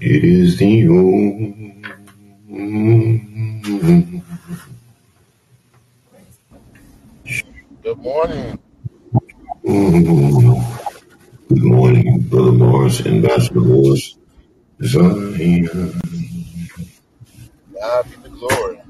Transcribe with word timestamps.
It 0.00 0.24
is 0.24 0.58
the 0.58 0.88
old. 0.88 1.54
Good 7.82 7.98
morning. 7.98 8.58
Good 11.48 11.62
morning, 11.64 12.20
Brother 12.30 12.52
Morris, 12.52 13.04
Ambassador 13.06 13.60
Morris, 13.60 14.16
Zion. 14.82 15.68
God 17.74 18.04
be 18.10 18.16
the 18.22 18.30
glory. 18.30 18.80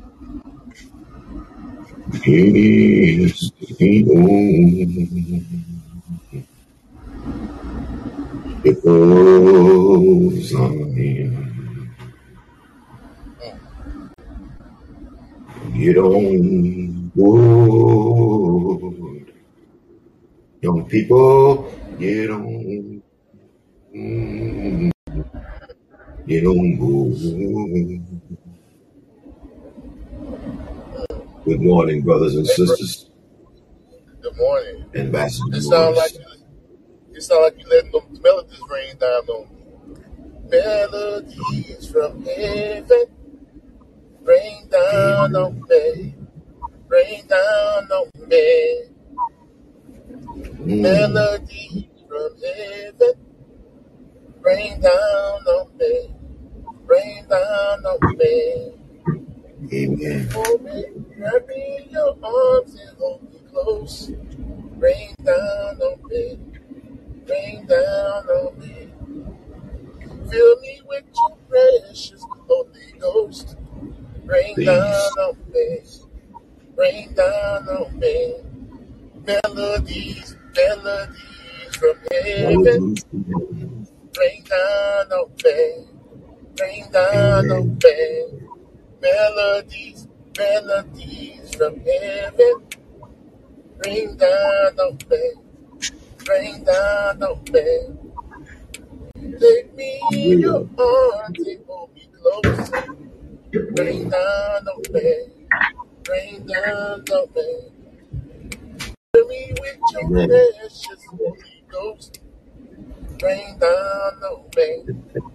It 2.13 2.57
is 2.57 3.53
the 3.79 4.07
old. 4.11 5.45
It 8.65 8.85
goes 8.85 10.51
Zion. 10.51 11.57
On 15.83 17.11
board. 17.17 19.33
Young 20.61 20.87
people, 20.91 21.73
get 21.99 22.29
on. 22.31 23.03
Get 26.27 26.45
on. 26.45 26.77
Good 31.47 31.63
morning, 31.63 32.03
brothers 32.03 32.35
and 32.37 32.47
Hey, 32.47 32.53
bro. 32.57 32.67
sisters. 32.67 33.11
Good 34.21 34.37
morning. 34.37 34.85
Ambassador 34.95 35.57
It 35.57 35.63
sound 35.63 35.97
like 35.97 36.13
Morris. 36.13 36.43
it 37.15 37.23
sound 37.23 37.43
like 37.45 37.59
you 37.59 37.67
letting 37.71 37.91
them 37.93 38.21
melodies 38.23 38.61
rain 38.71 38.97
down 38.99 39.23
on 39.29 39.49
me. 39.49 39.57
Melodies 40.51 41.91
from 41.91 42.23
heaven 42.27 43.07
rain 44.23 44.69
down 44.69 45.37
on 45.37 45.65
me. 45.69 46.15
Rain 46.89 47.27
down 47.27 47.91
on 47.93 48.11
me. 48.29 48.85
Mm. 50.39 50.81
Melodies 50.83 51.85
from 52.09 52.31
heaven 52.43 53.31
rain 54.43 54.81
down 54.81 55.47
on 55.47 55.77
me. 55.79 56.11
Rain 56.87 57.27
down 57.29 57.87
on 57.87 58.17
me. 58.17 58.73
Amen. 59.73 60.29
Hold 60.33 60.63
me, 60.63 60.85
wrap 61.19 61.47
me 61.47 61.79
in 61.85 61.91
your 61.91 62.17
arms 62.23 62.75
and 62.75 62.99
hold 62.99 63.23
me 63.23 63.41
close. 63.51 64.11
Rain 64.79 65.15
down 65.25 65.81
on 65.81 66.09
me. 66.09 66.41
Rain 67.29 67.67
down 67.67 68.29
on 68.29 68.59
me. 68.59 68.93
Fill 70.31 70.61
me 70.61 70.81
with 70.89 71.05
your 71.15 71.37
precious 71.49 72.25
Holy 72.49 72.93
Ghost. 72.99 73.57
Rain 74.27 74.65
down 74.65 75.19
on 75.19 75.37
me. 75.53 75.79
Rain 76.77 77.15
down 77.15 77.69
on 77.69 77.99
me. 77.99 78.35
Melodies, 79.27 80.37
melodies 80.57 81.77
from 81.77 81.97
heaven. 82.11 82.97
Rain 84.19 84.45
down 84.45 85.13
on 85.13 85.31
me. 85.45 85.87
Rain 86.61 86.93
down 86.93 87.51
on 87.51 87.79
me. 87.83 88.27
Melodies, 89.03 90.09
melodies 90.39 91.55
from 91.57 91.81
heaven. 91.81 92.55
Rain 93.85 94.17
down 94.17 94.81
on 94.81 94.99
me. 95.11 95.33
Rain 96.29 96.65
down 96.65 97.23
on 97.23 97.45
me. 97.53 97.89
Take 99.41 99.75
me 99.75 100.01
in 100.13 100.41
your 100.41 100.69
arms 100.79 101.39
and 101.47 101.65
hold 101.67 101.95
me 101.95 102.09
close. 102.21 102.71
Rain 103.53 104.09
down 104.09 104.69
on 104.69 104.83
me. 104.93 105.27
Rain 106.09 106.47
down 106.47 107.05
on 107.11 107.29
me. 107.35 107.71
Fill 109.15 109.29
me 109.29 109.55
with 109.61 109.79
your 109.93 110.11
precious 110.29 111.05
Holy 111.11 111.65
Ghost. 111.71 112.21
Rain 113.23 113.59
down 113.59 113.71
on 114.23 114.45
me. 114.57 114.85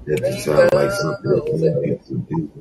doesn't 0.07 0.23
Rain 0.23 0.39
sound 0.41 0.73
like 0.73 0.89
down 0.89 0.91
something 0.91 1.31
that 1.31 1.41
on 1.41 1.59
young 1.59 1.81
me. 1.81 1.95
people 1.97 2.17
do. 2.29 2.51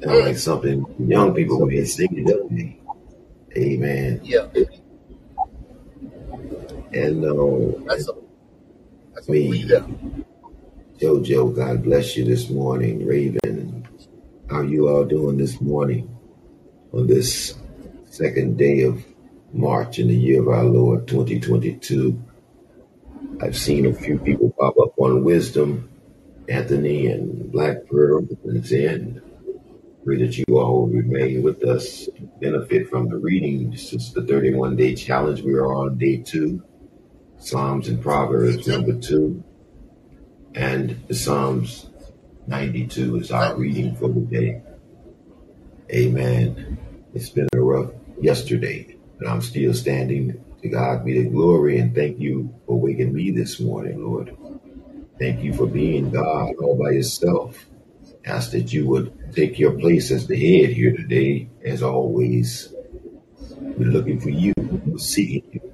Sound 0.00 0.18
like 0.20 0.36
something 0.38 0.86
young 0.98 1.34
people 1.34 1.60
would 1.60 1.70
be 1.70 1.84
singing 1.84 2.26
today. 2.26 2.80
Amen. 3.56 4.20
Yeah, 4.22 4.46
And 6.92 7.24
uh, 7.24 7.84
that's 7.86 8.08
a 8.08 8.12
that's 9.14 9.28
a 9.28 9.32
me. 9.32 9.64
JoJo, 11.02 11.56
God 11.56 11.82
bless 11.82 12.16
you 12.16 12.24
this 12.24 12.48
morning. 12.48 13.04
Raven, 13.04 13.88
how 14.48 14.60
you 14.60 14.86
all 14.86 15.04
doing 15.04 15.36
this 15.36 15.60
morning 15.60 16.16
on 16.92 17.08
this 17.08 17.56
second 18.04 18.56
day 18.56 18.82
of 18.82 19.04
March 19.52 19.98
in 19.98 20.06
the 20.06 20.14
year 20.14 20.40
of 20.40 20.46
our 20.46 20.62
Lord 20.62 21.08
2022? 21.08 22.22
I've 23.40 23.58
seen 23.58 23.86
a 23.86 23.92
few 23.92 24.16
people 24.16 24.54
pop 24.56 24.78
up 24.78 24.96
on 24.96 25.24
Wisdom, 25.24 25.90
Anthony 26.48 27.08
and 27.08 27.50
Black 27.50 27.84
Pearl 27.90 28.24
and 28.44 28.64
Zen. 28.64 29.20
Pray 30.04 30.18
that 30.18 30.38
you 30.38 30.44
all 30.56 30.82
will 30.82 30.86
remain 30.86 31.42
with 31.42 31.64
us, 31.64 32.08
benefit 32.40 32.88
from 32.88 33.08
the 33.08 33.16
reading. 33.16 33.76
Since 33.76 34.12
the 34.12 34.22
31 34.22 34.76
day 34.76 34.94
challenge, 34.94 35.42
we 35.42 35.54
are 35.54 35.74
on 35.74 35.98
day 35.98 36.18
two. 36.18 36.62
Psalms 37.38 37.88
and 37.88 38.00
Proverbs 38.00 38.68
number 38.68 38.96
two, 39.00 39.42
and 40.54 41.02
the 41.08 41.14
Psalms 41.14 41.86
92 42.46 43.16
is 43.16 43.30
our 43.30 43.56
reading 43.56 43.94
for 43.96 44.08
the 44.08 44.20
day. 44.20 44.62
Amen. 45.90 46.78
It's 47.14 47.30
been 47.30 47.48
a 47.54 47.60
rough 47.60 47.92
yesterday, 48.20 48.96
but 49.18 49.28
I'm 49.28 49.40
still 49.40 49.74
standing. 49.74 50.44
To 50.62 50.68
God 50.68 51.04
be 51.04 51.20
the 51.20 51.28
glory, 51.28 51.80
and 51.80 51.92
thank 51.92 52.20
you 52.20 52.54
for 52.66 52.78
waking 52.78 53.12
me 53.12 53.32
this 53.32 53.58
morning, 53.58 54.04
Lord. 54.04 54.36
Thank 55.18 55.42
you 55.42 55.52
for 55.52 55.66
being 55.66 56.10
God 56.10 56.54
all 56.62 56.78
by 56.80 56.92
yourself. 56.92 57.66
Ask 58.24 58.52
that 58.52 58.72
you 58.72 58.86
would 58.86 59.34
take 59.34 59.58
your 59.58 59.72
place 59.72 60.12
as 60.12 60.28
the 60.28 60.36
head 60.36 60.72
here 60.72 60.96
today, 60.96 61.48
as 61.64 61.82
always. 61.82 62.72
We're 63.60 63.88
looking 63.88 64.20
for 64.20 64.30
you, 64.30 64.52
we're 64.56 64.98
seeking 64.98 65.42
you. 65.52 65.72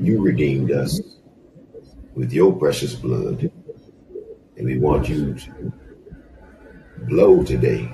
You 0.00 0.22
redeemed 0.22 0.72
us 0.72 0.98
with 2.16 2.32
your 2.32 2.52
precious 2.56 2.94
blood, 2.94 3.52
and 4.56 4.66
we 4.66 4.78
want 4.78 5.06
you 5.06 5.34
to 5.34 5.72
blow 7.02 7.44
today 7.44 7.92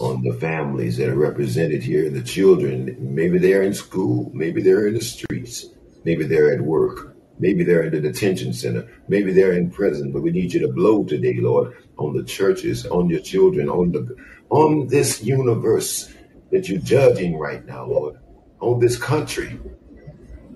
on 0.00 0.22
the 0.22 0.32
families 0.34 0.96
that 0.96 1.08
are 1.08 1.16
represented 1.16 1.82
here 1.82 2.08
the 2.08 2.22
children. 2.22 2.96
Maybe 3.00 3.38
they're 3.38 3.64
in 3.64 3.74
school, 3.74 4.30
maybe 4.32 4.62
they're 4.62 4.86
in 4.86 4.94
the 4.94 5.00
streets, 5.00 5.66
maybe 6.04 6.24
they're 6.24 6.54
at 6.54 6.60
work, 6.60 7.16
maybe 7.40 7.64
they're 7.64 7.82
in 7.82 7.90
the 7.90 8.00
detention 8.00 8.52
center, 8.52 8.88
maybe 9.08 9.32
they're 9.32 9.54
in 9.54 9.70
prison. 9.70 10.12
But 10.12 10.22
we 10.22 10.30
need 10.30 10.54
you 10.54 10.60
to 10.60 10.72
blow 10.72 11.02
today, 11.02 11.38
Lord, 11.40 11.74
on 11.98 12.16
the 12.16 12.22
churches, 12.22 12.86
on 12.86 13.10
your 13.10 13.20
children, 13.20 13.68
on 13.68 13.90
the 13.90 14.16
on 14.50 14.86
this 14.86 15.20
universe 15.22 16.14
that 16.52 16.68
you're 16.68 16.80
judging 16.80 17.38
right 17.38 17.64
now, 17.66 17.86
Lord, 17.86 18.20
on 18.60 18.78
this 18.78 18.96
country 18.96 19.58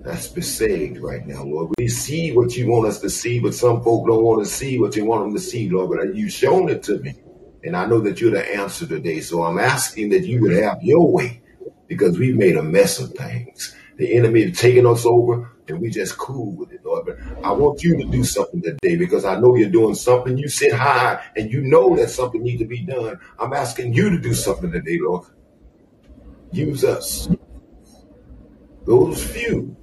that's 0.04 0.28
besieged 0.28 0.98
right 0.98 1.26
now, 1.26 1.42
Lord. 1.44 1.72
We 1.78 1.88
see 1.88 2.32
what 2.32 2.56
you 2.56 2.70
want 2.70 2.86
us 2.86 3.00
to 3.00 3.08
see, 3.08 3.40
but 3.40 3.54
some 3.54 3.82
folk 3.82 4.06
don't 4.06 4.22
want 4.22 4.44
to 4.44 4.50
see 4.50 4.78
what 4.78 4.94
you 4.96 5.06
want 5.06 5.24
them 5.24 5.34
to 5.34 5.40
see, 5.40 5.70
Lord. 5.70 5.98
But 5.98 6.14
you've 6.14 6.32
shown 6.32 6.68
it 6.68 6.82
to 6.84 6.98
me. 6.98 7.14
And 7.64 7.74
I 7.74 7.86
know 7.86 8.00
that 8.00 8.20
you're 8.20 8.30
the 8.30 8.54
answer 8.54 8.86
today. 8.86 9.20
So 9.20 9.42
I'm 9.42 9.58
asking 9.58 10.10
that 10.10 10.26
you 10.26 10.42
would 10.42 10.52
have 10.52 10.82
your 10.82 11.10
way 11.10 11.40
because 11.88 12.18
we've 12.18 12.36
made 12.36 12.56
a 12.56 12.62
mess 12.62 13.00
of 13.00 13.14
things. 13.14 13.74
The 13.96 14.14
enemy 14.14 14.44
has 14.44 14.58
taken 14.58 14.84
us 14.84 15.06
over 15.06 15.50
and 15.68 15.80
we 15.80 15.88
just 15.88 16.18
cool 16.18 16.54
with 16.54 16.72
it, 16.72 16.84
Lord. 16.84 17.06
But 17.06 17.18
I 17.42 17.52
want 17.52 17.82
you 17.82 17.96
to 17.96 18.04
do 18.04 18.24
something 18.24 18.60
today 18.60 18.96
because 18.96 19.24
I 19.24 19.40
know 19.40 19.56
you're 19.56 19.70
doing 19.70 19.94
something. 19.94 20.36
You 20.36 20.48
sit 20.48 20.74
high 20.74 21.24
and 21.34 21.50
you 21.50 21.62
know 21.62 21.96
that 21.96 22.10
something 22.10 22.42
needs 22.42 22.60
to 22.60 22.66
be 22.66 22.84
done. 22.84 23.18
I'm 23.38 23.54
asking 23.54 23.94
you 23.94 24.10
to 24.10 24.18
do 24.18 24.34
something 24.34 24.70
today, 24.70 24.98
Lord. 25.00 25.26
Use 26.52 26.84
us. 26.84 27.28
Those 28.84 29.24
few, 29.24 29.74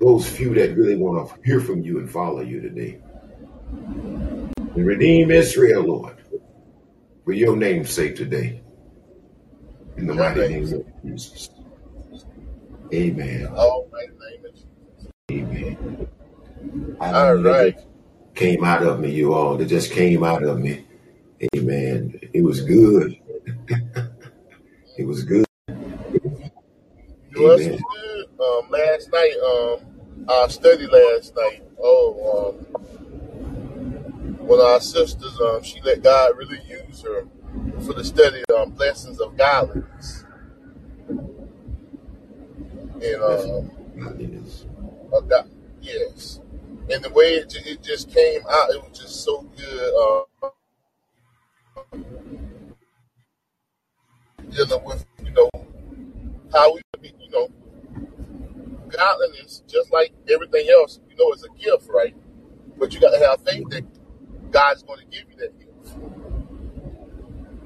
those 0.00 0.28
few 0.28 0.54
that 0.54 0.76
really 0.76 0.96
want 0.96 1.28
to 1.28 1.36
hear 1.44 1.60
from 1.60 1.82
you 1.82 1.98
and 2.00 2.10
follow 2.10 2.40
you 2.42 2.60
today. 2.60 3.00
And 4.74 4.86
redeem 4.86 5.30
Israel, 5.30 5.84
Lord, 5.84 6.18
for 7.24 7.32
your 7.32 7.56
name's 7.56 7.90
sake 7.92 8.16
today. 8.16 8.62
In 9.96 10.06
the 10.06 10.14
mighty 10.14 10.44
name. 10.46 10.72
of 10.74 10.84
Jesus. 11.04 11.50
Amen. 12.94 13.48
Almighty 13.56 14.08
name 14.08 14.44
of 14.46 14.54
Jesus. 14.54 14.66
Amen. 15.32 15.78
I 17.00 17.12
All 17.12 17.12
don't 17.12 17.42
know, 17.42 17.42
that 17.42 17.74
right. 17.76 17.76
came 18.34 18.64
out 18.64 18.82
of 18.84 19.00
me, 19.00 19.10
you 19.12 19.34
all. 19.34 19.60
It 19.60 19.66
just 19.66 19.92
came 19.92 20.24
out 20.24 20.44
of 20.44 20.58
me. 20.60 20.86
Amen. 21.56 22.20
It 22.34 22.42
was 22.44 22.62
good. 22.62 23.16
It 24.98 25.06
was 25.06 25.24
good. 25.24 25.43
Yours 27.34 27.68
was 27.68 27.80
Amen. 27.80 27.84
good. 27.84 28.26
Um, 28.40 28.70
last 28.70 29.12
night, 29.12 29.36
um, 29.44 30.26
I 30.28 30.48
studied 30.48 30.90
last 30.90 31.34
night. 31.36 31.62
Oh, 31.80 32.56
um, 32.60 32.66
of 34.50 34.60
our 34.60 34.80
sisters, 34.80 35.40
um, 35.40 35.62
she 35.62 35.80
let 35.82 36.02
God 36.02 36.36
really 36.38 36.60
use 36.68 37.02
her 37.02 37.26
for 37.86 37.94
the 37.94 38.04
study 38.04 38.42
um, 38.58 38.70
blessings 38.72 39.20
of 39.20 39.36
godliness. 39.36 40.24
And 42.86 43.22
um, 43.22 43.70
uh, 45.14 45.20
God, 45.22 45.50
yes, 45.82 46.40
and 46.90 47.04
the 47.04 47.10
way 47.10 47.34
it, 47.36 47.50
ju- 47.50 47.60
it 47.64 47.82
just 47.82 48.10
came 48.12 48.42
out, 48.50 48.70
it 48.70 48.82
was 48.82 48.98
just 48.98 49.24
so 49.24 49.42
good. 49.56 49.94
Uh, 49.94 50.24
dealing 54.50 54.84
with 54.84 55.06
you 55.24 55.32
know 55.32 55.50
how 56.52 56.72
we, 56.74 56.78
you 56.78 56.83
know, 57.34 57.48
godliness, 58.88 59.62
just 59.66 59.92
like 59.92 60.12
everything 60.30 60.68
else, 60.70 61.00
you 61.10 61.16
know, 61.16 61.32
it's 61.32 61.44
a 61.44 61.48
gift, 61.58 61.88
right? 61.92 62.14
But 62.78 62.92
you 62.94 63.00
got 63.00 63.10
to 63.10 63.26
have 63.26 63.42
faith 63.42 63.68
that 63.70 63.84
God's 64.50 64.82
going 64.82 65.00
to 65.00 65.06
give 65.06 65.24
you 65.30 65.36
that 65.38 65.58
gift. 65.58 65.96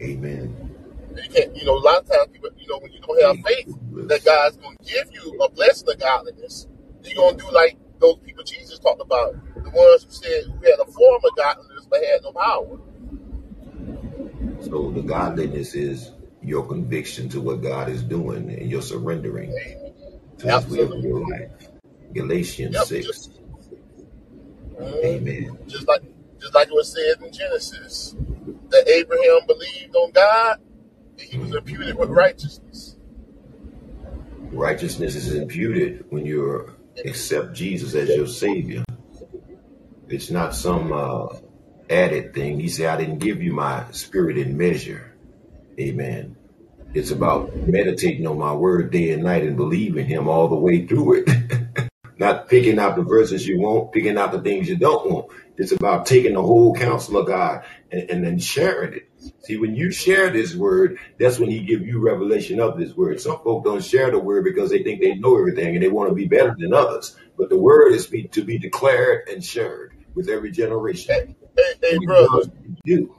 Amen. 0.03 0.77
And 1.11 1.19
You 1.19 1.31
can't, 1.31 1.57
you 1.57 1.65
know, 1.65 1.77
a 1.77 1.81
lot 1.81 2.03
of 2.03 2.09
times 2.09 2.29
people, 2.33 2.51
you 2.59 2.67
know, 2.69 2.79
when 2.79 2.93
you 2.93 3.01
don't 3.01 3.23
have 3.23 3.45
faith 3.45 3.75
that 4.09 4.25
God's 4.25 4.57
going 4.57 4.77
to 4.77 4.85
give 4.85 5.09
you 5.13 5.39
a 5.43 5.51
blessing 5.51 5.89
of 5.91 5.99
godliness, 5.99 6.67
you're 7.05 7.15
going 7.17 7.37
to 7.39 7.45
do 7.45 7.51
like 7.53 7.77
those 7.99 8.19
people 8.25 8.45
Jesus 8.45 8.79
talked 8.79 9.01
about, 9.01 9.35
the 9.55 9.71
ones 9.71 10.05
who 10.05 10.11
said 10.11 10.45
who 10.45 10.53
had 10.65 10.79
a 10.81 10.91
form 10.91 11.21
of 11.25 11.37
godliness 11.37 11.87
but 11.91 12.05
had 12.05 12.23
no 12.23 12.33
power. 12.33 12.79
So 14.61 14.91
the 14.91 15.03
godliness 15.03 15.75
is 15.75 16.13
your 16.43 16.67
conviction 16.67 17.29
to 17.31 17.41
what 17.41 17.63
God 17.63 17.89
is 17.89 18.03
doing 18.03 18.51
and 18.51 18.71
your 18.71 18.83
surrendering 18.83 19.51
to 20.39 20.47
his 20.47 20.67
will 20.67 20.85
Absolutely. 20.85 21.09
your 21.09 21.21
life. 21.29 21.51
Galatians 22.15 22.75
Yep. 22.75 22.85
6. 22.87 23.07
Just, 23.07 23.31
mhm. 24.75 25.05
Amen. 25.05 25.59
just 25.67 25.87
like, 25.89 26.03
just 26.41 26.55
like 26.55 26.69
it 26.69 26.75
was 26.75 26.93
said 26.93 27.25
in 27.25 27.33
Genesis, 27.33 28.15
that 28.71 28.89
Abraham 28.89 29.47
believed 29.47 29.95
on 29.97 30.11
God, 30.13 30.61
and 31.19 31.21
he 31.21 31.39
was 31.39 31.55
imputed 31.55 31.97
with 31.99 32.11
righteousness. 32.11 32.97
Righteousness 34.53 35.15
is 35.15 35.35
imputed 35.35 36.05
when 36.11 36.25
you 36.25 36.73
accept 37.05 37.53
Jesus 37.55 37.95
as 37.95 38.09
your 38.09 38.27
Savior. 38.27 38.85
It's 40.09 40.31
not 40.31 40.55
some 40.55 40.93
uh, 40.93 41.27
added 41.91 42.35
thing. 42.35 42.59
He 42.61 42.69
said, 42.69 42.87
I 42.89 42.97
didn't 42.97 43.19
give 43.19 43.43
you 43.43 43.53
my 43.53 43.85
spirit 43.91 44.39
in 44.39 44.57
measure. 44.57 45.08
Amen. 45.79 46.37
It's 46.95 47.11
about 47.11 47.55
meditating 47.55 48.27
on 48.27 48.39
my 48.39 48.53
word 48.53 48.91
day 48.91 49.11
and 49.11 49.23
night 49.23 49.45
and 49.45 49.57
believing 49.57 50.07
him 50.07 50.29
all 50.29 50.49
the 50.49 50.57
way 50.57 50.87
through 50.87 51.23
it. 51.23 51.29
not 52.19 52.49
picking 52.49 52.79
out 52.79 52.97
the 52.97 53.03
verses 53.03 53.47
you 53.47 53.61
want, 53.61 53.93
picking 53.93 54.19
out 54.19 54.33
the 54.33 54.41
things 54.41 54.69
you 54.69 54.77
don't 54.77 55.11
want. 55.11 55.27
It's 55.57 55.73
about 55.73 56.07
taking 56.07 56.35
the 56.35 56.43
whole 56.43 56.75
counsel 56.75 57.19
of 57.19 57.27
God 57.27 57.65
and, 57.93 58.11
and 58.11 58.25
then 58.25 58.39
sharing 58.39 58.95
it. 58.95 59.11
See, 59.41 59.57
when 59.57 59.75
you 59.75 59.91
share 59.91 60.31
this 60.31 60.55
word, 60.55 60.99
that's 61.19 61.39
when 61.39 61.51
he 61.51 61.61
give 61.61 61.83
you 61.83 62.01
revelation 62.01 62.61
of 62.61 62.79
this 62.79 62.95
word. 62.95 63.21
Some 63.21 63.41
folk 63.43 63.65
don't 63.65 63.85
share 63.85 64.11
the 64.11 64.19
word 64.19 64.45
because 64.45 64.71
they 64.71 64.83
think 64.83 65.01
they 65.01 65.15
know 65.15 65.39
everything 65.39 65.75
and 65.75 65.83
they 65.83 65.89
want 65.89 66.09
to 66.11 66.15
be 66.15 66.27
better 66.27 66.55
than 66.59 66.75
others. 66.75 67.17
But 67.37 67.51
the 67.51 67.59
word 67.59 67.93
is 67.93 68.07
be, 68.07 68.25
to 68.29 68.43
be 68.43 68.59
declared 68.59 69.29
and 69.29 69.45
shared 69.45 69.95
with 70.15 70.29
every 70.29 70.51
generation. 70.51 71.15
Hey, 71.15 71.35
hey, 71.83 71.99
hey 71.99 71.99
does 72.07 72.51
you. 72.85 73.15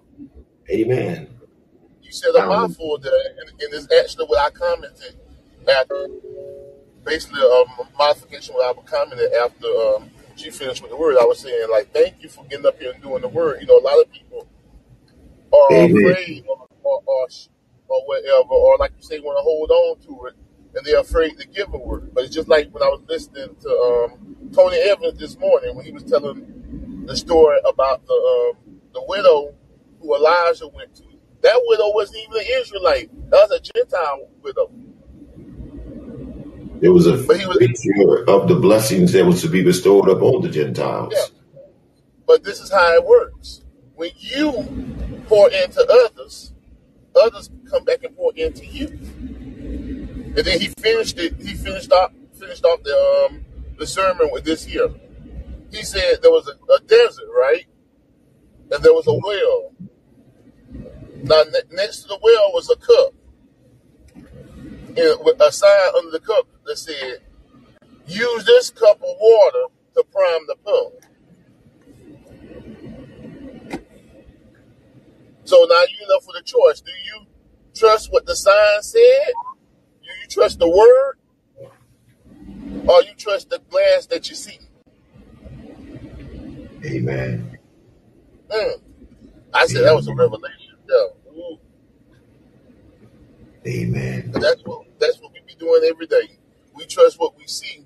Amen. 0.70 1.38
You 2.10 2.14
said 2.14 2.34
a 2.34 2.50
Um, 2.50 2.76
there, 3.04 3.14
and, 3.40 3.50
and 3.62 3.74
it's 3.74 3.88
actually 3.94 4.26
what 4.26 4.40
I 4.40 4.50
commented 4.50 5.16
after, 5.70 6.08
basically 7.06 7.40
a 7.40 7.64
modification 8.00 8.56
what 8.56 8.76
I 8.76 8.82
commented 8.82 9.32
after 9.34 9.68
um, 9.68 10.10
she 10.36 10.50
finished 10.50 10.82
with 10.82 10.90
the 10.90 10.98
word. 10.98 11.18
I 11.22 11.26
was 11.26 11.38
saying, 11.38 11.70
like, 11.70 11.94
thank 11.94 12.24
you 12.24 12.30
for 12.30 12.44
getting 12.46 12.66
up 12.66 12.80
here 12.80 12.94
and 12.94 13.04
doing 13.04 13.22
the 13.22 13.28
word. 13.28 13.62
You 13.62 13.68
know, 13.68 13.78
a 13.78 13.86
lot 13.86 14.02
of 14.02 14.12
people 14.12 14.48
are 15.54 15.72
amen. 15.72 15.98
afraid 15.98 16.46
or, 16.50 16.68
or, 16.82 17.04
or, 17.06 17.28
or 17.90 18.08
whatever, 18.08 18.50
or 18.50 18.78
like 18.80 18.94
you 18.98 19.04
say, 19.04 19.20
want 19.20 19.38
to 19.38 19.44
hold 19.44 19.70
on 19.70 20.00
to 20.08 20.26
it, 20.30 20.36
and 20.76 20.84
they're 20.88 21.02
afraid 21.02 21.38
to 21.38 21.48
give 21.48 21.72
a 21.76 21.78
word. 21.78 22.12
But 22.12 22.24
it's 22.24 22.34
just 22.34 22.48
like 22.48 22.72
when 22.72 22.82
I 22.82 22.88
was 22.88 23.02
listening 23.08 23.56
to 23.62 23.70
um, 23.70 24.52
Tony 24.52 24.78
Evans 24.78 25.20
this 25.20 25.38
morning 25.38 25.76
when 25.76 25.86
he 25.86 25.92
was 25.92 26.04
telling 26.04 27.04
the 27.06 27.16
story 27.16 27.60
about 27.70 28.04
the 28.08 28.14
um, 28.58 28.80
the 28.94 29.04
widow 29.08 29.54
who 30.02 30.16
Elijah 30.16 30.68
went 30.70 30.96
to. 30.96 31.09
That 31.41 31.62
widow 31.65 31.91
wasn't 31.94 32.19
even 32.24 32.38
an 32.41 32.62
Israelite. 32.62 33.09
That 33.30 33.50
was 33.50 33.51
a 33.51 33.74
Gentile 33.74 34.30
widow. 34.44 34.71
It 36.81 36.89
was 36.89 37.07
a 37.07 37.18
But 37.18 37.39
he 37.39 37.45
was, 37.47 37.57
picture 37.57 38.30
of 38.30 38.47
the 38.47 38.56
blessings 38.56 39.13
that 39.13 39.25
was 39.25 39.41
to 39.41 39.50
be 39.50 39.63
bestowed 39.63 40.09
upon 40.09 40.41
the 40.41 40.50
yeah. 41.12 41.27
Gentiles. 41.27 41.31
But 42.27 42.44
this 42.44 42.62
is 42.62 42.71
how 42.71 42.94
it 42.95 43.06
works. 43.06 43.63
When 43.95 44.12
you 44.18 45.24
pour 45.27 45.50
into 45.51 45.86
others, 46.06 46.53
others 47.15 47.50
come 47.69 47.83
back 47.86 48.03
and 48.03 48.15
pour 48.15 48.33
into 48.36 48.65
you. 48.65 48.88
And 48.88 50.38
then 50.38 50.59
he 50.59 50.68
finished 50.80 51.19
it. 51.19 51.36
He 51.41 51.56
finished 51.56 51.91
off 51.91 52.13
finished 52.33 52.63
off 52.65 52.81
the 52.83 53.30
um, 53.31 53.45
the 53.77 53.88
sermon 53.88 54.30
with 54.31 54.45
this 54.45 54.63
here. 54.63 54.89
He 55.71 55.83
said 55.83 56.19
there 56.21 56.31
was 56.31 56.47
a, 56.47 56.74
a 56.74 56.80
desert, 56.88 57.27
right? 57.38 57.65
And 58.71 58.83
there 58.83 58.94
was 58.94 59.07
a 59.07 59.13
well. 59.13 59.74
Now 61.24 61.44
ne- 61.44 61.75
next 61.75 62.01
to 62.04 62.07
the 62.10 62.19
well 62.21 62.51
was 62.54 62.69
a 62.69 62.75
cup, 62.75 63.13
and 64.98 65.25
with 65.25 65.42
a 65.42 65.51
sign 65.51 65.89
under 65.98 66.12
the 66.12 66.19
cup 66.19 66.48
that 66.66 66.77
said, 66.77 67.21
"Use 68.07 68.45
this 68.45 68.69
cup 68.71 68.98
of 68.98 69.16
water 69.19 69.66
to 69.95 70.04
prime 70.12 70.48
the 70.48 70.56
pump." 70.63 70.94
So 75.45 75.57
now 75.69 75.81
you 75.81 76.07
left 76.13 76.27
with 76.27 76.38
a 76.38 76.44
choice. 76.44 76.81
Do 76.81 76.92
you 76.92 77.25
trust 77.75 78.12
what 78.12 78.25
the 78.25 78.36
sign 78.36 78.81
said? 78.83 79.33
Do 80.04 80.10
you 80.22 80.27
trust 80.30 80.60
the 80.60 80.69
word? 80.69 81.18
Or 82.88 83.04
you 83.04 83.13
trust 83.18 83.50
the 83.50 83.60
glass 83.69 84.06
that 84.07 84.30
you 84.30 84.36
see? 84.36 84.60
Amen. 86.86 87.60
Mm. 88.50 88.81
I 89.54 89.65
said 89.68 89.86
that 89.86 89.95
was 89.95 90.07
a 90.07 90.12
Amen. 90.12 90.18
revelation. 90.18 90.59
Yeah. 90.89 91.07
Amen. 93.68 94.31
But 94.31 94.41
that's 94.41 94.62
what 94.63 94.88
that's 95.00 95.19
what 95.21 95.33
we 95.33 95.41
be 95.47 95.56
doing 95.56 95.83
every 95.89 96.07
day. 96.07 96.38
We 96.75 96.86
trust 96.86 97.19
what 97.19 97.38
we 97.38 97.45
see 97.47 97.86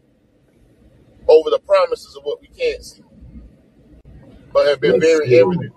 over 1.28 1.50
the 1.50 1.60
promises 1.60 2.16
of 2.16 2.24
what 2.24 2.42
we 2.42 2.48
can't 2.48 2.84
see. 2.84 3.04
But 4.54 4.68
have 4.68 4.82
been 4.82 4.94
But 4.94 5.02
very 5.02 5.28
still, 5.28 5.52
evident 5.52 5.74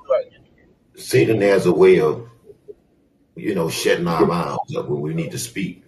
Satan 0.97 1.41
has 1.43 1.67
a 1.67 1.73
way 1.73 2.01
of, 2.01 2.29
you 3.37 3.55
know, 3.55 3.71
shutting 3.71 4.09
our 4.09 4.27
mouths 4.27 4.77
up 4.77 4.89
when 4.89 5.01
we 5.01 5.15
need 5.15 5.33
to 5.33 5.39
speak. 5.39 5.85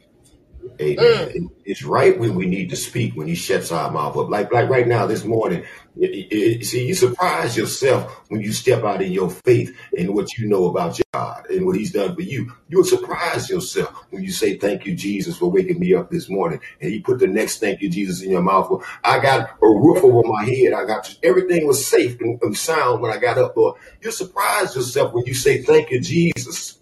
Amen. 0.82 1.30
mm, 1.35 1.49
It's 1.64 1.85
right 1.85 2.18
when 2.18 2.37
we 2.37 2.47
need 2.47 2.70
to 2.70 2.76
speak 2.76 3.14
when 3.16 3.28
he 3.28 3.37
shuts 3.37 3.73
our 3.73 3.90
mouth 3.92 4.16
up. 4.18 4.30
Like 4.30 4.52
like 4.52 4.68
right 4.70 4.87
now 4.88 5.06
this 5.06 5.25
morning, 5.25 5.64
it- 5.99 6.28
it- 6.32 6.66
see 6.66 6.87
you 6.87 6.94
surprise 6.94 7.56
yourself 7.56 8.14
when 8.28 8.42
you 8.42 8.52
step 8.52 8.85
out 8.85 9.02
in 9.02 9.12
your 9.12 9.30
faith 9.47 9.73
and 9.99 10.14
what 10.14 10.37
you 10.38 10.49
know 10.49 10.66
about 10.66 11.00
God 11.14 11.47
and 11.50 11.66
what 11.66 11.76
He's 11.76 11.92
done 11.92 12.14
for 12.14 12.23
you. 12.23 12.52
You'll 12.68 12.85
surprise 12.85 13.50
yourself 13.50 13.94
when 14.11 14.23
you 14.25 14.32
say 14.32 14.58
thank 14.58 14.87
you 14.87 14.94
Jesus 14.97 15.38
for 15.38 15.50
waking 15.50 15.80
me 15.80 15.94
up 15.94 16.11
this 16.11 16.28
morning, 16.30 16.61
and 16.82 16.92
He 16.92 17.00
put 17.00 17.20
the 17.20 17.28
next 17.28 17.61
thank 17.61 17.82
you 17.82 17.90
Jesus 17.90 18.23
in 18.23 18.30
your 18.32 18.42
mouth. 18.42 18.70
Well, 18.70 18.85
I 19.04 19.20
got 19.20 19.50
a 19.50 19.66
roof 19.68 20.04
over 20.04 20.28
my 20.28 20.44
head. 20.44 20.75
I 20.75 20.85
got 20.87 21.16
everything 21.25 21.66
was 21.66 21.87
safe 21.87 22.20
and, 22.20 22.38
and 22.42 22.56
sound 22.56 23.02
when 23.02 23.12
I 23.12 23.18
got 23.18 23.38
up. 23.38 23.56
Lord, 23.56 23.76
you 24.02 24.12
surprise 24.12 24.76
yourself 24.76 25.14
when 25.14 25.26
you 25.26 25.35
say 25.35 25.62
thank 25.62 25.90
you 25.90 26.00
Jesus. 26.02 26.77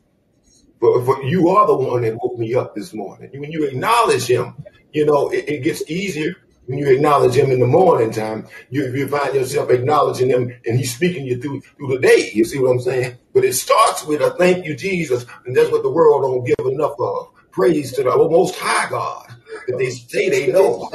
For, 0.81 1.05
for 1.05 1.23
you 1.23 1.49
are 1.49 1.67
the 1.67 1.77
one 1.77 2.03
that 2.03 2.19
woke 2.23 2.39
me 2.39 2.55
up 2.55 2.75
this 2.75 2.93
morning. 2.93 3.31
When 3.35 3.51
you 3.51 3.65
acknowledge 3.65 4.27
him, 4.27 4.55
you 4.93 5.07
know, 5.07 5.31
it, 5.31 5.49
it 5.49 5.63
gets 5.63 5.89
easier 5.91 6.35
when 6.67 6.79
you 6.79 6.89
acknowledge 6.89 7.35
him 7.35 7.51
in 7.51 7.61
the 7.61 7.67
morning 7.67 8.11
time. 8.11 8.47
You, 8.71 8.93
you 8.93 9.09
find 9.09 9.35
yourself 9.35 9.71
acknowledging 9.71 10.29
him 10.29 10.53
and 10.67 10.79
he's 10.79 10.95
speaking 10.95 11.27
you 11.27 11.41
through 11.41 11.61
through 11.61 11.89
the 11.89 11.99
day. 12.01 12.31
You 12.35 12.45
see 12.45 12.59
what 12.59 12.71
I'm 12.71 12.81
saying? 12.81 13.17
But 13.33 13.45
it 13.45 13.55
starts 13.55 14.05
with 14.05 14.21
a 14.21 14.31
thank 14.33 14.67
you, 14.67 14.77
Jesus, 14.77 15.25
and 15.45 15.57
that's 15.57 15.71
what 15.71 15.83
the 15.83 15.91
world 15.91 16.23
don't 16.23 16.45
give 16.45 16.73
enough 16.73 16.99
of. 16.99 17.33
Praise 17.53 17.93
to 17.93 18.03
the 18.03 18.11
most 18.17 18.55
high 18.57 18.91
God. 18.91 19.35
That 19.69 19.79
they 19.79 19.91
say 19.91 20.29
they 20.29 20.53
know. 20.53 20.91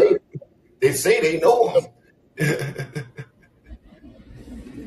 They 0.79 0.93
say 0.93 1.21
they 1.21 1.39
know 1.39 1.69
him. 1.69 1.85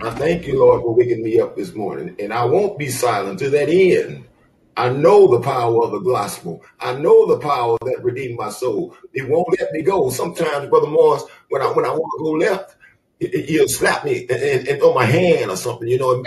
I 0.02 0.10
thank 0.10 0.46
you, 0.46 0.58
Lord, 0.58 0.82
for 0.82 0.94
waking 0.94 1.22
me 1.22 1.40
up 1.40 1.56
this 1.56 1.74
morning, 1.74 2.16
and 2.18 2.32
I 2.32 2.44
won't 2.44 2.78
be 2.78 2.88
silent 2.88 3.38
to 3.38 3.50
that 3.50 3.68
end. 3.68 4.26
I 4.76 4.88
know 4.90 5.28
the 5.28 5.40
power 5.40 5.84
of 5.84 5.92
the 5.92 6.00
gospel. 6.00 6.62
I 6.80 6.94
know 6.94 7.26
the 7.26 7.38
power 7.38 7.76
that 7.82 8.02
redeemed 8.02 8.38
my 8.38 8.50
soul. 8.50 8.96
It 9.12 9.28
won't 9.28 9.48
let 9.60 9.72
me 9.72 9.82
go. 9.82 10.10
Sometimes, 10.10 10.68
Brother 10.68 10.88
Morris, 10.88 11.24
when 11.50 11.62
I 11.62 11.66
when 11.66 11.84
I 11.84 11.90
want 11.90 12.10
to 12.18 12.24
go 12.24 12.30
left, 12.52 12.76
he- 13.20 13.28
he- 13.28 13.42
he'll 13.42 13.68
slap 13.68 14.04
me 14.04 14.26
and, 14.28 14.68
and, 14.68 14.78
throw 14.80 14.92
my 14.94 15.04
hand 15.04 15.50
or 15.50 15.56
something, 15.56 15.88
you 15.88 15.98
know. 15.98 16.24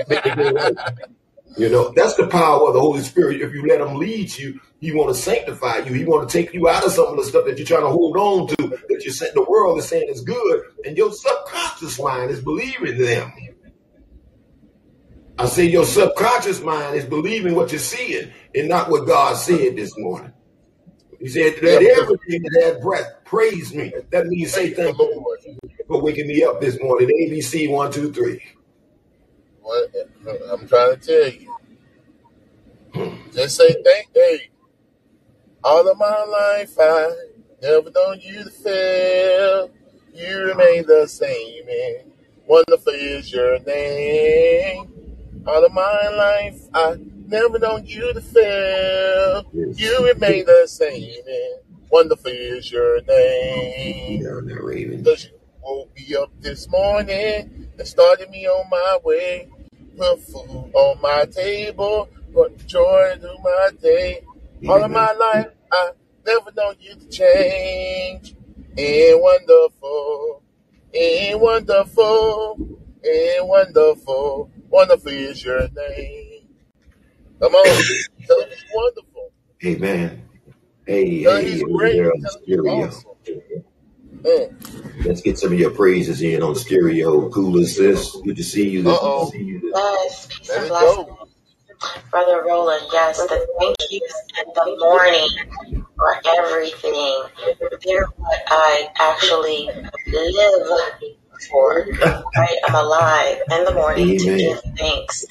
You 1.58 1.70
know, 1.70 1.92
that's 1.96 2.16
the 2.16 2.28
power 2.28 2.68
of 2.68 2.76
the 2.76 2.80
Holy 2.80 3.02
Spirit. 3.02 3.42
If 3.42 3.54
you 3.54 3.66
let 3.68 3.82
him 3.82 3.96
lead 3.96 4.38
you, 4.38 4.60
he 4.80 4.92
want 4.92 5.10
to 5.16 5.20
sanctify 5.20 5.80
you. 5.80 5.94
He 5.94 6.06
want 6.06 6.30
to 6.30 6.38
take 6.38 6.54
you 6.54 6.70
out 6.70 6.86
of 6.86 6.92
some 6.92 7.08
of 7.08 7.18
the 7.18 7.24
stuff 7.24 7.46
that 7.46 7.58
you're 7.58 7.66
trying 7.66 7.82
to 7.82 7.90
hold 7.90 8.16
on 8.16 8.48
to, 8.48 8.56
that 8.90 9.02
saying 9.02 9.32
the 9.34 9.44
world 9.44 9.80
is 9.80 9.88
saying 9.88 10.08
is 10.08 10.22
good, 10.22 10.62
and 10.86 10.96
your 10.96 11.12
subconscious 11.12 12.00
mind 12.00 12.30
is 12.30 12.42
believing 12.42 13.00
them. 13.00 13.34
I 15.40 15.46
say 15.46 15.66
your 15.66 15.86
subconscious 15.86 16.62
mind 16.62 16.96
is 16.96 17.06
believing 17.06 17.56
what 17.56 17.72
you're 17.72 17.80
seeing 17.80 18.32
and 18.56 18.68
not 18.68 18.90
what 18.90 19.06
God 19.06 19.36
said 19.38 19.76
this 19.76 19.96
morning. 19.98 20.34
He 21.20 21.28
said, 21.30 21.56
Let 21.62 21.84
everything 21.84 22.42
that 22.44 22.62
has 22.64 22.82
breath 22.82 23.24
praise 23.26 23.74
me. 23.74 23.94
That 24.12 24.28
means 24.28 24.54
say 24.54 24.72
thank 24.74 24.98
you 24.98 25.26
for 25.88 26.02
waking 26.02 26.28
me 26.28 26.44
up 26.44 26.62
this 26.62 26.82
morning. 26.82 27.10
ABC 27.10 27.70
one, 27.70 27.92
two, 27.92 28.12
three. 28.14 28.42
What 29.62 29.90
I'm 30.52 30.68
trying 30.68 30.98
to 30.98 31.02
tell 31.02 31.30
you. 31.34 31.56
Just 33.34 33.58
say 33.58 33.76
thank 33.84 34.08
hey. 34.14 34.50
All 35.64 35.88
of 35.88 35.98
my 35.98 36.24
life 36.24 36.76
I 36.80 37.14
never 37.62 37.92
known 37.92 38.20
you 38.22 38.44
to 38.44 38.50
fail. 38.50 39.72
You 40.14 40.40
remain 40.40 40.86
the 40.88 41.08
same 41.08 41.68
and 41.70 42.12
wonderful 42.48 42.94
is 42.94 43.32
your 43.32 43.60
name. 43.60 44.97
All 45.48 45.64
of 45.66 45.72
my 45.72 46.10
life 46.10 46.60
I 46.74 46.98
never 47.26 47.58
known 47.58 47.86
you 47.86 48.14
to 48.14 48.20
fail. 48.20 49.46
Yes. 49.54 49.80
You 49.80 50.06
remain 50.06 50.46
the 50.46 50.68
same, 50.68 51.22
and 51.26 51.88
wonderful 51.90 52.32
is 52.32 52.70
your 52.70 53.02
name. 53.04 54.20
Because 54.98 55.24
you 55.26 55.40
woke 55.64 55.96
me 55.96 56.16
up 56.16 56.32
this 56.42 56.70
morning 56.70 57.70
and 57.78 57.88
started 57.88 58.30
me 58.30 58.46
on 58.46 58.70
my 58.70 59.00
way. 59.06 59.48
Put 59.98 60.20
food 60.20 60.72
on 60.74 61.02
my 61.02 61.24
table, 61.32 62.10
brought 62.34 62.58
joy 62.68 63.16
to 63.22 63.36
my 63.42 63.70
day. 63.82 64.26
All 64.68 64.84
of 64.84 64.92
my 64.92 65.14
life, 65.14 65.48
I 65.72 65.92
never 66.26 66.52
known 66.58 66.76
you 66.82 66.94
to 66.96 67.08
change. 67.08 68.36
And 68.78 69.22
wonderful, 69.22 70.44
and 70.94 71.40
wonderful, 71.42 72.58
and 73.02 73.48
wonderful, 73.48 74.52
wonderful 74.70 75.12
is 75.12 75.44
your 75.44 75.62
name. 75.62 76.48
Come 77.40 77.54
on. 77.54 77.66
Tell 78.28 78.42
him 78.42 78.50
he's 78.50 78.66
wonderful. 78.74 79.32
Amen. 79.66 80.30
Hey, 80.86 81.24
Tell 81.24 81.38
hey, 81.38 81.50
he's 81.50 81.64
great. 81.64 82.00
on 82.00 82.26
stereo. 82.44 82.88
Awesome. 82.88 83.12
Mm. 84.22 85.06
Let's 85.06 85.22
get 85.22 85.38
some 85.38 85.54
of 85.54 85.60
your 85.60 85.72
praises 85.72 86.22
in 86.22 86.42
on 86.42 86.56
stereo. 86.56 87.30
Cool 87.30 87.60
as 87.60 87.78
this. 87.78 88.16
Good 88.24 88.38
to 88.38 88.44
see 88.44 88.70
you. 88.70 88.90
Uh-oh. 88.90 89.30
See 89.30 89.44
you 89.44 89.74
yes, 90.08 90.28
peace 90.28 90.50
and 90.50 90.68
blessings. 90.68 91.08
Brother 92.10 92.44
Roland, 92.46 92.84
yes, 92.92 93.18
the 93.18 93.48
thank 93.60 93.76
yous 93.92 94.22
in 94.40 94.54
the 94.54 94.78
morning 94.80 95.86
for 95.96 96.16
everything. 96.40 97.24
They're 97.86 98.06
what 98.18 98.42
I 98.48 98.90
actually 99.00 99.70
live 100.08 100.68
for. 101.50 101.88
Right? 102.36 102.58
I'm 102.68 102.76
alive 102.76 103.42
in 103.52 103.66
the 103.66 103.74
morning 103.74 104.10
Amen. 104.10 104.20
to 104.20 104.38
give 104.38 104.62
thanks. 104.78 105.26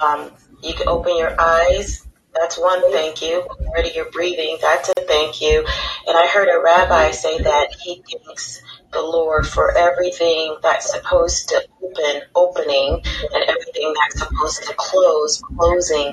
Um, 0.00 0.30
you 0.62 0.74
can 0.74 0.88
open 0.88 1.16
your 1.16 1.40
eyes. 1.40 2.06
That's 2.34 2.58
one 2.58 2.90
thank 2.92 3.22
you. 3.22 3.42
Already 3.66 3.92
you're 3.94 4.10
breathing. 4.10 4.58
That's 4.60 4.88
a 4.88 4.94
thank 4.94 5.40
you. 5.40 5.58
And 6.06 6.16
I 6.16 6.26
heard 6.26 6.48
a 6.48 6.62
rabbi 6.62 7.10
say 7.10 7.42
that 7.42 7.74
he 7.74 8.02
thanks 8.24 8.62
the 8.92 9.02
Lord 9.02 9.46
for 9.46 9.76
everything 9.76 10.56
that's 10.62 10.92
supposed 10.92 11.48
to 11.50 11.62
open, 11.82 12.22
opening, 12.34 13.02
and 13.32 13.44
everything 13.48 13.94
that's 13.94 14.20
supposed 14.20 14.64
to 14.64 14.74
close, 14.76 15.42
closing. 15.56 16.06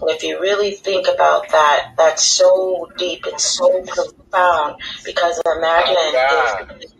And 0.00 0.10
if 0.10 0.22
you 0.22 0.40
really 0.40 0.72
think 0.72 1.06
about 1.06 1.50
that, 1.50 1.94
that's 1.96 2.24
so 2.24 2.90
deep, 2.96 3.26
it's 3.26 3.44
so 3.44 3.82
profound. 3.82 4.80
Because 5.04 5.40
imagine 5.46 5.96
if 6.80 6.92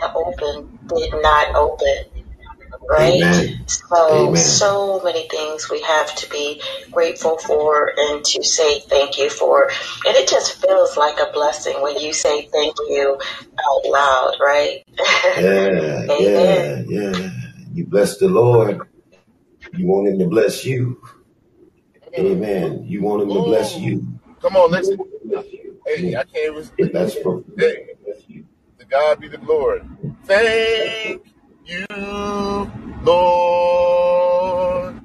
the 0.00 0.12
open 0.14 0.78
did 0.88 1.12
not 1.22 1.54
open 1.54 2.04
right? 2.90 3.14
Amen. 3.14 3.66
So, 3.66 4.28
Amen. 4.28 4.36
so 4.36 5.00
many 5.02 5.28
things 5.28 5.70
we 5.70 5.82
have 5.82 6.14
to 6.16 6.30
be 6.30 6.60
grateful 6.90 7.38
for 7.38 7.92
and 7.96 8.24
to 8.24 8.42
say 8.42 8.80
thank 8.80 9.18
you 9.18 9.30
for. 9.30 9.64
And 10.06 10.16
it 10.16 10.28
just 10.28 10.60
feels 10.60 10.96
like 10.96 11.18
a 11.18 11.32
blessing 11.32 11.80
when 11.80 11.98
you 11.98 12.12
say 12.12 12.48
thank 12.52 12.74
you 12.88 13.18
out 13.20 13.90
loud, 13.90 14.34
right? 14.40 14.82
Yeah, 15.38 16.04
yeah, 16.18 16.82
yeah. 16.86 17.30
You 17.72 17.86
bless 17.86 18.18
the 18.18 18.28
Lord. 18.28 18.80
You 19.72 19.86
want 19.86 20.08
him 20.08 20.18
to 20.18 20.26
bless 20.26 20.64
you. 20.64 21.00
Amen. 22.18 22.84
You 22.86 23.02
want 23.02 23.22
him 23.22 23.28
to 23.28 23.42
bless 23.42 23.76
you. 23.76 24.04
Come 24.40 24.56
on, 24.56 24.70
listen. 24.72 24.98
Hey, 25.86 26.16
I 26.16 26.24
can't 26.24 26.56
resist. 26.56 26.92
That's 26.92 27.14
for 27.14 27.44
hey, 27.56 27.86
to 27.86 27.89
God 28.90 29.20
be 29.20 29.28
the 29.28 29.38
glory. 29.38 29.82
Thank 30.24 31.22
you, 31.64 31.86
Lord. 33.04 35.00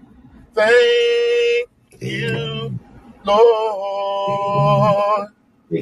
Thank 0.55 1.69
you, 1.99 2.79
Lord. 3.23 5.27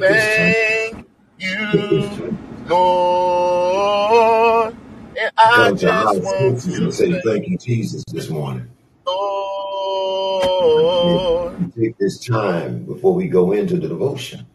Thank 0.02 1.08
you, 1.40 2.38
Lord. 2.68 4.76
And 5.18 5.32
I 5.38 5.72
just 5.72 6.24
want 6.24 6.60
to 6.60 6.92
say 6.92 7.22
thank 7.22 7.48
you, 7.48 7.58
Jesus, 7.58 8.04
this 8.12 8.30
morning. 8.30 8.68
Lord. 9.08 10.34
Take 11.80 11.98
this 11.98 12.20
time 12.26 12.84
before 12.84 13.14
we 13.14 13.30
go 13.30 13.54
into 13.54 13.78
the 13.78 13.88
devotion 13.88 14.46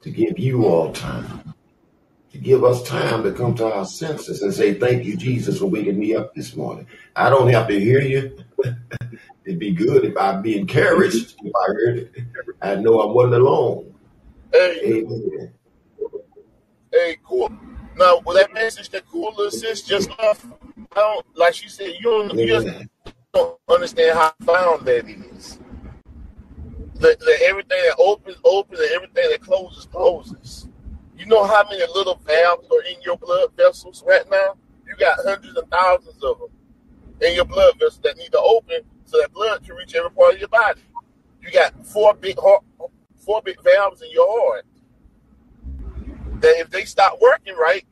to 0.00 0.10
give 0.10 0.38
you 0.38 0.64
all 0.64 0.90
time 0.94 1.52
to 2.32 2.38
give 2.38 2.64
us 2.64 2.82
time 2.82 3.22
to 3.22 3.32
come 3.32 3.54
to 3.56 3.72
our 3.72 3.84
senses 3.84 4.42
and 4.42 4.52
say, 4.52 4.74
Thank 4.74 5.04
you, 5.04 5.16
Jesus, 5.16 5.58
for 5.58 5.66
waking 5.66 5.98
me 5.98 6.14
up 6.14 6.34
this 6.34 6.56
morning. 6.56 6.86
I 7.14 7.28
don't 7.28 7.48
have 7.48 7.68
to 7.68 7.78
hear 7.78 8.00
you. 8.00 8.44
It'd 9.44 9.58
be 9.58 9.72
good 9.72 10.04
if 10.04 10.16
I'd 10.16 10.42
be 10.42 10.58
encouraged 10.58 11.34
if 11.42 11.52
I 11.54 11.72
heard 11.72 11.98
it. 11.98 12.12
I 12.62 12.76
know 12.76 13.00
I 13.00 13.12
wasn't 13.12 13.34
alone. 13.34 13.94
Hey, 14.52 14.80
Amen. 14.84 15.52
Hey, 16.92 17.18
cool. 17.24 17.50
Now, 17.96 18.22
with 18.24 18.36
that 18.38 18.54
message 18.54 18.88
that 18.90 19.06
cool 19.08 19.34
sis 19.50 19.82
just 19.82 20.10
left, 20.18 20.46
I 20.94 21.00
don't, 21.00 21.26
like 21.36 21.54
she 21.54 21.68
said, 21.68 21.94
you 21.98 22.02
don't, 22.02 22.38
you 22.38 22.46
just 22.46 22.68
don't 23.34 23.58
understand 23.68 24.18
how 24.18 24.32
found 24.44 24.86
that 24.86 25.08
is. 25.08 25.58
That, 26.94 27.18
that 27.18 27.38
everything 27.42 27.78
that 27.88 27.96
opens, 27.98 28.36
opens, 28.44 28.80
and 28.80 28.90
everything 28.92 29.30
that 29.30 29.40
closes, 29.42 29.86
closes. 29.86 30.68
You 31.22 31.28
know 31.28 31.44
how 31.44 31.62
many 31.70 31.84
little 31.94 32.20
valves 32.26 32.66
are 32.68 32.82
in 32.82 33.00
your 33.00 33.16
blood 33.16 33.50
vessels 33.56 34.02
right 34.04 34.28
now? 34.28 34.56
You 34.84 34.96
got 34.96 35.20
hundreds 35.24 35.56
and 35.56 35.70
thousands 35.70 36.20
of 36.20 36.40
them 36.40 36.48
in 37.20 37.36
your 37.36 37.44
blood 37.44 37.74
vessels 37.74 38.00
that 38.02 38.16
need 38.16 38.32
to 38.32 38.40
open 38.40 38.80
so 39.04 39.20
that 39.20 39.32
blood 39.32 39.64
can 39.64 39.76
reach 39.76 39.94
every 39.94 40.10
part 40.10 40.34
of 40.34 40.40
your 40.40 40.48
body. 40.48 40.80
You 41.40 41.52
got 41.52 41.86
four 41.86 42.14
big 42.14 42.40
heart, 42.40 42.64
four 43.24 43.40
big 43.40 43.62
valves 43.62 44.02
in 44.02 44.10
your 44.10 44.26
heart. 44.28 44.66
That 46.40 46.58
if 46.58 46.70
they 46.70 46.84
stop 46.86 47.20
working 47.22 47.54
right, 47.54 47.86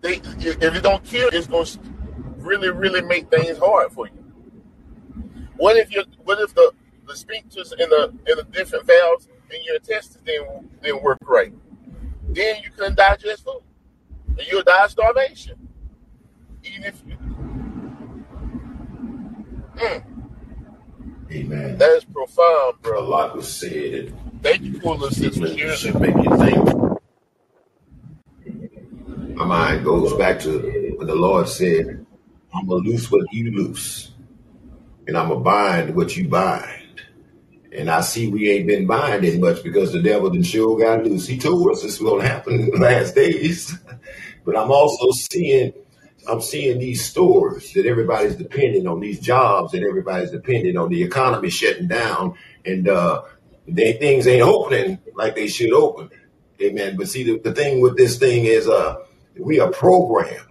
they 0.00 0.20
if 0.38 0.62
it 0.62 0.82
don't 0.84 1.02
kill, 1.02 1.28
it's 1.32 1.48
going 1.48 1.64
to 1.64 1.80
really, 2.36 2.70
really 2.70 3.02
make 3.02 3.28
things 3.28 3.58
hard 3.58 3.90
for 3.90 4.06
you. 4.06 4.24
What 5.56 5.76
if 5.76 5.92
you 5.92 6.04
what 6.22 6.40
if 6.40 6.54
the 6.54 6.72
the 7.08 7.14
sphincters 7.14 7.72
in 7.72 7.90
the 7.90 8.14
in 8.28 8.36
the 8.36 8.46
different 8.52 8.86
valves 8.86 9.26
in 9.50 9.64
your 9.64 9.74
intestines 9.74 10.22
didn't 10.24 10.80
didn't 10.80 11.02
work 11.02 11.18
right? 11.22 11.52
Then 12.36 12.62
you 12.62 12.70
couldn't 12.70 12.96
digest 12.96 13.44
food. 13.44 13.62
And 14.38 14.46
you'll 14.46 14.62
die 14.62 14.84
of 14.84 14.90
starvation. 14.90 15.54
Even 16.62 16.84
if 16.84 17.02
you. 17.06 17.16
Mm. 19.76 20.04
Amen. 21.32 21.78
That 21.78 21.90
is 21.90 22.04
profound, 22.04 22.80
bro. 22.82 23.00
A 23.00 23.06
lot 23.06 23.36
was 23.36 23.52
said. 23.52 24.12
Thank 24.42 24.62
you 24.62 24.80
for 24.80 24.96
listening. 24.96 25.58
It 25.58 25.78
should 25.78 26.00
make 26.00 26.14
you 26.14 26.36
think. 26.36 26.96
My 29.36 29.44
mind 29.44 29.84
goes 29.84 30.14
back 30.14 30.40
to 30.40 30.94
when 30.96 31.06
the 31.06 31.14
Lord 31.14 31.48
said, 31.48 32.06
I'm 32.54 32.66
going 32.66 32.84
to 32.84 32.90
loose 32.90 33.10
what 33.10 33.30
you 33.32 33.50
loose, 33.50 34.12
and 35.06 35.16
I'm 35.16 35.28
going 35.28 35.40
to 35.40 35.44
bind 35.44 35.94
what 35.94 36.16
you 36.16 36.28
bind. 36.28 36.85
And 37.76 37.90
I 37.90 38.00
see 38.00 38.28
we 38.28 38.50
ain't 38.50 38.66
been 38.66 38.86
buying 38.86 39.24
as 39.24 39.38
much 39.38 39.62
because 39.62 39.92
the 39.92 40.00
devil 40.00 40.30
didn't 40.30 40.46
sure 40.46 40.78
got 40.78 41.04
loose. 41.04 41.26
He 41.26 41.36
told 41.36 41.70
us 41.70 41.82
this 41.82 41.98
to 41.98 42.18
happen 42.18 42.54
in 42.54 42.70
the 42.70 42.76
last 42.80 43.14
days. 43.14 43.78
but 44.46 44.56
I'm 44.56 44.70
also 44.70 45.10
seeing, 45.10 45.74
I'm 46.26 46.40
seeing 46.40 46.78
these 46.78 47.04
stores 47.04 47.72
that 47.74 47.84
everybody's 47.84 48.34
depending 48.36 48.86
on, 48.86 49.00
these 49.00 49.20
jobs 49.20 49.72
that 49.72 49.82
everybody's 49.82 50.30
depending 50.30 50.78
on, 50.78 50.88
the 50.88 51.02
economy 51.02 51.50
shutting 51.50 51.86
down, 51.86 52.38
and 52.64 52.88
uh, 52.88 53.22
they, 53.68 53.92
things 53.92 54.26
ain't 54.26 54.42
opening 54.42 54.98
like 55.14 55.34
they 55.34 55.46
should 55.46 55.72
open. 55.72 56.08
Amen. 56.62 56.96
But 56.96 57.08
see, 57.08 57.24
the, 57.24 57.38
the 57.38 57.52
thing 57.52 57.82
with 57.82 57.98
this 57.98 58.18
thing 58.18 58.46
is, 58.46 58.66
uh, 58.66 58.96
we 59.38 59.60
are 59.60 59.70
programmed 59.70 60.46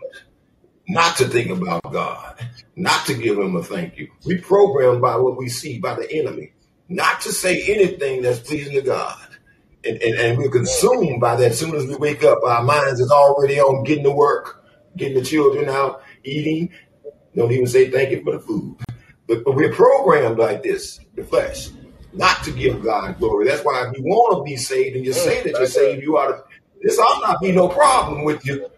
not 0.87 1.17
to 1.17 1.25
think 1.25 1.49
about 1.49 1.81
God, 1.91 2.47
not 2.75 3.07
to 3.07 3.15
give 3.15 3.39
Him 3.39 3.55
a 3.55 3.63
thank 3.63 3.97
you. 3.97 4.11
We 4.27 4.37
programmed 4.37 5.01
by 5.01 5.15
what 5.15 5.37
we 5.37 5.49
see 5.49 5.79
by 5.79 5.95
the 5.95 6.11
enemy 6.11 6.51
not 6.89 7.21
to 7.21 7.31
say 7.31 7.63
anything 7.63 8.21
that's 8.21 8.39
pleasing 8.39 8.73
to 8.73 8.81
God. 8.81 9.17
And, 9.83 10.01
and, 10.01 10.15
and 10.15 10.37
we're 10.37 10.49
consumed 10.49 11.21
by 11.21 11.35
that. 11.35 11.51
As 11.51 11.59
soon 11.59 11.75
as 11.75 11.85
we 11.85 11.95
wake 11.95 12.23
up, 12.23 12.39
our 12.43 12.63
minds 12.63 12.99
is 12.99 13.11
already 13.11 13.59
on 13.59 13.83
getting 13.83 14.03
to 14.03 14.11
work, 14.11 14.63
getting 14.97 15.17
the 15.17 15.23
children 15.23 15.69
out, 15.69 16.01
eating. 16.23 16.71
Don't 17.35 17.51
even 17.51 17.67
say 17.67 17.91
thank 17.91 18.11
you 18.11 18.23
for 18.23 18.33
the 18.33 18.39
food. 18.39 18.77
But, 19.27 19.43
but 19.43 19.55
we're 19.55 19.73
programmed 19.73 20.37
like 20.37 20.63
this, 20.63 20.99
the 21.15 21.23
flesh, 21.23 21.69
not 22.13 22.43
to 22.43 22.51
give 22.51 22.83
God 22.83 23.17
glory. 23.19 23.47
That's 23.47 23.63
why 23.63 23.87
if 23.87 23.97
you 23.97 24.03
want 24.03 24.37
to 24.37 24.43
be 24.43 24.57
saved 24.57 24.95
and 24.95 25.05
you 25.05 25.11
mm, 25.11 25.15
say 25.15 25.43
that 25.43 25.57
you're 25.57 25.67
saved, 25.67 26.01
you 26.01 26.17
ought 26.17 26.27
to. 26.27 26.43
This 26.81 26.99
ought 26.99 27.21
not 27.21 27.41
be 27.41 27.51
no 27.51 27.67
problem 27.67 28.23
with 28.23 28.45
you. 28.45 28.69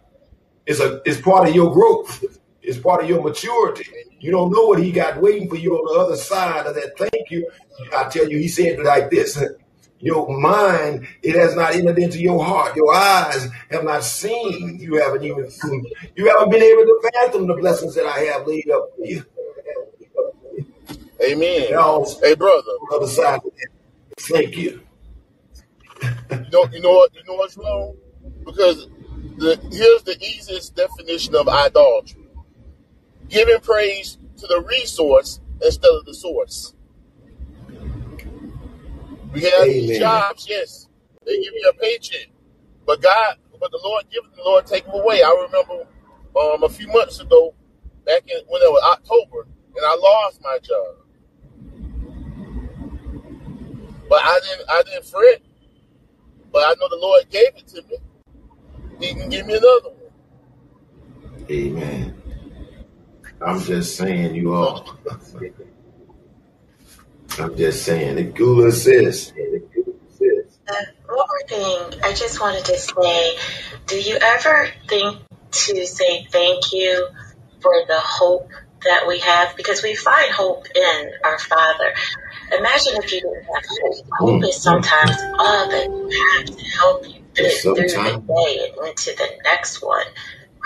It's 0.65 0.79
a 0.79 1.01
it's 1.05 1.19
part 1.19 1.47
of 1.47 1.55
your 1.55 1.73
growth. 1.73 2.23
It's 2.61 2.77
part 2.77 3.03
of 3.03 3.09
your 3.09 3.21
maturity. 3.21 3.85
You 4.19 4.31
don't 4.31 4.51
know 4.51 4.65
what 4.65 4.81
he 4.81 4.91
got 4.91 5.21
waiting 5.21 5.49
for 5.49 5.55
you 5.55 5.75
on 5.75 5.93
the 5.93 5.99
other 5.99 6.15
side 6.15 6.65
of 6.65 6.75
that. 6.75 6.97
Thank 6.97 7.29
you. 7.29 7.49
I 7.95 8.09
tell 8.09 8.27
you, 8.27 8.37
he 8.37 8.47
said 8.47 8.79
it 8.79 8.83
like 8.83 9.09
this. 9.09 9.41
Your 9.99 10.39
mind, 10.39 11.07
it 11.23 11.35
has 11.35 11.55
not 11.55 11.73
entered 11.73 11.97
into 11.97 12.19
your 12.19 12.43
heart. 12.43 12.75
Your 12.75 12.93
eyes 12.93 13.47
have 13.71 13.83
not 13.83 14.03
seen. 14.03 14.77
You 14.79 15.01
haven't 15.01 15.23
even 15.23 15.49
seen. 15.49 15.85
you 16.15 16.27
haven't 16.29 16.51
been 16.51 16.61
able 16.61 16.83
to 16.83 17.09
fathom 17.13 17.47
the 17.47 17.55
blessings 17.55 17.95
that 17.95 18.05
I 18.05 18.19
have 18.31 18.45
laid 18.45 18.69
up 18.69 18.89
for 18.95 19.05
you. 19.05 19.23
Amen. 21.23 21.67
hey, 22.21 22.35
brother. 22.35 22.71
Other 22.93 23.07
side. 23.07 23.39
Thank 24.19 24.57
you. 24.57 24.81
you 26.31 26.49
know, 26.51 26.65
you 26.71 26.81
know 26.81 26.91
what? 26.91 27.15
You 27.15 27.23
know 27.27 27.33
what's 27.35 27.57
wrong? 27.57 27.95
Because 28.45 28.87
the 29.37 29.59
here's 29.71 30.03
the 30.03 30.15
easiest 30.21 30.75
definition 30.75 31.35
of 31.35 31.47
idolatry: 31.47 32.26
giving 33.29 33.59
praise 33.59 34.17
to 34.37 34.47
the 34.47 34.63
resource 34.67 35.39
instead 35.61 35.91
of 35.91 36.05
the 36.05 36.13
source. 36.13 36.73
We 39.33 39.43
have 39.43 39.67
Amen. 39.67 39.99
jobs, 39.99 40.47
yes, 40.49 40.87
they 41.25 41.35
give 41.41 41.53
you 41.53 41.69
a 41.69 41.73
paycheck, 41.73 42.27
but 42.85 43.01
God, 43.01 43.35
but 43.59 43.71
the 43.71 43.79
Lord 43.83 44.05
give 44.11 44.23
the 44.35 44.43
Lord 44.43 44.65
take 44.65 44.85
them 44.85 44.95
away. 44.95 45.21
I 45.21 45.47
remember 45.47 45.87
um, 46.39 46.63
a 46.63 46.69
few 46.69 46.87
months 46.87 47.19
ago, 47.19 47.53
back 48.05 48.23
in 48.27 48.39
when 48.47 48.61
it 48.61 48.71
was 48.71 48.97
October, 48.97 49.47
and 49.75 49.85
I 49.85 49.95
lost 49.95 50.41
my 50.41 50.57
job. 50.63 50.95
But 54.09 54.21
I 54.23 54.39
didn't 54.39 54.69
I 54.69 54.83
didn't 54.83 55.05
fret. 55.05 55.41
But 56.51 56.59
I 56.59 56.73
know 56.79 56.89
the 56.89 56.97
Lord 56.99 57.29
gave 57.29 57.55
it 57.57 57.67
to 57.67 57.81
me. 57.83 57.97
He 58.99 59.13
can 59.13 59.29
give 59.29 59.45
me 59.45 59.53
another 59.53 59.89
one. 59.89 60.11
Amen. 61.51 62.16
I'm 63.41 63.59
just 63.61 63.95
saying 63.95 64.35
you 64.35 64.53
all. 64.53 64.95
I'm 67.39 67.55
just 67.55 67.83
saying 67.83 68.15
the 68.15 68.23
Gula 68.23 68.71
sis. 68.71 69.31
Uh, 70.67 70.73
one 71.05 71.17
more 71.17 71.47
thing, 71.47 71.99
I 72.03 72.13
just 72.13 72.41
wanted 72.41 72.65
to 72.65 72.77
say, 72.77 73.37
do 73.85 73.99
you 74.01 74.17
ever 74.21 74.67
think 74.89 75.17
to 75.51 75.85
say 75.85 76.25
thank 76.25 76.73
you 76.73 77.07
for 77.61 77.73
the 77.87 77.99
hope 77.99 78.49
that 78.83 79.07
we 79.07 79.19
have? 79.19 79.55
Because 79.55 79.81
we 79.81 79.95
find 79.95 80.31
hope 80.31 80.65
in 80.75 81.11
our 81.23 81.39
Father. 81.39 81.93
Imagine 82.51 82.97
if 82.97 83.13
you 83.13 83.21
didn't 83.21 83.45
have 83.53 83.63
hope. 83.81 84.05
Hope 84.19 84.43
is 84.43 84.61
sometimes 84.61 85.15
all 85.39 85.69
that 85.69 85.85
you 85.85 86.09
have 86.35 86.45
to 86.57 86.63
help 86.65 87.07
you 87.07 87.23
through 87.35 87.75
the 87.75 88.23
day 88.27 88.71
and 88.77 88.87
into 88.87 89.15
the 89.15 89.29
next 89.43 89.81
one. 89.81 90.05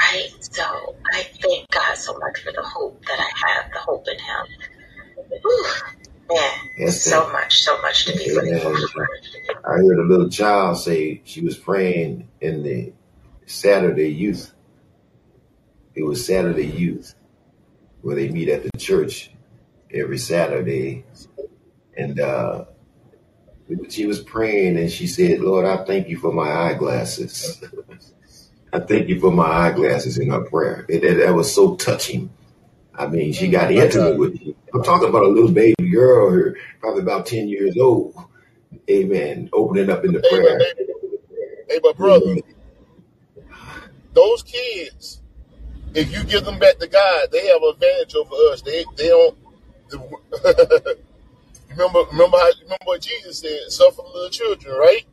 Right? 0.02 0.30
So 0.42 0.96
I 1.14 1.24
thank 1.42 1.70
God 1.70 1.96
so 1.96 2.18
much 2.18 2.42
for 2.44 2.52
the 2.52 2.64
hope 2.64 3.04
that 3.06 3.20
I 3.20 3.48
have, 3.48 3.72
the 3.72 3.80
hope 3.80 4.08
in 4.08 4.18
Him. 4.18 5.42
Whew. 5.42 5.66
Man, 6.30 6.52
yes, 6.78 7.04
so 7.04 7.30
much, 7.32 7.62
so 7.62 7.82
much 7.82 8.06
to 8.06 8.18
be 8.18 8.34
grateful 8.34 8.76
for. 8.88 9.08
I 9.66 9.78
heard 9.78 10.00
a 10.00 10.08
little 10.08 10.30
child 10.30 10.78
say 10.78 11.22
she 11.26 11.42
was 11.42 11.58
praying 11.58 12.30
in 12.40 12.64
the 12.64 12.94
Saturday 13.46 14.10
youth. 14.10 14.54
It 15.94 16.04
was 16.04 16.26
Saturday 16.26 16.68
youth 16.68 17.16
where 18.02 18.16
they 18.16 18.30
meet 18.30 18.50
at 18.50 18.64
the 18.64 18.78
church 18.78 19.32
every 19.94 20.18
Saturday 20.18 21.06
and 21.98 22.20
uh, 22.20 22.66
she 23.90 24.06
was 24.06 24.22
praying 24.22 24.78
and 24.78 24.92
she 24.92 25.08
said, 25.08 25.42
Lord, 25.42 25.66
I 25.66 25.84
thank 25.86 26.08
you 26.10 26.18
for 26.18 26.32
my 26.32 26.50
eyeglasses. 26.50 27.62
I 28.74 28.80
thank 28.80 29.10
you 29.10 29.20
for 29.20 29.32
my 29.32 29.44
eyeglasses 29.44 30.18
in 30.18 30.30
her 30.30 30.42
prayer. 30.42 30.86
It, 30.88 31.04
it, 31.04 31.26
that 31.26 31.34
was 31.34 31.54
so 31.54 31.76
touching. 31.76 32.30
I 32.96 33.08
mean, 33.08 33.34
she 33.34 33.50
got 33.50 33.72
intimate 33.72 34.18
with 34.18 34.34
me. 34.34 34.56
I'm 34.74 34.84
talking 34.84 35.10
about 35.10 35.24
a 35.24 35.28
little 35.28 35.52
baby 35.52 35.90
girl, 35.90 36.32
here, 36.32 36.58
probably 36.80 37.02
about 37.02 37.26
10 37.26 37.48
years 37.48 37.78
old. 37.78 38.16
Amen. 38.90 39.50
Opening 39.54 39.90
up 39.90 40.06
in 40.06 40.14
the 40.14 40.20
prayer. 40.20 40.60
Hey, 41.70 41.80
but 41.82 41.98
brother, 41.98 42.26
mm-hmm. 42.26 43.52
those 44.14 44.44
kids, 44.44 45.22
if 45.94 46.12
you 46.12 46.24
give 46.24 46.46
them 46.46 46.60
back 46.60 46.80
to 46.80 46.88
God, 46.88 47.30
they 47.32 47.48
have 47.48 47.62
advantage 47.64 48.16
over 48.16 48.36
us. 48.52 48.62
They 48.62 48.86
they 48.98 49.08
don't. 49.10 49.38
Remember, 51.72 52.04
remember 52.12 52.38
how 52.38 52.52
remember 52.62 52.84
what 52.84 53.02
Jesus 53.02 53.40
said, 53.40 53.72
suffer 53.72 54.02
the 54.02 54.10
little 54.14 54.30
children, 54.30 54.76
right? 54.76 55.06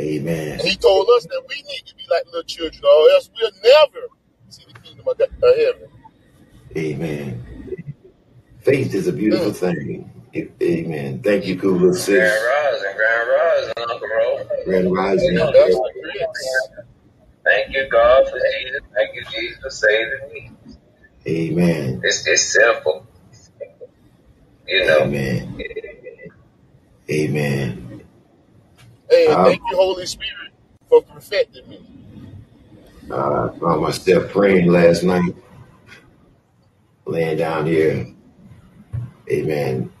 Amen. 0.00 0.52
And 0.52 0.60
he 0.60 0.76
told 0.76 1.08
us 1.16 1.24
that 1.24 1.42
we 1.48 1.56
need 1.62 1.82
to 1.86 1.94
be 1.94 2.04
like 2.10 2.24
little 2.26 2.42
children, 2.44 2.82
or 2.84 3.10
else 3.10 3.30
we'll 3.38 3.50
never 3.62 4.08
see 4.48 4.64
the 4.66 4.80
kingdom 4.80 5.06
of 5.08 5.20
heaven. 5.56 5.88
Amen. 6.76 7.44
Faith 8.60 8.94
is 8.94 9.08
a 9.08 9.12
beautiful 9.12 9.50
mm. 9.50 9.56
thing. 9.56 10.10
Amen. 10.62 11.20
Thank 11.22 11.46
you, 11.46 11.56
Kula 11.56 11.94
sis. 11.94 12.06
Grand 12.06 12.32
rising, 12.42 12.96
grand 12.96 13.28
rising, 13.28 13.72
Uncle 13.76 14.08
Ro. 14.08 14.38
Grand 14.64 14.92
rising. 14.92 15.36
Thank 17.44 17.74
you, 17.74 17.88
God, 17.90 18.28
for 18.30 18.38
Jesus. 18.38 18.80
Thank 18.94 19.14
you, 19.14 19.24
Jesus, 19.30 19.58
for 19.60 19.70
saving 19.70 20.32
me. 20.32 20.50
Amen. 21.26 22.00
It's, 22.02 22.26
it's 22.26 22.42
simple. 22.42 23.06
You 24.66 24.86
know. 24.86 25.00
Amen. 25.02 25.60
Amen. 27.10 27.91
Hey, 29.12 29.26
thank 29.26 29.60
you, 29.68 29.76
Holy 29.76 30.06
Spirit, 30.06 30.52
for 30.88 31.02
perfecting 31.02 31.68
me. 31.68 31.86
Uh, 33.10 33.50
I 33.50 33.58
found 33.58 33.82
myself 33.82 34.30
praying 34.30 34.72
last 34.72 35.04
night, 35.04 35.34
laying 37.04 37.36
down 37.36 37.66
here. 37.66 38.06
Amen. 39.30 39.92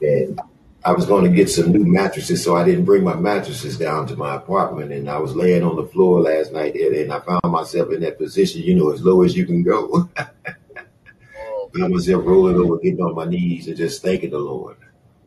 And 0.00 0.40
I 0.84 0.92
was 0.92 1.04
going 1.04 1.24
to 1.24 1.36
get 1.36 1.50
some 1.50 1.72
new 1.72 1.84
mattresses, 1.84 2.44
so 2.44 2.54
I 2.54 2.64
didn't 2.64 2.84
bring 2.84 3.02
my 3.02 3.16
mattresses 3.16 3.76
down 3.76 4.06
to 4.06 4.14
my 4.14 4.36
apartment. 4.36 4.92
And 4.92 5.10
I 5.10 5.18
was 5.18 5.34
laying 5.34 5.64
on 5.64 5.74
the 5.74 5.86
floor 5.86 6.20
last 6.20 6.52
night, 6.52 6.76
and 6.76 7.12
I 7.12 7.18
found 7.18 7.42
myself 7.46 7.90
in 7.90 8.02
that 8.02 8.18
position, 8.18 8.62
you 8.62 8.76
know, 8.76 8.92
as 8.92 9.02
low 9.02 9.22
as 9.22 9.36
you 9.36 9.46
can 9.46 9.64
go. 9.64 10.08
I 10.16 11.88
was 11.88 12.06
there 12.06 12.18
rolling 12.18 12.54
over, 12.54 12.78
getting 12.78 13.00
on 13.00 13.16
my 13.16 13.24
knees 13.24 13.66
and 13.66 13.76
just 13.76 14.00
thanking 14.00 14.30
the 14.30 14.38
Lord. 14.38 14.76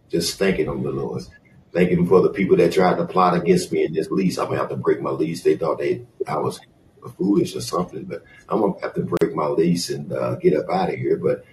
Just 0.10 0.40
thanking 0.40 0.68
him, 0.68 0.82
the 0.82 0.92
Lord. 0.92 1.24
Thanking 1.74 2.00
him 2.00 2.08
for 2.08 2.22
the 2.22 2.30
people 2.30 2.56
that 2.58 2.72
tried 2.72 2.98
to 2.98 3.06
plot 3.06 3.36
against 3.36 3.72
me 3.72 3.84
in 3.84 3.94
this 3.94 4.12
lease. 4.12 4.38
I'm 4.38 4.48
gonna 4.48 4.60
have 4.60 4.70
to 4.70 4.78
break 4.78 5.02
my 5.02 5.10
lease. 5.10 5.42
They 5.42 5.58
thought 5.58 5.80
they 5.80 6.06
I 6.28 6.38
was 6.38 6.60
foolish 7.18 7.56
or 7.56 7.62
something, 7.62 8.04
but 8.04 8.24
I'm 8.48 8.62
gonna 8.62 8.80
have 8.82 8.94
to 8.94 9.02
break 9.02 9.36
my 9.36 9.48
lease 9.48 9.90
and 9.90 10.14
uh, 10.14 10.36
get 10.36 10.56
up 10.56 10.70
out 10.70 10.90
of 10.90 10.96
here. 10.96 11.18
But 11.18 11.46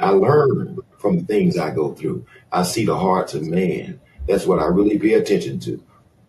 I 0.00 0.10
learn 0.10 0.78
from 0.98 1.18
the 1.18 1.24
things 1.24 1.56
I 1.56 1.70
go 1.70 1.94
through. 1.94 2.26
I 2.50 2.64
see 2.64 2.84
the 2.84 2.98
hearts 2.98 3.34
of 3.34 3.46
man. 3.46 4.00
That's 4.26 4.46
what 4.46 4.58
I 4.58 4.66
really 4.66 4.98
pay 4.98 5.14
attention 5.14 5.60
to. 5.60 5.82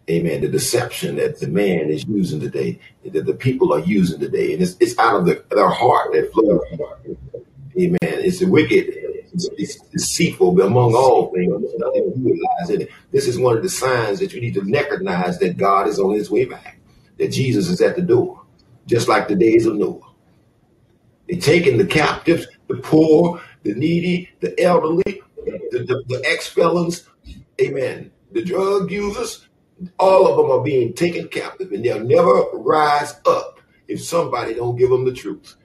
Amen. 0.09 0.41
The 0.41 0.47
deception 0.47 1.17
that 1.17 1.39
the 1.39 1.47
man 1.47 1.89
is 1.89 2.05
using 2.05 2.39
today, 2.39 2.79
that 3.05 3.25
the 3.25 3.33
people 3.33 3.73
are 3.73 3.79
using 3.79 4.19
today, 4.19 4.53
and 4.53 4.62
it's, 4.62 4.75
it's 4.79 4.97
out 4.97 5.15
of 5.15 5.25
the, 5.25 5.43
their 5.49 5.69
heart 5.69 6.13
that 6.13 6.31
flows. 6.31 6.62
Amen. 7.77 7.97
It's 8.01 8.41
wicked. 8.41 8.95
It's, 9.58 9.80
deceitful 9.91 10.60
among 10.62 10.95
all 10.95 11.32
things. 11.34 11.52
Nothing 11.78 12.82
it. 12.82 12.89
This 13.12 13.28
is 13.28 13.39
one 13.39 13.58
of 13.58 13.63
the 13.63 13.69
signs 13.69 14.19
that 14.19 14.34
you 14.34 14.41
need 14.41 14.54
to 14.54 14.62
recognize 14.62 15.39
that 15.39 15.58
God 15.58 15.88
is 15.88 15.99
on 15.99 16.13
his 16.13 16.30
way 16.30 16.45
back, 16.45 16.80
that 17.17 17.32
Jesus 17.32 17.69
is 17.69 17.82
at 17.82 17.95
the 17.95 18.02
door, 18.02 18.43
just 18.86 19.08
like 19.08 19.28
the 19.28 19.36
days 19.36 19.65
of 19.65 19.75
Noah. 19.75 20.02
They're 21.28 21.39
taking 21.39 21.78
the 21.78 21.86
captives, 21.86 22.47
the 22.67 22.75
poor, 22.75 23.41
the 23.63 23.73
needy, 23.73 24.30
the 24.39 24.60
elderly, 24.62 25.21
the, 25.45 25.86
the, 25.86 26.04
the 26.08 26.23
ex 26.25 26.47
felons, 26.47 27.08
amen, 27.62 28.12
the 28.32 28.43
drug 28.43 28.91
users, 28.91 29.47
all 29.97 30.28
of 30.28 30.38
them 30.38 30.52
are 30.52 30.63
being 30.63 30.93
taken 30.93 31.28
captive 31.28 31.71
and 31.71 31.84
they'll 31.84 32.04
never 32.04 32.43
rise 32.54 33.15
up 33.25 33.60
if 33.88 34.04
somebody 34.04 34.54
don't 34.54 34.75
give 34.75 34.89
them 34.89 35.06
the 35.06 35.13
truth. 35.13 35.56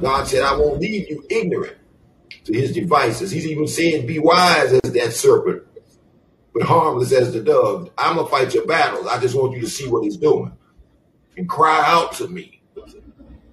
God 0.00 0.26
said, 0.26 0.42
I 0.42 0.56
won't 0.56 0.80
leave 0.80 1.08
you 1.08 1.24
ignorant 1.30 1.76
to 2.44 2.52
his 2.52 2.72
devices. 2.72 3.30
He's 3.30 3.46
even 3.46 3.66
saying, 3.66 4.06
be 4.06 4.18
wise 4.18 4.72
as 4.72 4.92
that 4.92 5.12
serpent, 5.12 5.62
but 6.54 6.62
harmless 6.62 7.12
as 7.12 7.32
the 7.32 7.40
dove. 7.40 7.90
I'm 7.96 8.16
going 8.16 8.26
to 8.26 8.30
fight 8.30 8.54
your 8.54 8.66
battles. 8.66 9.06
I 9.06 9.20
just 9.20 9.34
want 9.34 9.54
you 9.54 9.60
to 9.60 9.68
see 9.68 9.88
what 9.88 10.04
he's 10.04 10.16
doing 10.16 10.52
and 11.36 11.48
cry 11.48 11.82
out 11.84 12.12
to 12.14 12.28
me. 12.28 12.60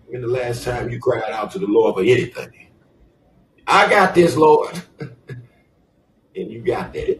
When 0.07 0.21
the 0.21 0.27
last 0.27 0.63
time 0.63 0.89
you 0.89 0.99
cried 0.99 1.31
out 1.31 1.51
to 1.51 1.59
the 1.59 1.67
Lord 1.67 1.95
for 1.95 2.01
anything? 2.01 2.67
I 3.67 3.87
got 3.87 4.15
this, 4.15 4.35
Lord. 4.35 4.81
and 4.99 6.51
you 6.51 6.61
got 6.61 6.93
that. 6.93 7.19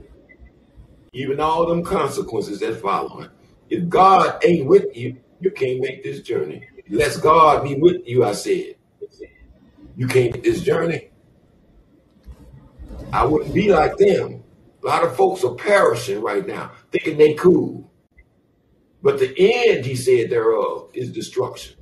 Even 1.14 1.40
all 1.40 1.68
them 1.68 1.84
consequences 1.84 2.60
that 2.60 2.82
follow. 2.82 3.30
If 3.70 3.88
God 3.88 4.44
ain't 4.44 4.66
with 4.68 4.96
you, 4.96 5.18
you 5.40 5.52
can't 5.52 5.80
make 5.80 6.04
this 6.04 6.22
journey. 6.22 6.68
Let 6.90 7.22
God 7.22 7.64
be 7.64 7.76
with 7.76 8.08
you, 8.08 8.24
I 8.24 8.32
said. 8.32 8.76
You 9.96 10.08
can't 10.08 10.34
make 10.34 10.44
this 10.44 10.62
journey. 10.62 11.10
I 13.12 13.26
wouldn't 13.26 13.54
be 13.54 13.72
like 13.72 13.98
them. 13.98 14.44
A 14.84 14.88
lot 14.88 15.04
of 15.04 15.16
folks 15.16 15.44
are 15.44 15.56
perishing 15.56 16.22
right 16.22 16.46
now, 16.46 16.72
thinking 16.92 17.18
they 17.18 17.34
cool. 17.34 17.92
But 19.02 19.20
the 19.20 19.34
end, 19.38 19.86
he 19.86 19.96
said, 19.96 20.30
thereof 20.30 20.90
is 20.94 21.12
destruction. 21.12 21.76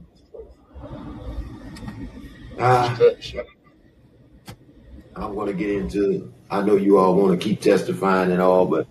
Uh, 2.59 2.95
I 5.15 5.25
want 5.25 5.49
to 5.49 5.53
get 5.53 5.69
into, 5.69 6.33
I 6.49 6.61
know 6.61 6.75
you 6.75 6.97
all 6.97 7.15
want 7.15 7.39
to 7.39 7.43
keep 7.43 7.61
testifying 7.61 8.31
and 8.31 8.41
all, 8.41 8.65
but 8.65 8.87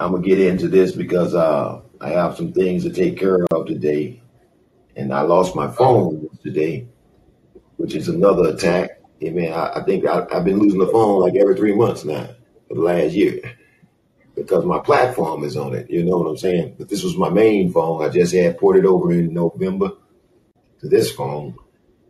I'm 0.00 0.14
to 0.20 0.28
get 0.28 0.40
into 0.40 0.68
this 0.68 0.92
because 0.92 1.34
uh, 1.34 1.80
I 2.00 2.08
have 2.10 2.36
some 2.36 2.52
things 2.52 2.84
to 2.84 2.90
take 2.90 3.18
care 3.18 3.44
of 3.50 3.66
today. 3.66 4.22
And 4.96 5.12
I 5.12 5.22
lost 5.22 5.56
my 5.56 5.70
phone 5.70 6.28
today, 6.42 6.86
which 7.76 7.94
is 7.94 8.08
another 8.08 8.50
attack. 8.50 8.93
Hey 9.24 9.30
man, 9.30 9.54
I, 9.54 9.76
I 9.76 9.82
think 9.84 10.06
I, 10.06 10.26
I've 10.34 10.44
been 10.44 10.58
losing 10.58 10.80
the 10.80 10.86
phone 10.86 11.22
like 11.22 11.34
every 11.34 11.56
three 11.56 11.74
months 11.74 12.04
now 12.04 12.28
for 12.68 12.74
the 12.74 12.82
last 12.82 13.14
year 13.14 13.56
because 14.36 14.66
my 14.66 14.78
platform 14.80 15.44
is 15.44 15.56
on 15.56 15.74
it. 15.74 15.88
You 15.88 16.04
know 16.04 16.18
what 16.18 16.28
I'm 16.28 16.36
saying? 16.36 16.74
But 16.78 16.90
this 16.90 17.02
was 17.02 17.16
my 17.16 17.30
main 17.30 17.72
phone. 17.72 18.04
I 18.04 18.10
just 18.10 18.34
had 18.34 18.58
ported 18.58 18.84
over 18.84 19.12
in 19.12 19.32
November 19.32 19.92
to 20.80 20.88
this 20.90 21.10
phone, 21.10 21.56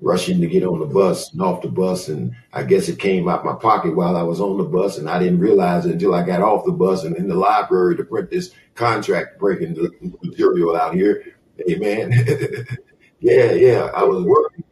rushing 0.00 0.40
to 0.40 0.48
get 0.48 0.64
on 0.64 0.80
the 0.80 0.86
bus 0.86 1.32
and 1.32 1.40
off 1.40 1.62
the 1.62 1.68
bus. 1.68 2.08
And 2.08 2.34
I 2.52 2.64
guess 2.64 2.88
it 2.88 2.98
came 2.98 3.28
out 3.28 3.44
my 3.44 3.54
pocket 3.54 3.94
while 3.94 4.16
I 4.16 4.24
was 4.24 4.40
on 4.40 4.58
the 4.58 4.64
bus, 4.64 4.98
and 4.98 5.08
I 5.08 5.20
didn't 5.20 5.38
realize 5.38 5.86
it 5.86 5.92
until 5.92 6.16
I 6.16 6.26
got 6.26 6.42
off 6.42 6.64
the 6.64 6.72
bus 6.72 7.04
and 7.04 7.14
in 7.16 7.28
the 7.28 7.36
library 7.36 7.96
to 7.96 8.02
print 8.02 8.30
this 8.30 8.50
contract 8.74 9.38
breaking 9.38 9.76
material 10.20 10.74
out 10.74 10.94
here. 10.94 11.36
Hey 11.64 11.76
yeah, 13.20 13.52
yeah, 13.52 13.90
I 13.94 14.02
was 14.02 14.24
working 14.24 14.64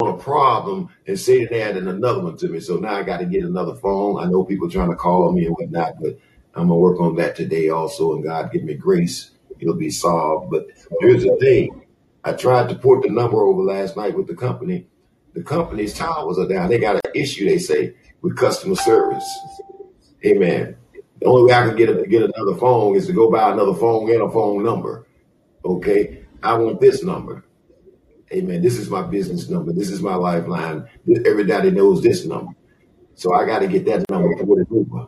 on 0.00 0.14
a 0.14 0.16
problem 0.16 0.88
and 1.06 1.18
Satan 1.18 1.54
added 1.54 1.86
another 1.86 2.22
one 2.22 2.36
to 2.38 2.48
me. 2.48 2.60
So 2.60 2.76
now 2.76 2.94
I 2.94 3.02
got 3.02 3.18
to 3.18 3.26
get 3.26 3.44
another 3.44 3.74
phone. 3.74 4.22
I 4.22 4.28
know 4.28 4.44
people 4.44 4.70
trying 4.70 4.90
to 4.90 4.96
call 4.96 5.32
me 5.32 5.46
and 5.46 5.54
whatnot, 5.54 5.94
but 6.00 6.18
I'm 6.54 6.68
gonna 6.68 6.78
work 6.78 7.00
on 7.00 7.16
that 7.16 7.36
today 7.36 7.68
also. 7.68 8.14
And 8.14 8.24
God 8.24 8.52
give 8.52 8.62
me 8.62 8.74
grace, 8.74 9.32
it'll 9.58 9.74
be 9.74 9.90
solved. 9.90 10.50
But 10.50 10.66
here's 11.00 11.24
the 11.24 11.36
thing: 11.40 11.82
I 12.22 12.32
tried 12.32 12.68
to 12.68 12.76
port 12.76 13.02
the 13.02 13.10
number 13.10 13.42
over 13.42 13.62
last 13.62 13.96
night 13.96 14.16
with 14.16 14.26
the 14.26 14.34
company. 14.34 14.86
The 15.34 15.42
company's 15.42 15.94
towers 15.94 16.38
are 16.38 16.46
down. 16.46 16.70
They 16.70 16.78
got 16.78 16.94
an 16.94 17.12
issue, 17.12 17.48
they 17.48 17.58
say, 17.58 17.94
with 18.22 18.36
customer 18.36 18.76
service. 18.76 19.28
Amen. 20.24 20.76
The 21.20 21.26
only 21.26 21.50
way 21.50 21.54
I 21.54 21.66
can 21.66 21.76
get 21.76 21.88
a, 21.88 22.06
get 22.06 22.22
another 22.22 22.56
phone 22.56 22.96
is 22.96 23.06
to 23.06 23.12
go 23.12 23.30
buy 23.30 23.52
another 23.52 23.74
phone 23.74 24.10
and 24.10 24.22
a 24.22 24.30
phone 24.30 24.62
number. 24.62 25.06
Okay, 25.64 26.24
I 26.42 26.54
want 26.54 26.80
this 26.80 27.02
number. 27.02 27.44
Amen. 28.34 28.62
This 28.62 28.78
is 28.78 28.90
my 28.90 29.02
business 29.02 29.48
number. 29.48 29.72
This 29.72 29.90
is 29.90 30.02
my 30.02 30.16
lifeline. 30.16 30.88
Everybody 31.24 31.70
knows 31.70 32.02
this 32.02 32.24
number. 32.24 32.52
So 33.14 33.32
I 33.32 33.46
got 33.46 33.60
to 33.60 33.68
get 33.68 33.84
that 33.86 34.04
number 34.10 34.36
ported 34.44 34.66
over. 34.72 35.06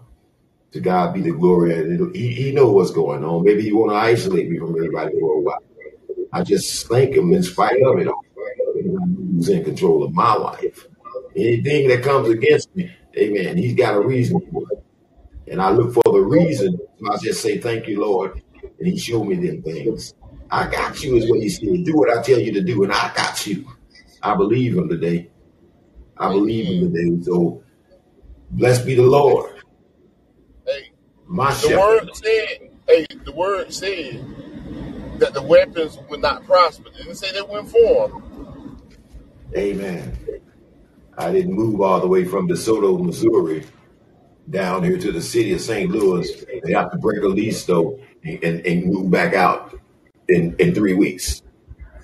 To 0.73 0.81
God 0.81 1.15
be 1.15 1.23
the 1.23 1.33
glory. 1.33 1.75
And 1.75 2.15
he, 2.15 2.33
he 2.35 2.53
knows 2.53 2.73
what's 2.73 2.91
going 2.93 3.25
on. 3.25 3.45
Maybe 3.45 3.63
he 3.63 3.73
want 3.73 3.91
to 3.93 3.97
isolate 3.97 4.49
me 4.49 4.59
from 4.59 4.77
everybody 4.77 5.19
for 5.19 5.41
while. 5.41 5.59
I 6.33 6.43
just 6.43 6.87
thank 6.87 7.15
him 7.15 7.33
in 7.33 7.43
spite 7.43 7.83
of 7.83 7.99
it 7.99 8.09
all. 8.09 8.25
He's 9.37 9.49
in 9.49 9.65
control 9.65 10.05
of 10.05 10.13
my 10.13 10.35
life. 10.35 10.87
Anything 11.35 11.89
that 11.89 12.03
comes 12.03 12.29
against 12.29 12.75
me, 12.77 12.95
amen, 13.17 13.57
he's 13.57 13.75
got 13.75 13.95
a 13.95 14.01
reason 14.01 14.41
for 14.53 14.63
it. 14.73 14.85
And 15.49 15.61
I 15.61 15.71
look 15.71 15.95
for 15.95 16.03
the 16.05 16.21
reason. 16.21 16.79
So 16.99 17.13
I 17.13 17.17
just 17.19 17.43
say, 17.43 17.59
thank 17.59 17.89
you, 17.89 18.01
Lord. 18.01 18.43
And 18.79 18.89
he 18.89 18.99
showed 18.99 19.25
me 19.25 19.37
them 19.37 19.63
things. 19.63 20.15
I 20.51 20.69
got 20.69 21.03
you 21.03 21.17
is 21.17 21.29
what 21.29 21.41
he 21.41 21.49
said. 21.49 21.85
Do 21.85 21.97
what 21.97 22.17
I 22.17 22.23
tell 22.23 22.39
you 22.39 22.53
to 22.53 22.63
do, 22.63 22.85
and 22.85 22.93
I 22.93 23.13
got 23.15 23.47
you. 23.47 23.67
I 24.23 24.35
believe 24.35 24.77
him 24.77 24.89
today. 24.89 25.29
I 26.17 26.29
believe 26.29 26.67
him 26.67 26.93
today. 26.93 27.25
So 27.25 27.63
blessed 28.51 28.87
be 28.87 28.95
the 28.95 29.03
Lord. 29.03 29.53
Hey, 30.67 30.91
My 31.27 31.51
the 31.51 31.69
shepherd. 31.69 31.79
word 31.79 32.17
said, 32.17 32.71
hey, 32.87 33.07
the 33.25 33.33
word 33.33 33.73
said 33.73 34.25
that 35.19 35.35
the 35.35 35.43
weapons 35.43 35.99
would 36.09 36.21
not 36.21 36.45
prosper. 36.45 36.89
It 36.89 36.97
didn't 36.97 37.17
say 37.17 37.33
they 37.33 37.43
wouldn't 37.43 37.71
form. 37.71 38.23
Amen. 39.57 40.17
I 41.19 41.33
didn't 41.33 41.55
move 41.55 41.81
all 41.81 42.01
the 42.01 42.07
way 42.07 42.25
from 42.25 42.47
DeSoto, 42.49 43.03
Missouri, 43.03 43.65
down 44.51 44.85
here 44.85 44.99
to 44.99 45.13
the 45.13 45.23
city 45.23 45.53
of 45.55 45.61
St. 45.61 45.91
Louis. 45.91 46.45
They 46.63 46.73
have 46.73 46.91
to 46.93 46.99
break 46.99 47.23
a 47.23 47.27
lease 47.27 47.65
though 47.65 47.99
and, 48.23 48.67
and 48.67 48.87
move 48.87 49.11
back 49.11 49.35
out 49.35 49.75
in, 50.29 50.57
in 50.59 50.75
three 50.75 50.95
weeks. 50.95 51.43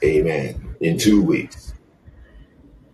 Amen. 0.04 0.76
In 0.80 0.98
two 0.98 1.22
weeks. 1.22 1.74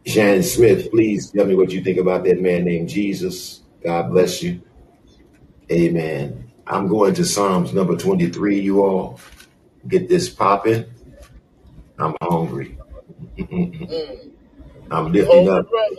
Shannon 0.07 0.43
Smith, 0.43 0.91
please 0.91 1.31
tell 1.31 1.47
me 1.47 1.55
what 1.55 1.71
you 1.71 1.83
think 1.83 1.99
about 1.99 2.25
that 2.25 2.41
man 2.41 2.65
named 2.65 2.89
Jesus. 2.89 3.63
God 3.85 4.11
bless 4.11 4.43
you. 4.43 4.63
Amen. 5.71 6.51
I'm 6.67 6.89
going 6.89 7.15
to 7.15 7.25
Psalms 7.25 7.73
number 7.75 7.97
23, 7.97 8.61
you 8.61 8.83
all. 8.83 9.21
Get 9.87 10.09
this 10.09 10.29
popping. 10.29 10.85
I'm 11.99 12.15
hungry. 12.23 12.79
Mm. 13.39 14.31
I'm 14.91 15.13
lifting 15.13 15.47
hungry, 15.47 15.53
up. 15.55 15.71
brother? 15.71 15.97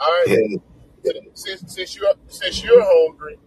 All 0.00 0.08
right. 0.08 0.28
Hey, 0.28 0.58
Since, 1.34 1.74
since 1.74 1.96
you're 1.96 2.12
since 2.28 2.62
you're 2.62 2.82
hungry, 2.84 3.38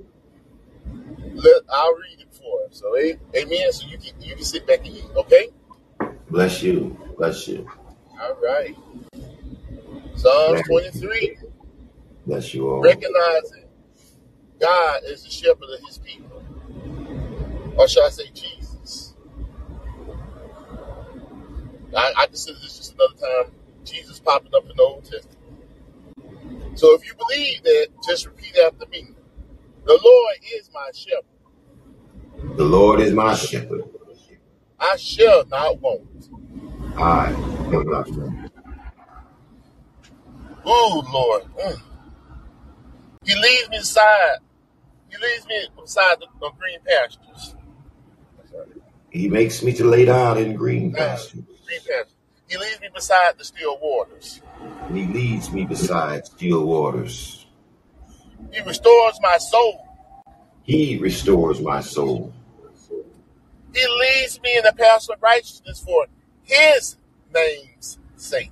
let 1.34 1.64
I'll 1.74 1.94
read 1.96 2.20
it 2.22 2.25
for 2.46 2.66
us. 2.66 2.80
So, 2.80 2.96
amen. 2.96 3.72
So 3.72 3.88
you 3.88 3.98
can 3.98 4.22
you 4.22 4.36
can 4.36 4.46
sit 4.46 4.68
back 4.68 4.86
and 4.86 4.96
eat. 4.96 5.06
Okay. 5.16 5.50
bless 6.30 6.62
you. 6.62 6.98
Bless 7.18 7.48
you. 7.48 7.70
All 8.22 8.38
right. 8.44 8.76
Psalms 10.16 10.62
Bless 10.68 10.68
23, 10.68 11.38
bless 12.26 12.54
you 12.54 12.70
all. 12.70 12.82
recognizing 12.82 13.66
God 14.60 15.02
is 15.06 15.24
the 15.24 15.30
shepherd 15.30 15.70
of 15.78 15.86
His 15.86 15.98
people, 15.98 16.44
or 17.78 17.88
shall 17.88 18.06
I 18.06 18.10
say 18.10 18.30
Jesus? 18.34 19.14
I, 21.96 22.14
I 22.18 22.26
consider 22.28 22.60
this 22.60 22.78
just 22.78 22.96
another 22.96 23.14
time 23.16 23.54
Jesus 23.84 24.20
popping 24.20 24.52
up 24.56 24.64
in 24.70 24.76
the 24.76 24.82
Old 24.84 25.04
Testament. 25.04 25.38
So 26.76 26.94
if 26.96 27.06
you 27.06 27.14
believe 27.16 27.64
that, 27.64 27.88
just 28.08 28.26
repeat 28.26 28.58
after 28.58 28.86
me. 28.88 29.08
The 29.86 30.00
Lord 30.04 30.36
is 30.58 30.70
my 30.74 30.90
shepherd; 30.94 31.26
The 32.44 32.64
Lord 32.64 33.00
is 33.02 33.14
my 33.14 33.34
shepherd. 33.36 33.84
I 34.80 34.96
shall 34.98 35.46
not 35.48 35.80
want. 35.82 36.30
I 36.98 37.30
am 37.32 37.84
not 37.90 38.10
want. 38.12 38.52
Oh 40.66 41.04
Lord, 41.14 41.44
Mm. 41.56 41.82
He 43.26 43.34
leads 43.36 43.70
me 43.70 43.78
beside. 43.80 44.38
He 45.10 45.18
leads 45.18 45.48
me 45.48 45.68
beside 45.82 46.16
the, 46.20 46.28
the 46.40 46.52
green 46.60 46.80
pastures. 46.86 47.56
He 49.12 49.28
makes 49.30 49.64
me 49.64 49.74
to 49.74 49.86
lay 49.86 50.06
down 50.06 50.38
in 50.38 50.56
green 50.56 50.94
Uh, 50.96 50.98
pastures. 51.00 51.42
green 51.66 51.80
pastures. 51.80 52.14
He 52.48 52.58
leads 52.58 52.80
me 52.82 52.90
beside 52.94 53.38
the 53.38 53.44
still 53.46 53.80
waters. 53.82 54.42
And 54.88 54.98
he 54.98 55.06
leads 55.08 55.52
me 55.52 55.66
beside 55.66 56.26
still 56.28 56.66
waters. 56.66 57.46
He 58.52 58.62
restores 58.62 59.20
my 59.22 59.38
soul. 59.38 59.88
He 60.66 60.98
restores 60.98 61.62
my 61.62 61.82
soul. 61.82 62.34
He 63.74 63.86
leads 63.88 64.42
me 64.42 64.58
in 64.58 64.64
the 64.64 64.74
path 64.74 65.10
of 65.10 65.22
righteousness 65.22 65.80
for 65.82 66.08
His 66.44 66.98
name's 67.34 68.00
sake. 68.18 68.52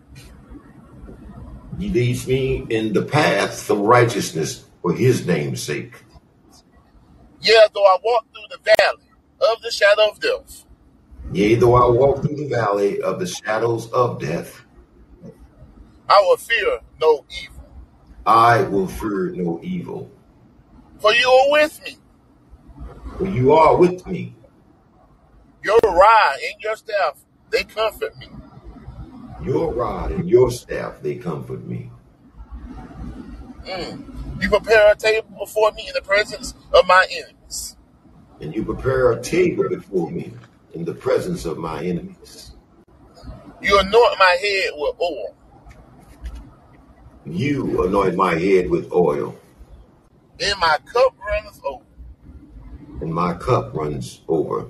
He 1.80 1.90
leads 1.90 2.28
me 2.28 2.66
in 2.70 2.94
the 2.94 3.04
paths 3.04 3.70
of 3.70 3.80
righteousness 3.80 4.66
for 4.82 4.94
his 4.94 5.26
name's 5.28 5.62
sake. 5.64 6.04
Yeah, 7.42 7.68
though 7.74 7.86
I 7.86 7.98
walk 8.04 8.26
through 8.34 8.58
the 8.58 8.74
valley 8.80 9.10
of 9.42 9.62
the 9.62 9.72
shadow 9.72 10.10
of 10.10 10.20
death, 10.20 10.66
Yea, 11.34 11.56
though 11.56 11.76
I 11.76 11.90
walk 11.90 12.22
through 12.22 12.36
the 12.36 12.48
valley 12.48 13.02
of 13.02 13.20
the 13.20 13.28
shadows 13.28 13.92
of 13.92 14.20
death, 14.20 14.62
I 16.10 16.22
will 16.22 16.38
fear 16.38 16.80
no 17.02 17.26
evil. 17.44 17.66
I 18.26 18.64
will 18.64 18.88
fear 18.88 19.32
no 19.36 19.60
evil. 19.64 20.12
For 21.00 21.14
you 21.14 21.28
are 21.30 21.52
with 21.52 21.82
me. 21.86 21.98
For 23.18 23.28
you 23.28 23.54
are 23.54 23.78
with 23.78 24.06
me. 24.08 24.36
Your 25.64 25.80
rod 25.84 26.36
and 26.52 26.62
your 26.62 26.76
staff, 26.76 27.18
they 27.50 27.64
comfort 27.64 28.18
me. 28.18 28.28
Your 29.44 29.74
rod 29.74 30.12
and 30.12 30.30
your 30.30 30.52
staff, 30.52 31.02
they 31.02 31.16
comfort 31.16 31.66
me. 31.66 31.92
Mm. 33.66 34.42
You 34.42 34.50
prepare 34.50 34.92
a 34.92 34.96
table 34.96 35.30
before 35.40 35.72
me 35.74 35.88
in 35.88 35.94
the 35.94 36.02
presence 36.02 36.54
of 36.74 36.86
my 36.88 37.06
enemies. 37.12 37.78
And 38.42 38.54
you 38.54 38.66
prepare 38.66 39.12
a 39.12 39.22
table 39.22 39.70
before 39.70 40.12
me 40.12 40.34
in 40.74 40.84
the 40.84 40.94
presence 40.94 41.46
of 41.46 41.58
my 41.58 41.84
enemies. 41.84 42.54
You 43.62 43.80
anoint 43.80 44.20
my 44.20 44.38
head 44.42 44.72
with 44.76 44.96
oil. 45.00 45.36
You 47.26 47.86
anoint 47.86 48.16
my 48.16 48.38
head 48.38 48.70
with 48.70 48.92
oil, 48.92 49.34
And 50.42 50.60
my 50.60 50.78
cup 50.92 51.16
runneth 51.26 51.62
over. 51.64 51.86
And 53.04 53.14
my 53.14 53.34
cup 53.34 53.74
runs 53.74 54.22
over. 54.30 54.66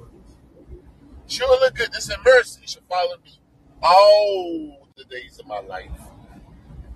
Surely 1.28 1.70
goodness 1.76 2.10
and 2.10 2.24
mercy 2.26 2.64
shall 2.66 2.82
follow 2.90 3.16
me 3.24 3.40
all 3.84 4.90
the 4.98 5.04
days 5.06 5.40
of 5.40 5.46
my 5.46 5.60
life. 5.60 5.92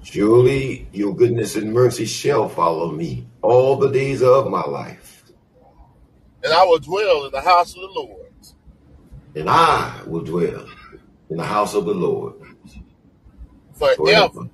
Surely 0.02 0.88
your 0.92 1.16
goodness 1.16 1.56
and 1.56 1.72
mercy 1.72 2.06
shall 2.06 2.50
follow 2.50 2.92
me 2.92 3.28
all 3.44 3.76
the 3.76 3.90
days 3.90 4.24
of 4.24 4.50
my 4.50 4.64
life, 4.64 5.26
and 6.44 6.52
I 6.52 6.64
will 6.64 6.80
dwell 6.80 7.26
in 7.26 7.32
the 7.32 7.42
house 7.42 7.76
of 7.76 7.82
the 7.82 7.92
Lord 7.94 8.28
and 9.36 9.48
I 9.48 10.02
will 10.08 10.24
dwell 10.24 10.66
in 11.30 11.38
the 11.38 11.44
house 11.46 11.76
of 11.76 11.86
the 11.86 11.94
Lord 11.94 12.34
forever. 13.74 13.96
forever. 13.96 14.50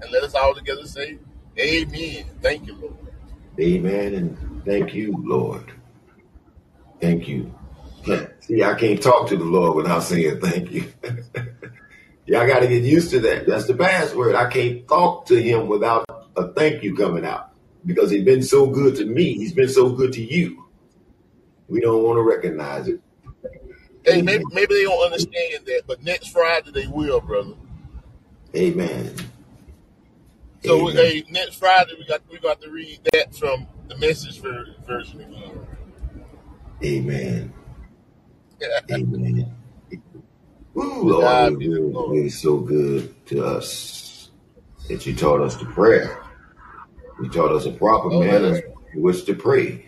And 0.00 0.10
let 0.10 0.22
us 0.22 0.34
all 0.34 0.54
together 0.54 0.86
say, 0.86 1.18
Amen. 1.58 2.24
Thank 2.40 2.66
you, 2.66 2.74
Lord. 2.76 2.94
Amen. 3.60 4.14
And 4.14 4.55
thank 4.66 4.92
you, 4.94 5.14
Lord. 5.24 5.72
Thank 7.00 7.28
you. 7.28 7.54
See, 8.40 8.62
I 8.62 8.74
can't 8.74 9.02
talk 9.02 9.28
to 9.28 9.36
the 9.36 9.44
Lord 9.44 9.76
without 9.76 10.02
saying 10.02 10.40
thank 10.40 10.70
you. 10.70 10.84
I 12.28 12.46
got 12.46 12.60
to 12.60 12.68
get 12.68 12.82
used 12.82 13.10
to 13.10 13.20
that. 13.20 13.46
That's 13.46 13.66
the 13.66 13.74
password. 13.74 14.34
I 14.34 14.50
can't 14.50 14.86
talk 14.86 15.26
to 15.26 15.40
him 15.40 15.68
without 15.68 16.04
a 16.36 16.48
thank 16.52 16.82
you 16.82 16.96
coming 16.96 17.24
out 17.24 17.52
because 17.84 18.10
he's 18.10 18.24
been 18.24 18.42
so 18.42 18.66
good 18.66 18.96
to 18.96 19.04
me. 19.04 19.34
He's 19.34 19.52
been 19.52 19.68
so 19.68 19.90
good 19.90 20.12
to 20.14 20.22
you. 20.22 20.64
We 21.68 21.80
don't 21.80 22.02
want 22.02 22.18
to 22.18 22.22
recognize 22.22 22.88
it. 22.88 23.00
Hey, 24.04 24.22
maybe, 24.22 24.44
maybe 24.52 24.74
they 24.74 24.84
don't 24.84 25.04
understand 25.04 25.66
that, 25.66 25.82
but 25.86 26.02
next 26.02 26.28
Friday 26.28 26.70
they 26.70 26.86
will, 26.86 27.20
brother. 27.20 27.54
Amen. 28.54 29.12
So, 30.64 30.90
Amen. 30.90 30.96
hey, 30.96 31.24
next 31.30 31.56
Friday 31.56 31.92
we 31.98 32.06
got 32.06 32.22
we 32.30 32.38
got 32.38 32.60
to 32.62 32.70
read 32.70 33.00
that 33.12 33.34
from 33.34 33.66
the 33.88 33.96
message 33.98 34.40
ver- 34.40 34.74
version 34.86 35.20
again. 35.22 35.66
Amen. 36.84 37.52
Amen. 38.90 39.54
Ooh, 40.76 41.02
Lord, 41.04 41.22
God 41.22 41.50
you're 41.50 41.58
be 41.58 41.68
the 41.68 41.80
really, 41.80 41.92
glory. 41.92 42.18
really 42.18 42.30
so 42.30 42.58
good 42.58 43.26
to 43.26 43.44
us 43.44 44.30
that 44.88 45.06
you 45.06 45.14
taught 45.16 45.40
us 45.40 45.56
to 45.56 45.64
pray. 45.66 46.06
You 47.22 47.30
taught 47.30 47.52
us 47.52 47.66
a 47.66 47.72
proper 47.72 48.10
Oh 48.10 48.20
manner 48.20 48.52
man, 48.52 48.62
in 48.94 49.02
which 49.02 49.24
to 49.26 49.34
pray, 49.34 49.86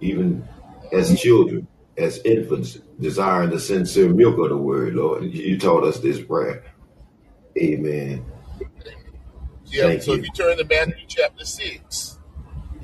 even 0.00 0.46
as 0.92 1.18
children, 1.20 1.66
as 1.96 2.18
infants, 2.24 2.78
desiring 3.00 3.50
the 3.50 3.60
sincere 3.60 4.10
milk 4.10 4.38
of 4.38 4.50
the 4.50 4.56
word, 4.56 4.94
Lord. 4.94 5.24
You 5.24 5.58
taught 5.58 5.84
us 5.84 6.00
this 6.00 6.20
prayer. 6.20 6.64
Amen. 7.58 8.24
yeah. 9.66 9.82
Thank 9.84 10.02
So 10.02 10.12
if 10.14 10.18
you. 10.18 10.24
you 10.24 10.30
turn 10.32 10.58
to 10.58 10.64
Matthew 10.64 11.06
chapter 11.08 11.44
six, 11.44 12.17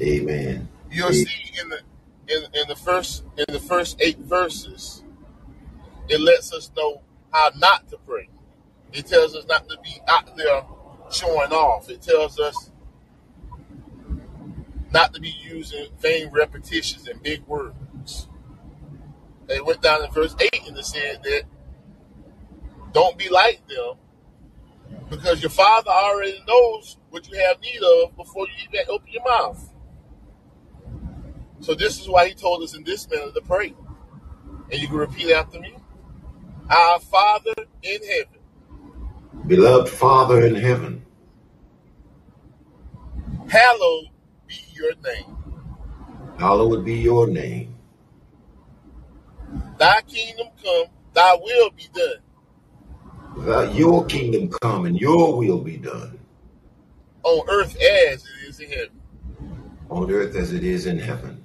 Amen. 0.00 0.68
you'll 0.90 1.12
see 1.12 1.52
in 1.60 1.68
the 1.68 1.80
in, 2.26 2.42
in 2.54 2.68
the 2.68 2.76
first 2.76 3.24
in 3.36 3.52
the 3.52 3.60
first 3.60 4.00
eight 4.00 4.18
verses, 4.18 5.02
it 6.08 6.20
lets 6.20 6.52
us 6.52 6.70
know 6.76 7.02
how 7.32 7.50
not 7.56 7.88
to 7.88 7.98
pray. 8.06 8.28
It 8.92 9.06
tells 9.06 9.34
us 9.34 9.44
not 9.46 9.68
to 9.68 9.76
be 9.82 10.00
out 10.08 10.36
there 10.36 10.62
showing 11.10 11.52
off. 11.52 11.90
It 11.90 12.02
tells 12.02 12.38
us 12.38 12.70
not 14.92 15.12
to 15.14 15.20
be 15.20 15.34
using 15.42 15.88
vain 16.00 16.30
repetitions 16.30 17.08
and 17.08 17.22
big 17.22 17.46
words. 17.46 18.28
They 19.46 19.60
went 19.60 19.82
down 19.82 20.00
to 20.02 20.10
verse 20.12 20.34
8 20.40 20.68
and 20.68 20.78
it 20.78 20.86
said 20.86 21.22
that 21.24 21.42
don't 22.92 23.18
be 23.18 23.28
like 23.28 23.66
them 23.66 23.94
because 25.10 25.42
your 25.42 25.50
father 25.50 25.90
already 25.90 26.42
knows 26.46 26.96
what 27.10 27.28
you 27.28 27.38
have 27.38 27.60
need 27.60 27.80
of 27.82 28.16
before 28.16 28.46
you 28.46 28.54
even 28.68 28.88
open 28.88 29.08
your 29.10 29.24
mouth. 29.24 29.73
So 31.64 31.74
this 31.74 31.98
is 31.98 32.08
why 32.08 32.28
he 32.28 32.34
told 32.34 32.62
us 32.62 32.74
in 32.76 32.84
this 32.84 33.08
manner 33.08 33.32
to 33.32 33.40
pray. 33.40 33.74
And 34.70 34.80
you 34.80 34.86
can 34.86 34.96
repeat 34.98 35.32
after 35.32 35.58
me. 35.58 35.74
Our 36.68 37.00
Father 37.00 37.54
in 37.82 38.00
heaven, 38.02 38.38
Beloved 39.46 39.88
Father 39.88 40.46
in 40.46 40.54
heaven, 40.54 41.04
hallowed 43.48 44.08
be 44.46 44.56
your 44.74 44.92
name. 45.04 45.36
hallowed 46.38 46.84
be 46.84 46.94
your 46.94 47.26
name. 47.28 47.74
Thy 49.78 50.00
kingdom 50.02 50.48
come, 50.62 50.86
thy 51.14 51.34
will 51.42 51.70
be 51.70 51.88
done 51.94 52.22
That 53.46 53.74
your 53.74 54.04
kingdom 54.06 54.48
come 54.62 54.84
and 54.86 54.98
your 54.98 55.36
will 55.38 55.60
be 55.60 55.76
done 55.76 56.18
on 57.22 57.46
earth 57.48 57.74
as 57.76 58.24
it 58.24 58.48
is 58.48 58.60
in 58.60 58.68
heaven. 58.70 59.00
on 59.90 60.10
earth 60.10 60.34
as 60.36 60.52
it 60.52 60.64
is 60.64 60.86
in 60.86 60.98
heaven. 60.98 61.43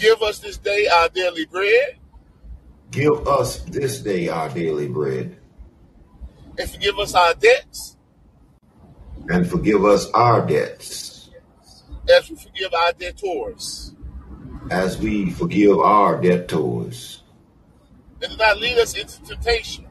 Give 0.00 0.22
us 0.22 0.38
this 0.38 0.56
day 0.56 0.86
our 0.88 1.08
daily 1.10 1.44
bread, 1.46 1.96
Give 2.90 3.28
us 3.28 3.60
this 3.64 4.00
day 4.00 4.28
our 4.28 4.48
daily 4.48 4.88
bread, 4.88 5.36
and 6.58 6.68
forgive 6.70 6.98
us 6.98 7.14
our 7.14 7.34
debts 7.34 7.96
and 9.28 9.48
forgive 9.48 9.84
us 9.84 10.10
our 10.12 10.44
debts, 10.46 11.30
as 12.08 12.28
we 12.30 12.36
forgive 12.36 12.74
our 12.74 12.92
debtors. 12.94 13.94
as 14.70 14.98
we 14.98 15.30
forgive 15.30 15.78
our 15.78 16.20
debtors. 16.20 17.22
And 18.22 18.30
do 18.32 18.36
not 18.38 18.58
lead 18.58 18.78
us 18.78 18.94
into 18.96 19.22
temptation, 19.22 19.86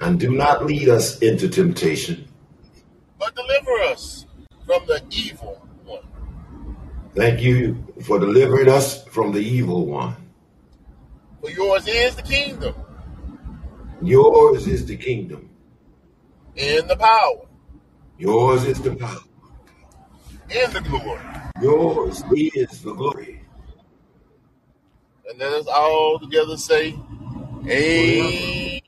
And 0.00 0.20
do 0.20 0.30
not 0.30 0.64
lead 0.66 0.88
us 0.90 1.18
into 1.20 1.48
temptation. 1.48 2.28
but 3.18 3.34
deliver 3.34 3.80
us 3.90 4.26
from 4.66 4.86
the 4.86 5.02
evil. 5.10 5.66
Thank 7.14 7.40
you 7.42 7.84
for 8.02 8.18
delivering 8.18 8.68
us 8.68 9.04
from 9.06 9.32
the 9.32 9.38
evil 9.38 9.86
one. 9.86 10.16
For 11.40 11.50
yours 11.50 11.86
is 11.86 12.16
the 12.16 12.22
kingdom 12.22 12.74
Yours 14.02 14.66
is 14.66 14.84
the 14.86 14.96
kingdom. 14.96 15.48
and 16.56 16.88
the 16.90 16.96
power 16.96 17.46
Yours 18.18 18.64
is 18.64 18.80
the 18.80 18.96
power. 18.96 19.20
and 20.50 20.72
the 20.72 20.80
glory. 20.80 21.20
Yours 21.62 22.22
is 22.32 22.82
the 22.82 22.92
glory. 22.94 23.42
And 25.28 25.38
let 25.38 25.52
us 25.52 25.66
all 25.68 26.18
together 26.18 26.56
say, 26.56 26.92
Forever 26.92 27.70
Amen. 27.70 28.80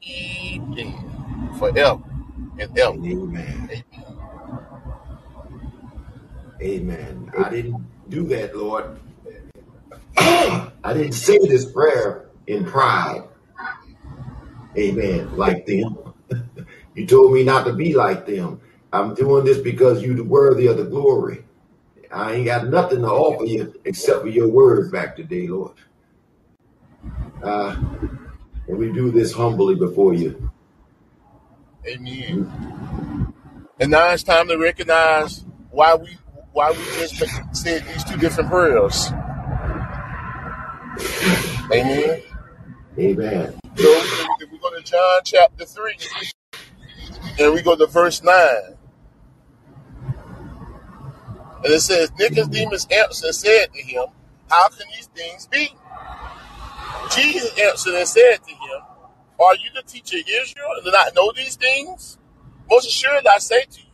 Forever 1.58 2.02
and 2.58 2.78
ever. 2.78 2.92
and 2.92 3.06
amen. 3.06 3.70
Amen. 6.60 7.30
Amen. 7.32 7.32
I 7.36 7.50
didn't 7.50 7.86
do 8.08 8.26
that, 8.28 8.56
Lord. 8.56 8.98
I 10.18 10.92
didn't 10.92 11.12
say 11.12 11.38
this 11.38 11.70
prayer 11.70 12.26
in 12.46 12.64
pride. 12.64 13.22
Amen. 14.76 15.36
Like 15.36 15.66
them. 15.66 16.14
you 16.94 17.06
told 17.06 17.32
me 17.32 17.44
not 17.44 17.64
to 17.66 17.72
be 17.72 17.94
like 17.94 18.26
them. 18.26 18.60
I'm 18.92 19.14
doing 19.14 19.44
this 19.44 19.58
because 19.58 20.02
you're 20.02 20.22
worthy 20.22 20.66
of 20.68 20.76
the 20.76 20.84
glory. 20.84 21.44
I 22.12 22.34
ain't 22.34 22.46
got 22.46 22.68
nothing 22.68 23.00
to 23.00 23.08
offer 23.08 23.44
you 23.44 23.74
except 23.84 24.22
for 24.22 24.28
your 24.28 24.48
word 24.48 24.92
back 24.92 25.16
today, 25.16 25.48
Lord. 25.48 25.74
Uh, 27.42 27.76
and 28.68 28.78
we 28.78 28.92
do 28.92 29.10
this 29.10 29.32
humbly 29.32 29.74
before 29.74 30.14
you. 30.14 30.50
Amen. 31.86 33.32
And 33.78 33.90
now 33.90 34.10
it's 34.10 34.22
time 34.22 34.48
to 34.48 34.56
recognize 34.56 35.44
why 35.70 35.94
we 35.94 36.16
why 36.56 36.70
we 36.70 36.78
just 36.98 37.16
said 37.52 37.84
these 37.84 38.02
two 38.02 38.16
different 38.16 38.48
prayers. 38.48 39.10
Amen. 41.70 42.22
Amen. 42.98 43.58
So 43.76 43.88
if 44.40 44.50
we 44.50 44.56
go 44.58 44.70
to 44.70 44.82
John 44.82 45.20
chapter 45.22 45.66
3 45.66 45.98
and 47.40 47.52
we 47.52 47.60
go 47.60 47.76
to 47.76 47.86
verse 47.86 48.22
9, 48.22 48.34
and 51.62 51.66
it 51.66 51.80
says, 51.80 52.10
Nicodemus 52.18 52.86
answered 52.90 53.26
and 53.26 53.34
said 53.34 53.66
to 53.74 53.82
him, 53.82 54.06
How 54.48 54.68
can 54.68 54.86
these 54.96 55.08
things 55.08 55.46
be? 55.48 55.68
Jesus 57.14 57.52
answered 57.60 57.96
and 57.96 58.08
said 58.08 58.38
to 58.38 58.50
him, 58.50 58.80
Are 59.38 59.56
you 59.56 59.68
the 59.74 59.82
teacher 59.82 60.16
of 60.16 60.24
Israel 60.26 60.68
and 60.76 60.84
do 60.86 60.90
not 60.90 61.14
know 61.14 61.32
these 61.36 61.56
things? 61.56 62.16
Most 62.70 62.88
assuredly 62.88 63.28
I 63.28 63.38
say 63.40 63.62
to 63.62 63.80
you, 63.80 63.86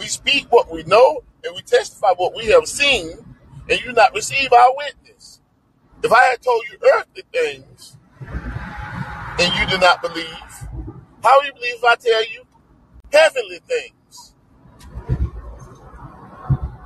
we 0.00 0.06
speak 0.06 0.50
what 0.50 0.72
we 0.72 0.82
know 0.84 1.22
and 1.44 1.54
we 1.54 1.60
testify 1.60 2.12
what 2.16 2.34
we 2.34 2.46
have 2.46 2.66
seen, 2.66 3.12
and 3.68 3.80
you 3.82 3.92
not 3.92 4.14
receive 4.14 4.50
our 4.52 4.74
witness. 4.76 5.40
If 6.02 6.10
I 6.10 6.24
had 6.24 6.42
told 6.42 6.62
you 6.70 6.78
earthly 6.94 7.22
things 7.30 7.96
and 8.22 9.54
you 9.54 9.66
do 9.68 9.78
not 9.78 10.00
believe, 10.00 10.26
how 11.22 11.38
will 11.38 11.44
you 11.44 11.52
believe 11.52 11.74
if 11.76 11.84
I 11.84 11.94
tell 11.96 12.24
you 12.24 12.46
heavenly 13.12 13.60
things? 13.68 14.34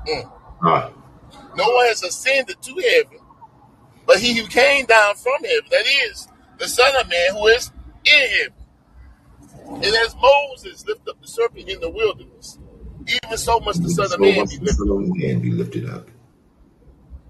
Mm. 0.09 0.95
No 1.57 1.71
one 1.71 1.87
has 1.87 2.03
ascended 2.03 2.61
to 2.63 2.75
heaven, 2.75 3.19
but 4.07 4.19
he 4.19 4.37
who 4.37 4.49
came 4.49 4.87
down 4.87 5.15
from 5.15 5.39
heaven, 5.45 5.69
that 5.71 5.85
is, 6.11 6.27
the 6.59 6.69
Son 6.69 6.93
of 7.01 7.09
Man 7.09 7.33
who 7.33 7.47
is 7.47 7.71
in 8.05 8.29
heaven. 8.39 8.55
And 9.85 9.95
as 9.97 10.17
Moses 10.17 10.85
lifted 10.87 11.11
up 11.11 11.21
the 11.21 11.29
serpent 11.29 11.69
in 11.69 11.81
the 11.81 11.91
wilderness, 11.91 12.59
even 13.09 13.37
so 13.39 13.61
much 13.61 13.77
the 13.77 13.91
Son 13.91 14.09
so 14.09 14.15
of 14.15 14.21
Man 14.21 14.37
must 14.41 14.53
be 14.53 14.59
the 14.59 14.65
lifted 14.65 14.79
Son 14.79 14.91
up, 14.91 15.03
of 15.11 15.17
Man 15.17 15.41
be 15.41 15.51
lifted 15.51 15.91
up. 15.91 16.09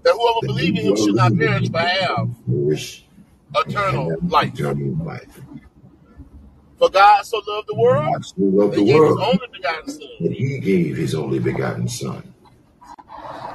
that 0.03 0.13
whoever 0.13 0.39
That 0.41 0.47
believes 0.47 0.79
in 0.79 0.85
him 0.85 0.95
should 0.95 1.15
not 1.15 1.35
perish 1.37 1.69
but 1.69 1.87
have 1.87 2.27
perish 2.47 3.05
and 3.55 3.67
eternal 3.71 4.09
have 4.11 4.31
life. 4.31 4.53
eternal 4.53 5.05
life. 5.05 5.41
For 6.77 6.89
God 6.89 7.25
so 7.25 7.41
loved 7.47 7.67
the 7.69 7.75
world 7.75 8.13
God 8.13 8.25
so 8.25 8.35
loved 8.37 8.73
that 8.73 8.77
the 8.77 8.83
he 8.83 8.91
gave 8.91 8.97
his 8.97 9.15
world 9.15 9.19
only 9.21 9.47
begotten 9.51 9.89
Son, 9.89 10.09
that 10.19 10.31
he 10.33 10.59
gave 10.59 10.97
his 10.97 11.15
only 11.15 11.39
begotten 11.39 11.87
Son. 11.87 12.33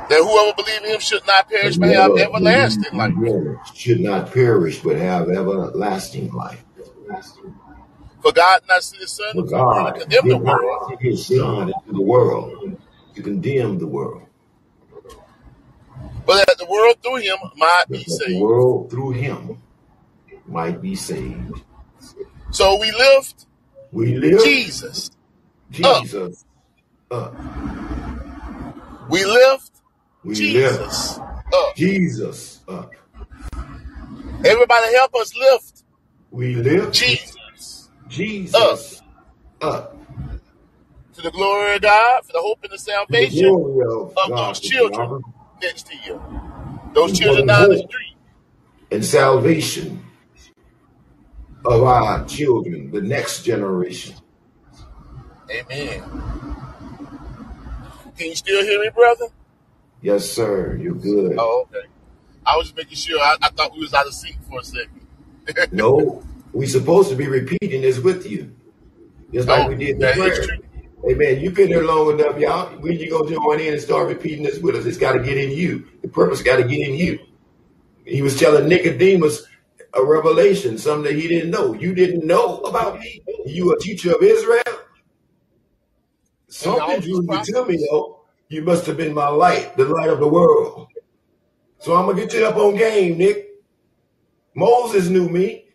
that 0.08 0.18
whoever 0.22 0.54
believes 0.56 0.78
in 0.84 0.94
him 0.94 1.00
should 1.00 1.26
not 1.26 1.48
perish 1.48 1.76
but 1.76 1.90
have 1.90 2.12
whoever 2.12 2.32
believes 2.38 2.76
everlasting 2.76 2.98
life. 2.98 3.12
in 3.16 3.26
him 3.26 3.58
should 3.74 4.00
not 4.00 4.32
perish 4.32 4.78
but 4.80 4.96
have 4.96 5.28
everlasting 5.28 6.32
life. 6.32 6.64
For 8.22 8.32
God 8.32 8.60
not 8.68 8.82
send 8.82 9.00
his 9.00 9.12
Son 9.12 9.26
For 9.32 9.38
into 9.40 9.50
the 9.50 9.56
world 9.56 9.86
to 9.86 9.92
God 9.92 10.00
condemn 10.00 10.28
the 10.28 10.34
did 10.36 10.42
not 10.44 10.60
world, 10.62 10.88
send 10.88 11.00
his 11.00 11.26
Son 11.26 11.62
into 11.68 11.92
the 11.92 12.00
world 12.02 12.76
to 13.14 13.22
condemn 13.22 13.78
the 13.78 13.86
world, 13.86 14.22
but 16.26 16.46
that 16.46 16.58
the 16.58 16.66
world 16.66 16.96
through 17.02 17.16
him 17.16 17.36
might 17.56 17.84
but 17.88 17.92
be 17.92 17.98
that 17.98 18.04
the 18.06 18.10
saved. 18.26 18.40
world 18.40 18.90
through 18.90 19.10
him 19.12 19.62
might 20.46 20.80
be 20.82 20.94
saved. 20.94 21.62
So 22.50 22.78
we 22.80 22.90
lift 22.92 23.46
We 23.92 24.16
lift 24.16 24.44
Jesus 24.44 25.10
up. 25.84 26.02
Jesus 26.04 26.44
up. 27.10 27.34
We 29.08 29.24
lift 29.24 29.70
We 30.24 30.34
lift 30.52 30.78
Jesus 30.78 31.18
up. 31.18 31.76
Jesus 31.76 32.60
up. 32.68 32.92
Everybody 34.44 34.94
help 34.94 35.14
us 35.16 35.34
lift 35.36 35.84
We 36.30 36.54
lift 36.54 36.94
Jesus 36.94 37.36
Jesus 38.10 39.02
up. 39.62 39.96
to 41.14 41.22
the 41.22 41.30
glory 41.30 41.76
of 41.76 41.82
God 41.82 42.24
for 42.26 42.32
the 42.32 42.40
hope 42.40 42.60
and 42.64 42.72
the 42.72 42.78
To 43.08 43.16
the 43.16 43.26
salvation 43.26 43.44
glory 43.46 43.86
of 43.86 44.16
of 44.16 44.28
God 44.28 44.36
those 44.36 44.60
children 44.60 45.24
next 45.62 45.86
to 45.88 45.96
you. 46.06 46.22
Those 46.94 47.12
for 47.12 47.18
children 47.18 47.46
the 47.46 47.46
down 47.46 47.70
the 47.70 47.76
hope 47.76 47.90
street. 47.90 48.16
and 48.90 49.04
salvation 49.04 50.04
of 51.64 51.82
our 51.82 52.26
children, 52.26 52.90
the 52.90 53.00
next 53.02 53.44
generation. 53.44 54.16
Amen. 55.50 56.02
Can 58.16 58.28
you 58.28 58.34
still 58.36 58.62
hear 58.64 58.80
me, 58.80 58.90
brother? 58.94 59.26
Yes, 60.02 60.30
sir. 60.30 60.76
You're 60.76 60.94
good. 60.94 61.36
Oh, 61.38 61.66
okay. 61.70 61.86
I 62.46 62.56
was 62.56 62.66
just 62.68 62.76
making 62.76 62.96
sure. 62.96 63.20
I, 63.20 63.36
I 63.42 63.50
thought 63.50 63.72
we 63.74 63.80
was 63.80 63.94
out 63.94 64.06
of 64.06 64.14
sync 64.14 64.36
for 64.48 64.60
a 64.60 64.64
second. 64.64 65.00
No, 65.72 66.22
we 66.52 66.66
supposed 66.66 67.10
to 67.10 67.16
be 67.16 67.26
repeating 67.26 67.82
this 67.82 67.98
with 67.98 68.26
you, 68.30 68.52
just 69.32 69.48
like 69.48 69.68
we 69.68 69.74
Oh, 69.74 69.78
did 69.78 69.98
the 69.98 70.12
prayer. 70.12 70.58
Amen. 71.08 71.40
You've 71.40 71.54
been 71.54 71.68
here 71.68 71.84
long 71.84 72.10
enough, 72.18 72.38
y'all. 72.38 72.68
When 72.80 72.98
you 72.98 73.10
gonna 73.10 73.30
join 73.30 73.60
in 73.60 73.72
and 73.72 73.82
start 73.82 74.08
repeating 74.08 74.44
this 74.44 74.58
with 74.58 74.74
us? 74.74 74.84
It's 74.84 74.98
got 74.98 75.12
to 75.12 75.20
get 75.20 75.38
in 75.38 75.50
you. 75.50 75.88
The 76.02 76.08
purpose 76.08 76.42
got 76.42 76.56
to 76.56 76.64
get 76.64 76.86
in 76.86 76.94
you. 76.94 77.18
He 78.04 78.20
was 78.22 78.38
telling 78.38 78.68
Nicodemus 78.68 79.42
a 79.94 80.04
revelation, 80.04 80.78
something 80.78 81.04
that 81.04 81.20
he 81.20 81.26
didn't 81.28 81.50
know. 81.50 81.74
You 81.74 81.94
didn't 81.94 82.26
know 82.26 82.58
about 82.58 83.00
me. 83.00 83.22
You 83.46 83.72
a 83.72 83.78
teacher 83.78 84.14
of 84.14 84.22
Israel. 84.22 84.62
Something 86.48 86.82
all 86.82 87.00
these 87.00 87.04
drew 87.04 87.22
you 87.22 87.44
to 87.44 87.64
me, 87.66 87.86
though. 87.90 88.20
You 88.48 88.62
must 88.62 88.84
have 88.86 88.96
been 88.96 89.14
my 89.14 89.28
light, 89.28 89.76
the 89.76 89.84
light 89.84 90.10
of 90.10 90.20
the 90.20 90.28
world. 90.28 90.88
So 91.78 91.96
I'm 91.96 92.06
gonna 92.06 92.20
get 92.20 92.34
you 92.34 92.44
up 92.44 92.56
on 92.56 92.76
game, 92.76 93.16
Nick. 93.16 93.48
Moses 94.54 95.08
knew 95.08 95.28
me. 95.28 95.66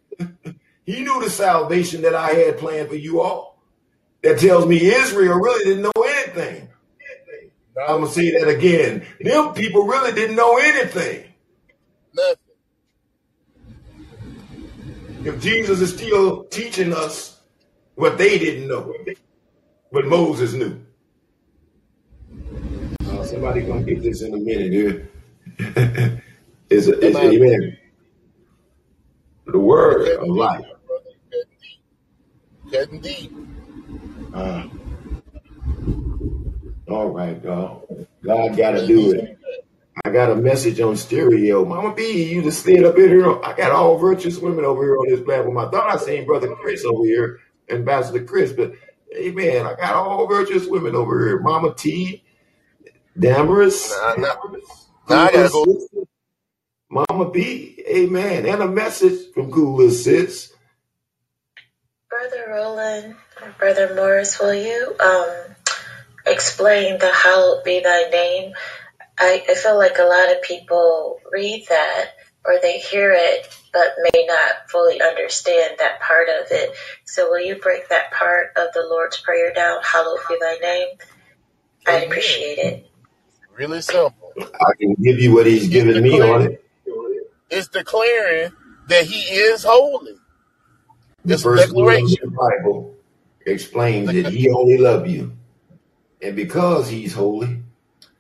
He 0.86 1.02
knew 1.02 1.22
the 1.22 1.30
salvation 1.30 2.04
that 2.04 2.14
I 2.14 2.32
had 2.32 2.58
planned 2.58 2.90
for 2.90 2.96
you 2.96 3.22
all. 3.22 3.64
That 4.22 4.40
tells 4.40 4.66
me 4.66 4.78
Israel 4.78 5.38
really 5.38 5.66
didn't 5.66 5.84
know 5.84 6.04
anything. 6.04 6.70
I'm 7.78 8.02
gonna 8.02 8.12
say 8.12 8.32
that 8.32 8.48
again. 8.48 9.06
Them 9.20 9.54
people 9.54 9.86
really 9.86 10.14
didn't 10.14 10.36
know 10.36 10.58
anything. 10.58 11.26
nothing. 12.14 12.38
If 15.26 15.42
Jesus 15.42 15.82
is 15.82 15.94
still 15.94 16.46
teaching 16.46 16.94
us 16.94 17.42
what 17.96 18.18
they 18.18 18.38
didn't 18.38 18.68
know, 18.68 18.94
what 19.90 20.06
Moses 20.06 20.54
knew. 20.54 20.80
Uh, 23.10 23.24
somebody 23.26 23.62
gonna 23.62 23.84
get 23.84 24.04
this 24.04 24.22
in 24.22 24.34
a 24.34 24.38
minute, 24.38 24.72
dude. 24.72 25.12
it's, 26.70 26.88
a, 26.88 27.00
it's 27.00 27.18
amen. 27.18 27.78
The 29.48 29.60
word 29.60 30.20
of 30.20 30.28
life. 30.28 30.66
Brother. 32.76 32.98
Deep. 32.98 33.32
Uh, 34.34 34.68
all 36.90 37.10
right, 37.10 37.42
God. 37.42 37.82
God 38.24 38.58
got 38.58 38.72
to 38.72 38.88
do 38.88 39.14
it. 39.14 39.38
I 40.04 40.10
got 40.12 40.32
a 40.32 40.36
message 40.36 40.80
on 40.82 40.98
stereo. 40.98 41.64
Mama 41.66 41.94
B, 41.96 42.32
you 42.32 42.42
just 42.42 42.62
stayed 42.62 42.84
up 42.84 42.98
in 42.98 43.10
here. 43.10 43.44
I 43.44 43.54
got 43.54 43.72
all 43.72 43.98
virtuous 43.98 44.38
women 44.40 44.66
over 44.66 44.84
here 44.84 44.98
on 44.98 45.10
this 45.10 45.22
platform. 45.22 45.58
I 45.58 45.70
thought 45.70 45.90
I 45.90 45.98
seen 45.98 46.26
Brother 46.26 46.54
Chris 46.56 46.84
over 46.84 47.06
here, 47.06 47.40
Ambassador 47.70 48.24
Chris, 48.24 48.52
but 48.52 48.74
hey 49.12 49.32
man, 49.32 49.66
I 49.66 49.76
got 49.76 49.96
all 49.96 50.28
virtuous 50.28 50.68
women 50.68 50.96
over 50.96 51.26
here. 51.26 51.40
Mama 51.40 51.74
T, 51.76 52.24
Damaris, 53.18 53.92
Now, 53.92 54.16
now, 54.18 54.36
now 55.10 55.18
I 55.24 55.32
gotta 55.32 55.50
go. 55.50 55.66
Mama 56.90 57.32
B, 57.32 57.84
amen. 57.88 58.46
And 58.46 58.62
a 58.62 58.68
message 58.68 59.32
from 59.34 59.52
Cooler 59.52 59.90
Sis. 59.92 60.54
Brother 62.28 62.50
Roland, 62.50 63.16
Brother 63.60 63.94
Morris, 63.94 64.40
will 64.40 64.54
you 64.56 64.96
um, 65.00 65.56
explain 66.26 66.98
the 66.98 67.12
hallowed 67.12 67.64
be 67.64 67.82
thy 67.82 68.10
name? 68.10 68.54
I, 69.20 69.46
I 69.48 69.54
feel 69.54 69.78
like 69.78 70.00
a 70.00 70.06
lot 70.06 70.32
of 70.32 70.42
people 70.42 71.20
read 71.32 71.68
that 71.70 72.14
or 72.44 72.58
they 72.60 72.80
hear 72.80 73.12
it 73.16 73.48
but 73.72 73.94
may 74.12 74.26
not 74.26 74.72
fully 74.72 75.00
understand 75.04 75.76
that 75.78 76.02
part 76.02 76.28
of 76.30 76.48
it. 76.50 76.76
So 77.06 77.30
will 77.30 77.46
you 77.46 77.58
break 77.58 77.90
that 77.90 78.12
part 78.12 78.48
of 78.56 78.74
the 78.74 78.88
Lord's 78.90 79.20
Prayer 79.20 79.54
down? 79.54 79.82
Hallowed 79.84 80.22
be 80.28 80.38
thy 80.42 80.58
name. 80.60 80.88
I'd 81.86 82.08
appreciate 82.08 82.58
it. 82.58 82.90
Really 83.56 83.82
simple. 83.82 84.34
I 84.40 84.72
can 84.80 84.96
give 84.96 85.20
you 85.20 85.32
what 85.32 85.46
he's 85.46 85.66
It's 85.66 85.74
given 85.74 86.02
me 86.02 86.20
on 86.22 86.42
it. 86.42 86.66
It's 87.52 87.68
declaring 87.68 88.52
that 88.88 89.06
He 89.06 89.20
is 89.36 89.64
holy. 89.64 90.18
A 91.30 91.38
first 91.38 91.74
word 91.74 92.02
of 92.02 92.10
the 92.10 92.32
Bible 92.32 92.96
explains 93.46 94.12
that 94.12 94.28
he 94.32 94.50
only 94.50 94.78
loved 94.78 95.10
you. 95.10 95.32
And 96.22 96.36
because 96.36 96.90
he's 96.90 97.14
holy, 97.14 97.60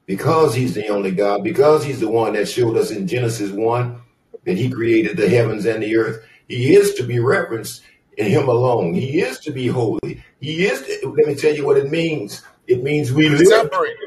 because 0.05 0.53
he's 0.53 0.73
the 0.73 0.87
only 0.89 1.11
God, 1.11 1.43
because 1.43 1.83
he's 1.83 1.99
the 1.99 2.09
one 2.09 2.33
that 2.33 2.47
showed 2.47 2.77
us 2.77 2.91
in 2.91 3.07
Genesis 3.07 3.51
1 3.51 4.01
that 4.45 4.57
he 4.57 4.69
created 4.69 5.17
the 5.17 5.27
heavens 5.27 5.65
and 5.65 5.81
the 5.81 5.95
earth, 5.95 6.23
he 6.47 6.75
is 6.75 6.93
to 6.95 7.03
be 7.03 7.19
reverenced 7.19 7.81
in 8.17 8.27
him 8.27 8.47
alone. 8.47 8.93
He 8.93 9.21
is 9.21 9.39
to 9.39 9.51
be 9.51 9.67
holy. 9.67 10.23
He 10.39 10.65
is, 10.65 10.81
to, 10.83 11.09
let 11.09 11.27
me 11.27 11.35
tell 11.35 11.55
you 11.55 11.65
what 11.65 11.77
it 11.77 11.89
means. 11.89 12.43
It 12.67 12.83
means 12.83 13.11
we 13.11 13.29
lift 13.29 13.47
Separated. 13.47 13.97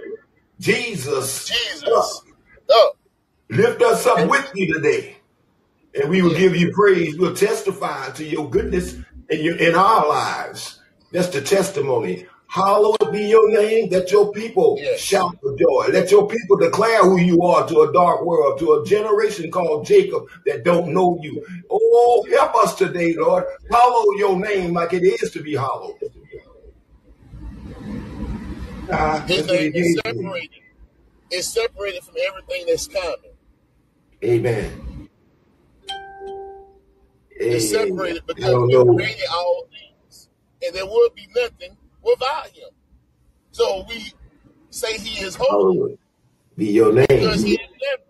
Jesus. 0.60 1.46
Jesus 1.46 2.22
up. 2.70 2.96
Lift 3.50 3.82
us 3.82 4.06
up 4.06 4.18
And 4.18 4.30
with 4.30 4.50
you 4.54 4.72
today. 4.74 5.17
And 6.00 6.10
we 6.10 6.22
will 6.22 6.32
yeah. 6.32 6.38
give 6.38 6.56
you 6.56 6.72
praise. 6.72 7.18
We'll 7.18 7.34
testify 7.34 8.10
to 8.10 8.24
your 8.24 8.48
goodness 8.48 8.94
in, 9.28 9.44
your, 9.44 9.56
in 9.56 9.74
our 9.74 10.08
lives. 10.08 10.80
That's 11.12 11.28
the 11.28 11.40
testimony. 11.40 12.26
Hallowed 12.46 13.12
be 13.12 13.26
your 13.26 13.50
name, 13.50 13.90
that 13.90 14.10
your 14.10 14.32
people 14.32 14.78
Yes. 14.80 15.00
shout 15.00 15.36
for 15.42 15.54
joy. 15.56 15.92
Let 15.92 16.10
your 16.10 16.26
people 16.26 16.56
declare 16.56 17.02
who 17.02 17.18
you 17.18 17.42
are 17.42 17.68
to 17.68 17.82
a 17.82 17.92
dark 17.92 18.24
world, 18.24 18.58
to 18.60 18.74
a 18.74 18.86
generation 18.86 19.50
called 19.50 19.84
Jacob 19.86 20.28
that 20.46 20.64
don't 20.64 20.94
know 20.94 21.18
you. 21.20 21.44
Oh, 21.70 22.26
help 22.30 22.54
us 22.56 22.74
today, 22.74 23.14
Lord. 23.18 23.44
Hallow 23.70 24.04
your 24.16 24.38
name 24.38 24.72
like 24.72 24.94
it 24.94 25.02
is 25.02 25.30
to 25.32 25.42
be 25.42 25.56
hallowed. 25.56 25.96
Ah, 28.90 29.22
His 29.26 29.46
that's 29.46 29.48
what 29.48 29.60
he 29.60 29.68
name 29.70 29.74
is 29.74 30.00
gave 30.04 30.16
me. 30.16 30.22
separated. 30.24 30.50
It's 31.30 31.48
separated 31.48 32.02
from 32.02 32.14
everything 32.28 32.64
that's 32.66 32.86
common. 32.88 33.30
Amen. 34.24 34.87
Hey, 37.38 37.60
separated 37.60 38.22
I 38.22 38.26
because 38.26 38.50
don't 38.50 38.68
He 38.68 38.74
know. 38.74 38.94
created 38.96 39.26
all 39.32 39.66
things, 39.70 40.28
and 40.62 40.74
there 40.74 40.86
would 40.86 41.14
be 41.14 41.28
nothing 41.34 41.76
without 42.02 42.48
Him. 42.48 42.68
So 43.52 43.84
we 43.88 44.12
say 44.70 44.98
He 44.98 45.24
is 45.24 45.36
holy 45.36 45.78
Hallowed 45.78 45.98
be 46.56 46.66
your 46.72 46.92
because 46.92 47.44
name. 47.44 47.46
He 47.46 47.52
is 47.54 47.58
separate. 47.58 48.08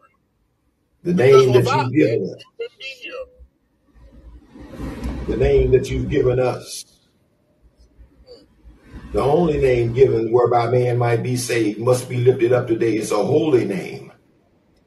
The 1.02 1.12
Because 1.12 1.44
name 1.44 1.52
that 1.52 1.58
without 1.58 1.82
you've 1.84 1.92
that, 1.92 1.98
given 1.98 2.30
us. 2.30 2.36
He 2.38 2.44
couldn't 2.56 2.78
be 2.78 2.84
here. 3.02 3.26
The 5.28 5.36
name 5.36 5.70
that 5.72 5.90
you've 5.90 6.08
given 6.08 6.40
us. 6.40 6.84
The 9.12 9.20
only 9.20 9.58
name 9.58 9.92
given 9.94 10.32
whereby 10.32 10.70
man 10.70 10.98
might 10.98 11.22
be 11.22 11.36
saved 11.36 11.78
must 11.78 12.08
be 12.08 12.18
lifted 12.18 12.52
up 12.52 12.66
today. 12.66 12.96
It's 12.96 13.10
a 13.10 13.16
holy 13.16 13.64
name. 13.64 14.07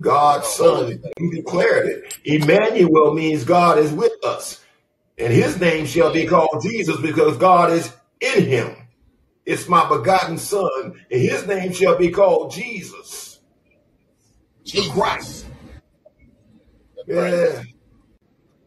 God's 0.01 0.47
Son. 0.47 1.01
He 1.17 1.29
declared 1.29 1.87
it. 1.87 2.17
Emmanuel 2.25 3.13
means 3.13 3.43
God 3.43 3.77
is 3.77 3.91
with 3.91 4.13
us. 4.23 4.63
And 5.17 5.31
his 5.31 5.59
name 5.59 5.85
shall 5.85 6.11
be 6.11 6.25
called 6.25 6.61
Jesus 6.63 6.99
because 6.99 7.37
God 7.37 7.71
is 7.71 7.93
in 8.19 8.45
him. 8.45 8.75
It's 9.45 9.67
my 9.67 9.87
begotten 9.87 10.37
Son, 10.37 10.93
and 11.11 11.21
his 11.21 11.47
name 11.47 11.73
shall 11.73 11.97
be 11.97 12.09
called 12.11 12.51
Jesus, 12.51 13.39
the 14.65 14.87
Christ. 14.89 15.45
Jesus. 15.45 15.45
The 16.95 17.13
Christ. 17.13 17.35
Yeah. 17.55 17.63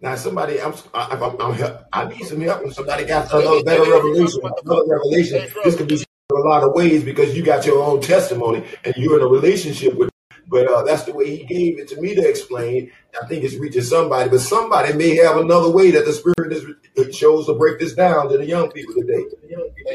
Now, 0.01 0.17
somebody, 0.17 0.61
I'm, 0.61 0.75
I, 0.93 1.07
I'm, 1.13 1.41
I'm, 1.41 1.55
help, 1.55 1.81
I 1.93 2.05
need 2.07 2.25
some 2.25 2.41
help. 2.41 2.67
If 2.67 2.75
somebody 2.75 3.07
got 3.07 3.33
another 3.33 3.63
better 3.65 3.91
revelation, 3.91 4.41
another 4.43 4.83
revelation, 4.87 5.49
this 5.65 5.77
could 5.77 5.89
be 5.89 6.05
a 6.31 6.35
lot 6.35 6.63
of 6.63 6.75
ways 6.75 7.05
because 7.05 7.35
you 7.37 7.43
got 7.43 7.65
your 7.65 7.83
own 7.83 8.01
testimony 8.03 8.65
and 8.85 8.95
you're 8.97 9.17
in 9.19 9.25
a 9.25 9.29
relationship 9.29 9.95
with. 9.95 10.11
But 10.49 10.69
uh, 10.71 10.83
that's 10.83 11.05
the 11.05 11.13
way 11.13 11.37
he 11.37 11.45
gave 11.45 11.79
it 11.79 11.89
to 11.89 12.01
me 12.01 12.15
to 12.15 12.29
explain. 12.29 12.91
I 13.21 13.27
think 13.27 13.45
it's 13.45 13.55
reaching 13.57 13.83
somebody, 13.83 14.29
but 14.31 14.41
somebody 14.41 14.93
may 14.93 15.17
have 15.17 15.37
another 15.37 15.71
way 15.71 15.91
that 15.93 16.05
the 16.05 16.13
Spirit 16.13 16.53
is, 16.53 16.65
it 16.97 17.15
shows 17.15 17.47
to 17.47 17.55
break 17.55 17.79
this 17.79 17.95
down 17.95 18.29
to 18.31 18.39
the 18.39 18.47
young 18.47 18.71
people 18.71 18.95
today. 18.95 19.25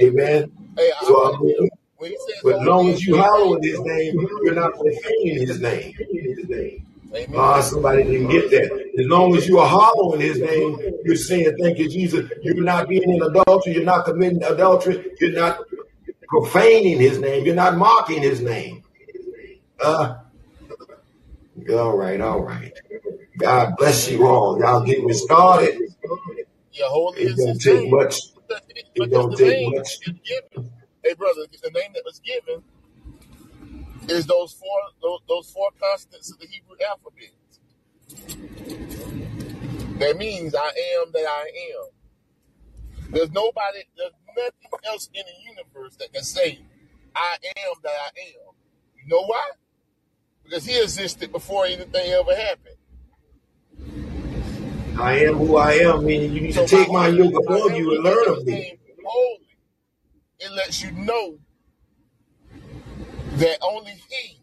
Amen. 0.02 0.52
Hey, 0.78 0.92
So 1.02 1.22
I, 1.24 1.36
I 1.36 1.40
mean, 1.40 1.70
he 2.02 2.08
says 2.08 2.40
but 2.44 2.62
as 2.62 2.68
long 2.68 2.90
as 2.90 3.06
you 3.06 3.16
hallow 3.16 3.56
in 3.56 3.64
His 3.64 3.80
name, 3.82 4.28
you're 4.44 4.56
not 4.56 4.74
profaning 4.74 5.48
His 5.48 5.60
name. 5.60 5.94
amen. 7.14 7.36
Ah, 7.36 7.62
somebody 7.62 8.04
didn't 8.04 8.30
get 8.30 8.50
that. 8.52 8.90
As 9.00 9.06
long 9.08 9.36
as 9.36 9.48
you 9.48 9.60
are 9.60 9.68
hollowing 9.68 10.22
his 10.22 10.40
name, 10.40 10.78
you're 11.04 11.16
saying, 11.16 11.56
Thank 11.62 11.78
you, 11.80 11.90
Jesus. 11.90 12.30
You're 12.42 12.64
not 12.64 12.88
being 12.88 13.04
in 13.04 13.22
adultery, 13.22 13.74
you're 13.74 13.84
not 13.84 14.06
committing 14.06 14.44
adultery, 14.44 15.12
you're 15.20 15.32
not 15.32 15.60
profaning 16.28 17.00
his 17.00 17.20
name, 17.20 17.46
you're 17.46 17.56
not 17.56 17.78
mocking 17.78 18.22
his 18.22 18.42
name. 18.42 18.84
Uh, 19.82 20.18
all 21.70 21.98
right, 21.98 22.22
all 22.22 22.42
right. 22.42 22.74
God 23.38 23.76
bless 23.78 24.10
you 24.10 24.28
all. 24.28 24.60
Y'all 24.60 24.84
get 24.86 25.04
me 25.04 25.14
started. 25.14 25.82
It 27.16 27.38
don't 27.38 27.60
take 27.60 27.92
much. 27.92 28.22
It 28.96 29.12
don't 29.12 29.36
take 29.38 29.76
much. 29.76 30.00
Hey, 31.04 31.14
brother, 31.14 31.42
the 31.64 31.72
name 31.72 31.92
that 31.94 32.04
was 32.06 32.20
given 32.20 32.64
is 34.10 34.26
those 34.26 34.54
four 34.54 34.80
those, 35.02 35.20
those 35.28 35.52
four 35.52 35.70
consonants 35.80 36.32
of 36.32 36.40
the 36.40 36.48
Hebrew 36.48 36.76
alphabet. 36.88 37.32
That 40.00 40.18
means 40.18 40.56
I 40.56 40.68
am 40.68 41.12
that 41.14 41.26
I 41.28 41.52
am. 41.76 41.90
There's 43.12 43.32
nobody, 43.32 43.80
there's 43.98 44.14
nothing 44.38 44.80
else 44.86 45.10
in 45.14 45.24
the 45.26 45.50
universe 45.50 45.96
that 45.98 46.14
can 46.14 46.24
say, 46.24 46.60
I 47.16 47.38
am 47.58 47.74
that 47.84 47.90
I 47.90 48.20
am. 48.20 48.54
You 48.96 49.08
know 49.08 49.24
why? 49.26 49.50
Because 50.50 50.66
he 50.66 50.82
existed 50.82 51.32
before 51.32 51.68
anything 51.68 52.12
ever 52.12 52.36
happened. 52.36 52.76
I 54.98 55.20
am 55.20 55.36
who 55.36 55.58
I 55.58 55.74
am, 55.74 56.04
meaning 56.04 56.34
you 56.34 56.42
need 56.42 56.54
to 56.54 56.68
So 56.68 56.78
by 56.78 56.84
take 56.84 56.92
my 56.92 57.08
yoke 57.10 57.38
upon 57.38 57.76
you 57.76 57.94
and 57.94 58.04
learn 58.04 58.30
of 58.30 58.46
me. 58.46 58.80
holy, 59.06 59.58
it 60.40 60.52
lets 60.54 60.82
you 60.82 60.92
know 60.92 61.38
that 63.34 63.60
only 63.62 63.92
he 64.10 64.42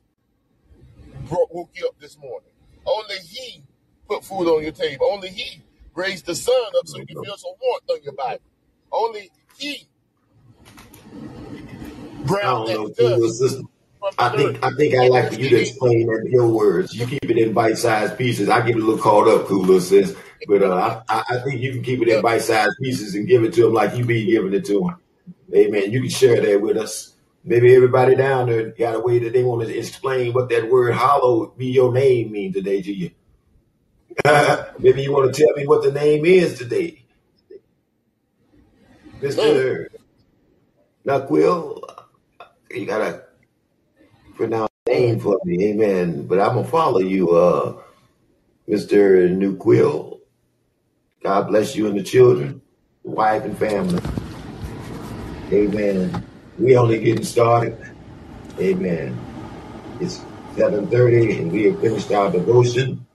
brought, 1.28 1.52
woke 1.52 1.70
you 1.74 1.88
up 1.88 1.98
this 1.98 2.16
morning. 2.18 2.50
Only 2.86 3.16
he 3.16 3.64
put 4.08 4.24
food 4.24 4.46
on 4.46 4.62
your 4.62 4.70
table. 4.70 5.06
Only 5.10 5.30
he 5.30 5.60
raised 5.92 6.26
the 6.26 6.36
sun 6.36 6.54
up 6.78 6.86
so 6.86 6.98
you 6.98 7.06
can 7.06 7.24
feel 7.24 7.36
some 7.36 7.50
warmth 7.60 7.90
on 7.90 8.02
your 8.04 8.14
body. 8.14 8.38
Only 8.92 9.30
he 9.58 9.88
I 12.22 12.26
ground 12.28 12.68
don't 12.68 12.74
know, 12.76 12.88
that 12.88 13.20
dust 13.20 13.62
I 14.18 14.28
think. 14.36 14.64
I 14.64 14.70
think 14.70 14.94
I 14.94 15.08
like 15.08 15.32
for 15.32 15.40
you 15.40 15.48
to 15.50 15.60
explain 15.60 16.06
that 16.06 16.22
in 16.26 16.32
your 16.32 16.48
words. 16.48 16.94
You 16.94 17.06
keep 17.06 17.24
it 17.24 17.38
in 17.38 17.52
bite-sized 17.52 18.16
pieces. 18.16 18.48
I 18.48 18.64
get 18.64 18.76
a 18.76 18.78
little 18.78 18.98
caught 18.98 19.28
up, 19.28 19.46
cooler 19.46 19.80
sis, 19.80 20.14
but 20.46 20.62
uh, 20.62 21.02
I, 21.08 21.24
I 21.28 21.38
think 21.40 21.60
you 21.60 21.72
can 21.72 21.82
keep 21.82 22.02
it 22.02 22.08
in 22.08 22.22
bite-sized 22.22 22.76
pieces 22.80 23.14
and 23.14 23.26
give 23.26 23.44
it 23.44 23.52
to 23.54 23.62
them 23.62 23.72
like 23.72 23.96
you 23.96 24.04
be 24.04 24.26
giving 24.26 24.54
it 24.54 24.64
to 24.66 24.80
them. 24.80 24.96
Amen. 25.54 25.92
You 25.92 26.00
can 26.02 26.10
share 26.10 26.40
that 26.40 26.60
with 26.60 26.76
us. 26.76 27.14
Maybe 27.44 27.74
everybody 27.74 28.16
down 28.16 28.48
there 28.48 28.70
got 28.70 28.96
a 28.96 29.00
way 29.00 29.20
that 29.20 29.32
they 29.32 29.44
want 29.44 29.66
to 29.66 29.76
explain 29.76 30.32
what 30.32 30.48
that 30.48 30.68
word 30.68 30.94
"hollow" 30.94 31.46
be 31.56 31.66
your 31.66 31.92
name 31.92 32.32
mean 32.32 32.52
today 32.52 32.82
to 32.82 32.92
you. 32.92 33.10
Maybe 34.78 35.02
you 35.02 35.12
want 35.12 35.32
to 35.32 35.44
tell 35.44 35.54
me 35.54 35.66
what 35.66 35.82
the 35.82 35.92
name 35.92 36.24
is 36.24 36.58
today. 36.58 37.04
Mister 39.20 39.90
Naquil. 41.06 41.82
You 42.70 42.84
gotta 42.84 43.25
pronounce 44.36 44.70
the 44.84 44.92
name 44.92 45.18
for 45.18 45.40
me, 45.44 45.70
Amen. 45.70 46.26
But 46.26 46.40
I'm 46.40 46.54
gonna 46.54 46.68
follow 46.68 47.00
you, 47.00 47.30
uh, 47.30 47.82
Mister 48.66 49.28
Nuquil. 49.28 50.20
God 51.22 51.48
bless 51.48 51.74
you 51.74 51.88
and 51.88 51.98
the 51.98 52.02
children, 52.02 52.60
wife 53.02 53.44
and 53.44 53.58
family. 53.58 54.02
Amen. 55.52 56.24
We 56.58 56.76
only 56.76 57.00
getting 57.00 57.24
started. 57.24 57.78
Amen. 58.58 59.18
It's 60.00 60.20
7:30 60.56 61.38
and 61.38 61.52
we 61.52 61.64
have 61.64 61.80
finished 61.80 62.12
our 62.12 62.30
devotion. 62.30 63.06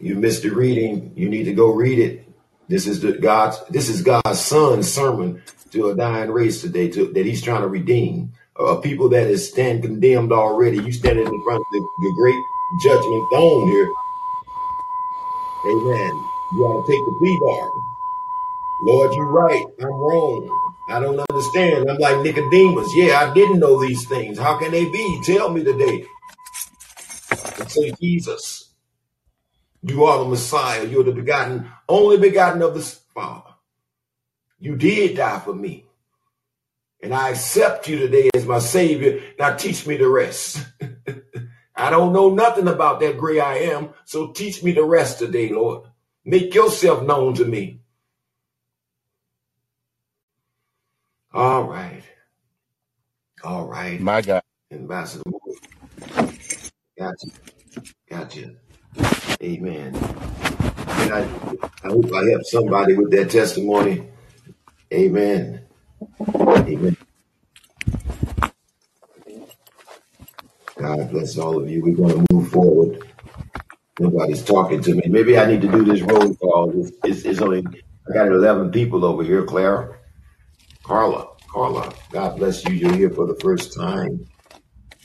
You 0.00 0.14
missed 0.16 0.42
the 0.42 0.50
reading. 0.50 1.12
You 1.14 1.28
need 1.28 1.44
to 1.44 1.52
go 1.52 1.72
read 1.72 1.98
it. 1.98 2.26
This 2.68 2.86
is 2.86 3.00
the 3.00 3.12
God's. 3.12 3.62
This 3.68 3.88
is 3.88 4.02
God's 4.02 4.40
Son's 4.40 4.90
sermon 4.90 5.42
to 5.72 5.90
a 5.90 5.94
dying 5.94 6.30
race 6.30 6.62
today, 6.62 6.88
to, 6.88 7.12
that 7.12 7.26
He's 7.26 7.42
trying 7.42 7.62
to 7.62 7.68
redeem. 7.68 8.32
A 8.60 8.80
people 8.80 9.08
that 9.10 9.26
is 9.28 9.48
stand 9.48 9.82
condemned 9.82 10.32
already. 10.32 10.76
You 10.78 10.92
standing 10.92 11.26
in 11.26 11.42
front 11.42 11.60
of 11.60 11.66
the, 11.72 11.80
the 12.00 12.12
great 12.16 12.44
judgment 12.82 13.26
throne 13.32 13.68
here. 13.68 13.90
Amen. 15.66 16.24
You 16.52 16.64
ought 16.64 16.86
to 16.86 16.92
take 16.92 17.00
the 17.04 17.16
plea 17.18 17.38
bargain. 17.40 17.82
Lord, 18.82 19.14
you're 19.14 19.26
right. 19.26 19.64
I'm 19.80 19.88
wrong. 19.88 20.74
I 20.88 21.00
don't 21.00 21.20
understand. 21.30 21.88
I'm 21.88 21.98
like 21.98 22.20
Nicodemus. 22.22 22.94
Yeah, 22.94 23.20
I 23.20 23.32
didn't 23.34 23.60
know 23.60 23.80
these 23.80 24.06
things. 24.08 24.38
How 24.38 24.58
can 24.58 24.72
they 24.72 24.86
be? 24.86 25.20
Tell 25.24 25.50
me 25.50 25.64
today. 25.64 26.06
And 27.58 27.70
say, 27.70 27.92
Jesus, 28.00 28.74
you 29.82 30.04
are 30.04 30.18
the 30.18 30.30
Messiah. 30.30 30.84
You're 30.86 31.04
the 31.04 31.12
begotten, 31.12 31.70
only 31.88 32.18
begotten 32.18 32.62
of 32.62 32.74
the 32.74 32.82
Father. 33.14 33.50
You 34.58 34.76
did 34.76 35.16
die 35.16 35.40
for 35.40 35.54
me. 35.54 35.86
And 37.02 37.14
I 37.14 37.30
accept 37.30 37.88
you 37.88 37.98
today 37.98 38.30
as 38.34 38.46
my 38.46 38.58
Savior. 38.58 39.22
Now 39.38 39.56
teach 39.56 39.86
me 39.86 39.96
the 39.96 40.08
rest. 40.08 40.64
I 41.76 41.90
don't 41.90 42.12
know 42.12 42.30
nothing 42.34 42.68
about 42.68 43.00
that 43.00 43.18
great 43.18 43.40
I 43.40 43.56
am. 43.58 43.90
So 44.04 44.32
teach 44.32 44.62
me 44.62 44.72
the 44.72 44.84
rest 44.84 45.18
today, 45.18 45.48
Lord. 45.50 45.88
Make 46.24 46.54
yourself 46.54 47.02
known 47.04 47.34
to 47.34 47.44
me. 47.44 47.80
All 51.32 51.64
right. 51.64 52.02
All 53.44 53.66
right. 53.66 54.00
My 54.00 54.20
God. 54.22 54.42
Ambassador 54.72 55.24
Moore. 55.26 55.56
Gotcha. 56.98 57.28
Gotcha. 58.10 58.54
Amen. 59.42 59.94
And 60.88 61.12
I, 61.14 61.20
I 61.84 61.88
hope 61.88 62.12
I 62.14 62.30
help 62.30 62.44
somebody 62.44 62.94
with 62.94 63.10
that 63.12 63.30
testimony. 63.30 64.08
Amen. 64.92 65.66
Amen. 66.36 66.96
God 70.78 71.10
bless 71.10 71.38
all 71.38 71.62
of 71.62 71.70
you. 71.70 71.82
We're 71.82 71.96
going 71.96 72.26
to 72.26 72.34
move 72.34 72.50
forward. 72.50 73.04
Nobody's 73.98 74.44
talking 74.44 74.82
to 74.82 74.94
me. 74.94 75.02
Maybe 75.08 75.38
I 75.38 75.46
need 75.46 75.62
to 75.62 75.68
do 75.68 75.84
this 75.84 76.02
roll 76.02 76.34
call. 76.36 76.72
It's, 76.80 76.92
it's, 77.04 77.24
it's 77.26 77.40
only, 77.42 77.64
I 78.10 78.14
got 78.14 78.28
11 78.28 78.72
people 78.72 79.04
over 79.04 79.24
here, 79.24 79.44
Clara. 79.44 79.98
Carla. 80.84 81.28
Carla. 81.52 81.92
God 82.12 82.38
bless 82.38 82.64
you. 82.66 82.74
You're 82.74 82.94
here 82.94 83.10
for 83.10 83.26
the 83.26 83.36
first 83.42 83.74
time. 83.74 84.26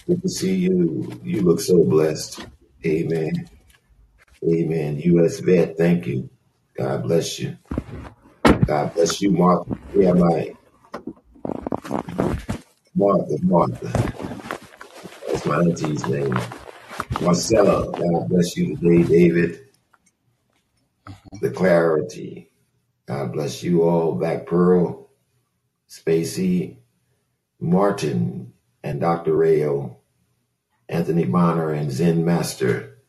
Good 0.07 0.21
to 0.23 0.29
see 0.29 0.55
you. 0.55 1.19
You 1.23 1.41
look 1.41 1.59
so 1.61 1.83
blessed. 1.83 2.45
Amen. 2.85 3.49
Amen. 4.47 4.99
U.S. 4.99 5.39
vet, 5.39 5.77
thank 5.77 6.07
you. 6.07 6.29
God 6.77 7.03
bless 7.03 7.39
you. 7.39 7.57
God 8.67 8.93
bless 8.95 9.21
you, 9.21 9.31
Martha. 9.31 9.77
Yeah, 9.95 10.13
my 10.13 10.54
Martha, 12.95 13.37
Martha. 13.43 14.13
That's 15.27 15.45
my 15.45 15.57
auntie's 15.57 16.07
name. 16.07 16.37
Marcella, 17.21 17.91
God 17.91 18.29
bless 18.29 18.57
you 18.57 18.75
today, 18.77 19.03
David. 19.03 19.69
The 21.41 21.51
clarity. 21.51 22.51
God 23.07 23.33
bless 23.33 23.63
you 23.63 23.83
all. 23.83 24.13
Back 24.15 24.47
Pearl, 24.47 25.09
Spacey, 25.89 26.77
Martin, 27.59 28.53
and 28.83 28.99
Dr. 29.01 29.35
Rayo, 29.35 29.97
Anthony 30.89 31.25
Bonner, 31.25 31.71
and 31.71 31.91
Zen 31.91 32.25
Master. 32.25 32.99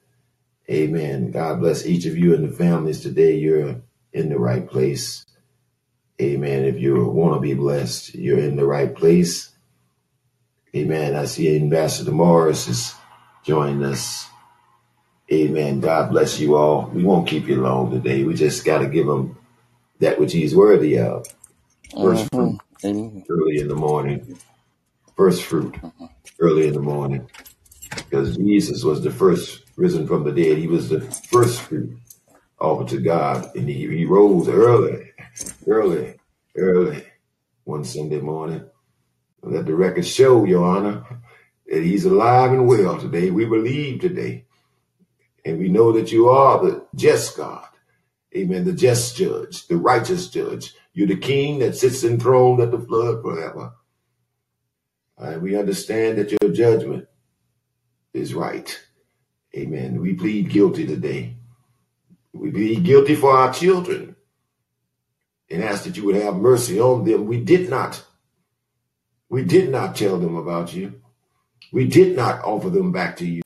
Amen. 0.70 1.30
God 1.30 1.60
bless 1.60 1.86
each 1.86 2.06
of 2.06 2.16
you 2.16 2.34
and 2.34 2.48
the 2.48 2.56
families 2.56 3.00
today. 3.00 3.36
You're 3.36 3.82
in 4.12 4.28
the 4.30 4.38
right 4.38 4.68
place. 4.68 5.24
Amen. 6.22 6.64
If 6.64 6.80
you 6.80 7.04
want 7.06 7.34
to 7.36 7.40
be 7.40 7.54
blessed, 7.54 8.14
you're 8.14 8.38
in 8.40 8.56
the 8.56 8.66
right 8.66 8.94
place. 8.94 9.50
Amen. 10.76 11.16
I 11.16 11.26
see 11.26 11.56
Ambassador 11.56 12.12
Morris 12.12 12.68
is 12.68 12.94
joining 13.44 13.84
us. 13.84 14.28
Amen. 15.32 15.80
God 15.80 16.10
bless 16.10 16.40
you 16.40 16.56
all. 16.56 16.88
We 16.94 17.04
won't 17.04 17.28
keep 17.28 17.48
you 17.48 17.60
long 17.62 17.90
today. 17.90 18.24
We 18.24 18.34
just 18.34 18.64
got 18.64 18.78
to 18.80 18.88
give 18.88 19.08
him 19.08 19.38
that 20.00 20.20
which 20.20 20.32
he's 20.32 20.56
worthy 20.56 20.98
of. 20.98 21.26
First 22.02 22.28
fruit 22.32 22.58
Mm-hmm. 22.84 23.20
Early 23.30 23.58
in 23.60 23.68
the 23.68 23.76
morning. 23.76 24.38
First 25.16 25.44
fruit 25.44 25.76
early 26.40 26.68
in 26.68 26.74
the 26.74 26.80
morning. 26.82 27.28
Because 27.96 28.36
Jesus 28.36 28.84
was 28.84 29.02
the 29.02 29.10
first 29.12 29.64
risen 29.76 30.06
from 30.06 30.24
the 30.24 30.32
dead. 30.32 30.58
He 30.58 30.68
was 30.68 30.88
the 30.90 31.00
first 31.02 31.62
fruit. 31.62 31.90
offered 32.60 32.88
to 32.88 33.00
God. 33.00 33.54
And 33.56 33.68
he, 33.68 33.88
he 33.88 34.06
rose 34.06 34.48
early, 34.48 35.05
early, 35.66 36.14
early 36.56 37.04
one 37.64 37.84
Sunday 37.84 38.20
morning. 38.20 38.64
Let 39.42 39.66
the 39.66 39.74
record 39.74 40.06
show, 40.06 40.44
Your 40.44 40.64
Honor, 40.64 41.04
that 41.66 41.82
he's 41.82 42.04
alive 42.04 42.52
and 42.52 42.66
well 42.66 42.98
today. 42.98 43.30
We 43.30 43.44
believe 43.44 44.00
today. 44.00 44.46
And 45.44 45.58
we 45.58 45.68
know 45.68 45.92
that 45.92 46.10
you 46.10 46.28
are 46.28 46.64
the 46.64 46.86
just 46.94 47.36
God. 47.36 47.68
Amen. 48.36 48.64
The 48.64 48.72
just 48.72 49.16
judge, 49.16 49.68
the 49.68 49.76
righteous 49.76 50.28
judge. 50.28 50.74
You're 50.92 51.06
the 51.06 51.16
king 51.16 51.60
that 51.60 51.76
sits 51.76 52.02
enthroned 52.02 52.60
at 52.60 52.70
the 52.70 52.80
flood 52.80 53.22
forever. 53.22 53.72
And 55.18 55.42
we 55.42 55.56
understand 55.56 56.18
that 56.18 56.32
your 56.32 56.52
judgment 56.52 57.06
is 58.12 58.34
right. 58.34 58.78
Amen. 59.56 60.00
We 60.00 60.14
plead 60.14 60.50
guilty 60.50 60.86
today. 60.86 61.36
We 62.32 62.50
plead 62.50 62.84
guilty 62.84 63.14
for 63.14 63.30
our 63.30 63.52
children 63.52 64.15
and 65.50 65.62
ask 65.62 65.84
that 65.84 65.96
you 65.96 66.04
would 66.04 66.16
have 66.16 66.36
mercy 66.36 66.80
on 66.80 67.04
them. 67.04 67.26
We 67.26 67.40
did 67.40 67.70
not. 67.70 68.04
We 69.28 69.44
did 69.44 69.70
not 69.70 69.96
tell 69.96 70.18
them 70.18 70.36
about 70.36 70.74
you. 70.74 71.00
We 71.72 71.86
did 71.86 72.16
not 72.16 72.44
offer 72.44 72.70
them 72.70 72.92
back 72.92 73.16
to 73.18 73.26
you. 73.26 73.42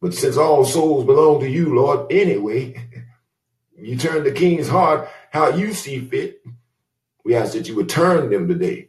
But 0.00 0.14
since 0.14 0.36
all 0.36 0.64
souls 0.64 1.04
belong 1.04 1.40
to 1.40 1.48
you, 1.48 1.74
Lord, 1.74 2.12
anyway, 2.12 2.74
you 3.78 3.96
turn 3.96 4.24
the 4.24 4.32
king's 4.32 4.68
heart 4.68 5.08
how 5.30 5.50
you 5.50 5.72
see 5.72 6.00
fit. 6.00 6.42
We 7.24 7.34
ask 7.36 7.52
that 7.52 7.68
you 7.68 7.76
would 7.76 7.88
turn 7.88 8.30
them 8.30 8.48
today 8.48 8.88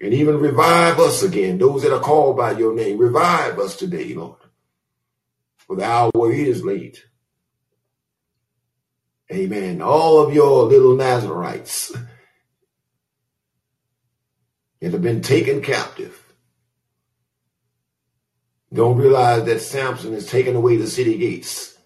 and 0.00 0.14
even 0.14 0.40
revive 0.40 0.98
us 0.98 1.22
again, 1.22 1.58
those 1.58 1.82
that 1.82 1.94
are 1.94 2.00
called 2.00 2.36
by 2.36 2.52
your 2.52 2.74
name. 2.74 2.98
Revive 2.98 3.58
us 3.58 3.76
today, 3.76 4.14
Lord. 4.14 4.38
For 5.58 5.76
the 5.76 5.84
hour 5.84 6.32
is 6.32 6.64
late. 6.64 7.04
Amen. 9.32 9.80
All 9.80 10.18
of 10.20 10.34
your 10.34 10.64
little 10.64 10.96
Nazarites 10.96 11.96
that 14.80 14.92
have 14.92 15.02
been 15.02 15.22
taken 15.22 15.62
captive 15.62 16.20
don't 18.72 18.98
realize 18.98 19.44
that 19.44 19.60
Samson 19.60 20.12
has 20.14 20.26
taken 20.26 20.56
away 20.56 20.76
the 20.76 20.86
city 20.86 21.16
gates 21.16 21.78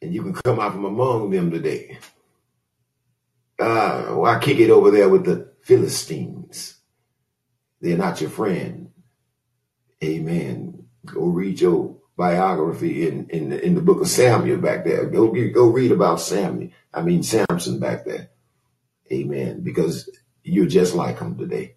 and 0.00 0.14
you 0.14 0.22
can 0.22 0.34
come 0.34 0.60
out 0.60 0.72
from 0.72 0.84
among 0.84 1.30
them 1.30 1.50
today. 1.50 1.98
Uh, 3.58 4.14
why 4.14 4.38
kick 4.38 4.58
it 4.58 4.70
over 4.70 4.90
there 4.90 5.08
with 5.08 5.24
the 5.24 5.52
Philistines? 5.62 6.76
They're 7.80 7.98
not 7.98 8.20
your 8.20 8.30
friend. 8.30 8.90
Amen. 10.02 10.86
Go 11.06 11.26
read 11.26 11.60
your 11.60 11.97
biography 12.18 13.06
in, 13.06 13.30
in, 13.30 13.52
in 13.52 13.76
the 13.76 13.80
book 13.80 14.00
of 14.00 14.08
Samuel 14.08 14.58
back 14.58 14.84
there. 14.84 15.06
Go, 15.06 15.32
go 15.50 15.68
read 15.68 15.92
about 15.92 16.20
Samuel. 16.20 16.72
I 16.92 17.00
mean, 17.00 17.22
Samson 17.22 17.78
back 17.78 18.04
there. 18.04 18.30
Amen. 19.12 19.60
Because 19.62 20.10
you're 20.42 20.66
just 20.66 20.94
like 20.94 21.20
him 21.20 21.38
today. 21.38 21.76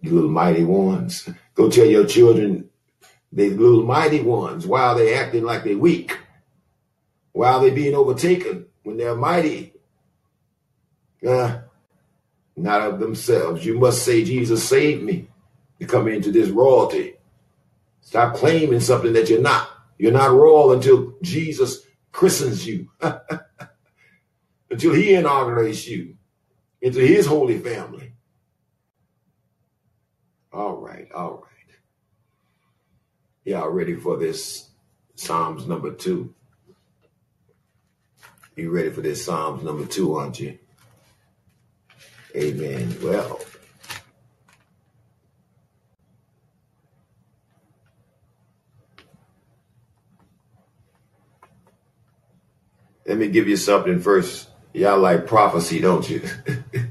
You 0.00 0.10
little 0.10 0.30
mighty 0.30 0.64
ones. 0.64 1.28
Go 1.54 1.70
tell 1.70 1.86
your 1.86 2.04
children 2.04 2.68
they 3.32 3.50
little 3.50 3.84
mighty 3.84 4.20
ones 4.20 4.66
while 4.66 4.96
they 4.96 5.14
acting 5.14 5.44
like 5.44 5.64
they're 5.64 5.78
weak, 5.78 6.18
while 7.32 7.60
they 7.60 7.70
being 7.70 7.94
overtaken 7.94 8.66
when 8.82 8.96
they're 8.96 9.16
mighty. 9.16 9.72
Uh, 11.26 11.60
not 12.56 12.82
of 12.82 13.00
themselves. 13.00 13.64
You 13.64 13.78
must 13.78 14.04
say, 14.04 14.24
Jesus 14.24 14.68
saved 14.68 15.02
me 15.02 15.28
to 15.80 15.86
come 15.86 16.06
into 16.08 16.30
this 16.30 16.48
royalty. 16.48 17.13
Stop 18.04 18.34
claiming 18.34 18.80
something 18.80 19.14
that 19.14 19.28
you're 19.30 19.40
not. 19.40 19.68
You're 19.98 20.12
not 20.12 20.30
royal 20.30 20.72
until 20.72 21.14
Jesus 21.22 21.80
christens 22.12 22.66
you, 22.66 22.90
until 24.70 24.92
he 24.92 25.14
inaugurates 25.14 25.88
you 25.88 26.16
into 26.80 27.00
his 27.00 27.26
holy 27.26 27.58
family. 27.58 28.12
All 30.52 30.76
right, 30.76 31.10
all 31.12 31.42
right. 31.42 31.76
Y'all 33.44 33.70
ready 33.70 33.96
for 33.96 34.18
this 34.18 34.68
Psalms 35.16 35.66
number 35.66 35.92
two? 35.92 36.34
You 38.54 38.70
ready 38.70 38.90
for 38.90 39.00
this 39.00 39.24
Psalms 39.24 39.64
number 39.64 39.86
two, 39.86 40.14
aren't 40.14 40.38
you? 40.38 40.58
Amen. 42.36 42.96
Well, 43.02 43.40
let 53.06 53.18
me 53.18 53.28
give 53.28 53.48
you 53.48 53.56
something 53.56 54.00
first. 54.00 54.48
Y'all 54.72 54.98
like 54.98 55.26
prophecy, 55.26 55.80
don't 55.80 56.08
you? 56.08 56.22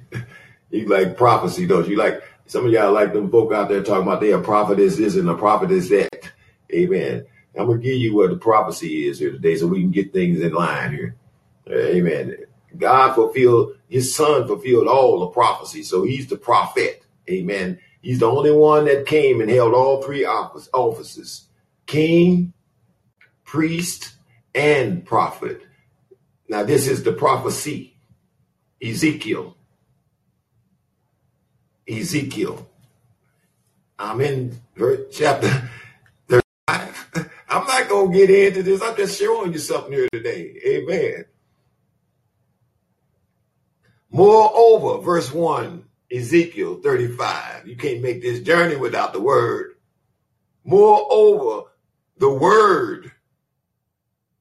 you 0.69 0.87
like 0.87 1.17
prophecy, 1.17 1.65
don't 1.65 1.87
you? 1.87 1.97
Like 1.97 2.23
some 2.45 2.65
of 2.65 2.71
y'all 2.71 2.91
like 2.91 3.13
them 3.13 3.29
folk 3.29 3.51
out 3.53 3.69
there 3.69 3.83
talking 3.83 4.07
about 4.07 4.21
they 4.21 4.31
a 4.31 4.39
prophet 4.39 4.79
is 4.79 4.97
this 4.97 5.15
and 5.15 5.29
a 5.29 5.35
prophet 5.35 5.71
is 5.71 5.89
that. 5.89 6.31
Amen. 6.73 7.25
I'm 7.55 7.67
to 7.67 7.77
give 7.77 7.97
you 7.97 8.15
what 8.15 8.29
the 8.31 8.37
prophecy 8.37 9.07
is 9.07 9.19
here 9.19 9.31
today 9.31 9.55
so 9.55 9.67
we 9.67 9.81
can 9.81 9.91
get 9.91 10.11
things 10.11 10.41
in 10.41 10.53
line 10.53 10.91
here. 10.91 11.15
Amen. 11.69 12.35
God 12.77 13.13
fulfilled, 13.13 13.77
his 13.87 14.13
son 14.13 14.47
fulfilled 14.47 14.87
all 14.87 15.19
the 15.19 15.27
prophecy. 15.27 15.83
So 15.83 16.03
he's 16.03 16.27
the 16.27 16.37
prophet. 16.37 17.03
Amen. 17.29 17.79
He's 18.01 18.19
the 18.19 18.29
only 18.29 18.51
one 18.51 18.85
that 18.85 19.05
came 19.05 19.39
and 19.39 19.49
held 19.49 19.73
all 19.73 20.01
three 20.01 20.25
office, 20.25 20.69
offices 20.73 21.47
king, 21.85 22.53
priest, 23.43 24.15
and 24.55 25.05
prophet. 25.05 25.61
Now, 26.53 26.61
this 26.61 26.87
is 26.87 27.01
the 27.01 27.13
prophecy. 27.13 27.95
Ezekiel. 28.79 29.57
Ezekiel. 31.89 32.69
I'm 33.97 34.21
in 34.21 34.61
chapter 35.11 35.67
35. 36.27 36.51
I'm 37.49 37.65
not 37.65 37.89
going 37.89 38.11
to 38.11 38.17
get 38.19 38.29
into 38.29 38.61
this. 38.61 38.83
I'm 38.83 38.95
just 38.95 39.19
showing 39.19 39.51
you 39.51 39.57
something 39.57 39.93
here 39.93 40.07
today. 40.13 40.55
Amen. 40.63 41.25
Moreover, 44.11 45.03
verse 45.03 45.33
1, 45.33 45.83
Ezekiel 46.11 46.81
35. 46.83 47.67
You 47.67 47.75
can't 47.75 48.03
make 48.03 48.21
this 48.21 48.41
journey 48.41 48.75
without 48.75 49.11
the 49.11 49.21
word. 49.21 49.71
Moreover, 50.63 51.71
the 52.19 52.31
word, 52.31 53.11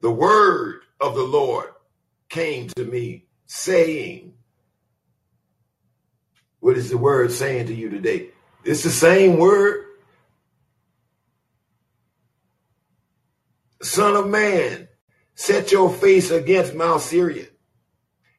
the 0.03 0.11
word 0.11 0.83
of 1.01 1.15
the 1.15 1.25
Lord 1.25 1.72
came 2.33 2.67
to 2.69 2.85
me 2.85 3.27
saying, 3.47 4.35
What 6.59 6.77
is 6.77 6.91
the 6.91 6.99
word 6.99 7.31
saying 7.31 7.69
to 7.69 7.75
you 7.75 7.91
today? 7.91 8.31
It's 8.65 8.83
the 8.83 8.91
same 8.91 9.39
word 9.39 9.85
Son 13.83 14.15
of 14.15 14.29
man, 14.29 14.89
set 15.35 15.73
your 15.73 15.93
face 15.93 16.31
against 16.31 16.75
Mount 16.75 17.03
Seir 17.03 17.49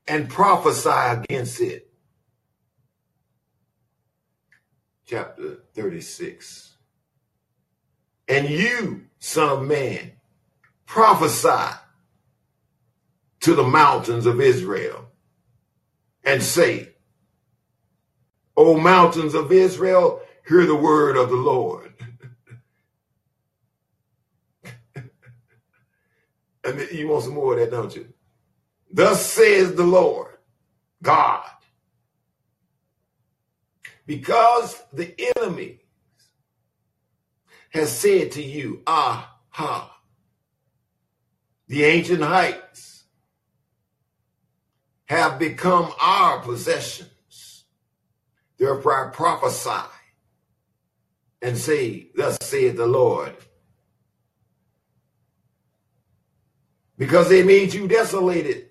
and 0.08 0.30
prophesy 0.30 0.90
against 0.90 1.60
it. 1.60 1.90
Chapter 5.06 5.58
36. 5.74 6.78
And 8.30 8.50
you, 8.50 9.04
son 9.20 9.50
of 9.50 9.68
man, 9.68 10.14
prophesy 10.86 11.76
to 13.44 13.54
the 13.54 13.64
mountains 13.64 14.26
of 14.26 14.40
Israel 14.40 15.06
and 16.24 16.42
say, 16.42 16.94
O 18.56 18.78
mountains 18.78 19.34
of 19.34 19.52
Israel, 19.52 20.22
hear 20.48 20.66
the 20.66 20.76
word 20.76 21.18
of 21.18 21.30
the 21.30 21.36
Lord. 21.36 21.94
And 26.66 26.80
you 26.94 27.10
want 27.10 27.26
some 27.26 27.34
more 27.34 27.56
of 27.56 27.60
that, 27.60 27.72
don't 27.72 27.94
you? 27.94 28.08
Thus 28.90 29.26
says 29.26 29.76
the 29.76 29.84
Lord 29.84 30.32
God. 31.02 31.44
Because 34.06 34.82
the 34.94 35.14
enemy 35.36 35.82
has 37.72 37.92
said 37.92 38.32
to 38.34 38.42
you, 38.42 38.82
Aha, 38.88 40.00
the 41.68 41.84
ancient 41.84 42.22
heights 42.22 42.93
have 45.14 45.38
become 45.38 45.94
our 46.02 46.40
possessions. 46.40 47.66
Therefore 48.58 49.08
I 49.08 49.12
prophesy 49.12 49.88
and 51.42 51.56
say, 51.58 52.08
Thus 52.16 52.38
saith 52.42 52.78
the 52.78 52.88
Lord 52.88 53.36
because 56.98 57.30
they 57.30 57.44
made 57.44 57.74
you 57.74 57.88
desolated 57.88 58.70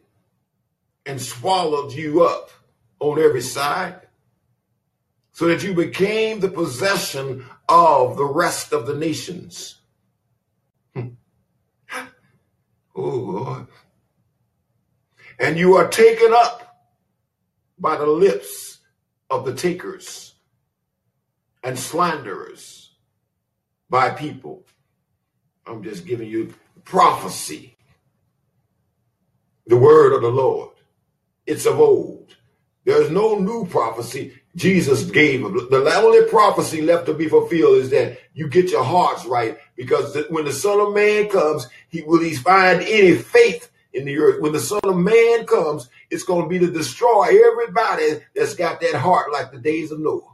and 1.07 1.20
swallowed 1.20 1.93
you 1.93 2.24
up 2.24 2.51
on 2.99 3.20
every 3.20 3.43
side 3.43 4.01
so 5.32 5.47
that 5.47 5.62
you 5.62 5.74
became 5.74 6.40
the 6.40 6.49
possession 6.49 7.45
of 7.68 8.16
the 8.16 8.24
rest 8.24 8.72
of 8.72 8.86
the 8.86 8.95
nations. 8.95 9.80
oh, 10.97 11.11
Lord. 12.95 13.66
And 15.39 15.59
you 15.59 15.74
are 15.76 15.89
taken 15.89 16.33
up 16.33 16.85
by 17.78 17.97
the 17.97 18.07
lips 18.07 18.78
of 19.30 19.45
the 19.45 19.55
takers 19.55 20.35
and 21.62 21.78
slanderers 21.78 22.91
by 23.89 24.11
people. 24.11 24.64
I'm 25.66 25.83
just 25.83 26.07
giving 26.07 26.28
you 26.28 26.55
prophecy, 26.85 27.76
the 29.66 29.76
word 29.76 30.12
of 30.12 30.22
the 30.22 30.30
Lord. 30.30 30.70
It's 31.47 31.66
of 31.66 31.80
old. 31.80 32.37
There's 32.85 33.11
no 33.11 33.39
new 33.39 33.66
prophecy 33.66 34.33
Jesus 34.57 35.05
gave. 35.05 35.43
The 35.43 35.93
only 36.03 36.28
prophecy 36.28 36.83
left 36.83 37.07
to 37.07 37.14
be 37.14 37.28
fulfilled 37.28 37.78
is 37.78 37.91
that 37.91 38.18
you 38.35 38.49
get 38.49 38.70
your 38.70 38.85
hearts 38.85 39.24
right 39.24 39.59
because 39.76 40.16
when 40.30 40.45
the 40.45 40.53
Son 40.53 40.80
of 40.80 40.95
Man 40.95 41.28
comes, 41.28 41.68
he 41.89 42.03
will 42.03 42.20
he 42.20 42.35
find 42.35 42.83
any 42.83 43.16
faith 43.16 43.70
in 43.93 44.05
the 44.05 44.18
earth. 44.18 44.40
When 44.40 44.53
the 44.53 44.61
Son 44.61 44.80
of 44.84 44.97
Man 44.97 45.47
comes, 45.47 45.88
it's 46.11 46.24
going 46.24 46.43
to 46.43 46.49
be 46.49 46.59
to 46.59 46.70
destroy 46.70 47.28
everybody 47.45 48.20
that's 48.34 48.55
got 48.55 48.80
that 48.80 48.95
heart 48.95 49.32
like 49.32 49.53
the 49.53 49.59
days 49.59 49.90
of 49.90 50.01
Noah 50.01 50.32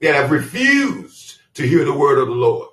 that 0.00 0.14
have 0.14 0.30
refused 0.30 1.38
to 1.54 1.66
hear 1.66 1.84
the 1.84 1.96
word 1.96 2.18
of 2.18 2.28
the 2.28 2.34
Lord, 2.34 2.68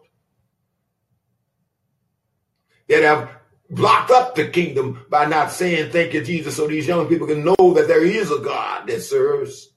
that 2.90 3.04
have 3.04 3.30
blocked 3.70 4.12
up 4.12 4.36
the 4.36 4.48
kingdom 4.50 5.06
by 5.10 5.26
not 5.26 5.52
saying 5.52 5.92
thank 5.92 6.14
you, 6.14 6.24
Jesus, 6.24 6.56
so 6.56 6.68
these 6.68 6.88
young 6.88 7.08
people 7.08 7.28
can 7.28 7.44
know 7.44 7.74
that 7.74 7.88
there 7.88 8.04
is 8.04 8.32
a 8.32 8.40
God 8.40 8.88
that 8.88 9.02
serves. 9.02 9.70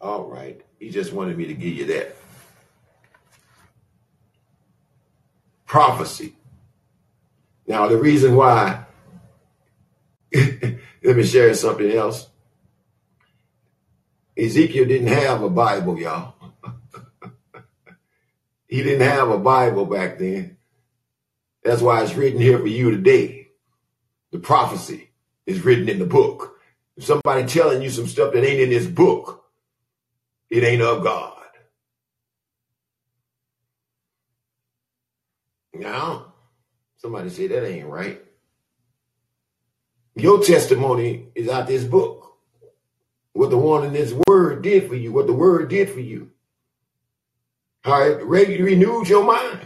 All 0.00 0.24
right. 0.24 0.62
He 0.78 0.88
just 0.88 1.12
wanted 1.12 1.36
me 1.36 1.46
to 1.46 1.54
give 1.54 1.74
you 1.74 1.84
that. 1.86 2.16
Prophecy. 5.70 6.34
Now, 7.64 7.86
the 7.86 7.96
reason 7.96 8.34
why, 8.34 8.86
let 10.34 10.80
me 11.04 11.22
share 11.22 11.54
something 11.54 11.88
else. 11.92 12.28
Ezekiel 14.36 14.86
didn't 14.86 15.06
have 15.06 15.44
a 15.44 15.48
Bible, 15.48 15.96
y'all. 15.96 16.34
he 18.66 18.82
didn't 18.82 19.08
have 19.08 19.28
a 19.28 19.38
Bible 19.38 19.86
back 19.86 20.18
then. 20.18 20.56
That's 21.62 21.82
why 21.82 22.02
it's 22.02 22.16
written 22.16 22.40
here 22.40 22.58
for 22.58 22.66
you 22.66 22.90
today. 22.90 23.46
The 24.32 24.40
prophecy 24.40 25.10
is 25.46 25.64
written 25.64 25.88
in 25.88 26.00
the 26.00 26.04
book. 26.04 26.58
If 26.96 27.04
somebody 27.04 27.46
telling 27.46 27.80
you 27.80 27.90
some 27.90 28.08
stuff 28.08 28.32
that 28.32 28.44
ain't 28.44 28.58
in 28.58 28.70
this 28.70 28.88
book, 28.88 29.44
it 30.50 30.64
ain't 30.64 30.82
of 30.82 31.04
God. 31.04 31.39
Now, 35.80 36.34
somebody 36.98 37.30
say 37.30 37.46
that 37.48 37.66
ain't 37.66 37.88
right. 37.88 38.22
Your 40.14 40.42
testimony 40.42 41.28
is 41.34 41.48
out 41.48 41.66
this 41.66 41.84
book. 41.84 42.36
What 43.32 43.50
the 43.50 43.56
one 43.56 43.84
in 43.84 43.92
this 43.92 44.12
word 44.26 44.62
did 44.62 44.88
for 44.88 44.94
you, 44.94 45.12
what 45.12 45.26
the 45.26 45.32
word 45.32 45.68
did 45.70 45.88
for 45.90 46.00
you. 46.00 46.30
How 47.82 48.02
it 48.02 48.24
renewed 48.24 49.08
your 49.08 49.24
mind. 49.24 49.60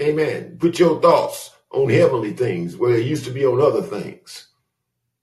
Amen. 0.00 0.58
Put 0.58 0.78
your 0.78 1.00
thoughts 1.00 1.50
on 1.70 1.88
heavenly 1.88 2.32
things 2.32 2.76
where 2.76 2.92
they 2.92 3.02
used 3.02 3.24
to 3.24 3.30
be 3.30 3.46
on 3.46 3.60
other 3.60 3.82
things. 3.82 4.48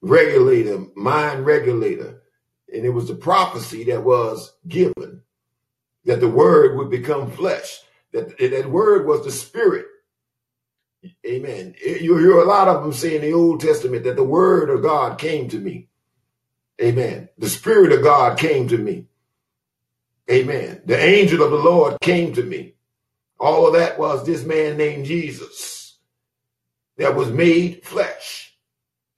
Regulator, 0.01 0.85
mind 0.95 1.45
regulator. 1.45 2.23
And 2.73 2.85
it 2.85 2.89
was 2.89 3.07
the 3.07 3.15
prophecy 3.15 3.83
that 3.85 4.03
was 4.03 4.53
given 4.67 5.21
that 6.05 6.19
the 6.19 6.29
word 6.29 6.77
would 6.77 6.89
become 6.89 7.31
flesh, 7.31 7.81
that 8.16 8.38
that 8.38 8.70
word 8.70 9.05
was 9.05 9.24
the 9.24 9.32
spirit. 9.32 9.86
Amen. 11.26 11.76
You 11.84 12.18
hear 12.18 12.39
a 12.39 12.45
lot 12.45 12.68
of 12.68 12.82
them 12.82 12.93
say 12.93 13.16
in 13.16 13.22
the 13.22 13.34
Old 13.34 13.61
Testament 13.61 14.03
that 14.05 14.16
the 14.16 14.24
word 14.24 14.70
of 14.70 14.82
God 14.82 15.20
came 15.20 15.47
to 15.49 15.59
me. 15.59 15.88
Amen. 16.82 17.30
The 17.38 17.49
spirit 17.49 17.91
of 17.91 18.03
God 18.03 18.39
came 18.39 18.68
to 18.70 18.78
me. 18.78 19.05
Amen. 20.30 20.82
The 20.86 20.97
angel 20.97 21.43
of 21.43 21.51
the 21.51 21.57
Lord 21.57 21.97
came 22.01 22.34
to 22.34 22.43
me. 22.43 22.74
All 23.39 23.68
of 23.68 23.74
that 23.74 23.99
was 23.99 24.26
this 24.26 24.43
man 24.43 24.78
named 24.78 25.05
Jesus 25.05 25.99
that 26.97 27.16
was 27.16 27.30
made 27.30 27.84
flesh 27.84 28.57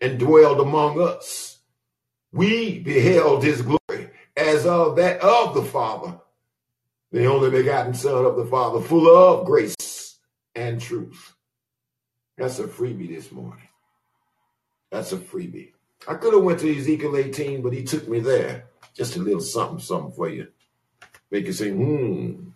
and 0.02 0.20
dwelled 0.20 0.60
among 0.60 1.00
us 1.00 1.58
we 2.32 2.80
beheld 2.80 3.44
his 3.44 3.62
glory 3.62 4.10
as 4.36 4.66
of 4.66 4.98
that 4.98 5.22
of 5.22 5.56
the 5.56 5.64
Father, 5.64 6.20
the 7.12 7.26
only 7.26 7.50
begotten 7.50 7.94
Son 7.94 8.26
of 8.26 8.36
the 8.36 8.46
Father, 8.46 8.82
full 8.82 9.08
of 9.08 9.46
grace 9.46 10.20
and 10.56 10.82
truth. 10.82 11.36
That's 12.38 12.60
a 12.60 12.68
freebie 12.68 13.10
this 13.10 13.32
morning. 13.32 13.68
That's 14.92 15.12
a 15.12 15.18
freebie. 15.18 15.74
I 16.08 16.16
could 16.16 16.34
have 16.34 16.44
went 16.44 16.60
to 16.60 16.78
Ezekiel 16.78 17.18
18, 17.18 17.62
but 17.62 17.74
he 17.74 17.84
took 17.84 18.08
me 18.08 18.20
there. 18.20 18.66
Just 18.94 19.16
a 19.16 19.20
little 19.20 19.42
something, 19.42 19.80
something 19.80 20.12
for 20.12 20.30
you. 20.30 20.48
Make 21.32 21.46
you 21.46 21.54
say, 21.54 21.72
hmm. 21.72 22.50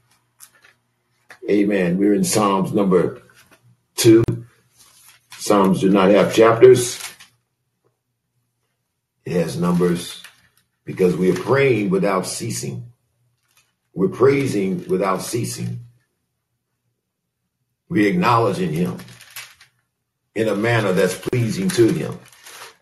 Amen. 1.49 1.97
We're 1.97 2.13
in 2.13 2.23
Psalms 2.23 2.71
number 2.71 3.21
two. 3.95 4.23
Psalms 5.37 5.81
do 5.81 5.89
not 5.89 6.09
have 6.11 6.33
chapters. 6.33 7.03
It 9.25 9.33
has 9.33 9.57
numbers 9.57 10.23
because 10.85 11.15
we 11.15 11.31
are 11.31 11.35
praying 11.35 11.89
without 11.89 12.25
ceasing. 12.25 12.90
We're 13.93 14.09
praising 14.09 14.87
without 14.87 15.21
ceasing. 15.21 15.81
We're 17.89 18.09
acknowledging 18.09 18.71
Him 18.71 18.97
in 20.33 20.47
a 20.47 20.55
manner 20.55 20.93
that's 20.93 21.17
pleasing 21.17 21.69
to 21.69 21.87
Him. 21.91 22.19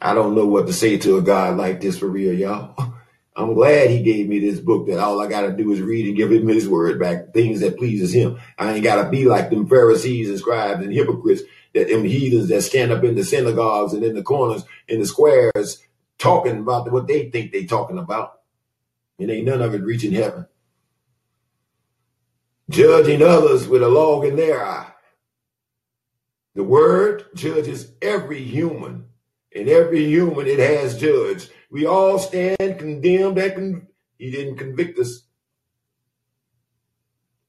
I 0.01 0.13
don't 0.13 0.35
know 0.35 0.45
what 0.45 0.67
to 0.67 0.73
say 0.73 0.97
to 0.99 1.17
a 1.17 1.21
God 1.21 1.57
like 1.57 1.81
this 1.81 1.97
for 1.97 2.07
real, 2.07 2.33
y'all. 2.33 2.75
I'm 3.35 3.53
glad 3.53 3.89
he 3.89 4.01
gave 4.01 4.27
me 4.27 4.39
this 4.39 4.59
book 4.59 4.87
that 4.87 4.99
all 4.99 5.21
I 5.21 5.27
got 5.27 5.41
to 5.41 5.53
do 5.53 5.71
is 5.71 5.79
read 5.79 6.07
and 6.07 6.17
give 6.17 6.29
him 6.29 6.49
his 6.49 6.67
word 6.67 6.99
back, 6.99 7.33
things 7.33 7.61
that 7.61 7.77
pleases 7.77 8.13
him. 8.13 8.37
I 8.57 8.73
ain't 8.73 8.83
got 8.83 9.01
to 9.01 9.09
be 9.09 9.23
like 9.23 9.49
them 9.49 9.65
Pharisees 9.65 10.29
and 10.29 10.37
scribes 10.37 10.83
and 10.83 10.91
hypocrites 10.91 11.43
that 11.73 11.87
them 11.87 12.03
heathens 12.03 12.49
that 12.49 12.63
stand 12.63 12.91
up 12.91 13.01
in 13.05 13.15
the 13.15 13.23
synagogues 13.23 13.93
and 13.93 14.03
in 14.03 14.15
the 14.15 14.23
corners, 14.23 14.65
in 14.89 14.99
the 14.99 15.05
squares, 15.05 15.81
talking 16.17 16.59
about 16.59 16.91
what 16.91 17.07
they 17.07 17.29
think 17.29 17.53
they 17.53 17.63
talking 17.63 17.97
about. 17.97 18.41
And 19.19 19.31
ain't 19.31 19.45
none 19.45 19.61
of 19.61 19.73
it 19.73 19.83
reaching 19.83 20.11
heaven. 20.11 20.45
Judging 22.69 23.21
others 23.21 23.67
with 23.67 23.83
a 23.83 23.89
log 23.89 24.25
in 24.25 24.35
their 24.35 24.63
eye. 24.65 24.91
The 26.55 26.63
word 26.63 27.25
judges 27.35 27.91
every 28.01 28.43
human. 28.43 29.05
And 29.55 29.67
every 29.67 30.05
human 30.05 30.45
it 30.45 30.59
has 30.59 30.99
judged. 30.99 31.51
We 31.71 31.85
all 31.85 32.19
stand 32.19 32.77
condemned 32.77 33.37
and 33.37 33.53
con- 33.53 33.87
he 34.17 34.29
didn't 34.29 34.57
convict 34.57 34.99
us. 34.99 35.23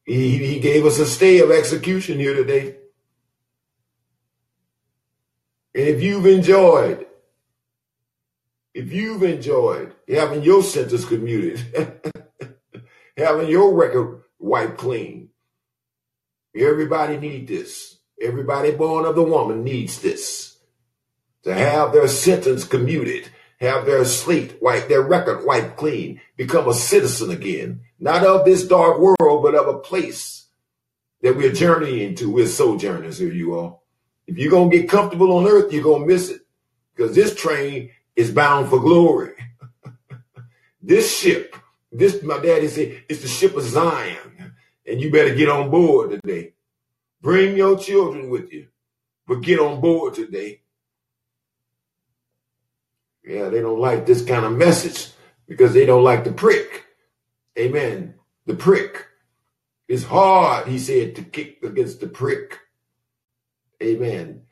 He, 0.05 0.39
he 0.39 0.61
gave 0.61 0.87
us 0.87 0.99
a 0.99 1.07
stay 1.07 1.41
of 1.41 1.51
execution 1.51 2.19
here 2.19 2.35
today. 2.35 2.77
And 5.75 5.89
if 5.89 6.03
you've 6.03 6.27
enjoyed 6.27 7.07
if 8.75 8.93
you've 8.93 9.23
enjoyed 9.23 9.95
having 10.09 10.43
your 10.43 10.63
sentence 10.63 11.05
commuted, 11.05 11.61
having 13.17 13.49
your 13.49 13.75
record 13.75 14.23
wiped 14.41 14.79
clean, 14.79 15.29
everybody 16.55 17.17
need 17.17 17.47
this. 17.47 17.99
Everybody 18.21 18.73
born 18.73 19.07
of 19.07 19.15
the 19.15 19.23
woman 19.23 19.65
needs 19.65 20.01
this. 20.01 20.59
To 21.45 21.55
have 21.55 21.93
their 21.93 22.09
sentence 22.09 22.65
commuted, 22.65 23.31
have 23.61 23.87
their 23.87 24.05
slate 24.05 24.61
wiped, 24.61 24.89
their 24.89 25.03
record 25.03 25.47
wiped 25.47 25.77
clean, 25.77 26.21
become 26.37 26.69
a 26.69 26.75
citizen 26.75 27.31
again, 27.31 27.81
not 27.99 28.25
of 28.25 28.45
this 28.45 28.67
dark 28.67 28.99
world, 28.99 29.43
but 29.43 29.55
of 29.55 29.69
a 29.69 29.79
place 29.79 30.47
that 31.23 31.37
we're 31.37 31.53
journeying 31.53 32.15
to. 32.17 32.31
We're 32.31 32.47
sojourners 32.47 33.19
here, 33.19 33.33
you 33.33 33.55
all. 33.55 33.85
If 34.27 34.37
you're 34.39 34.51
going 34.51 34.71
to 34.71 34.79
get 34.79 34.89
comfortable 34.89 35.33
on 35.33 35.47
earth, 35.47 35.73
you're 35.73 35.83
going 35.83 36.03
to 36.03 36.07
miss 36.07 36.29
it 36.29 36.43
because 36.95 37.15
this 37.15 37.35
train 37.35 37.91
is 38.17 38.31
bound 38.31 38.69
for 38.69 38.79
glory. 38.79 39.33
this 40.83 41.19
ship, 41.19 41.57
this, 41.91 42.23
my 42.23 42.39
daddy 42.39 42.69
said, 42.69 43.03
it's 43.09 43.23
the 43.23 43.29
ship 43.29 43.57
of 43.57 43.63
Zion. 43.63 44.30
And 44.91 45.01
you 45.01 45.11
better 45.13 45.33
get 45.33 45.49
on 45.49 45.71
board 45.71 46.11
today. 46.11 46.55
Bring 47.23 47.57
your 47.57 47.79
children 47.79 48.29
with 48.29 48.53
you, 48.53 48.67
but 49.25 49.41
get 49.43 49.61
on 49.61 49.81
board 49.81 50.15
today. 50.15 50.63
Yeah, 53.25 53.51
they 53.51 53.61
don't 53.61 53.79
like 53.79 54.05
this 54.05 54.25
kind 54.25 54.45
of 54.45 54.57
message 54.57 55.13
because 55.47 55.75
they 55.75 55.87
don't 55.87 56.03
like 56.03 56.25
the 56.25 56.33
prick. 56.33 56.87
Amen. 57.57 58.15
The 58.47 58.55
prick. 58.57 59.07
It's 59.87 60.03
hard, 60.03 60.67
he 60.67 60.79
said, 60.79 61.15
to 61.17 61.23
kick 61.23 61.63
against 61.63 62.01
the 62.01 62.09
prick. 62.09 62.59
Amen. 63.81 64.43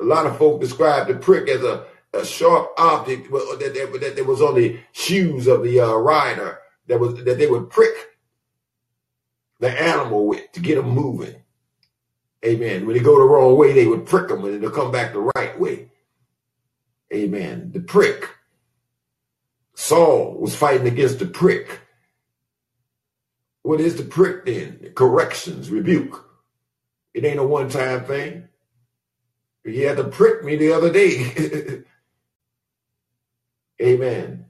A 0.00 0.04
lot 0.04 0.26
of 0.26 0.38
folk 0.38 0.60
describe 0.60 1.08
the 1.08 1.16
prick 1.16 1.48
as 1.50 1.62
a 1.62 1.84
a 2.14 2.24
sharp 2.26 2.72
object 2.76 3.30
that, 3.30 3.72
that, 4.00 4.16
that, 4.16 4.26
was 4.26 4.42
on 4.42 4.54
the 4.54 4.78
shoes 4.92 5.46
of 5.46 5.62
the 5.62 5.80
uh, 5.80 5.94
rider 5.94 6.58
that 6.86 7.00
was 7.00 7.14
that 7.24 7.38
they 7.38 7.46
would 7.46 7.70
prick 7.70 8.11
the 9.62 9.70
animal 9.80 10.26
with 10.26 10.50
to 10.50 10.60
get 10.60 10.74
them 10.74 10.90
moving. 10.90 11.36
Amen. 12.44 12.84
When 12.84 12.96
they 12.96 13.02
go 13.02 13.16
the 13.16 13.24
wrong 13.24 13.56
way, 13.56 13.72
they 13.72 13.86
would 13.86 14.06
prick 14.06 14.26
them 14.26 14.44
and 14.44 14.60
they'll 14.60 14.72
come 14.72 14.90
back 14.90 15.12
the 15.12 15.30
right 15.36 15.58
way. 15.58 15.88
Amen. 17.14 17.70
The 17.72 17.78
prick. 17.78 18.28
Saul 19.74 20.34
was 20.34 20.56
fighting 20.56 20.88
against 20.88 21.20
the 21.20 21.26
prick. 21.26 21.78
What 23.62 23.80
is 23.80 23.94
the 23.94 24.02
prick 24.02 24.46
then? 24.46 24.90
Corrections, 24.96 25.70
rebuke. 25.70 26.28
It 27.14 27.24
ain't 27.24 27.38
a 27.38 27.44
one 27.44 27.68
time 27.68 28.04
thing. 28.04 28.48
He 29.64 29.82
had 29.82 29.96
to 29.98 30.04
prick 30.04 30.42
me 30.42 30.56
the 30.56 30.72
other 30.72 30.92
day. 30.92 31.84
Amen. 33.80 34.46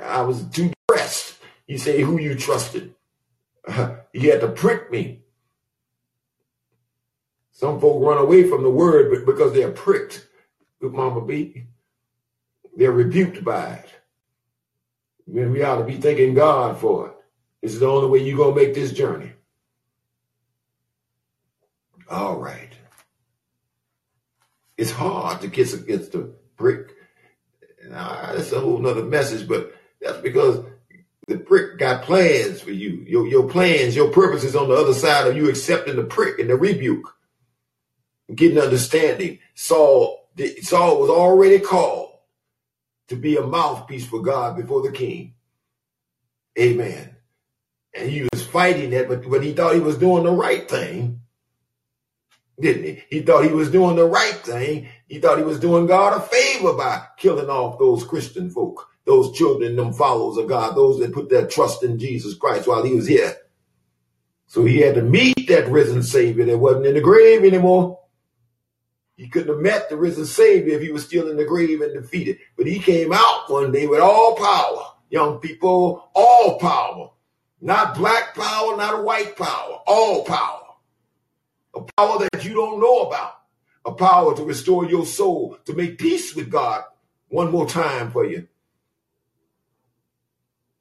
I 0.00 0.20
was 0.20 0.44
too 0.44 0.70
depressed. 0.86 1.38
He 1.66 1.76
said, 1.76 1.98
Who 1.98 2.20
you 2.20 2.36
trusted? 2.36 2.94
He 4.12 4.26
had 4.26 4.40
to 4.40 4.48
prick 4.48 4.90
me. 4.90 5.20
Some 7.52 7.80
folk 7.80 8.02
run 8.02 8.18
away 8.18 8.48
from 8.48 8.62
the 8.62 8.70
word 8.70 9.24
because 9.24 9.52
they're 9.52 9.70
pricked. 9.70 10.26
Good 10.80 10.92
Mama 10.92 11.24
B. 11.24 11.66
They're 12.76 12.92
rebuked 12.92 13.44
by 13.44 13.74
it. 13.74 13.88
Man, 15.26 15.52
we 15.52 15.62
ought 15.62 15.78
to 15.78 15.84
be 15.84 15.96
thanking 15.96 16.34
God 16.34 16.78
for 16.78 17.08
it. 17.08 17.14
This 17.62 17.72
is 17.74 17.80
the 17.80 17.86
only 17.86 18.08
way 18.08 18.26
you're 18.26 18.36
going 18.36 18.54
to 18.54 18.60
make 18.60 18.74
this 18.74 18.92
journey. 18.92 19.32
All 22.10 22.36
right. 22.36 22.72
It's 24.76 24.90
hard 24.90 25.40
to 25.40 25.48
kiss 25.48 25.72
against 25.72 26.14
a 26.14 26.30
brick. 26.56 26.90
Nah, 27.86 27.96
uh, 27.96 28.34
that's 28.34 28.52
a 28.52 28.60
whole 28.60 28.78
nother 28.78 29.04
message, 29.04 29.48
but 29.48 29.72
that's 30.00 30.18
because 30.18 30.64
the 31.26 31.38
prick 31.38 31.78
got 31.78 32.02
plans 32.02 32.60
for 32.60 32.70
you. 32.70 33.04
Your, 33.06 33.26
your 33.26 33.48
plans, 33.48 33.96
your 33.96 34.10
purposes 34.10 34.54
on 34.56 34.68
the 34.68 34.74
other 34.74 34.94
side 34.94 35.26
of 35.26 35.36
you 35.36 35.48
accepting 35.48 35.96
the 35.96 36.04
prick 36.04 36.38
and 36.38 36.50
the 36.50 36.56
rebuke, 36.56 37.14
getting 38.34 38.58
understanding. 38.58 39.38
Saul, 39.54 40.28
Saul 40.62 41.00
was 41.00 41.10
already 41.10 41.60
called 41.60 42.12
to 43.08 43.16
be 43.16 43.36
a 43.36 43.42
mouthpiece 43.42 44.06
for 44.06 44.22
God 44.22 44.56
before 44.56 44.82
the 44.82 44.92
king. 44.92 45.34
Amen. 46.58 47.16
And 47.96 48.10
he 48.10 48.26
was 48.32 48.44
fighting 48.46 48.90
that, 48.90 49.08
but, 49.08 49.28
but 49.28 49.42
he 49.42 49.52
thought 49.52 49.74
he 49.74 49.80
was 49.80 49.98
doing 49.98 50.24
the 50.24 50.32
right 50.32 50.68
thing 50.68 51.20
didn't 52.60 52.84
he? 52.84 53.02
He 53.10 53.22
thought 53.22 53.44
he 53.44 53.52
was 53.52 53.70
doing 53.70 53.96
the 53.96 54.06
right 54.06 54.34
thing. 54.34 54.88
He 55.08 55.18
thought 55.18 55.38
he 55.38 55.44
was 55.44 55.58
doing 55.58 55.86
God 55.86 56.16
a 56.16 56.20
favor 56.20 56.72
by 56.72 57.02
killing 57.16 57.48
off 57.48 57.78
those 57.78 58.04
Christian 58.04 58.50
folk, 58.50 58.88
those 59.04 59.36
children, 59.36 59.76
them 59.76 59.92
followers 59.92 60.36
of 60.36 60.48
God, 60.48 60.76
those 60.76 60.98
that 60.98 61.12
put 61.12 61.28
their 61.28 61.46
trust 61.46 61.82
in 61.82 61.98
Jesus 61.98 62.34
Christ 62.34 62.66
while 62.66 62.82
he 62.82 62.94
was 62.94 63.06
here. 63.06 63.36
So 64.46 64.64
he 64.64 64.78
had 64.78 64.94
to 64.94 65.02
meet 65.02 65.48
that 65.48 65.68
risen 65.68 66.02
Savior 66.02 66.44
that 66.46 66.58
wasn't 66.58 66.86
in 66.86 66.94
the 66.94 67.00
grave 67.00 67.44
anymore. 67.44 68.00
He 69.16 69.28
couldn't 69.28 69.54
have 69.54 69.62
met 69.62 69.88
the 69.88 69.96
risen 69.96 70.26
Savior 70.26 70.74
if 70.76 70.82
he 70.82 70.90
was 70.90 71.04
still 71.04 71.30
in 71.30 71.36
the 71.36 71.44
grave 71.44 71.80
and 71.80 71.94
defeated. 71.94 72.38
But 72.56 72.66
he 72.66 72.78
came 72.78 73.12
out 73.12 73.44
one 73.48 73.72
day 73.72 73.86
with 73.86 74.00
all 74.00 74.36
power. 74.36 74.92
Young 75.10 75.38
people, 75.38 76.10
all 76.14 76.58
power. 76.58 77.10
Not 77.60 77.96
black 77.96 78.34
power, 78.34 78.76
not 78.76 79.04
white 79.04 79.36
power, 79.36 79.78
all 79.86 80.24
power 80.24 80.64
a 81.74 81.82
power 81.96 82.18
that 82.32 82.44
you 82.44 82.54
don't 82.54 82.80
know 82.80 83.02
about, 83.02 83.40
a 83.84 83.92
power 83.92 84.36
to 84.36 84.44
restore 84.44 84.86
your 84.86 85.04
soul, 85.04 85.58
to 85.64 85.74
make 85.74 85.98
peace 85.98 86.34
with 86.34 86.50
God 86.50 86.84
one 87.28 87.50
more 87.50 87.66
time 87.66 88.10
for 88.10 88.24
you. 88.24 88.46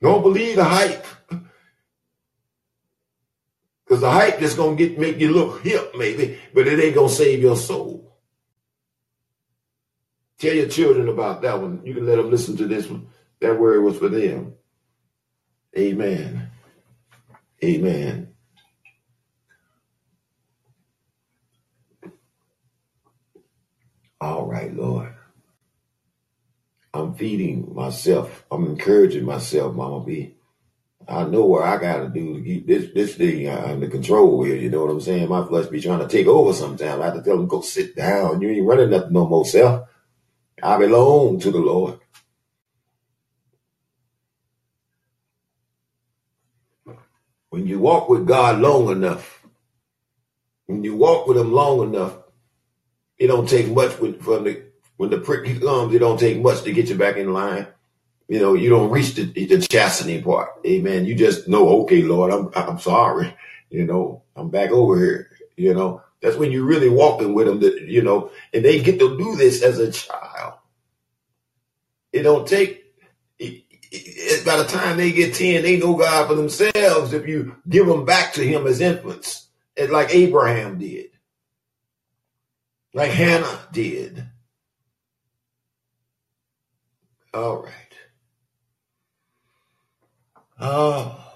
Don't 0.04 0.24
believe 0.24 0.58
the 0.58 0.66
hype. 0.66 1.08
Because 3.86 4.02
the 4.02 4.12
hype 4.12 4.40
just 4.40 4.58
gonna 4.58 4.76
get 4.76 5.00
make 5.00 5.20
you 5.20 5.32
look 5.34 5.64
hip, 5.64 5.94
maybe, 5.98 6.40
but 6.54 6.68
it 6.68 6.80
ain't 6.80 6.96
gonna 6.96 7.10
save 7.10 7.42
your 7.42 7.58
soul. 7.58 8.18
Tell 10.40 10.54
your 10.54 10.70
children 10.70 11.10
about 11.10 11.42
that 11.44 11.62
one. 11.62 11.82
You 11.86 11.94
can 11.96 12.06
let 12.06 12.18
them 12.18 12.32
listen 12.32 12.58
to 12.58 12.68
this 12.68 12.90
one. 12.90 13.08
That 13.42 13.60
word 13.60 13.84
was 13.84 13.98
for 13.98 14.10
them. 14.10 14.56
Amen. 15.78 16.52
Amen. 17.64 18.34
All 24.22 24.48
right, 24.48 24.74
Lord. 24.76 25.16
I'm 26.94 27.16
feeding 27.16 27.74
myself. 27.74 28.46
I'm 28.52 28.66
encouraging 28.66 29.26
myself, 29.26 29.76
Mama 29.76 30.06
B. 30.06 30.36
I 31.08 31.26
know 31.26 31.46
what 31.46 31.64
I 31.64 31.78
got 31.78 31.98
to 31.98 32.10
do 32.10 32.38
to 32.38 32.44
keep 32.44 32.68
this 32.68 32.94
this 32.94 33.16
thing 33.16 33.50
under 33.50 33.88
control 33.90 34.44
here. 34.44 34.56
You 34.56 34.70
know 34.70 34.86
what 34.86 34.92
I'm 34.92 35.02
saying? 35.02 35.28
My 35.28 35.46
flesh 35.46 35.68
be 35.68 35.82
trying 35.82 36.00
to 36.00 36.08
take 36.08 36.28
over 36.28 36.54
sometimes. 36.54 37.02
I 37.02 37.06
have 37.06 37.16
to 37.16 37.24
tell 37.24 37.36
them, 37.36 37.48
go 37.48 37.62
sit 37.62 37.96
down. 37.96 38.42
You 38.42 38.50
ain't 38.50 38.66
running 38.66 38.92
nothing 38.92 39.14
no 39.14 39.28
more, 39.28 39.46
self. 39.46 39.90
I 40.62 40.78
belong 40.78 41.40
to 41.42 41.52
the 41.52 41.58
Lord. 41.58 42.00
When 47.50 47.68
you 47.68 47.80
walk 47.80 48.08
with 48.10 48.26
God 48.26 48.60
long 48.60 48.90
enough, 48.90 49.46
when 50.68 50.84
you 50.84 50.96
walk 50.96 51.28
with 51.28 51.38
Him 51.38 51.52
long 51.52 51.84
enough, 51.94 52.18
it 53.18 53.28
don't 53.28 53.48
take 53.48 53.70
much 53.70 54.00
when, 54.00 54.20
from 54.20 54.46
the 54.46 54.73
when 54.98 55.10
the 55.10 55.20
prick 55.20 55.46
comes. 55.62 55.94
It 55.94 56.00
don't 56.00 56.20
take 56.20 56.42
much 56.42 56.64
to 56.64 56.72
get 56.72 56.90
you 56.90 56.96
back 56.96 57.18
in 57.18 57.34
line. 57.34 57.68
You 58.28 58.40
know, 58.40 58.54
you 58.54 58.70
don't 58.70 58.90
reach 58.90 59.16
the, 59.16 59.26
the 59.26 60.22
part. 60.24 60.50
Amen. 60.66 61.06
You 61.06 61.16
just 61.16 61.48
know, 61.48 61.82
okay, 61.84 62.02
Lord, 62.02 62.32
I'm 62.32 62.50
I'm 62.56 62.80
sorry. 62.80 63.36
You 63.70 63.86
know, 63.86 64.24
I'm 64.36 64.50
back 64.50 64.72
over 64.72 64.98
here. 64.98 65.30
You 65.58 65.74
know, 65.74 66.02
that's 66.22 66.38
when 66.38 66.52
you're 66.52 66.66
really 66.66 66.90
walking 66.90 67.34
with 67.34 67.48
them. 67.48 67.60
That 67.60 67.82
you 67.82 68.02
know, 68.02 68.32
and 68.54 68.64
they 68.64 68.82
get 68.82 69.00
to 69.00 69.18
do 69.18 69.36
this 69.36 69.62
as 69.62 69.80
a 69.80 69.92
child. 69.92 70.54
It 72.12 72.24
don't 72.24 72.48
take. 72.48 72.84
It, 73.40 73.64
it, 73.92 74.46
by 74.46 74.58
the 74.58 74.64
time 74.64 74.98
they 74.98 75.12
get 75.12 75.34
ten, 75.36 75.64
they 75.64 75.78
know 75.78 75.96
God 75.96 76.28
for 76.28 76.36
themselves. 76.36 77.14
If 77.14 77.28
you 77.28 77.58
give 77.68 77.88
them 77.88 78.06
back 78.06 78.34
to 78.34 78.44
Him 78.44 78.66
as 78.68 78.82
infants, 78.82 79.48
like 79.78 80.14
Abraham 80.14 80.80
did 80.80 81.08
like 82.94 83.12
Hannah 83.12 83.60
did. 83.72 84.26
All 87.34 87.64
right. 87.64 87.74
Oh, 90.60 91.34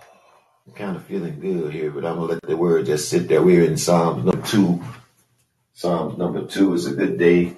I'm 0.68 0.74
kind 0.74 0.98
of 0.98 1.06
feeling 1.06 1.40
good 1.40 1.74
here, 1.74 1.92
but 1.92 2.06
I'm 2.06 2.18
going 2.18 2.30
to 2.30 2.34
let 2.36 2.44
the 2.44 2.58
word 2.58 2.88
just 2.88 3.10
sit 3.10 3.28
there. 3.30 3.44
We're 3.44 3.66
in 3.66 3.78
Psalms 3.78 4.26
number 4.26 4.48
two. 4.48 4.84
Psalms 5.74 6.18
number 6.18 6.46
two 6.46 6.74
is 6.76 6.88
a 6.88 6.96
good 6.96 7.18
day. 7.20 7.56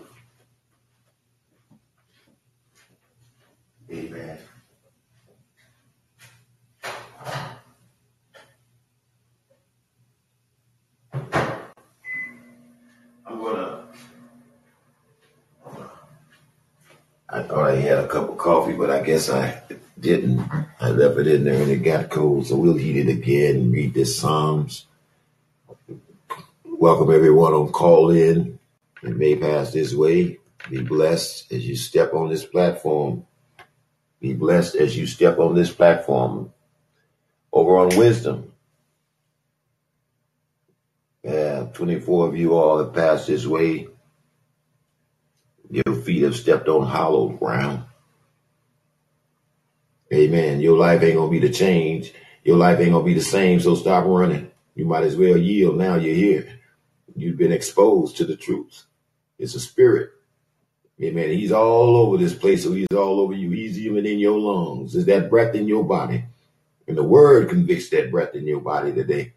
Amen. 3.92 4.40
Thought 17.50 17.80
had 17.80 17.98
a 17.98 18.08
cup 18.08 18.30
of 18.30 18.38
coffee, 18.38 18.74
but 18.74 18.92
I 18.92 19.02
guess 19.02 19.28
I 19.28 19.60
didn't. 20.00 20.40
I 20.80 20.92
left 20.92 21.18
it 21.18 21.26
in 21.26 21.46
there 21.46 21.60
and 21.60 21.72
it 21.72 21.78
got 21.78 22.12
cold. 22.12 22.46
So 22.46 22.56
we'll 22.56 22.76
heat 22.76 22.96
it 22.96 23.10
again 23.10 23.56
and 23.56 23.74
read 23.74 23.96
this 23.96 24.20
Psalms. 24.20 24.86
Welcome 26.64 27.12
everyone 27.12 27.54
on 27.54 27.72
Callin. 27.72 28.60
It 29.02 29.18
may 29.18 29.36
pass 29.36 29.74
this 29.74 29.96
way. 29.96 30.38
Be 30.70 30.84
blessed 30.84 31.52
as 31.52 31.68
you 31.68 31.76
step 31.76 32.14
on 32.14 32.30
this 32.30 32.46
platform. 32.46 33.26
Be 34.20 34.36
blessed 34.36 34.76
as 34.76 34.96
you 34.96 35.08
step 35.08 35.40
on 35.40 35.56
this 35.56 35.74
platform. 35.74 36.54
Over 37.52 37.78
on 37.78 37.98
wisdom. 37.98 38.54
Yeah, 41.24 41.66
24 41.74 42.28
of 42.28 42.38
you 42.38 42.54
all 42.54 42.78
have 42.78 42.94
passed 42.94 43.26
this 43.26 43.48
way. 43.48 43.88
Your 45.70 45.96
feet 45.96 46.24
have 46.24 46.36
stepped 46.36 46.68
on 46.68 46.88
hollow 46.88 47.30
ground. 47.30 47.84
Amen. 50.12 50.60
Your 50.60 50.78
life 50.78 51.04
ain't 51.04 51.18
gonna 51.18 51.30
be 51.30 51.40
the 51.40 51.52
change. 51.52 52.14
Your 52.44 52.58
life 52.58 52.80
ain't 52.80 52.92
gonna 52.92 53.04
be 53.06 53.14
the 53.14 53.22
same. 53.22 53.60
So 53.60 53.76
stop 53.76 54.06
running. 54.06 54.52
You 54.76 54.86
might 54.86 55.04
as 55.04 55.16
well 55.16 55.38
yield. 55.38 55.78
Now 55.78 55.96
you're 55.96 56.16
here. 56.16 56.60
You've 57.16 57.38
been 57.38 57.52
exposed 57.52 58.18
to 58.18 58.26
the 58.26 58.36
truth. 58.36 58.86
It's 59.38 59.54
a 59.54 59.60
spirit. 59.60 60.12
Amen. 61.02 61.30
He's 61.30 61.52
all 61.52 61.96
over 61.96 62.18
this 62.18 62.34
place. 62.34 62.64
So 62.64 62.74
he's 62.74 62.88
all 62.96 63.20
over 63.20 63.34
you. 63.34 63.52
He's 63.52 63.78
even 63.80 64.06
in 64.06 64.20
your 64.20 64.40
lungs. 64.40 64.96
Is 64.96 65.06
that 65.06 65.30
breath 65.30 65.54
in 65.54 65.68
your 65.68 65.84
body? 65.84 66.26
And 66.88 66.98
the 66.98 67.04
word 67.04 67.50
convicts 67.50 67.90
that 67.90 68.10
breath 68.10 68.34
in 68.34 68.48
your 68.48 68.62
body 68.62 68.92
today 68.92 69.34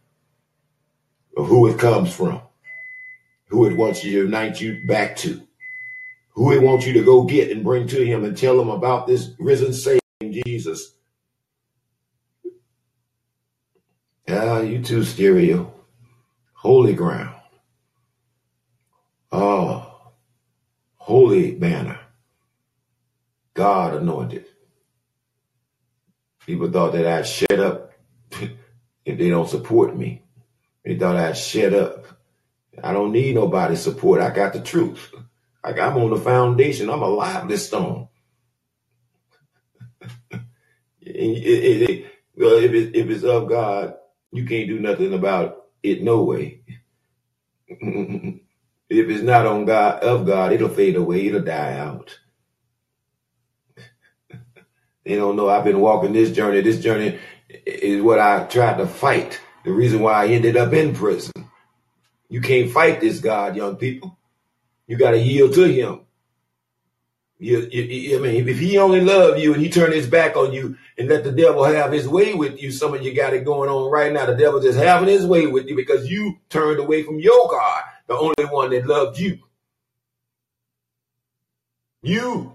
of 1.36 1.46
who 1.46 1.68
it 1.68 1.78
comes 1.78 2.14
from, 2.14 2.40
who 3.48 3.66
it 3.66 3.76
wants 3.76 4.00
to 4.00 4.08
unite 4.10 4.60
you 4.60 4.84
back 4.86 5.16
to 5.18 5.42
who 6.32 6.50
he 6.50 6.58
wants 6.58 6.86
you 6.86 6.94
to 6.94 7.04
go 7.04 7.24
get 7.24 7.50
and 7.50 7.64
bring 7.64 7.86
to 7.88 8.04
him 8.04 8.24
and 8.24 8.36
tell 8.36 8.60
him 8.60 8.68
about 8.68 9.06
this 9.06 9.30
risen 9.38 9.72
Savior 9.72 10.00
Jesus. 10.44 10.94
Ah, 14.28 14.60
you 14.60 14.82
too, 14.82 15.04
stereo. 15.04 15.72
Holy 16.54 16.94
ground. 16.94 17.34
Oh, 19.30 20.12
holy 20.96 21.52
banner. 21.52 21.98
God 23.54 23.94
anointed. 23.94 24.46
People 26.46 26.70
thought 26.70 26.92
that 26.92 27.06
I'd 27.06 27.26
shut 27.26 27.58
up 27.58 27.92
if 29.04 29.18
they 29.18 29.28
don't 29.28 29.48
support 29.48 29.96
me. 29.96 30.22
They 30.84 30.96
thought 30.96 31.16
I'd 31.16 31.36
shut 31.36 31.74
up. 31.74 32.06
I 32.82 32.92
don't 32.92 33.12
need 33.12 33.34
nobody's 33.34 33.82
support. 33.82 34.20
I 34.20 34.30
got 34.30 34.52
the 34.52 34.60
truth. 34.60 35.12
Like 35.64 35.78
I'm 35.78 35.96
on 35.96 36.10
the 36.10 36.16
foundation. 36.16 36.90
I'm 36.90 37.02
a 37.02 37.08
lively 37.08 37.56
stone. 37.56 38.08
it, 40.30 40.40
it, 41.00 41.90
it, 41.90 42.12
well, 42.34 42.54
if, 42.54 42.72
it, 42.72 42.96
if 42.96 43.08
it's 43.10 43.24
of 43.24 43.48
God, 43.48 43.94
you 44.32 44.44
can't 44.44 44.68
do 44.68 44.80
nothing 44.80 45.14
about 45.14 45.66
it. 45.82 46.02
No 46.02 46.24
way. 46.24 46.62
if 47.68 48.40
it's 48.90 49.22
not 49.22 49.46
on 49.46 49.64
God 49.64 50.02
of 50.02 50.26
God, 50.26 50.52
it'll 50.52 50.68
fade 50.68 50.96
away. 50.96 51.26
It'll 51.26 51.40
die 51.42 51.78
out. 51.78 52.18
they 55.04 55.16
don't 55.16 55.36
know 55.36 55.48
I've 55.48 55.64
been 55.64 55.80
walking 55.80 56.12
this 56.12 56.32
journey. 56.32 56.60
This 56.60 56.80
journey 56.80 57.18
is 57.66 58.02
what 58.02 58.18
I 58.18 58.44
tried 58.44 58.78
to 58.78 58.86
fight. 58.86 59.40
The 59.64 59.72
reason 59.72 60.00
why 60.00 60.24
I 60.24 60.26
ended 60.28 60.56
up 60.56 60.72
in 60.72 60.94
prison. 60.94 61.32
You 62.28 62.40
can't 62.40 62.70
fight 62.70 63.00
this 63.00 63.20
God, 63.20 63.54
young 63.54 63.76
people. 63.76 64.18
You 64.86 64.96
got 64.96 65.12
to 65.12 65.18
yield 65.18 65.54
to 65.54 65.64
Him. 65.64 66.00
You, 67.42 67.68
you, 67.72 68.16
I 68.16 68.20
mean, 68.20 68.48
if 68.48 68.60
he 68.60 68.78
only 68.78 69.00
loved 69.00 69.40
you 69.40 69.52
and 69.52 69.60
he 69.60 69.68
turned 69.68 69.92
his 69.94 70.06
back 70.06 70.36
on 70.36 70.52
you 70.52 70.76
and 70.96 71.08
let 71.08 71.24
the 71.24 71.32
devil 71.32 71.64
have 71.64 71.90
his 71.90 72.06
way 72.06 72.34
with 72.34 72.62
you, 72.62 72.70
some 72.70 72.94
of 72.94 73.02
you 73.02 73.12
got 73.12 73.34
it 73.34 73.44
going 73.44 73.68
on 73.68 73.90
right 73.90 74.12
now. 74.12 74.26
The 74.26 74.36
devil 74.36 74.60
just 74.60 74.78
having 74.78 75.08
his 75.08 75.26
way 75.26 75.48
with 75.48 75.66
you 75.66 75.74
because 75.74 76.08
you 76.08 76.38
turned 76.50 76.78
away 76.78 77.02
from 77.02 77.18
your 77.18 77.48
God, 77.48 77.82
the 78.06 78.14
only 78.16 78.44
one 78.48 78.70
that 78.70 78.86
loved 78.86 79.18
you. 79.18 79.40
You 82.00 82.54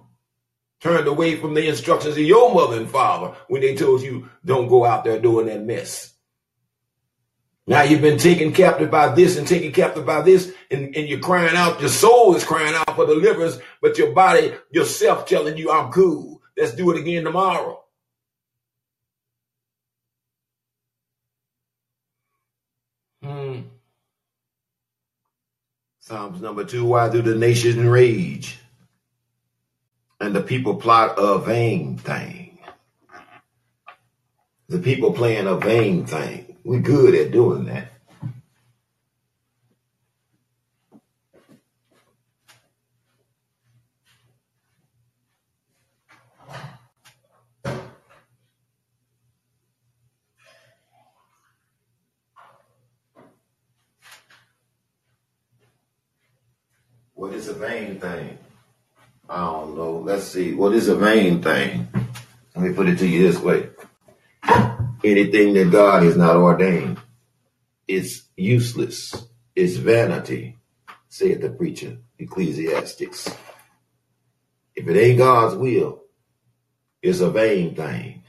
turned 0.80 1.08
away 1.08 1.36
from 1.36 1.54
the 1.54 1.68
instructions 1.68 2.16
of 2.16 2.24
your 2.24 2.54
mother 2.54 2.78
and 2.78 2.90
father 2.90 3.36
when 3.50 3.60
they 3.60 3.76
told 3.76 4.02
you 4.02 4.30
don't 4.46 4.70
go 4.70 4.86
out 4.86 5.04
there 5.04 5.20
doing 5.20 5.48
that 5.48 5.64
mess. 5.64 6.14
Now 7.70 7.84
you've 7.84 8.02
been 8.02 8.18
taken 8.18 8.54
captive 8.54 8.90
by 8.90 9.14
this 9.14 9.38
and 9.38 9.46
taken 9.46 9.74
captive 9.74 10.06
by 10.06 10.22
this, 10.22 10.54
and, 10.72 10.96
and 10.96 11.08
you're 11.08 11.20
crying 11.20 11.56
out. 11.58 11.82
Your 11.82 11.90
soul 11.90 12.34
is 12.34 12.46
crying 12.46 12.74
out 12.74 12.96
for 12.96 13.06
deliverance, 13.06 13.60
but 13.82 13.98
your 13.98 14.14
body, 14.14 14.54
yourself 14.72 15.28
telling 15.28 15.58
you, 15.58 15.70
I'm 15.70 15.92
cool. 15.92 16.42
Let's 16.56 16.74
do 16.74 16.90
it 16.92 16.98
again 16.98 17.26
tomorrow. 17.26 17.84
Hmm. 23.22 23.60
Psalms 26.00 26.42
number 26.42 26.64
two, 26.64 26.86
why 26.86 27.10
do 27.10 27.22
the 27.22 27.36
nations 27.36 27.76
rage? 27.76 28.60
And 30.22 30.34
the 30.34 30.42
people 30.42 30.76
plot 30.76 31.16
a 31.18 31.38
vain 31.38 31.98
thing. 31.98 32.60
The 34.70 34.80
people 34.80 35.12
playing 35.12 35.48
a 35.48 35.56
vain 35.56 36.06
thing. 36.06 36.47
We're 36.68 36.82
good 36.82 37.16
at 37.16 37.32
doing 37.32 37.64
that. 37.68 37.94
What 57.14 57.34
is 57.34 57.48
a 57.48 57.54
vain 57.54 58.02
thing? 58.02 58.38
I 59.30 59.38
don't 59.38 59.78
know. 59.78 60.00
Let's 60.00 60.26
see. 60.26 60.54
What 60.54 60.74
is 60.74 60.90
a 60.90 60.98
vain 60.98 61.42
thing? 61.42 61.88
Let 62.54 62.66
me 62.66 62.74
put 62.74 62.90
it 62.90 63.00
to 63.00 63.08
you 63.08 63.26
this 63.26 63.40
way 63.40 63.70
anything 65.08 65.54
that 65.56 65.72
God 65.72 66.04
has 66.04 66.18
not 66.18 66.36
ordained. 66.36 67.00
It's 67.88 68.24
useless. 68.36 69.16
It's 69.56 69.78
vanity, 69.78 70.58
said 71.10 71.42
the 71.42 71.50
preacher, 71.50 71.98
Ecclesiastics. 72.20 73.30
If 74.76 74.88
it 74.88 74.98
ain't 75.00 75.18
God's 75.18 75.56
will, 75.56 76.04
it's 77.02 77.22
a 77.22 77.32
vain 77.32 77.76
thing. 77.76 78.24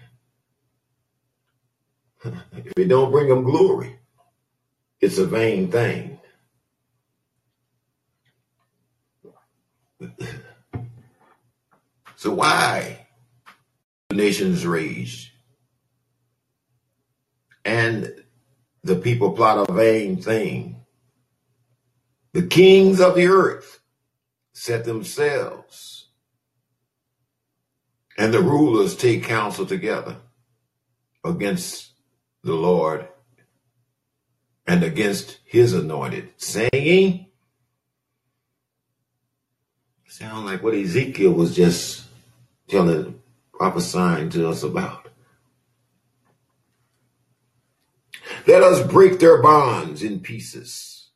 if 2.24 2.72
it 2.76 2.89
don't 2.89 3.11
bring 3.11 3.29
him 3.29 3.45
glory, 3.45 3.99
it's 5.01 5.18
a 5.18 5.26
vain 5.26 5.70
thing. 5.70 6.18
so 12.16 12.33
why 12.33 13.07
the 14.09 14.16
nations 14.16 14.66
rage? 14.66 15.35
And 17.69 18.14
the 18.83 18.97
people 18.97 19.33
plot 19.33 19.69
a 19.69 19.73
vain 19.73 20.16
thing. 20.16 20.77
The 22.33 22.47
kings 22.47 22.99
of 22.99 23.14
the 23.14 23.27
earth 23.27 23.81
set 24.55 24.87
themselves, 24.87 26.09
and 28.16 28.33
the 28.33 28.41
rulers 28.41 28.97
take 28.97 29.25
counsel 29.25 29.66
together 29.66 30.16
against 31.23 31.93
the 32.43 32.55
Lord 32.55 33.07
and 34.66 34.83
against 34.83 35.39
his 35.45 35.75
anointed, 35.75 36.31
saying, 36.39 37.27
sound 40.07 40.47
like 40.47 40.62
what 40.62 40.75
Ezekiel 40.75 41.33
was 41.33 41.55
just 41.55 42.07
telling, 42.66 43.21
prophesying 43.53 44.31
to 44.31 44.49
us 44.49 44.62
about. 44.62 45.08
Let 48.49 48.62
us 48.62 48.80
break 48.82 49.18
their 49.18 49.42
bonds 49.42 50.03
in 50.03 50.20
pieces 50.20 51.11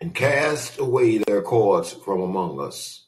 and 0.00 0.14
cast 0.14 0.78
away 0.78 1.18
their 1.18 1.42
cords 1.42 1.92
from 1.92 2.20
among 2.20 2.60
us. 2.60 3.04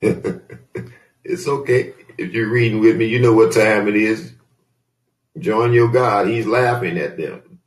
it's 0.00 1.46
okay. 1.46 1.92
If 2.16 2.32
you're 2.32 2.48
reading 2.48 2.80
with 2.80 2.96
me, 2.96 3.04
you 3.04 3.20
know 3.20 3.34
what 3.34 3.52
time 3.52 3.88
it 3.88 3.96
is. 3.96 4.32
Join 5.38 5.74
your 5.74 5.88
God. 5.92 6.26
He's 6.28 6.46
laughing 6.46 6.96
at 6.96 7.18
them. 7.18 7.60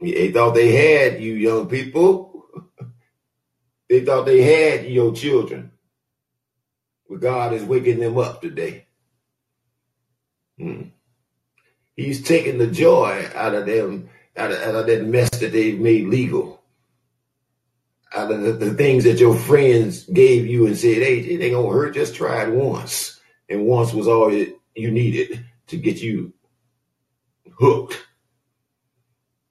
They 0.00 0.32
thought 0.32 0.56
they 0.56 0.72
had 0.72 1.22
you, 1.22 1.34
young 1.34 1.68
people. 1.68 2.46
they 3.88 4.04
thought 4.04 4.26
they 4.26 4.42
had 4.42 4.86
your 4.86 5.14
children. 5.14 5.70
But 7.14 7.20
God 7.20 7.52
is 7.52 7.62
waking 7.62 8.00
them 8.00 8.18
up 8.18 8.42
today. 8.42 8.86
Hmm. 10.58 10.88
He's 11.94 12.24
taking 12.24 12.58
the 12.58 12.66
joy 12.66 13.30
out 13.36 13.54
of 13.54 13.66
them, 13.66 14.10
out 14.36 14.50
of, 14.50 14.58
out 14.60 14.74
of 14.74 14.86
that 14.88 15.04
mess 15.04 15.30
that 15.38 15.52
they've 15.52 15.78
made 15.78 16.08
legal. 16.08 16.60
Out 18.12 18.32
of 18.32 18.42
the, 18.42 18.52
the, 18.54 18.74
things 18.74 19.04
that 19.04 19.20
your 19.20 19.36
friends 19.36 20.06
gave 20.06 20.48
you 20.48 20.66
and 20.66 20.76
said, 20.76 21.04
hey, 21.04 21.20
it 21.20 21.40
ain't 21.40 21.54
gonna 21.54 21.68
hurt, 21.68 21.94
just 21.94 22.16
try 22.16 22.42
it 22.42 22.52
once. 22.52 23.20
And 23.48 23.64
once 23.64 23.92
was 23.92 24.08
all 24.08 24.32
you 24.32 24.56
needed 24.74 25.44
to 25.68 25.76
get 25.76 26.02
you 26.02 26.32
hooked. 27.60 28.04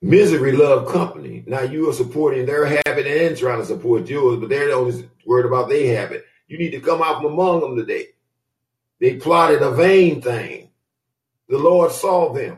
Misery 0.01 0.51
love 0.51 0.91
company. 0.91 1.45
Now 1.47 1.61
you 1.61 1.89
are 1.89 1.93
supporting 1.93 2.45
their 2.45 2.65
habit 2.65 3.07
and 3.07 3.37
trying 3.37 3.59
to 3.59 3.65
support 3.65 4.09
yours, 4.09 4.37
but 4.41 4.49
they're 4.49 4.75
only 4.75 5.09
worried 5.25 5.45
about 5.45 5.69
their 5.69 5.97
habit. 5.97 6.25
You 6.47 6.57
need 6.57 6.71
to 6.71 6.79
come 6.79 7.01
out 7.01 7.21
from 7.21 7.33
among 7.33 7.61
them 7.61 7.75
today. 7.75 8.07
They 8.99 9.15
plotted 9.15 9.61
a 9.61 9.71
vain 9.71 10.21
thing. 10.21 10.69
The 11.49 11.57
Lord 11.57 11.91
saw 11.91 12.33
them. 12.33 12.57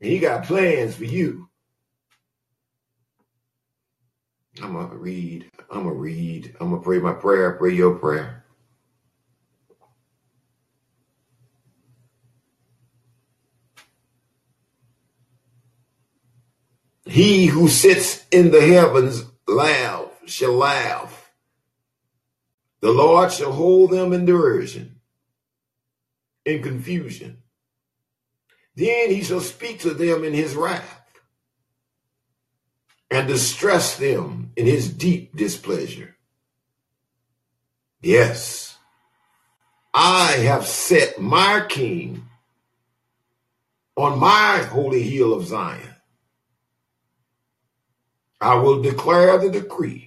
And 0.00 0.10
he 0.10 0.18
got 0.18 0.44
plans 0.44 0.96
for 0.96 1.04
you. 1.04 1.48
I'm 4.62 4.72
going 4.72 4.90
to 4.90 4.96
read. 4.96 5.50
I'm 5.70 5.84
going 5.84 5.94
to 5.94 6.00
read. 6.00 6.56
I'm 6.60 6.70
going 6.70 6.80
to 6.80 6.84
pray 6.84 6.98
my 6.98 7.12
prayer. 7.12 7.52
Pray 7.52 7.74
your 7.74 7.94
prayer. 7.96 8.44
He 17.06 17.46
who 17.46 17.68
sits 17.68 18.24
in 18.30 18.50
the 18.50 18.60
heavens 18.60 19.24
laugh 19.46 20.06
shall 20.26 20.54
laugh. 20.54 21.15
The 22.80 22.90
Lord 22.90 23.32
shall 23.32 23.52
hold 23.52 23.90
them 23.90 24.12
in 24.12 24.24
derision, 24.24 25.00
in 26.44 26.62
confusion. 26.62 27.42
Then 28.74 29.10
he 29.10 29.22
shall 29.22 29.40
speak 29.40 29.80
to 29.80 29.94
them 29.94 30.24
in 30.24 30.34
his 30.34 30.54
wrath 30.54 31.06
and 33.10 33.26
distress 33.26 33.96
them 33.96 34.52
in 34.56 34.66
his 34.66 34.92
deep 34.92 35.34
displeasure. 35.36 36.16
Yes, 38.02 38.76
I 39.94 40.32
have 40.32 40.66
set 40.66 41.18
my 41.18 41.64
king 41.68 42.28
on 43.96 44.18
my 44.18 44.58
holy 44.70 45.02
hill 45.02 45.32
of 45.32 45.46
Zion. 45.46 45.94
I 48.40 48.56
will 48.56 48.82
declare 48.82 49.38
the 49.38 49.50
decree. 49.50 50.05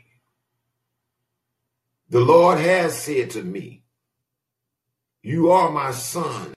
The 2.12 2.20
Lord 2.20 2.58
has 2.58 3.00
said 3.00 3.30
to 3.32 3.44
me, 3.44 3.84
You 5.22 5.52
are 5.52 5.70
my 5.70 5.92
son. 5.92 6.54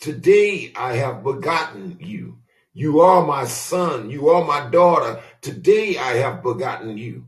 Today 0.00 0.72
I 0.74 0.94
have 0.94 1.22
begotten 1.22 1.96
you. 2.00 2.38
You 2.72 3.00
are 3.00 3.24
my 3.24 3.44
son. 3.44 4.10
You 4.10 4.30
are 4.30 4.44
my 4.44 4.68
daughter. 4.68 5.20
Today 5.40 5.96
I 5.96 6.14
have 6.14 6.42
begotten 6.42 6.98
you. 6.98 7.26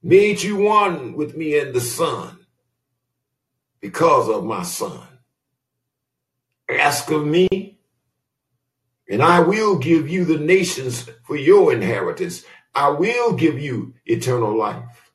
Made 0.00 0.40
you 0.40 0.56
one 0.56 1.14
with 1.14 1.36
me 1.36 1.58
and 1.58 1.74
the 1.74 1.80
Son 1.80 2.38
because 3.80 4.28
of 4.28 4.44
my 4.44 4.62
son. 4.62 5.00
Ask 6.68 7.10
of 7.10 7.26
me, 7.26 7.78
and 9.08 9.22
I 9.22 9.40
will 9.40 9.78
give 9.78 10.08
you 10.08 10.24
the 10.24 10.38
nations 10.38 11.08
for 11.24 11.34
your 11.34 11.72
inheritance. 11.72 12.44
I 12.74 12.90
will 12.90 13.32
give 13.32 13.58
you 13.58 13.94
eternal 14.06 14.56
life. 14.56 15.07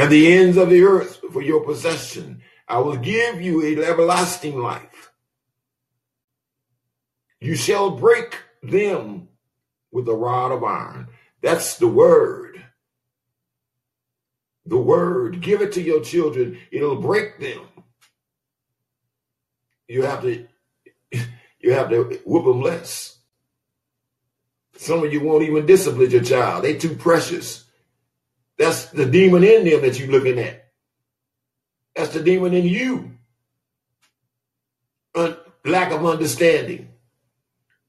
And 0.00 0.10
the 0.10 0.32
ends 0.32 0.56
of 0.56 0.70
the 0.70 0.82
earth 0.82 1.20
for 1.30 1.42
your 1.42 1.62
possession. 1.62 2.40
I 2.66 2.78
will 2.78 2.96
give 2.96 3.42
you 3.42 3.62
a 3.62 3.84
everlasting 3.84 4.58
life. 4.58 5.12
You 7.38 7.54
shall 7.54 7.90
break 7.90 8.38
them 8.62 9.28
with 9.92 10.08
a 10.08 10.14
rod 10.14 10.52
of 10.52 10.64
iron. 10.64 11.08
That's 11.42 11.76
the 11.76 11.86
word. 11.86 12.64
The 14.64 14.78
word. 14.78 15.42
Give 15.42 15.60
it 15.60 15.72
to 15.72 15.82
your 15.82 16.00
children. 16.00 16.56
It'll 16.70 17.02
break 17.02 17.38
them. 17.38 17.60
You 19.86 20.04
have 20.04 20.22
to 20.22 20.46
you 21.60 21.74
have 21.74 21.90
to 21.90 22.20
whoop 22.24 22.46
them 22.46 22.62
less. 22.62 23.18
Some 24.76 25.04
of 25.04 25.12
you 25.12 25.20
won't 25.20 25.44
even 25.44 25.66
discipline 25.66 26.10
your 26.10 26.22
child. 26.22 26.64
They 26.64 26.78
too 26.78 26.94
precious. 26.94 27.66
That's 28.60 28.86
the 28.90 29.06
demon 29.06 29.42
in 29.42 29.64
them 29.64 29.80
that 29.80 29.98
you're 29.98 30.10
looking 30.12 30.38
at. 30.38 30.66
That's 31.96 32.12
the 32.12 32.22
demon 32.22 32.52
in 32.52 32.66
you. 32.66 33.12
Un- 35.14 35.38
lack 35.64 35.92
of 35.92 36.04
understanding. 36.04 36.90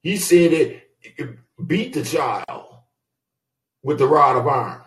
He 0.01 0.15
said 0.15 0.81
could 1.17 1.39
beat 1.67 1.93
the 1.93 2.03
child 2.03 2.77
with 3.83 3.97
the 3.99 4.07
rod 4.07 4.37
of 4.37 4.47
iron. 4.47 4.81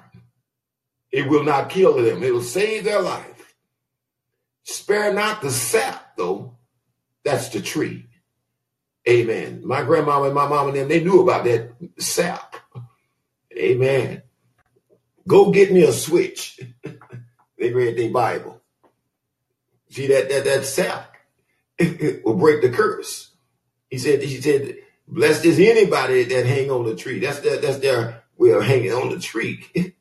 It 1.13 1.29
will 1.29 1.45
not 1.45 1.69
kill 1.69 2.03
them. 2.03 2.23
It 2.23 2.33
will 2.33 2.43
save 2.43 2.85
their 2.85 3.03
life. 3.03 3.55
Spare 4.65 5.13
not 5.13 5.43
the 5.43 5.51
sap, 5.51 6.17
though. 6.17 6.57
That's 7.25 7.51
the 7.51 7.61
tree. 7.61 8.07
Amen. 9.07 9.61
My 9.67 9.83
grandmama 9.83 10.27
and 10.27 10.35
my 10.35 10.49
mom 10.49 10.69
and 10.69 10.77
them, 10.79 10.89
they 10.89 11.05
knew 11.05 11.21
about 11.21 11.45
that 11.45 11.73
sap. 11.99 12.57
Amen. 13.57 14.23
Go 15.29 15.51
get 15.51 15.73
me 15.73 15.83
a 15.85 15.93
switch. 15.93 16.61
they 17.59 17.73
read 17.73 17.97
their 17.99 18.11
Bible. 18.11 18.61
See 19.91 20.09
that 20.09 20.29
that 20.31 20.45
that 20.45 20.65
sap 20.65 21.15
will 22.25 22.37
break 22.37 22.63
the 22.63 22.71
curse. 22.71 23.31
He 23.91 23.99
said, 23.99 24.23
he 24.23 24.41
said, 24.41 24.77
blessed 25.09 25.45
is 25.47 25.59
anybody 25.61 26.25
that 26.25 26.47
hang 26.47 26.71
on 26.71 26.85
the 26.87 26.97
tree. 26.97 27.21
That's 27.21 27.41
their 27.41 27.59
that's 27.59 27.79
their 27.79 28.23
way 28.37 28.51
of 28.53 28.65
hanging 28.65 28.93
on 28.93 29.11
the 29.11 29.21
tree. 29.21 29.65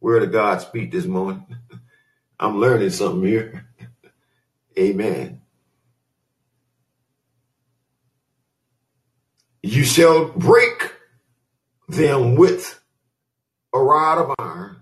Where 0.00 0.20
did 0.20 0.32
God 0.32 0.62
speak 0.62 0.92
this 0.92 1.06
morning? 1.06 1.46
I'm 2.40 2.58
learning 2.60 2.90
something 2.90 3.24
here. 3.28 3.66
Amen. 4.78 5.42
You 9.62 9.84
shall 9.84 10.26
break 10.28 10.79
them 11.90 12.34
with 12.36 12.80
a 13.72 13.78
rod 13.78 14.18
of 14.18 14.34
iron, 14.38 14.76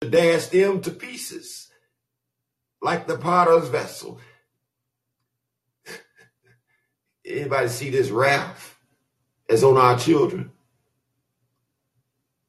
to 0.00 0.10
dash 0.10 0.46
them 0.46 0.80
to 0.82 0.90
pieces 0.90 1.70
like 2.82 3.06
the 3.06 3.16
potter's 3.16 3.68
vessel. 3.68 4.20
Anybody 7.24 7.68
see 7.68 7.90
this 7.90 8.10
wrath 8.10 8.76
as 9.48 9.64
on 9.64 9.76
our 9.76 9.98
children? 9.98 10.52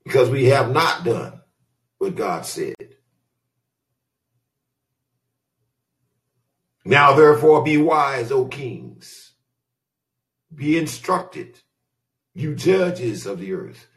Because 0.03 0.29
we 0.29 0.45
have 0.45 0.71
not 0.71 1.03
done 1.03 1.41
what 1.97 2.15
God 2.15 2.45
said. 2.45 2.75
Now 6.85 7.15
therefore 7.15 7.63
be 7.63 7.77
wise, 7.77 8.31
O 8.31 8.45
kings. 8.45 9.31
Be 10.53 10.77
instructed, 10.77 11.59
you 12.35 12.53
judges 12.53 13.25
of 13.25 13.39
the 13.39 13.53
earth. 13.53 13.87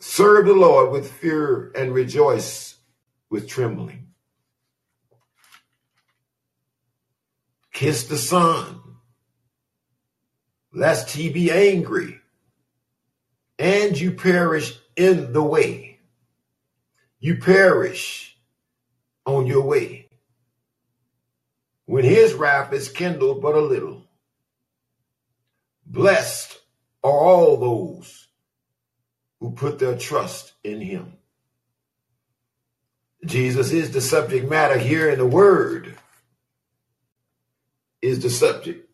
Serve 0.00 0.46
the 0.46 0.54
Lord 0.54 0.90
with 0.90 1.12
fear 1.12 1.70
and 1.76 1.94
rejoice 1.94 2.76
with 3.28 3.46
trembling. 3.46 4.08
Kiss 7.72 8.04
the 8.04 8.16
Son, 8.16 8.80
lest 10.72 11.10
he 11.10 11.30
be 11.30 11.52
angry 11.52 12.20
and 13.58 13.98
you 14.00 14.12
perish 14.12 14.78
in 14.96 15.34
the 15.34 15.42
way. 15.42 15.98
You 17.18 17.36
perish 17.36 18.38
on 19.26 19.46
your 19.46 19.62
way 19.62 20.08
when 21.84 22.04
his 22.04 22.32
wrath 22.32 22.72
is 22.72 22.88
kindled 22.88 23.42
but 23.42 23.54
a 23.54 23.60
little. 23.60 24.09
Blessed 25.90 26.56
are 27.02 27.10
all 27.10 27.56
those 27.56 28.28
who 29.40 29.50
put 29.50 29.80
their 29.80 29.98
trust 29.98 30.52
in 30.62 30.80
him. 30.80 31.14
Jesus 33.24 33.72
is 33.72 33.90
the 33.90 34.00
subject 34.00 34.48
matter 34.48 34.78
here, 34.78 35.10
and 35.10 35.18
the 35.18 35.26
word 35.26 35.96
is 38.00 38.20
the 38.20 38.30
subject. 38.30 38.88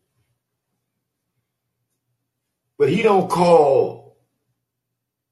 But 2.79 2.89
he 2.89 3.03
don't 3.03 3.29
call 3.29 4.17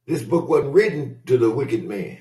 this 0.06 0.22
book 0.22 0.46
wasn't 0.46 0.74
written 0.74 1.22
to 1.26 1.38
the 1.38 1.50
wicked 1.50 1.84
man. 1.84 2.18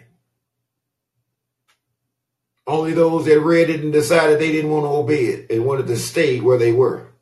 Only 2.66 2.94
those 2.94 3.26
that 3.26 3.42
read 3.42 3.70
it 3.70 3.82
and 3.82 3.92
decided 3.92 4.40
they 4.40 4.54
didn't 4.54 4.72
want 4.72 4.86
to 4.86 4.90
obey 4.90 5.26
it 5.26 5.52
and 5.52 5.66
wanted 5.66 5.88
to 5.88 5.98
stay 5.98 6.40
where 6.40 6.58
they 6.58 6.72
were. 6.72 7.13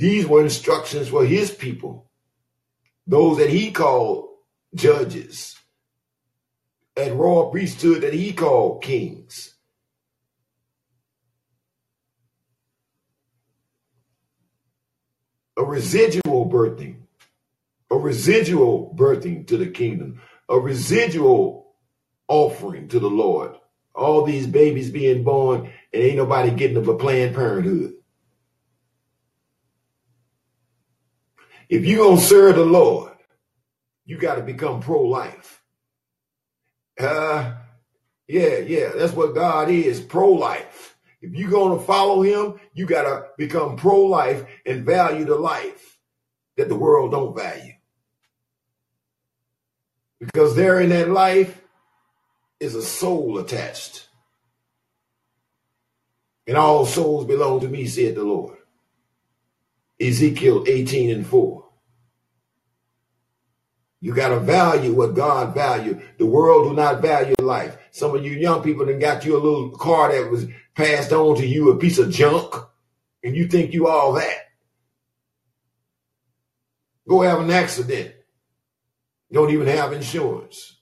These 0.00 0.26
were 0.26 0.40
instructions 0.40 1.08
for 1.08 1.26
his 1.26 1.50
people, 1.50 2.10
those 3.06 3.36
that 3.36 3.50
he 3.50 3.70
called 3.70 4.30
judges, 4.74 5.58
and 6.96 7.20
royal 7.20 7.50
priesthood 7.50 8.00
that 8.00 8.14
he 8.14 8.32
called 8.32 8.82
kings. 8.82 9.56
A 15.58 15.62
residual 15.62 16.48
birthing, 16.48 17.02
a 17.90 17.96
residual 17.96 18.94
birthing 18.96 19.46
to 19.48 19.58
the 19.58 19.68
kingdom, 19.68 20.22
a 20.48 20.58
residual 20.58 21.74
offering 22.26 22.88
to 22.88 23.00
the 23.00 23.10
Lord. 23.10 23.54
All 23.94 24.24
these 24.24 24.46
babies 24.46 24.90
being 24.90 25.24
born 25.24 25.70
and 25.92 26.02
ain't 26.02 26.16
nobody 26.16 26.52
getting 26.52 26.78
of 26.78 26.88
a 26.88 26.96
Planned 26.96 27.34
Parenthood. 27.34 27.99
If 31.70 31.86
you 31.86 31.98
gonna 31.98 32.20
serve 32.20 32.56
the 32.56 32.64
Lord, 32.64 33.12
you 34.04 34.18
got 34.18 34.34
to 34.34 34.42
become 34.42 34.80
pro-life. 34.80 35.62
Uh, 36.98 37.54
yeah, 38.26 38.58
yeah, 38.58 38.90
that's 38.96 39.12
what 39.12 39.36
God 39.36 39.70
is, 39.70 40.00
pro-life. 40.00 40.96
If 41.22 41.32
you're 41.34 41.50
going 41.50 41.78
to 41.78 41.84
follow 41.84 42.22
him, 42.22 42.58
you 42.74 42.86
got 42.86 43.02
to 43.02 43.26
become 43.38 43.76
pro-life 43.76 44.44
and 44.66 44.84
value 44.84 45.24
the 45.24 45.36
life 45.36 45.98
that 46.56 46.68
the 46.68 46.76
world 46.76 47.12
don't 47.12 47.36
value. 47.36 47.74
Because 50.18 50.56
there 50.56 50.80
in 50.80 50.90
that 50.90 51.08
life 51.08 51.62
is 52.58 52.74
a 52.74 52.82
soul 52.82 53.38
attached. 53.38 54.08
And 56.48 56.56
all 56.56 56.84
souls 56.84 57.26
belong 57.26 57.60
to 57.60 57.68
me, 57.68 57.86
said 57.86 58.16
the 58.16 58.24
Lord. 58.24 58.58
Ezekiel 60.00 60.64
18 60.66 61.10
and 61.10 61.26
4. 61.26 61.64
You 64.00 64.14
got 64.14 64.30
to 64.30 64.40
value 64.40 64.94
what 64.94 65.14
God 65.14 65.54
value. 65.54 66.00
The 66.18 66.24
world 66.24 66.70
do 66.70 66.74
not 66.74 67.02
value 67.02 67.34
life. 67.38 67.76
Some 67.90 68.14
of 68.16 68.24
you 68.24 68.32
young 68.32 68.62
people 68.62 68.86
then 68.86 68.98
got 68.98 69.26
you 69.26 69.36
a 69.36 69.38
little 69.38 69.70
car 69.70 70.10
that 70.10 70.30
was 70.30 70.46
passed 70.74 71.12
on 71.12 71.36
to 71.36 71.46
you, 71.46 71.70
a 71.70 71.76
piece 71.76 71.98
of 71.98 72.10
junk, 72.10 72.54
and 73.22 73.36
you 73.36 73.46
think 73.46 73.74
you 73.74 73.88
all 73.88 74.14
that. 74.14 74.36
Go 77.06 77.20
have 77.20 77.40
an 77.40 77.50
accident. 77.50 78.14
Don't 79.30 79.50
even 79.50 79.66
have 79.66 79.92
insurance. 79.92 80.76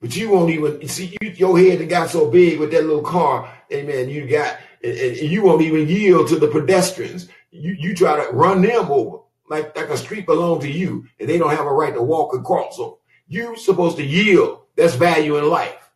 But 0.00 0.16
you 0.16 0.30
won't 0.30 0.50
even 0.50 0.88
see 0.88 1.14
you, 1.20 1.30
your 1.30 1.58
head 1.58 1.80
that 1.80 1.88
got 1.90 2.08
so 2.08 2.30
big 2.30 2.58
with 2.58 2.70
that 2.70 2.86
little 2.86 3.02
car, 3.02 3.52
amen. 3.70 4.08
You 4.08 4.26
got 4.26 4.56
and, 4.82 4.98
and 4.98 5.30
you 5.30 5.42
won't 5.42 5.62
even 5.62 5.88
yield 5.88 6.28
to 6.28 6.36
the 6.38 6.48
pedestrians. 6.48 7.28
You 7.50 7.72
you 7.78 7.94
try 7.94 8.24
to 8.24 8.32
run 8.32 8.62
them 8.62 8.90
over 8.90 9.18
like 9.48 9.76
like 9.76 9.88
a 9.90 9.96
street 9.96 10.26
belongs 10.26 10.64
to 10.64 10.70
you, 10.70 11.06
and 11.18 11.28
they 11.28 11.38
don't 11.38 11.56
have 11.56 11.66
a 11.66 11.72
right 11.72 11.94
to 11.94 12.02
walk 12.02 12.34
across. 12.34 12.76
So 12.76 13.00
You're 13.28 13.56
supposed 13.56 13.96
to 13.98 14.04
yield. 14.04 14.60
That's 14.76 14.94
value 14.94 15.36
in 15.36 15.48
life. 15.48 15.90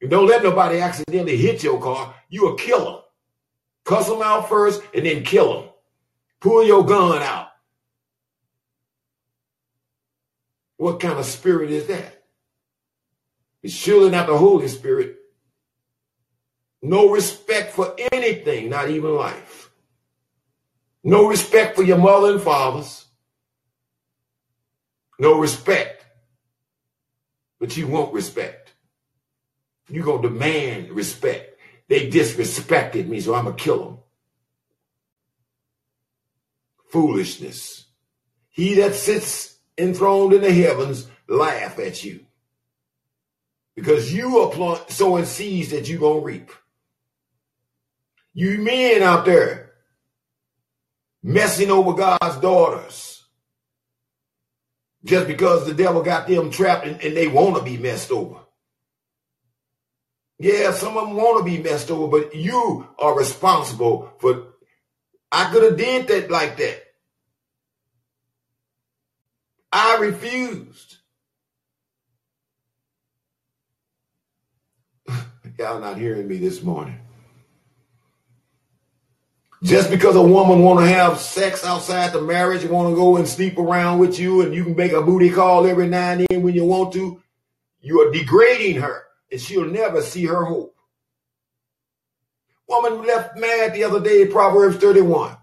And 0.00 0.10
don't 0.10 0.26
let 0.28 0.42
nobody 0.42 0.80
accidentally 0.80 1.36
hit 1.36 1.62
your 1.62 1.80
car. 1.80 2.14
You 2.28 2.42
will 2.44 2.54
kill 2.56 2.84
them. 2.84 3.00
Cuss 3.84 4.08
them 4.08 4.22
out 4.22 4.48
first, 4.48 4.82
and 4.94 5.06
then 5.06 5.24
kill 5.24 5.54
them. 5.54 5.70
Pull 6.40 6.64
your 6.64 6.84
gun 6.84 7.22
out. 7.22 7.48
What 10.78 11.00
kind 11.00 11.18
of 11.18 11.24
spirit 11.26 11.70
is 11.70 11.86
that? 11.88 12.24
It's 13.62 13.74
surely 13.74 14.10
not 14.10 14.26
the 14.26 14.38
Holy 14.38 14.68
Spirit. 14.68 15.16
No 16.82 17.10
respect 17.10 17.72
for 17.72 17.94
anything, 18.10 18.68
not 18.68 18.90
even 18.90 19.14
life. 19.14 19.70
No 21.04 21.28
respect 21.28 21.76
for 21.76 21.82
your 21.82 21.98
mother 21.98 22.32
and 22.32 22.42
fathers. 22.42 23.06
No 25.18 25.38
respect. 25.38 26.04
But 27.60 27.76
you 27.76 27.86
won't 27.86 28.12
respect. 28.12 28.72
You're 29.88 30.04
going 30.04 30.22
to 30.22 30.28
demand 30.28 30.90
respect. 30.90 31.60
They 31.88 32.10
disrespected 32.10 33.06
me, 33.06 33.20
so 33.20 33.34
I'm 33.34 33.44
going 33.44 33.56
to 33.56 33.62
kill 33.62 33.84
them. 33.84 33.98
Foolishness. 36.88 37.86
He 38.50 38.74
that 38.74 38.94
sits 38.94 39.56
enthroned 39.78 40.32
in 40.32 40.42
the 40.42 40.52
heavens 40.52 41.06
laugh 41.28 41.78
at 41.78 42.02
you. 42.04 42.26
Because 43.74 44.12
you 44.12 44.38
are 44.38 44.80
sowing 44.88 45.24
seeds 45.24 45.70
that 45.70 45.88
you're 45.88 46.00
going 46.00 46.20
to 46.20 46.26
reap. 46.26 46.50
You 48.34 48.58
men 48.58 49.02
out 49.02 49.24
there 49.24 49.72
messing 51.22 51.70
over 51.70 51.92
God's 51.92 52.36
daughters 52.38 53.24
just 55.04 55.26
because 55.26 55.66
the 55.66 55.74
devil 55.74 56.02
got 56.02 56.28
them 56.28 56.50
trapped 56.50 56.86
and, 56.86 57.00
and 57.02 57.16
they 57.16 57.28
want 57.28 57.56
to 57.56 57.62
be 57.62 57.76
messed 57.76 58.10
over. 58.10 58.38
Yeah, 60.38 60.72
some 60.72 60.96
of 60.96 61.08
them 61.08 61.16
want 61.16 61.38
to 61.38 61.44
be 61.44 61.62
messed 61.62 61.90
over, 61.90 62.08
but 62.08 62.34
you 62.34 62.88
are 62.98 63.16
responsible 63.16 64.12
for. 64.18 64.48
I 65.30 65.50
could 65.52 65.62
have 65.62 65.76
did 65.76 66.08
that 66.08 66.30
like 66.30 66.56
that. 66.56 66.82
I 69.72 69.96
refused. 69.98 70.96
Y'all 75.58 75.80
not 75.80 75.96
hearing 75.96 76.28
me 76.28 76.38
this 76.38 76.62
morning. 76.62 77.01
Just 79.62 79.90
because 79.90 80.16
a 80.16 80.22
woman 80.22 80.62
want 80.62 80.80
to 80.80 80.86
have 80.86 81.20
sex 81.20 81.64
outside 81.64 82.12
the 82.12 82.20
marriage, 82.20 82.64
want 82.64 82.90
to 82.90 82.96
go 82.96 83.16
and 83.16 83.28
sleep 83.28 83.58
around 83.58 84.00
with 84.00 84.18
you, 84.18 84.42
and 84.42 84.52
you 84.52 84.64
can 84.64 84.74
make 84.74 84.90
a 84.90 85.00
booty 85.00 85.30
call 85.30 85.66
every 85.66 85.86
now 85.86 86.10
and 86.10 86.26
then 86.28 86.42
when 86.42 86.54
you 86.54 86.64
want 86.64 86.92
to, 86.94 87.22
you 87.80 88.00
are 88.00 88.10
degrading 88.12 88.80
her, 88.80 89.04
and 89.30 89.40
she'll 89.40 89.64
never 89.64 90.02
see 90.02 90.26
her 90.26 90.44
hope. 90.44 90.74
Woman 92.68 93.06
left 93.06 93.38
mad 93.38 93.72
the 93.72 93.84
other 93.84 94.00
day, 94.00 94.26
Proverbs 94.26 94.78
31. 94.78 95.36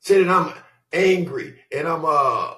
Said 0.00 0.24
that 0.24 0.30
I'm 0.30 0.54
angry 0.92 1.58
and 1.72 1.88
I'm 1.88 2.04
uh 2.04 2.54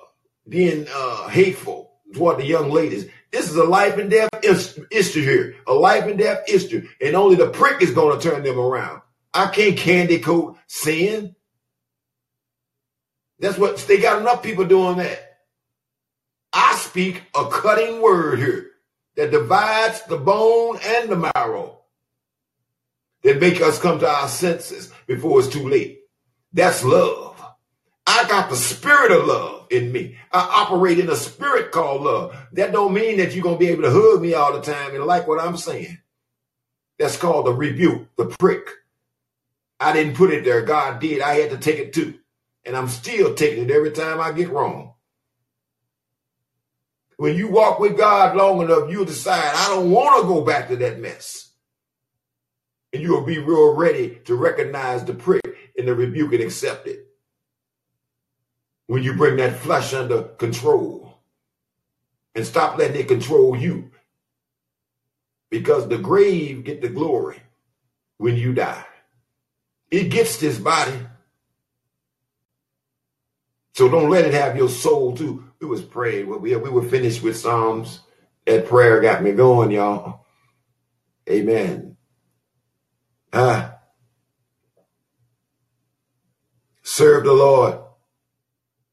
being 0.48 0.86
uh 0.92 1.28
hateful 1.28 1.92
toward 2.12 2.38
the 2.38 2.44
young 2.44 2.70
ladies. 2.70 3.06
This 3.30 3.48
is 3.48 3.56
a 3.56 3.64
life 3.64 3.96
and 3.96 4.11
death 4.11 4.28
issue 4.42 5.22
here, 5.22 5.56
a 5.66 5.72
life 5.72 6.04
and 6.04 6.18
death 6.18 6.42
issue, 6.48 6.86
and 7.00 7.14
only 7.14 7.36
the 7.36 7.48
prick 7.48 7.80
is 7.80 7.92
going 7.92 8.18
to 8.18 8.28
turn 8.28 8.42
them 8.42 8.58
around. 8.58 9.00
I 9.32 9.46
can't 9.48 9.76
candy 9.76 10.18
coat 10.18 10.58
sin. 10.66 11.34
That's 13.38 13.58
what 13.58 13.78
they 13.78 13.98
got 13.98 14.20
enough 14.20 14.42
people 14.42 14.66
doing 14.66 14.98
that. 14.98 15.38
I 16.52 16.74
speak 16.76 17.22
a 17.34 17.48
cutting 17.48 18.02
word 18.02 18.38
here 18.38 18.70
that 19.16 19.30
divides 19.30 20.02
the 20.04 20.16
bone 20.16 20.78
and 20.84 21.08
the 21.08 21.30
marrow 21.34 21.78
that 23.22 23.40
make 23.40 23.60
us 23.60 23.78
come 23.78 23.98
to 24.00 24.08
our 24.08 24.28
senses 24.28 24.92
before 25.06 25.38
it's 25.40 25.48
too 25.48 25.68
late. 25.68 26.00
That's 26.52 26.82
love. 26.84 27.40
I 28.06 28.26
got 28.28 28.50
the 28.50 28.56
spirit 28.56 29.12
of 29.12 29.26
love 29.26 29.66
in 29.70 29.92
me. 29.92 30.16
I 30.32 30.64
operate 30.64 30.98
in 30.98 31.08
a 31.08 31.16
spirit 31.16 31.70
called 31.70 32.02
love. 32.02 32.36
That 32.52 32.72
don't 32.72 32.92
mean 32.92 33.18
that 33.18 33.32
you're 33.34 33.44
going 33.44 33.56
to 33.56 33.64
be 33.64 33.70
able 33.70 33.82
to 33.82 33.90
hug 33.90 34.20
me 34.20 34.34
all 34.34 34.52
the 34.52 34.60
time 34.60 34.94
and 34.94 35.04
like 35.04 35.28
what 35.28 35.40
I'm 35.40 35.56
saying. 35.56 35.98
That's 36.98 37.16
called 37.16 37.46
the 37.46 37.54
rebuke, 37.54 38.08
the 38.16 38.26
prick. 38.26 38.68
I 39.80 39.94
didn't 39.94 40.16
put 40.16 40.30
it 40.30 40.44
there. 40.44 40.62
God 40.62 41.00
did. 41.00 41.22
I 41.22 41.34
had 41.36 41.50
to 41.50 41.58
take 41.58 41.78
it 41.78 41.94
too. 41.94 42.18
And 42.64 42.76
I'm 42.76 42.88
still 42.88 43.34
taking 43.34 43.64
it 43.64 43.70
every 43.70 43.90
time 43.90 44.20
I 44.20 44.30
get 44.32 44.50
wrong. 44.50 44.92
When 47.16 47.34
you 47.34 47.48
walk 47.48 47.80
with 47.80 47.96
God 47.96 48.36
long 48.36 48.60
enough, 48.60 48.90
you'll 48.90 49.06
decide, 49.06 49.54
I 49.54 49.68
don't 49.68 49.90
want 49.90 50.20
to 50.20 50.28
go 50.28 50.42
back 50.42 50.68
to 50.68 50.76
that 50.76 51.00
mess. 51.00 51.50
And 52.92 53.02
you'll 53.02 53.24
be 53.24 53.38
real 53.38 53.74
ready 53.74 54.20
to 54.24 54.34
recognize 54.34 55.04
the 55.04 55.14
prick 55.14 55.42
and 55.78 55.88
the 55.88 55.94
rebuke 55.94 56.32
and 56.34 56.42
accept 56.42 56.86
it. 56.86 57.06
When 58.86 59.02
you 59.02 59.14
bring 59.14 59.36
that 59.36 59.56
flesh 59.58 59.94
under 59.94 60.22
control 60.22 61.18
and 62.34 62.44
stop 62.46 62.78
letting 62.78 63.00
it 63.00 63.08
control 63.08 63.56
you. 63.56 63.90
Because 65.50 65.88
the 65.88 65.98
grave 65.98 66.64
get 66.64 66.80
the 66.80 66.88
glory 66.88 67.42
when 68.18 68.36
you 68.36 68.52
die. 68.52 68.84
It 69.91 70.05
gets 70.11 70.36
this 70.38 70.59
body. 70.59 70.99
So 73.74 73.88
don't 73.88 74.11
let 74.11 74.26
it 74.26 74.34
have 74.34 74.57
your 74.57 74.68
soul 74.68 75.16
too. 75.16 75.45
We 75.61 75.66
was 75.66 75.82
praying. 75.82 76.28
We, 76.28 76.57
we 76.57 76.70
were 76.70 76.82
finished 76.82 77.22
with 77.22 77.36
Psalms. 77.36 78.01
That 78.47 78.66
prayer 78.66 79.01
got 79.01 79.22
me 79.22 79.32
going, 79.32 79.70
y'all. 79.70 80.26
Amen. 81.28 81.96
Ah. 83.33 83.76
Serve 86.83 87.25
the 87.25 87.33
Lord 87.33 87.79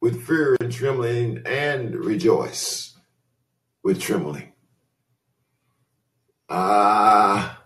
with 0.02 0.26
fear 0.26 0.56
and 0.60 0.72
trembling 0.72 1.42
and 1.46 1.96
rejoice 1.96 2.96
with 3.84 4.00
trembling. 4.00 4.54
Ah. 6.50 7.57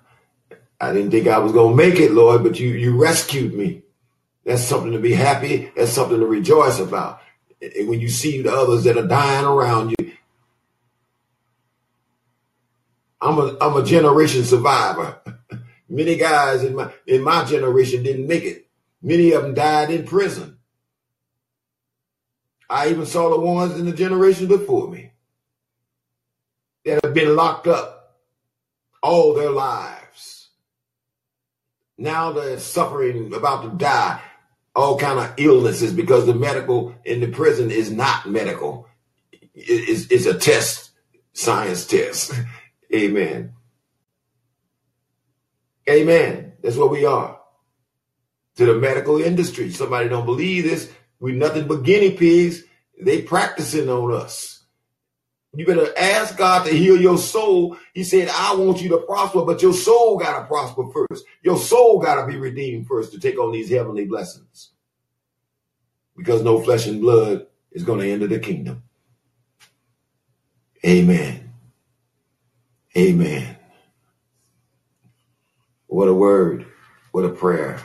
I 0.82 0.92
didn't 0.94 1.12
think 1.12 1.28
I 1.28 1.38
was 1.38 1.52
going 1.52 1.78
to 1.78 1.84
make 1.84 2.00
it, 2.00 2.12
Lord, 2.12 2.42
but 2.42 2.60
you, 2.60 2.70
you 2.70 3.00
rescued 3.00 3.54
me. 3.54 3.84
That's 4.44 4.64
something 4.64 4.94
to 4.94 5.00
be 5.00 5.14
happy. 5.14 5.72
That's 5.76 5.92
something 5.92 6.20
to 6.20 6.26
rejoice 6.26 6.80
about. 6.80 7.22
And 7.62 7.88
when 7.88 8.00
you 8.02 8.10
see 8.10 8.42
the 8.42 8.52
others 8.52 8.86
that 8.86 8.98
are 8.98 9.06
dying 9.06 9.46
around 9.46 9.94
you, 10.00 10.14
I'm 13.22 13.38
a, 13.38 13.58
I'm 13.62 13.78
a 13.78 13.86
generation 13.86 14.44
survivor. 14.44 15.22
Many 15.90 16.16
guys 16.16 16.64
in 16.64 16.74
my, 16.74 16.92
in 17.06 17.22
my 17.22 17.46
generation 17.46 18.02
didn't 18.02 18.26
make 18.26 18.44
it. 18.44 18.68
Many 19.04 19.34
of 19.34 19.44
them 19.44 19.54
died 19.54 19.92
in 19.92 20.04
prison. 20.04 20.58
I 22.68 22.90
even 22.90 23.06
saw 23.06 23.30
the 23.30 23.40
ones 23.40 23.80
in 23.80 23.86
the 23.86 23.92
generation 23.92 24.48
before 24.48 24.90
me 24.90 25.12
that 26.86 27.04
have 27.04 27.14
been 27.14 27.36
locked 27.36 27.68
up 27.68 28.18
all 29.04 29.36
their 29.36 29.52
lives 29.52 30.01
now 32.02 32.32
they're 32.32 32.60
suffering, 32.60 33.34
about 33.34 33.64
to 33.64 33.70
die, 33.78 34.22
all 34.76 34.98
kind 34.98 35.20
of 35.20 35.34
illnesses 35.38 35.94
because 35.94 36.26
the 36.26 36.34
medical 36.34 36.96
in 37.06 37.20
the 37.20 37.28
prison 37.28 37.72
is 37.72 37.92
not 37.92 38.28
medical. 38.28 38.88
It's, 39.54 40.10
it's 40.12 40.26
a 40.26 40.38
test, 40.38 40.92
science 41.34 41.86
test. 41.86 42.34
Amen. 42.96 43.54
Amen. 45.90 46.54
That's 46.62 46.78
what 46.78 46.92
we 46.92 47.06
are. 47.06 47.40
To 48.58 48.66
the 48.66 48.76
medical 48.76 49.22
industry. 49.22 49.72
Somebody 49.72 50.10
don't 50.10 50.26
believe 50.26 50.64
this. 50.64 50.92
We 51.20 51.34
nothing 51.34 51.68
but 51.68 51.84
guinea 51.84 52.12
pigs. 52.12 52.64
They 53.02 53.22
practicing 53.22 53.90
on 53.90 54.14
us. 54.14 54.61
You 55.54 55.66
better 55.66 55.92
ask 55.98 56.38
God 56.38 56.66
to 56.66 56.72
heal 56.72 57.00
your 57.00 57.18
soul. 57.18 57.78
He 57.94 58.06
said, 58.06 58.30
I 58.30 58.56
want 58.56 58.82
you 58.82 58.90
to 58.90 59.00
prosper, 59.00 59.44
but 59.44 59.62
your 59.62 59.74
soul 59.74 60.18
got 60.18 60.40
to 60.40 60.46
prosper 60.46 60.84
first. 60.92 61.26
Your 61.44 61.58
soul 61.58 62.00
got 62.00 62.22
to 62.22 62.28
be 62.28 62.38
redeemed 62.38 62.88
first 62.88 63.12
to 63.12 63.20
take 63.20 63.38
on 63.38 63.52
these 63.52 63.70
heavenly 63.70 64.06
blessings. 64.06 64.72
Because 66.16 66.42
no 66.42 66.62
flesh 66.62 66.88
and 66.88 67.02
blood 67.02 67.48
is 67.72 67.84
going 67.84 68.00
to 68.00 68.10
enter 68.10 68.28
the 68.28 68.40
kingdom. 68.40 68.84
Amen. 70.86 71.54
Amen. 72.98 73.58
What 75.88 76.08
a 76.08 76.14
word. 76.14 76.66
What 77.12 77.26
a 77.26 77.30
prayer. 77.30 77.78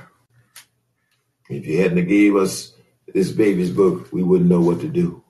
If 1.48 1.66
you 1.66 1.82
hadn't 1.82 2.06
gave 2.06 2.36
us 2.36 2.72
this 3.12 3.32
baby's 3.32 3.70
book, 3.70 4.12
we 4.12 4.22
wouldn't 4.22 4.50
know 4.50 4.60
what 4.60 4.80
to 4.80 4.88
do. 4.88 5.24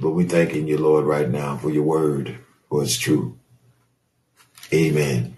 But 0.00 0.10
we 0.10 0.24
thanking 0.24 0.66
you, 0.66 0.78
Lord, 0.78 1.04
right 1.04 1.28
now 1.28 1.56
for 1.58 1.70
your 1.70 1.82
word, 1.82 2.38
for 2.68 2.82
it's 2.82 2.98
true. 2.98 3.38
Amen. 4.72 5.36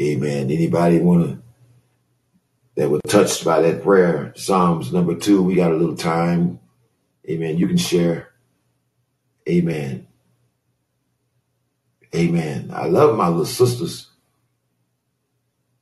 Amen. 0.00 0.50
Anybody 0.50 0.98
want 0.98 1.26
to 1.26 1.42
that 2.76 2.90
were 2.90 3.00
touched 3.08 3.44
by 3.44 3.60
that 3.62 3.82
prayer? 3.82 4.32
Psalms 4.36 4.92
number 4.92 5.14
two. 5.14 5.42
We 5.42 5.54
got 5.54 5.72
a 5.72 5.76
little 5.76 5.96
time. 5.96 6.60
Amen. 7.28 7.56
You 7.58 7.68
can 7.68 7.78
share. 7.78 8.32
Amen. 9.48 10.06
Amen. 12.14 12.70
I 12.72 12.86
love 12.86 13.16
my 13.16 13.28
little 13.28 13.46
sisters, 13.46 14.08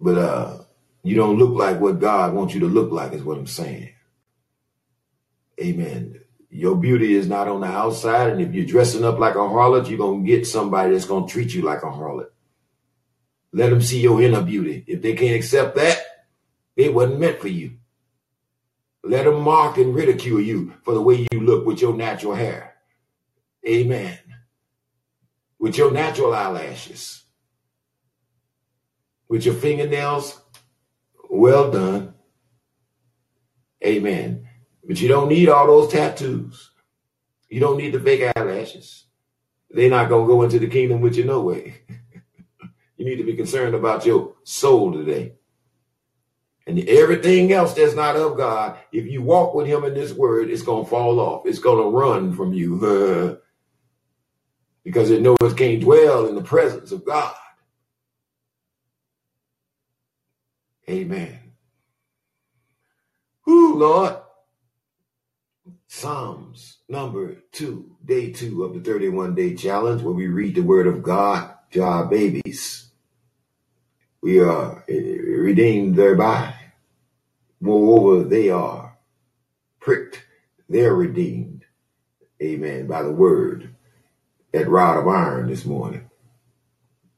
but 0.00 0.18
uh, 0.18 0.58
you 1.02 1.16
don't 1.16 1.38
look 1.38 1.54
like 1.54 1.80
what 1.80 2.00
God 2.00 2.34
wants 2.34 2.54
you 2.54 2.60
to 2.60 2.66
look 2.66 2.90
like, 2.92 3.12
is 3.12 3.22
what 3.22 3.38
I'm 3.38 3.46
saying. 3.46 3.90
Amen. 5.60 6.20
Your 6.56 6.76
beauty 6.76 7.16
is 7.16 7.26
not 7.26 7.48
on 7.48 7.62
the 7.62 7.66
outside, 7.66 8.30
and 8.30 8.40
if 8.40 8.54
you're 8.54 8.64
dressing 8.64 9.04
up 9.04 9.18
like 9.18 9.34
a 9.34 9.38
harlot, 9.38 9.88
you're 9.88 9.98
gonna 9.98 10.22
get 10.22 10.46
somebody 10.46 10.92
that's 10.92 11.04
gonna 11.04 11.26
treat 11.26 11.52
you 11.52 11.62
like 11.62 11.82
a 11.82 11.86
harlot. 11.86 12.28
Let 13.52 13.70
them 13.70 13.82
see 13.82 14.00
your 14.00 14.22
inner 14.22 14.40
beauty. 14.40 14.84
If 14.86 15.02
they 15.02 15.14
can't 15.14 15.34
accept 15.34 15.74
that, 15.74 16.00
it 16.76 16.94
wasn't 16.94 17.18
meant 17.18 17.40
for 17.40 17.48
you. 17.48 17.78
Let 19.02 19.24
them 19.24 19.40
mock 19.40 19.78
and 19.78 19.96
ridicule 19.96 20.40
you 20.40 20.74
for 20.84 20.94
the 20.94 21.02
way 21.02 21.26
you 21.32 21.40
look 21.40 21.66
with 21.66 21.82
your 21.82 21.92
natural 21.92 22.36
hair. 22.36 22.76
Amen. 23.68 24.16
With 25.58 25.76
your 25.76 25.90
natural 25.90 26.32
eyelashes. 26.32 27.24
With 29.28 29.44
your 29.44 29.54
fingernails 29.54 30.40
well 31.28 31.72
done. 31.72 32.14
Amen. 33.84 34.48
But 34.86 35.00
you 35.00 35.08
don't 35.08 35.28
need 35.28 35.48
all 35.48 35.66
those 35.66 35.92
tattoos. 35.92 36.70
You 37.48 37.60
don't 37.60 37.78
need 37.78 37.92
the 37.92 38.00
fake 38.00 38.32
eyelashes. 38.36 39.04
They're 39.70 39.90
not 39.90 40.08
going 40.08 40.26
to 40.26 40.32
go 40.32 40.42
into 40.42 40.58
the 40.58 40.66
kingdom 40.66 41.00
with 41.00 41.16
you 41.16 41.24
no 41.24 41.40
way. 41.40 41.82
you 42.96 43.04
need 43.04 43.16
to 43.16 43.24
be 43.24 43.34
concerned 43.34 43.74
about 43.74 44.06
your 44.06 44.34
soul 44.44 44.92
today. 44.92 45.34
And 46.66 46.78
everything 46.88 47.52
else 47.52 47.74
that's 47.74 47.94
not 47.94 48.16
of 48.16 48.36
God, 48.36 48.78
if 48.90 49.06
you 49.06 49.22
walk 49.22 49.54
with 49.54 49.66
him 49.66 49.84
in 49.84 49.94
this 49.94 50.12
word, 50.12 50.50
it's 50.50 50.62
going 50.62 50.84
to 50.84 50.90
fall 50.90 51.20
off. 51.20 51.46
It's 51.46 51.58
going 51.58 51.82
to 51.82 51.96
run 51.96 52.32
from 52.32 52.54
you 52.54 53.38
because 54.84 55.10
it 55.10 55.20
knows 55.20 55.36
it 55.42 55.56
can't 55.56 55.80
dwell 55.80 56.26
in 56.26 56.34
the 56.34 56.42
presence 56.42 56.92
of 56.92 57.04
God. 57.04 57.34
Amen. 60.88 61.38
Who, 63.42 63.78
Lord? 63.78 64.16
Psalms 65.96 66.78
number 66.88 67.36
two, 67.52 67.96
day 68.04 68.32
two 68.32 68.64
of 68.64 68.74
the 68.74 68.80
31 68.80 69.36
day 69.36 69.54
challenge, 69.54 70.02
where 70.02 70.12
we 70.12 70.26
read 70.26 70.56
the 70.56 70.60
word 70.60 70.88
of 70.88 71.04
God 71.04 71.54
to 71.70 71.82
our 71.84 72.04
babies. 72.06 72.90
We 74.20 74.40
are 74.40 74.84
eh, 74.88 74.92
eh, 74.92 75.18
redeemed 75.20 75.94
thereby. 75.94 76.52
Moreover, 77.60 78.28
they 78.28 78.50
are 78.50 78.98
pricked. 79.78 80.26
They're 80.68 80.96
redeemed. 80.96 81.64
Amen. 82.42 82.88
By 82.88 83.04
the 83.04 83.12
word, 83.12 83.76
that 84.52 84.68
rod 84.68 84.98
of 84.98 85.06
iron 85.06 85.46
this 85.46 85.64
morning. 85.64 86.10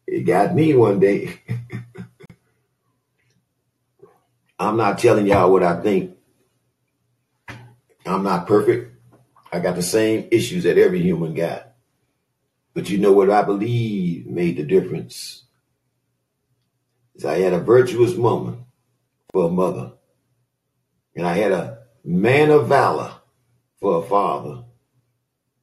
It 0.06 0.24
got 0.24 0.54
me 0.54 0.74
one 0.74 1.00
day. 1.00 1.40
I'm 4.58 4.76
not 4.76 4.98
telling 4.98 5.26
y'all 5.26 5.50
what 5.50 5.62
I 5.62 5.80
think. 5.80 6.15
I'm 8.06 8.22
not 8.22 8.46
perfect. 8.46 8.94
I 9.52 9.60
got 9.60 9.76
the 9.76 9.82
same 9.82 10.28
issues 10.30 10.64
that 10.64 10.78
every 10.78 11.00
human 11.02 11.34
got. 11.34 11.72
But 12.74 12.90
you 12.90 12.98
know 12.98 13.12
what 13.12 13.30
I 13.30 13.42
believe 13.42 14.26
made 14.26 14.56
the 14.56 14.64
difference? 14.64 15.44
Is 17.14 17.24
I 17.24 17.38
had 17.38 17.52
a 17.52 17.60
virtuous 17.60 18.14
woman 18.14 18.66
for 19.32 19.46
a 19.46 19.50
mother. 19.50 19.92
And 21.14 21.26
I 21.26 21.34
had 21.34 21.52
a 21.52 21.78
man 22.04 22.50
of 22.50 22.68
valor 22.68 23.12
for 23.80 24.02
a 24.02 24.06
father. 24.06 24.64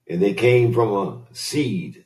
And 0.10 0.22
they 0.22 0.34
came 0.34 0.74
from 0.74 0.92
a 0.92 1.36
seed. 1.36 2.06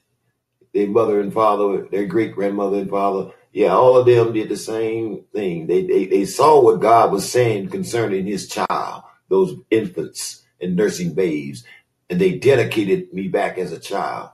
Their 0.74 0.88
mother 0.88 1.22
and 1.22 1.34
father, 1.34 1.88
their 1.90 2.06
great 2.06 2.36
grandmother 2.36 2.78
and 2.78 2.90
father 2.90 3.32
yeah, 3.58 3.70
all 3.70 3.98
of 3.98 4.06
them 4.06 4.34
did 4.34 4.50
the 4.50 4.56
same 4.56 5.24
thing. 5.34 5.66
They, 5.66 5.82
they, 5.82 6.06
they 6.06 6.26
saw 6.26 6.62
what 6.62 6.80
God 6.80 7.12
was 7.12 7.28
saying 7.28 7.70
concerning 7.70 8.28
his 8.28 8.48
child, 8.48 9.02
those 9.30 9.56
infants 9.70 10.44
and 10.62 10.76
nursing 10.76 11.14
babes, 11.14 11.64
and 12.10 12.20
they 12.20 12.38
dedicated 12.38 13.14
me 13.14 13.28
back 13.28 13.58
as 13.58 13.72
a 13.72 13.80
child. 13.80 14.30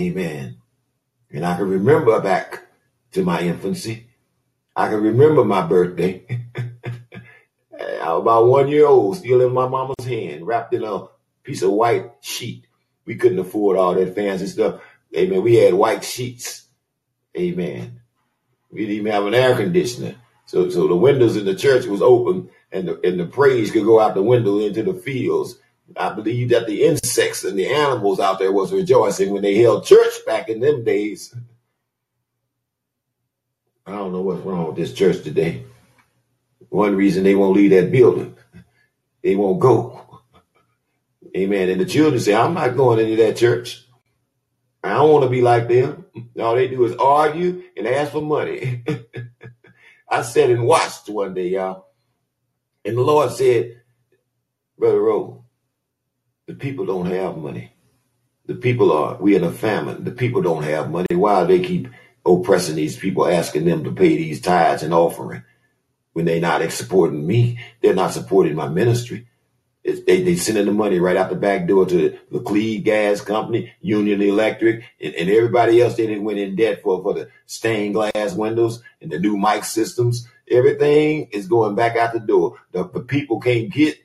Amen. 0.00 0.58
And 1.30 1.44
I 1.44 1.56
can 1.56 1.68
remember 1.68 2.20
back 2.20 2.66
to 3.12 3.24
my 3.24 3.40
infancy. 3.42 4.06
I 4.74 4.88
can 4.88 5.02
remember 5.02 5.44
my 5.44 5.66
birthday. 5.66 6.24
I 7.80 8.12
was 8.12 8.22
about 8.22 8.46
one 8.46 8.68
year 8.68 8.86
old, 8.86 9.16
still 9.16 9.40
in 9.40 9.52
my 9.52 9.68
mama's 9.68 10.04
hand, 10.04 10.46
wrapped 10.46 10.72
in 10.72 10.84
a 10.84 11.06
piece 11.42 11.62
of 11.62 11.72
white 11.72 12.12
sheet. 12.20 12.66
We 13.04 13.16
couldn't 13.16 13.38
afford 13.38 13.76
all 13.76 13.94
that 13.94 14.14
fancy 14.14 14.46
stuff. 14.46 14.80
Amen. 15.16 15.42
We 15.42 15.56
had 15.56 15.74
white 15.74 16.04
sheets 16.04 16.68
Amen. 17.38 18.00
We 18.70 18.80
didn't 18.80 18.96
even 18.96 19.12
have 19.12 19.26
an 19.26 19.34
air 19.34 19.54
conditioner. 19.54 20.16
So, 20.46 20.70
so 20.70 20.88
the 20.88 20.96
windows 20.96 21.36
in 21.36 21.44
the 21.44 21.54
church 21.54 21.86
was 21.86 22.02
open 22.02 22.50
and 22.72 22.88
the, 22.88 23.00
and 23.06 23.18
the 23.18 23.26
praise 23.26 23.70
could 23.70 23.84
go 23.84 24.00
out 24.00 24.14
the 24.14 24.22
window 24.22 24.58
into 24.60 24.82
the 24.82 24.94
fields. 24.94 25.56
I 25.96 26.12
believe 26.12 26.50
that 26.50 26.66
the 26.66 26.84
insects 26.84 27.44
and 27.44 27.58
the 27.58 27.66
animals 27.66 28.20
out 28.20 28.38
there 28.38 28.52
was 28.52 28.72
rejoicing 28.72 29.32
when 29.32 29.42
they 29.42 29.54
held 29.56 29.86
church 29.86 30.12
back 30.26 30.48
in 30.48 30.60
them 30.60 30.84
days. 30.84 31.34
I 33.86 33.92
don't 33.92 34.12
know 34.12 34.20
what's 34.20 34.44
wrong 34.44 34.66
with 34.66 34.76
this 34.76 34.92
church 34.92 35.22
today. 35.22 35.64
One 36.68 36.94
reason 36.94 37.24
they 37.24 37.34
won't 37.34 37.56
leave 37.56 37.70
that 37.70 37.90
building. 37.90 38.36
They 39.22 39.34
won't 39.34 39.60
go. 39.60 40.20
Amen. 41.34 41.70
And 41.70 41.80
the 41.80 41.86
children 41.86 42.20
say, 42.20 42.34
I'm 42.34 42.54
not 42.54 42.76
going 42.76 42.98
into 42.98 43.22
that 43.22 43.36
church. 43.36 43.86
I 44.84 44.90
don't 44.90 45.10
want 45.10 45.24
to 45.24 45.30
be 45.30 45.42
like 45.42 45.68
them. 45.68 46.04
All 46.38 46.54
they 46.54 46.68
do 46.68 46.84
is 46.84 46.96
argue 46.96 47.62
and 47.76 47.86
ask 47.86 48.12
for 48.12 48.22
money. 48.22 48.84
I 50.08 50.22
sat 50.22 50.50
and 50.50 50.64
watched 50.64 51.08
one 51.08 51.34
day, 51.34 51.48
y'all. 51.48 51.87
And 52.88 52.96
the 52.96 53.02
Lord 53.02 53.30
said, 53.30 53.82
Brother 54.78 55.02
Rowe, 55.02 55.44
the 56.46 56.54
people 56.54 56.86
don't 56.86 57.04
have 57.04 57.36
money. 57.36 57.70
The 58.46 58.54
people 58.54 58.90
are, 58.92 59.18
we 59.20 59.36
in 59.36 59.44
a 59.44 59.52
famine. 59.52 60.04
The 60.04 60.10
people 60.10 60.40
don't 60.40 60.62
have 60.62 60.90
money. 60.90 61.14
Why 61.14 61.44
they 61.44 61.60
keep 61.60 61.88
oppressing 62.24 62.76
these 62.76 62.96
people, 62.96 63.26
asking 63.26 63.66
them 63.66 63.84
to 63.84 63.92
pay 63.92 64.16
these 64.16 64.40
tithes 64.40 64.82
and 64.82 64.94
offering 64.94 65.44
when 66.14 66.24
they're 66.24 66.40
not 66.40 66.62
supporting 66.72 67.26
me? 67.26 67.58
They're 67.82 67.92
not 67.94 68.14
supporting 68.14 68.54
my 68.54 68.68
ministry 68.68 69.28
they 69.84 70.22
they 70.22 70.36
sending 70.36 70.66
the 70.66 70.72
money 70.72 70.98
right 70.98 71.16
out 71.16 71.30
the 71.30 71.36
back 71.36 71.66
door 71.66 71.86
to 71.86 71.96
the 71.96 72.18
Laclede 72.30 72.84
Gas 72.84 73.20
Company, 73.20 73.72
Union 73.80 74.20
Electric, 74.20 74.84
and, 75.00 75.14
and 75.14 75.30
everybody 75.30 75.80
else. 75.80 75.96
They 75.96 76.06
didn't 76.06 76.24
went 76.24 76.38
in 76.38 76.56
debt 76.56 76.82
for 76.82 77.02
for 77.02 77.14
the 77.14 77.28
stained 77.46 77.94
glass 77.94 78.34
windows 78.34 78.82
and 79.00 79.10
the 79.10 79.18
new 79.18 79.36
mic 79.36 79.64
systems. 79.64 80.28
Everything 80.50 81.28
is 81.32 81.46
going 81.46 81.74
back 81.74 81.96
out 81.96 82.12
the 82.12 82.20
door. 82.20 82.58
The, 82.72 82.88
the 82.88 83.00
people 83.00 83.40
can't 83.40 83.70
get 83.70 83.96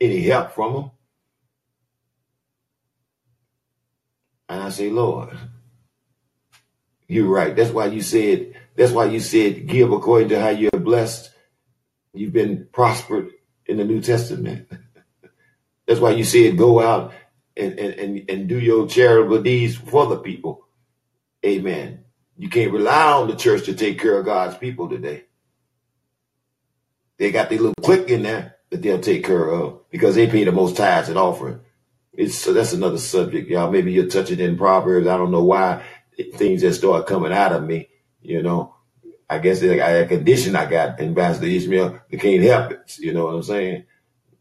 any 0.00 0.22
help 0.22 0.52
from 0.52 0.74
them. 0.74 0.90
And 4.48 4.62
I 4.62 4.68
say, 4.70 4.90
Lord, 4.90 5.30
you're 7.08 7.28
right. 7.28 7.54
That's 7.54 7.70
why 7.70 7.86
you 7.86 8.02
said. 8.02 8.54
That's 8.74 8.92
why 8.92 9.06
you 9.06 9.20
said, 9.20 9.66
give 9.66 9.92
according 9.92 10.30
to 10.30 10.40
how 10.40 10.48
you're 10.48 10.70
blessed. 10.70 11.30
You've 12.14 12.32
been 12.32 12.68
prospered 12.72 13.30
in 13.66 13.76
the 13.76 13.84
New 13.84 14.00
Testament. 14.00 14.70
That's 15.86 16.00
why 16.00 16.12
you 16.12 16.24
said, 16.24 16.56
go 16.56 16.80
out 16.80 17.12
and, 17.56 17.78
and, 17.78 17.94
and, 17.94 18.30
and 18.30 18.48
do 18.48 18.58
your 18.58 18.86
charitable 18.86 19.42
deeds 19.42 19.76
for 19.76 20.06
the 20.06 20.18
people. 20.18 20.66
Amen. 21.44 22.04
You 22.38 22.48
can't 22.48 22.72
rely 22.72 23.12
on 23.12 23.28
the 23.28 23.36
church 23.36 23.64
to 23.66 23.74
take 23.74 23.98
care 24.00 24.18
of 24.18 24.24
God's 24.24 24.56
people 24.56 24.88
today. 24.88 25.24
They 27.22 27.30
got 27.30 27.50
their 27.50 27.58
little 27.58 27.74
clique 27.80 28.08
in 28.08 28.24
there 28.24 28.56
that 28.70 28.82
they'll 28.82 28.98
take 28.98 29.24
care 29.24 29.48
of 29.48 29.88
because 29.90 30.16
they 30.16 30.26
pay 30.26 30.42
the 30.42 30.50
most 30.50 30.76
tithes 30.76 31.08
and 31.08 31.16
offering. 31.16 31.60
It's 32.12 32.34
so 32.34 32.52
that's 32.52 32.72
another 32.72 32.98
subject, 32.98 33.48
y'all. 33.48 33.70
Maybe 33.70 33.92
you'll 33.92 34.08
touch 34.08 34.32
it 34.32 34.40
in 34.40 34.58
Proverbs. 34.58 35.06
I 35.06 35.16
don't 35.16 35.30
know 35.30 35.44
why 35.44 35.84
things 36.34 36.62
that 36.62 36.74
start 36.74 37.06
coming 37.06 37.32
out 37.32 37.52
of 37.52 37.62
me. 37.62 37.88
You 38.22 38.42
know, 38.42 38.74
I 39.30 39.38
guess 39.38 39.62
a 39.62 40.04
condition 40.08 40.56
I 40.56 40.68
got, 40.68 40.98
Ambassador 40.98 41.46
Ishmael. 41.46 42.00
They 42.10 42.16
can't 42.16 42.42
help 42.42 42.72
it. 42.72 42.98
You 42.98 43.12
know 43.14 43.26
what 43.26 43.36
I'm 43.36 43.44
saying? 43.44 43.84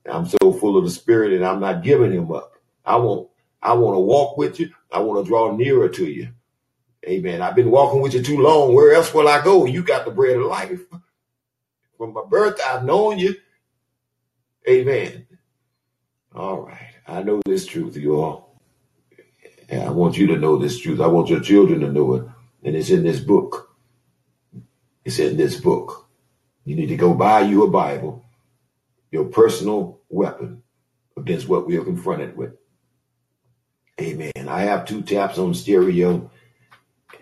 I'm 0.07 0.25
so 0.25 0.51
full 0.51 0.75
of 0.75 0.83
the 0.83 0.89
spirit 0.89 1.33
and 1.33 1.45
I'm 1.45 1.59
not 1.59 1.83
giving 1.83 2.11
him 2.11 2.31
up. 2.31 2.53
I 2.83 2.95
want 2.95 3.29
I 3.61 3.73
want 3.73 3.93
to 3.93 3.99
walk 3.99 4.37
with 4.37 4.59
you. 4.59 4.71
I 4.91 5.01
want 5.01 5.23
to 5.23 5.29
draw 5.29 5.55
nearer 5.55 5.87
to 5.87 6.05
you. 6.05 6.29
Amen. 7.07 7.43
I've 7.43 7.55
been 7.55 7.69
walking 7.69 8.01
with 8.01 8.15
you 8.15 8.23
too 8.23 8.39
long. 8.39 8.73
Where 8.73 8.91
else 8.93 9.13
will 9.13 9.27
I 9.27 9.43
go? 9.43 9.65
You 9.65 9.83
got 9.83 10.03
the 10.03 10.09
bread 10.09 10.37
of 10.37 10.47
life. 10.47 10.81
From 12.01 12.13
my 12.13 12.23
birth, 12.27 12.59
I've 12.65 12.83
known 12.83 13.19
you. 13.19 13.35
Amen. 14.67 15.27
All 16.33 16.61
right. 16.61 16.95
I 17.07 17.21
know 17.21 17.43
this 17.45 17.67
truth, 17.67 17.95
you 17.95 18.19
all. 18.19 18.59
And 19.69 19.83
I 19.83 19.91
want 19.91 20.17
you 20.17 20.25
to 20.25 20.35
know 20.35 20.57
this 20.57 20.79
truth. 20.79 20.99
I 20.99 21.05
want 21.05 21.29
your 21.29 21.41
children 21.41 21.81
to 21.81 21.91
know 21.91 22.15
it. 22.15 22.23
And 22.63 22.75
it's 22.75 22.89
in 22.89 23.03
this 23.03 23.19
book. 23.19 23.77
It's 25.05 25.19
in 25.19 25.37
this 25.37 25.61
book. 25.61 26.09
You 26.65 26.75
need 26.75 26.87
to 26.87 26.95
go 26.95 27.13
buy 27.13 27.41
you 27.41 27.65
a 27.65 27.69
Bible, 27.69 28.25
your 29.11 29.25
personal 29.25 29.99
weapon 30.09 30.63
against 31.15 31.47
what 31.47 31.67
we 31.67 31.77
are 31.77 31.83
confronted 31.83 32.35
with. 32.35 32.55
Amen. 33.99 34.47
I 34.47 34.61
have 34.61 34.85
two 34.85 35.03
taps 35.03 35.37
on 35.37 35.53
stereo, 35.53 36.31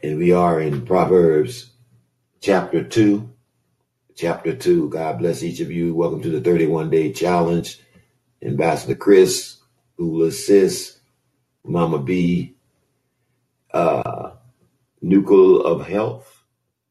and 0.01 0.17
we 0.17 0.31
are 0.31 0.61
in 0.61 0.85
Proverbs 0.85 1.69
chapter 2.39 2.81
2. 2.81 3.29
Chapter 4.19 4.53
2. 4.53 4.89
God 4.89 5.19
bless 5.19 5.43
each 5.43 5.61
of 5.61 5.71
you. 5.71 5.95
Welcome 5.95 6.21
to 6.23 6.29
the 6.29 6.41
31 6.41 6.89
day 6.89 7.13
challenge. 7.13 7.79
Ambassador 8.43 8.95
Chris, 8.95 9.59
Ula 9.97 10.29
Sis, 10.33 10.99
Mama 11.63 11.99
B, 11.99 12.53
uh, 13.73 14.31
Nucle 15.01 15.63
of 15.63 15.87
Health. 15.87 16.43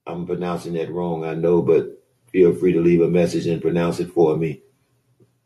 I'm 0.06 0.24
pronouncing 0.24 0.72
that 0.72 0.90
wrong, 0.90 1.22
I 1.26 1.34
know, 1.34 1.60
but 1.60 2.02
feel 2.32 2.54
free 2.54 2.72
to 2.72 2.80
leave 2.80 3.02
a 3.02 3.10
message 3.10 3.46
and 3.46 3.60
pronounce 3.60 4.00
it 4.00 4.10
for 4.10 4.34
me. 4.34 4.62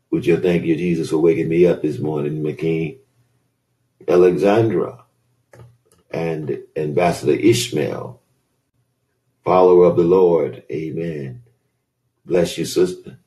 Would 0.09 0.25
you 0.25 0.37
thank 0.37 0.63
you, 0.63 0.77
Jesus, 0.77 1.09
for 1.09 1.17
waking 1.17 1.49
me 1.49 1.67
up 1.67 1.81
this 1.81 1.99
morning, 1.99 2.41
McKean? 2.41 2.99
Alexandra 4.07 5.03
and 6.11 6.59
Ambassador 6.77 7.33
Ishmael, 7.33 8.21
follower 9.43 9.83
of 9.83 9.97
the 9.97 10.03
Lord. 10.03 10.63
Amen. 10.71 11.42
Bless 12.25 12.57
you, 12.57 12.65
sister. 12.65 13.17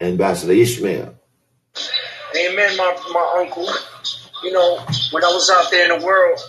Ambassador 0.00 0.52
Ishmael. 0.52 1.14
Amen, 2.36 2.76
my, 2.76 2.96
my 3.12 3.34
uncle. 3.40 3.68
You 4.42 4.52
know, 4.52 4.78
when 5.12 5.24
I 5.24 5.28
was 5.28 5.50
out 5.50 5.70
there 5.70 5.92
in 5.92 6.00
the 6.00 6.06
world, 6.06 6.40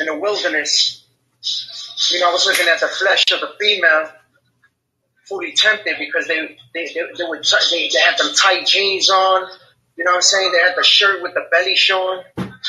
in 0.00 0.06
the 0.06 0.18
wilderness, 0.18 1.04
you 2.10 2.20
know, 2.20 2.30
I 2.30 2.32
was 2.32 2.46
looking 2.46 2.68
at 2.68 2.80
the 2.80 2.88
flesh 2.88 3.24
of 3.32 3.40
the 3.40 3.50
female, 3.60 4.10
fully 5.28 5.52
tempted 5.52 5.96
because 5.98 6.26
they 6.26 6.56
they 6.74 6.86
they, 6.86 7.02
they 7.16 7.24
were 7.24 7.40
they, 7.70 7.88
they 7.88 8.00
had 8.00 8.18
them 8.18 8.34
tight 8.34 8.66
jeans 8.66 9.10
on. 9.10 9.48
You 9.96 10.04
know 10.04 10.12
what 10.12 10.16
I'm 10.16 10.22
saying? 10.22 10.52
They 10.52 10.58
had 10.58 10.74
the 10.76 10.82
shirt 10.84 11.22
with 11.22 11.34
the 11.34 11.46
belly 11.50 11.76
showing. 11.76 12.22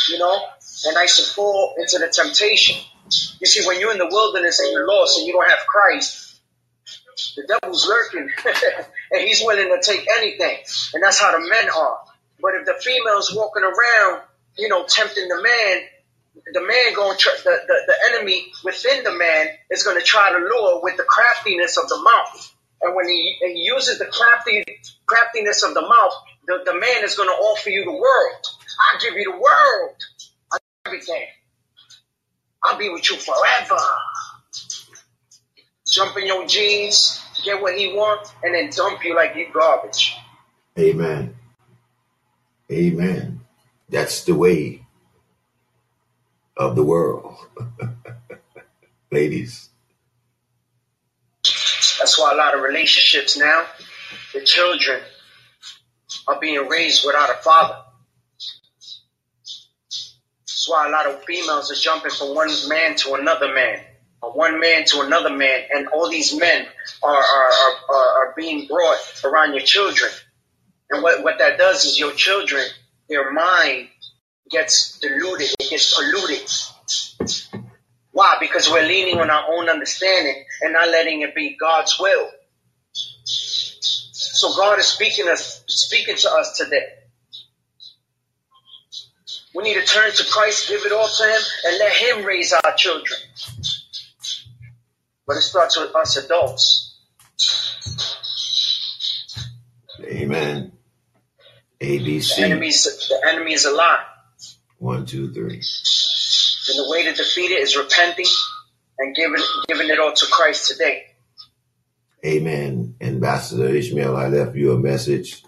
You 0.10 0.20
know, 0.20 0.42
and 0.88 0.98
I 0.98 1.04
used 1.04 1.18
to 1.18 1.34
fall 1.34 1.76
into 1.78 2.00
the 2.00 2.08
temptation. 2.08 2.78
You 3.40 3.48
see, 3.48 3.66
when 3.68 3.80
you're 3.80 3.92
in 3.92 3.98
the 3.98 4.10
wilderness 4.10 4.60
and 4.60 4.72
you're 4.72 4.88
lost 4.88 5.18
and 5.18 5.28
you 5.28 5.34
don't 5.34 5.48
have 5.48 5.60
Christ, 5.68 6.33
the 7.36 7.48
devil's 7.48 7.88
lurking, 7.88 8.30
and 9.12 9.22
he's 9.22 9.42
willing 9.44 9.70
to 9.70 9.82
take 9.82 10.08
anything, 10.18 10.58
and 10.94 11.04
that's 11.04 11.20
how 11.20 11.32
the 11.32 11.48
men 11.48 11.70
are. 11.70 11.98
But 12.42 12.56
if 12.56 12.66
the 12.66 12.76
female's 12.82 13.34
walking 13.36 13.64
around, 13.64 14.22
you 14.58 14.70
know, 14.70 14.86
tempting 14.86 15.28
the 15.28 15.42
man, 15.42 15.82
the 16.54 16.62
man 16.62 16.94
going 16.94 17.18
to 17.18 17.30
the, 17.44 17.58
the, 17.68 17.76
the 17.88 17.96
enemy 18.12 18.52
within 18.64 19.04
the 19.04 19.14
man 19.14 19.48
is 19.70 19.84
going 19.84 19.98
to 19.98 20.04
try 20.04 20.32
to 20.32 20.38
lure 20.38 20.82
with 20.84 20.98
the 20.98 21.04
craftiness 21.04 21.78
of 21.78 21.88
the 21.88 21.98
mouth. 21.98 22.54
And 22.82 22.96
when 22.96 23.08
he, 23.08 23.38
he 23.40 23.62
uses 23.64 23.98
the 24.00 24.06
crafty 24.06 24.64
craftiness 25.06 25.64
of 25.64 25.74
the 25.74 25.82
mouth, 25.82 26.14
the, 26.48 26.64
the 26.66 26.74
man 26.74 27.04
is 27.04 27.16
going 27.16 27.30
to 27.30 27.34
offer 27.34 27.70
you 27.70 27.86
the 27.86 27.92
world. 27.92 28.46
I'll 28.80 29.00
give 29.00 29.14
you 29.14 29.32
the 29.32 29.40
world. 29.40 29.96
I'll 30.52 30.60
everything. 30.86 31.26
I'll 32.64 32.78
be 32.78 32.90
with 32.90 33.10
you 33.10 33.18
forever. 33.18 33.80
Jump 35.94 36.18
in 36.18 36.26
your 36.26 36.48
jeans, 36.48 37.24
get 37.44 37.62
what 37.62 37.78
he 37.78 37.94
wants, 37.94 38.34
and 38.42 38.56
then 38.56 38.72
dump 38.72 39.06
you 39.06 39.16
like 39.16 39.36
you 39.36 39.46
garbage. 39.54 40.16
Amen. 40.80 41.36
Amen. 42.72 43.42
That's 43.90 44.24
the 44.24 44.34
way 44.34 44.88
of 46.58 46.76
the 46.76 46.84
world. 46.84 47.36
Ladies. 49.12 49.70
That's 51.44 52.18
why 52.18 52.32
a 52.34 52.36
lot 52.36 52.56
of 52.56 52.64
relationships 52.64 53.38
now, 53.38 53.64
the 54.34 54.42
children 54.42 55.00
are 56.28 56.40
being 56.40 56.68
raised 56.68 57.06
without 57.06 57.30
a 57.30 57.36
father. 57.36 57.78
That's 60.48 60.68
why 60.68 60.88
a 60.88 60.90
lot 60.90 61.06
of 61.06 61.24
females 61.24 61.72
are 61.72 61.76
jumping 61.76 62.10
from 62.10 62.34
one 62.34 62.50
man 62.68 62.96
to 62.96 63.14
another 63.14 63.54
man, 63.54 63.80
one 64.32 64.60
man 64.60 64.86
to 64.86 65.02
another 65.02 65.30
man, 65.30 65.64
and 65.74 65.88
all 65.90 66.10
these 66.10 66.38
men 66.38 66.66
are 67.02 67.16
are, 67.16 67.52
are, 67.90 68.28
are 68.28 68.34
being 68.38 68.68
brought 68.68 68.98
around 69.24 69.54
your 69.54 69.64
children. 69.64 70.12
And 70.90 71.02
what, 71.02 71.24
what 71.24 71.40
that 71.40 71.58
does 71.58 71.86
is 71.86 72.00
your 72.00 72.14
children, 72.14 72.64
their 73.10 73.32
mind 73.32 73.88
gets 74.50 75.00
diluted, 75.00 75.50
it 75.60 75.70
gets 75.70 75.96
polluted. 75.96 76.50
Why? 78.12 78.38
Because 78.40 78.70
we're 78.70 78.86
leaning 78.86 79.20
on 79.20 79.30
our 79.32 79.54
own 79.54 79.70
understanding 79.70 80.46
and 80.62 80.74
not 80.74 80.90
letting 80.90 81.22
it 81.22 81.34
be 81.34 81.58
God's 81.60 82.00
will. 82.00 82.30
So 83.24 84.56
God 84.56 84.78
is 84.78 84.86
speaking 84.86 85.28
us, 85.28 85.64
speaking 85.68 86.16
to 86.16 86.32
us 86.32 86.58
today. 86.58 86.86
We 89.56 89.64
need 89.64 89.76
to 89.76 89.86
turn 89.86 90.12
to 90.12 90.26
Christ, 90.32 90.70
give 90.70 90.86
it 90.86 90.92
all 90.92 91.08
to 91.08 91.24
Him, 91.24 91.42
and 91.66 91.78
let 91.80 91.94
Him 91.94 92.26
raise 92.26 92.54
our 92.54 92.74
children. 92.76 93.20
But 95.26 95.38
it 95.38 95.42
starts 95.42 95.80
with 95.80 95.96
us 95.96 96.18
adults. 96.18 97.00
Amen. 100.04 100.74
ABC. 101.80 102.36
The 102.36 102.44
enemy's 102.44 102.84
the 102.84 103.22
enemy 103.28 103.54
is 103.54 103.66
a 103.66 103.72
lie. 103.72 104.04
One, 104.80 105.06
two, 105.06 105.32
three. 105.34 105.62
And 106.70 106.80
the 106.80 106.90
way 106.90 107.04
to 107.04 107.14
defeat 107.14 107.52
it 107.52 107.62
is 107.62 107.76
repenting 107.76 108.26
and 109.00 109.16
giving 109.16 109.42
giving 109.68 109.90
it 109.90 110.00
all 110.00 110.14
to 110.14 110.26
Christ 110.28 110.72
today. 110.72 111.06
Amen. 112.26 112.96
Ambassador 113.02 113.68
Ishmael, 113.68 114.16
I 114.16 114.28
left 114.28 114.56
you 114.56 114.72
a 114.72 114.80
message 114.80 115.44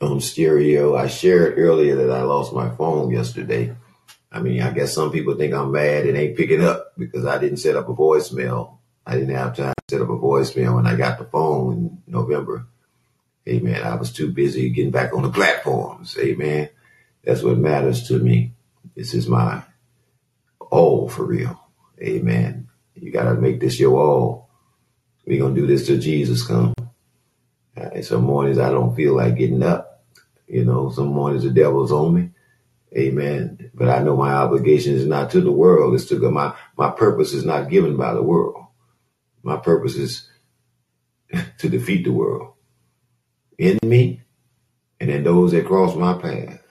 on 0.00 0.20
stereo. 0.20 0.94
I 0.94 1.08
shared 1.08 1.58
earlier 1.58 1.96
that 1.96 2.10
I 2.10 2.22
lost 2.22 2.52
my 2.52 2.70
phone 2.76 3.10
yesterday. 3.10 3.74
I 4.30 4.40
mean, 4.40 4.62
I 4.62 4.70
guess 4.70 4.94
some 4.94 5.10
people 5.10 5.34
think 5.34 5.54
I'm 5.54 5.72
mad 5.72 6.06
and 6.06 6.16
ain't 6.16 6.36
picking 6.36 6.62
up 6.62 6.83
because 6.96 7.26
I 7.26 7.38
didn't 7.38 7.58
set 7.58 7.76
up 7.76 7.88
a 7.88 7.94
voicemail. 7.94 8.78
I 9.06 9.14
didn't 9.14 9.34
have 9.34 9.56
time 9.56 9.74
to 9.88 9.96
set 9.96 10.02
up 10.02 10.08
a 10.08 10.16
voicemail 10.16 10.76
when 10.76 10.86
I 10.86 10.96
got 10.96 11.18
the 11.18 11.24
phone 11.24 11.72
in 11.72 12.02
November. 12.06 12.66
Amen. 13.46 13.82
I 13.82 13.94
was 13.96 14.12
too 14.12 14.32
busy 14.32 14.70
getting 14.70 14.90
back 14.90 15.12
on 15.14 15.22
the 15.22 15.30
platforms. 15.30 16.16
Amen. 16.18 16.70
That's 17.22 17.42
what 17.42 17.58
matters 17.58 18.08
to 18.08 18.18
me. 18.18 18.52
This 18.96 19.12
is 19.12 19.28
my 19.28 19.62
all 20.58 21.08
for 21.08 21.24
real. 21.24 21.60
Amen. 22.00 22.68
You 22.94 23.12
got 23.12 23.24
to 23.24 23.34
make 23.34 23.60
this 23.60 23.78
your 23.78 23.98
all. 23.98 24.50
We're 25.26 25.40
going 25.40 25.54
to 25.54 25.60
do 25.60 25.66
this 25.66 25.86
till 25.86 25.98
Jesus 25.98 26.46
come. 26.46 26.74
Uh, 27.76 28.02
some 28.02 28.24
mornings 28.24 28.58
I 28.58 28.70
don't 28.70 28.94
feel 28.94 29.16
like 29.16 29.36
getting 29.36 29.62
up. 29.62 30.04
You 30.46 30.64
know, 30.64 30.90
some 30.90 31.08
mornings 31.08 31.44
the 31.44 31.50
devil's 31.50 31.92
on 31.92 32.14
me. 32.14 32.30
Amen. 32.96 33.53
But 33.74 33.88
I 33.88 34.02
know 34.02 34.16
my 34.16 34.32
obligation 34.32 34.94
is 34.94 35.06
not 35.06 35.30
to 35.32 35.40
the 35.40 35.52
world. 35.52 35.94
It's 35.94 36.06
to. 36.06 36.30
My, 36.30 36.54
my 36.78 36.90
purpose 36.90 37.32
is 37.32 37.44
not 37.44 37.70
given 37.70 37.96
by 37.96 38.14
the 38.14 38.22
world. 38.22 38.66
My 39.42 39.56
purpose 39.56 39.96
is 39.96 40.30
to 41.58 41.68
defeat 41.68 42.04
the 42.04 42.12
world 42.12 42.54
in 43.58 43.78
me 43.84 44.22
and 45.00 45.10
in 45.10 45.24
those 45.24 45.52
that 45.52 45.66
cross 45.66 45.96
my 45.96 46.14
path. 46.14 46.62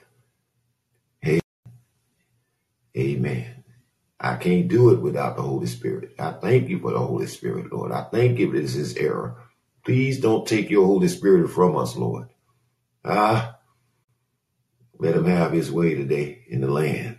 Hey, 1.20 1.40
amen. 2.96 3.64
I 4.20 4.36
can't 4.36 4.68
do 4.68 4.90
it 4.90 5.00
without 5.00 5.36
the 5.36 5.42
Holy 5.42 5.66
Spirit. 5.66 6.14
I 6.18 6.32
thank 6.32 6.68
you 6.68 6.78
for 6.78 6.92
the 6.92 6.98
Holy 6.98 7.26
Spirit, 7.26 7.72
Lord. 7.72 7.92
I 7.92 8.04
thank 8.04 8.38
you 8.38 8.50
for 8.50 8.58
this 8.58 8.76
is 8.76 8.96
error. 8.96 9.36
Please 9.84 10.20
don't 10.20 10.46
take 10.48 10.70
your 10.70 10.86
Holy 10.86 11.08
Spirit 11.08 11.50
from 11.50 11.76
us, 11.76 11.96
Lord. 11.96 12.28
Ah, 13.04 13.53
let 14.98 15.14
him 15.14 15.26
have 15.26 15.52
his 15.52 15.70
way 15.70 15.94
today 15.94 16.44
in 16.48 16.60
the 16.60 16.70
land. 16.70 17.18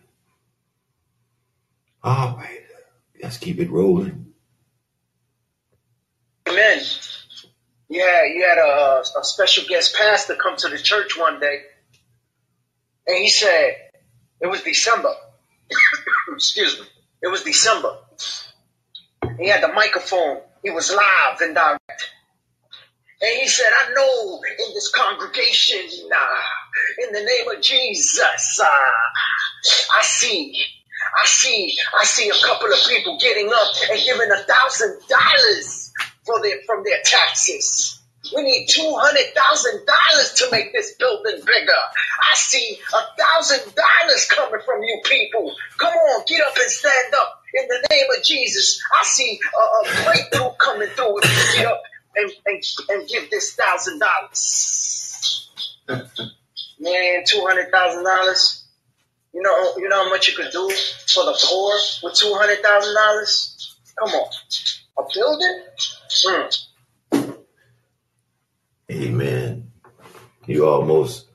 All 2.03 2.37
right. 2.37 2.61
Let's 3.21 3.37
keep 3.37 3.59
it 3.59 3.71
rolling. 3.71 4.33
Amen. 6.47 6.79
Yeah, 7.89 8.25
you 8.25 8.45
had 8.47 8.57
a, 8.57 9.03
a 9.19 9.23
special 9.23 9.63
guest 9.67 9.95
pastor 9.95 10.35
come 10.35 10.55
to 10.57 10.69
the 10.69 10.77
church 10.77 11.17
one 11.17 11.39
day, 11.39 11.61
and 13.07 13.17
he 13.17 13.29
said 13.29 13.75
it 14.39 14.47
was 14.47 14.61
December. 14.61 15.13
Excuse 16.33 16.79
me. 16.79 16.85
It 17.21 17.27
was 17.27 17.43
December. 17.43 17.97
He 19.39 19.49
had 19.49 19.63
the 19.63 19.73
microphone. 19.73 20.41
He 20.63 20.69
was 20.71 20.91
live 20.91 21.41
and 21.41 21.55
direct. 21.55 22.11
And 23.21 23.39
he 23.41 23.47
said, 23.47 23.67
I 23.71 23.93
know 23.93 24.41
in 24.43 24.73
this 24.73 24.91
congregation, 24.91 26.09
uh, 26.13 26.41
in 26.99 27.13
the 27.13 27.23
name 27.23 27.55
of 27.55 27.61
Jesus, 27.61 28.59
uh, 28.61 28.65
I 28.65 30.01
see, 30.03 30.55
I 31.21 31.25
see, 31.25 31.75
I 31.99 32.05
see 32.05 32.29
a 32.29 32.45
couple 32.45 32.71
of 32.71 32.79
people 32.87 33.17
getting 33.19 33.49
up 33.53 33.69
and 33.91 33.99
giving 34.05 34.31
a 34.31 34.43
thousand 34.43 34.99
dollars 35.09 35.91
for 36.25 36.41
their 36.41 36.57
from 36.65 36.83
their 36.83 37.01
taxes. 37.03 38.01
We 38.35 38.41
need 38.41 38.67
two 38.67 38.95
hundred 38.97 39.35
thousand 39.35 39.85
dollars 39.85 40.33
to 40.37 40.49
make 40.51 40.73
this 40.73 40.95
building 40.99 41.41
bigger. 41.45 41.81
I 42.31 42.35
see 42.35 42.79
a 42.93 43.01
thousand 43.21 43.75
dollars 43.75 44.27
coming 44.29 44.61
from 44.65 44.83
you 44.83 45.01
people. 45.05 45.53
Come 45.77 45.93
on, 45.93 46.23
get 46.27 46.41
up 46.41 46.55
and 46.57 46.71
stand 46.71 47.13
up 47.13 47.41
in 47.53 47.67
the 47.67 47.87
name 47.91 48.05
of 48.17 48.23
Jesus. 48.23 48.81
I 48.99 49.05
see 49.05 49.39
a, 49.55 49.59
a 49.61 50.05
breakthrough 50.05 50.49
coming 50.59 50.89
through 50.89 51.19
if 51.19 51.53
you 51.55 51.59
get 51.59 51.71
up 51.71 51.83
and, 52.15 52.31
and, 52.47 52.63
and 52.89 53.07
give 53.07 53.29
this 53.29 53.55
thousand 53.55 53.99
dollars. 53.99 55.49
Man, 56.85 57.23
two 57.25 57.43
hundred 57.43 57.71
thousand 57.71 58.03
dollars. 58.03 58.63
You 59.33 59.41
know, 59.41 59.73
you 59.77 59.89
know 59.89 60.03
how 60.03 60.09
much 60.09 60.27
you 60.29 60.35
could 60.35 60.51
do 60.51 60.69
for 61.07 61.25
the 61.25 61.37
poor 61.43 61.73
with 62.03 62.13
two 62.13 62.33
hundred 62.35 62.61
thousand 62.61 62.93
dollars. 62.93 63.75
Come 63.97 64.09
on, 64.09 64.29
a 64.99 65.03
building. 65.11 65.63
Mm. 66.27 67.37
Amen. 68.91 69.71
You 70.45 70.67
almost 70.67 71.25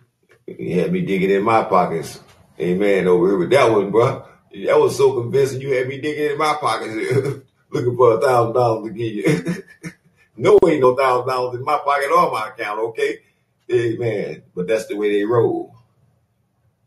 you 0.46 0.80
had 0.80 0.92
me 0.92 1.00
digging 1.02 1.30
in 1.30 1.42
my 1.42 1.64
pockets. 1.64 2.20
Amen. 2.60 3.08
Over 3.08 3.28
here 3.28 3.38
with 3.38 3.50
that 3.50 3.72
one, 3.72 3.90
bro. 3.90 4.24
That 4.66 4.78
was 4.78 4.96
so 4.96 5.20
convincing. 5.20 5.60
You 5.60 5.74
had 5.74 5.88
me 5.88 6.00
digging 6.00 6.30
in 6.30 6.38
my 6.38 6.54
pockets, 6.60 6.94
looking 7.70 7.96
for 7.96 8.18
a 8.18 8.20
thousand 8.20 8.54
dollars 8.54 8.88
to 8.88 8.94
give 8.94 9.14
you. 9.14 9.92
no, 10.36 10.58
ain't 10.66 10.80
no 10.80 10.94
thousand 10.94 11.28
dollars 11.28 11.56
in 11.58 11.64
my 11.64 11.78
pocket 11.78 12.10
or 12.14 12.30
my 12.30 12.50
account. 12.50 12.78
Okay. 12.78 13.18
Amen. 13.72 14.42
But 14.54 14.66
that's 14.68 14.86
the 14.86 14.96
way 14.96 15.12
they 15.12 15.24
roll. 15.24 15.74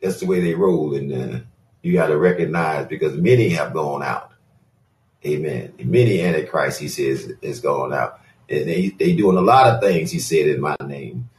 That's 0.01 0.19
the 0.19 0.26
way 0.26 0.41
they 0.41 0.53
roll, 0.53 0.95
and 0.95 1.14
uh, 1.14 1.39
you 1.81 1.93
got 1.93 2.07
to 2.07 2.18
recognize 2.18 2.88
because 2.88 3.15
many 3.18 3.49
have 3.49 3.73
gone 3.73 4.03
out. 4.03 4.31
Amen. 5.26 5.73
Many 5.80 6.22
antichrist, 6.22 6.80
he 6.81 6.89
says, 6.89 7.31
is 7.41 7.61
gone 7.61 7.93
out. 7.93 8.19
And 8.49 8.68
they 8.68 8.89
they 8.89 9.15
doing 9.15 9.38
a 9.38 9.41
lot 9.41 9.68
of 9.68 9.81
things, 9.81 10.11
he 10.11 10.19
said, 10.19 10.47
in 10.47 10.60
my 10.61 10.76
name. 10.85 11.30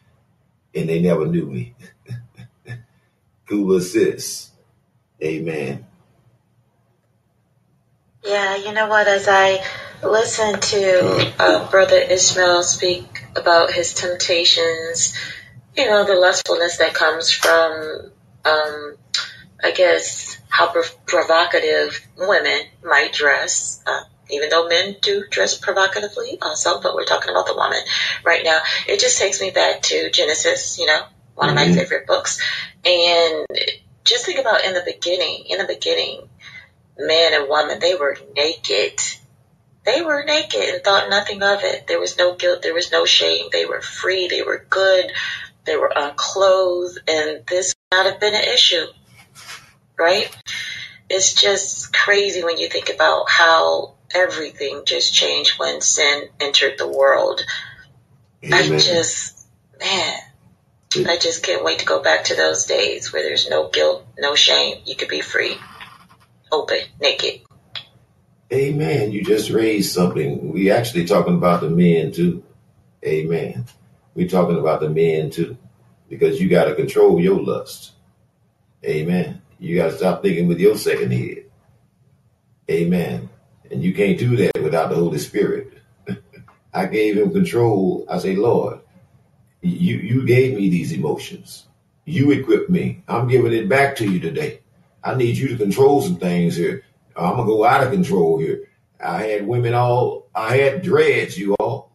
And 0.75 0.89
they 0.89 1.01
never 1.01 1.27
knew 1.27 1.47
me. 1.47 1.75
cool 3.47 3.77
assist. 3.77 4.53
Amen. 5.23 5.87
Yeah, 8.25 8.57
you 8.57 8.73
know 8.73 8.89
what? 8.89 9.07
As 9.07 9.29
I 9.29 9.65
listen 10.03 10.61
to 10.61 11.35
uh, 11.39 11.71
Brother 11.71 11.97
Ishmael 11.97 12.63
speak 12.63 13.14
about 13.37 13.73
his 13.73 13.95
temptations, 13.95 15.17
you 15.77 15.87
know, 15.87 16.05
the 16.05 16.15
lustfulness 16.15 16.79
that 16.79 16.95
comes 16.95 17.31
from, 17.31 18.11
um, 18.45 18.97
I 19.63 19.73
guess, 19.75 20.39
how 20.49 20.73
provocative 21.07 22.01
women 22.17 22.61
might 22.83 23.13
dress. 23.13 23.83
Uh, 23.87 24.03
even 24.31 24.49
though 24.49 24.69
men 24.69 24.97
do 25.03 25.25
dress 25.31 25.59
provocatively 25.59 26.39
also, 26.41 26.81
but 26.81 26.95
we're 26.95 27.05
talking 27.05 27.31
about 27.31 27.47
the 27.47 27.55
woman 27.55 27.81
right 28.25 28.43
now. 28.45 28.61
It 28.89 28.99
just 28.99 29.19
takes 29.19 29.41
me 29.41 29.51
back 29.51 29.83
to 29.83 30.11
Genesis, 30.11 30.79
you 30.79 30.87
know, 30.87 31.03
one 31.35 31.49
mm-hmm. 31.49 31.51
of 31.51 31.55
my 31.55 31.67
mm-hmm. 31.67 31.79
favorite 31.79 32.07
books. 32.07 32.41
And 32.85 33.47
just 34.05 34.27
think 34.27 34.39
about 34.39 34.65
in 34.65 34.75
the 34.75 34.83
beginning, 34.85 35.45
in 35.49 35.59
the 35.59 35.67
beginning, 35.67 36.29
man 36.99 37.35
and 37.35 37.49
woman, 37.49 37.81
they 37.81 37.95
were 37.95 38.17
naked. 38.35 39.01
They 39.85 40.01
were 40.01 40.25
naked 40.25 40.63
and 40.63 40.83
thought 40.83 41.11
nothing 41.11 41.43
of 41.43 41.63
it. 41.63 41.87
There 41.87 42.01
was 42.01 42.17
no 42.17 42.35
guilt. 42.35 42.63
There 42.63 42.75
was 42.75 42.91
no 42.91 43.05
shame. 43.05 43.47
They 43.53 43.67
were 43.67 43.83
free. 43.83 44.29
They 44.29 44.43
were 44.43 44.65
good. 44.69 45.13
They 45.65 45.77
were 45.77 45.93
unclothed. 45.95 46.99
And 47.09 47.47
this 47.47 47.75
would 47.75 47.97
not 47.97 48.07
have 48.07 48.21
been 48.21 48.35
an 48.35 48.45
issue. 48.45 48.87
Right? 49.99 50.35
It's 51.11 51.35
just 51.35 51.93
crazy 51.93 52.43
when 52.43 52.59
you 52.59 52.69
think 52.69 52.89
about 52.89 53.29
how 53.29 53.95
everything 54.15 54.83
just 54.87 55.13
changed 55.13 55.59
when 55.59 55.81
sin 55.81 56.29
entered 56.41 56.79
the 56.79 56.89
world. 56.89 57.43
Amen. 58.43 58.73
I 58.73 58.79
just, 58.79 59.47
man, 59.79 60.17
I 61.07 61.19
just 61.19 61.43
can't 61.43 61.65
wait 61.65 61.81
to 61.81 61.87
go 61.87 62.03
back 62.03 62.25
to 62.25 62.37
those 62.37 62.67
days 62.67 63.13
where 63.13 63.23
there's 63.23 63.51
no 63.51 63.69
guilt, 63.69 64.07
no 64.19 64.35
shame. 64.35 64.79
You 64.87 64.97
could 64.97 65.09
be 65.09 65.21
free, 65.21 65.57
open, 66.51 66.79
naked. 67.01 67.41
Amen. 68.55 69.11
You 69.11 69.25
just 69.25 69.51
raised 69.51 69.93
something. 69.93 70.53
We 70.53 70.71
actually 70.71 71.07
talking 71.07 71.35
about 71.35 71.61
the 71.61 71.71
men 71.71 72.13
too. 72.13 72.45
Amen. 73.05 73.65
We 74.15 74.29
talking 74.29 74.59
about 74.59 74.81
the 74.81 74.89
men 74.89 75.31
too, 75.31 75.59
because 76.09 76.41
you 76.41 76.49
got 76.49 76.67
to 76.67 76.77
control 76.77 77.21
your 77.21 77.43
lust. 77.43 77.93
Amen. 78.85 79.43
You 79.59 79.75
got 79.77 79.91
to 79.91 79.97
stop 79.97 80.23
thinking 80.23 80.47
with 80.47 80.61
your 80.61 80.77
second 80.77 81.11
head. 81.11 81.47
Amen. 82.71 83.29
And 83.73 83.83
you 83.83 83.93
can't 83.93 84.19
do 84.19 84.37
that 84.37 84.63
without 84.63 84.91
the 84.91 84.97
Holy 84.97 85.19
Spirit. 85.19 85.73
I 86.73 86.87
gave 86.87 87.17
him 87.17 87.33
control. 87.33 88.07
I 88.09 88.19
say, 88.19 88.37
Lord, 88.37 88.79
you, 89.63 89.97
you 89.97 90.25
gave 90.27 90.57
me 90.57 90.69
these 90.69 90.93
emotions. 90.93 91.67
You 92.05 92.31
equipped 92.31 92.71
me. 92.71 93.03
I'm 93.09 93.27
giving 93.27 93.53
it 93.53 93.69
back 93.69 93.97
to 93.97 94.09
you 94.09 94.21
today. 94.21 94.61
I 95.03 95.17
need 95.17 95.37
you 95.37 95.49
to 95.49 95.57
control 95.57 96.03
some 96.03 96.17
things 96.17 96.55
here. 96.55 96.85
Oh, 97.17 97.27
I'm 97.27 97.37
gonna 97.37 97.47
go 97.47 97.65
out 97.65 97.85
of 97.85 97.93
control 97.93 98.39
here. 98.39 98.69
I 99.01 99.23
had 99.25 99.47
women 99.47 99.75
all, 99.75 100.29
I 100.35 100.57
had 100.57 100.83
dreads, 100.83 101.39
you 101.39 101.55
all. 101.55 101.93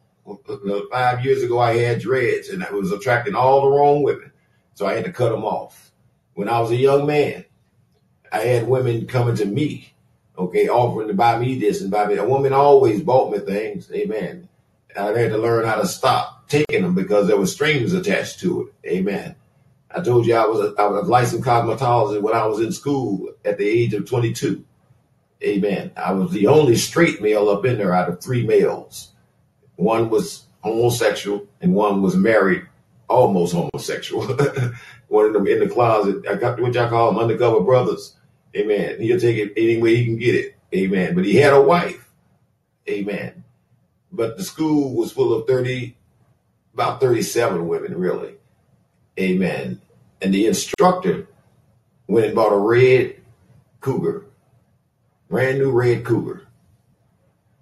Five 0.92 1.26
years 1.26 1.42
ago, 1.42 1.60
I 1.60 1.76
had 1.78 2.00
dreads 2.00 2.50
and 2.50 2.64
I 2.64 2.72
was 2.72 2.92
attracting 2.92 3.36
all 3.36 3.62
the 3.62 3.76
wrong 3.76 4.04
women. 4.04 4.32
So 4.76 4.86
I 4.86 4.94
had 4.94 5.06
to 5.06 5.12
cut 5.12 5.32
them 5.32 5.44
off. 5.44 5.92
When 6.36 6.48
I 6.48 6.60
was 6.60 6.72
a 6.72 6.76
young 6.76 7.08
man, 7.08 7.46
I 8.32 8.40
had 8.40 8.68
women 8.68 9.08
coming 9.08 9.36
to 9.38 9.46
me 9.46 9.94
okay, 10.40 10.70
offering 10.70 11.10
to 11.10 11.14
buy 11.14 11.38
me 11.38 11.60
this 11.60 11.82
and 11.82 11.92
buy 11.92 12.08
me. 12.08 12.16
A 12.16 12.26
woman 12.26 12.54
always 12.54 13.02
bought 13.02 13.32
me 13.32 13.40
things. 13.40 13.92
Amen. 13.92 14.48
I 14.98 15.08
had 15.08 15.32
to 15.32 15.38
learn 15.38 15.68
how 15.68 15.76
to 15.76 15.88
stop 15.88 16.48
taking 16.48 16.82
them 16.82 16.96
because 16.96 17.28
there 17.28 17.38
were 17.38 17.46
strings 17.46 17.94
attached 17.94 18.40
to 18.40 18.68
it. 18.84 18.90
Amen. 18.90 19.36
I 19.92 20.02
told 20.02 20.26
you 20.26 20.36
I 20.36 20.46
was 20.46 20.60
a, 20.60 20.82
I 20.82 20.88
was 20.88 21.08
a 21.08 21.12
licensed 21.12 21.46
cosmetologist 21.46 22.22
when 22.22 22.34
I 22.34 22.46
was 22.46 22.60
in 22.60 22.72
school 22.72 23.30
at 23.44 23.58
the 23.58 23.68
age 23.68 23.94
of 23.94 24.10
22. 24.10 24.64
Amen. 25.44 25.92
I 25.96 26.12
was 26.12 26.32
the 26.32 26.48
only 26.48 26.76
straight 26.76 27.22
male 27.22 27.50
up 27.50 27.66
in 27.66 27.78
there 27.78 27.94
out 27.94 28.10
of 28.10 28.22
three 28.22 28.46
males. 28.46 29.14
One 29.76 30.10
was 30.10 30.46
homosexual 30.62 31.48
and 31.62 31.74
one 31.74 32.02
was 32.02 32.16
married, 32.16 32.64
almost 33.08 33.54
homosexual. 33.54 34.28
one 35.08 35.26
of 35.26 35.34
them 35.34 35.48
in 35.48 35.60
the 35.60 35.70
closet. 35.70 36.28
I 36.28 36.36
got 36.36 36.60
what 36.60 36.74
y'all 36.74 36.90
call 36.90 37.12
them 37.12 37.20
undercover 37.22 37.62
brothers. 37.62 38.16
Amen. 38.56 39.00
He'll 39.00 39.20
take 39.20 39.38
it 39.38 39.54
any 39.56 39.82
way 39.82 39.96
he 39.96 40.06
can 40.06 40.18
get 40.18 40.36
it. 40.36 40.56
Amen. 40.74 41.16
But 41.16 41.26
he 41.26 41.36
had 41.36 41.54
a 41.54 41.62
wife. 41.62 42.10
Amen. 42.90 43.44
But 44.12 44.38
the 44.38 44.44
school 44.44 44.96
was 44.96 45.12
full 45.12 45.34
of 45.34 45.48
30, 45.48 45.96
about 46.74 47.00
37 47.00 47.68
women, 47.68 47.98
really. 47.98 48.36
Amen. 49.20 49.82
And 50.22 50.34
the 50.34 50.48
instructor 50.48 51.28
went 52.08 52.28
and 52.28 52.36
bought 52.36 52.54
a 52.54 52.58
red 52.58 53.16
cougar, 53.82 54.26
brand 55.30 55.60
new 55.60 55.72
red 55.72 56.04
cougar. 56.04 56.48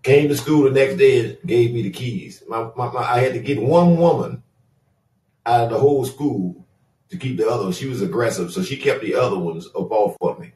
Came 0.03 0.30
to 0.30 0.38
school 0.38 0.64
the 0.64 0.72
next 0.72 0.95
day 0.95 1.26
and 1.26 1.38
gave 1.45 1.73
me 1.73 1.81
the 1.81 1.89
keys. 1.89 2.41
My, 2.48 2.69
my, 2.76 2.91
my, 2.91 3.02
I 3.02 3.19
had 3.19 3.34
to 3.34 3.39
get 3.39 3.61
one 3.61 3.98
woman 3.98 4.41
out 5.45 5.65
of 5.65 5.69
the 5.69 5.77
whole 5.77 6.06
school 6.06 6.65
to 7.10 7.18
keep 7.18 7.38
the 7.38 7.48
other. 7.48 7.73
She 7.73 7.88
was 7.88 8.02
aggressive, 8.02 8.52
so 8.52 8.64
she 8.64 8.77
kept 8.77 9.02
the 9.02 9.15
other 9.15 9.38
ones 9.38 9.68
up 9.76 9.91
off 9.91 10.15
of 10.22 10.39
me 10.39 10.53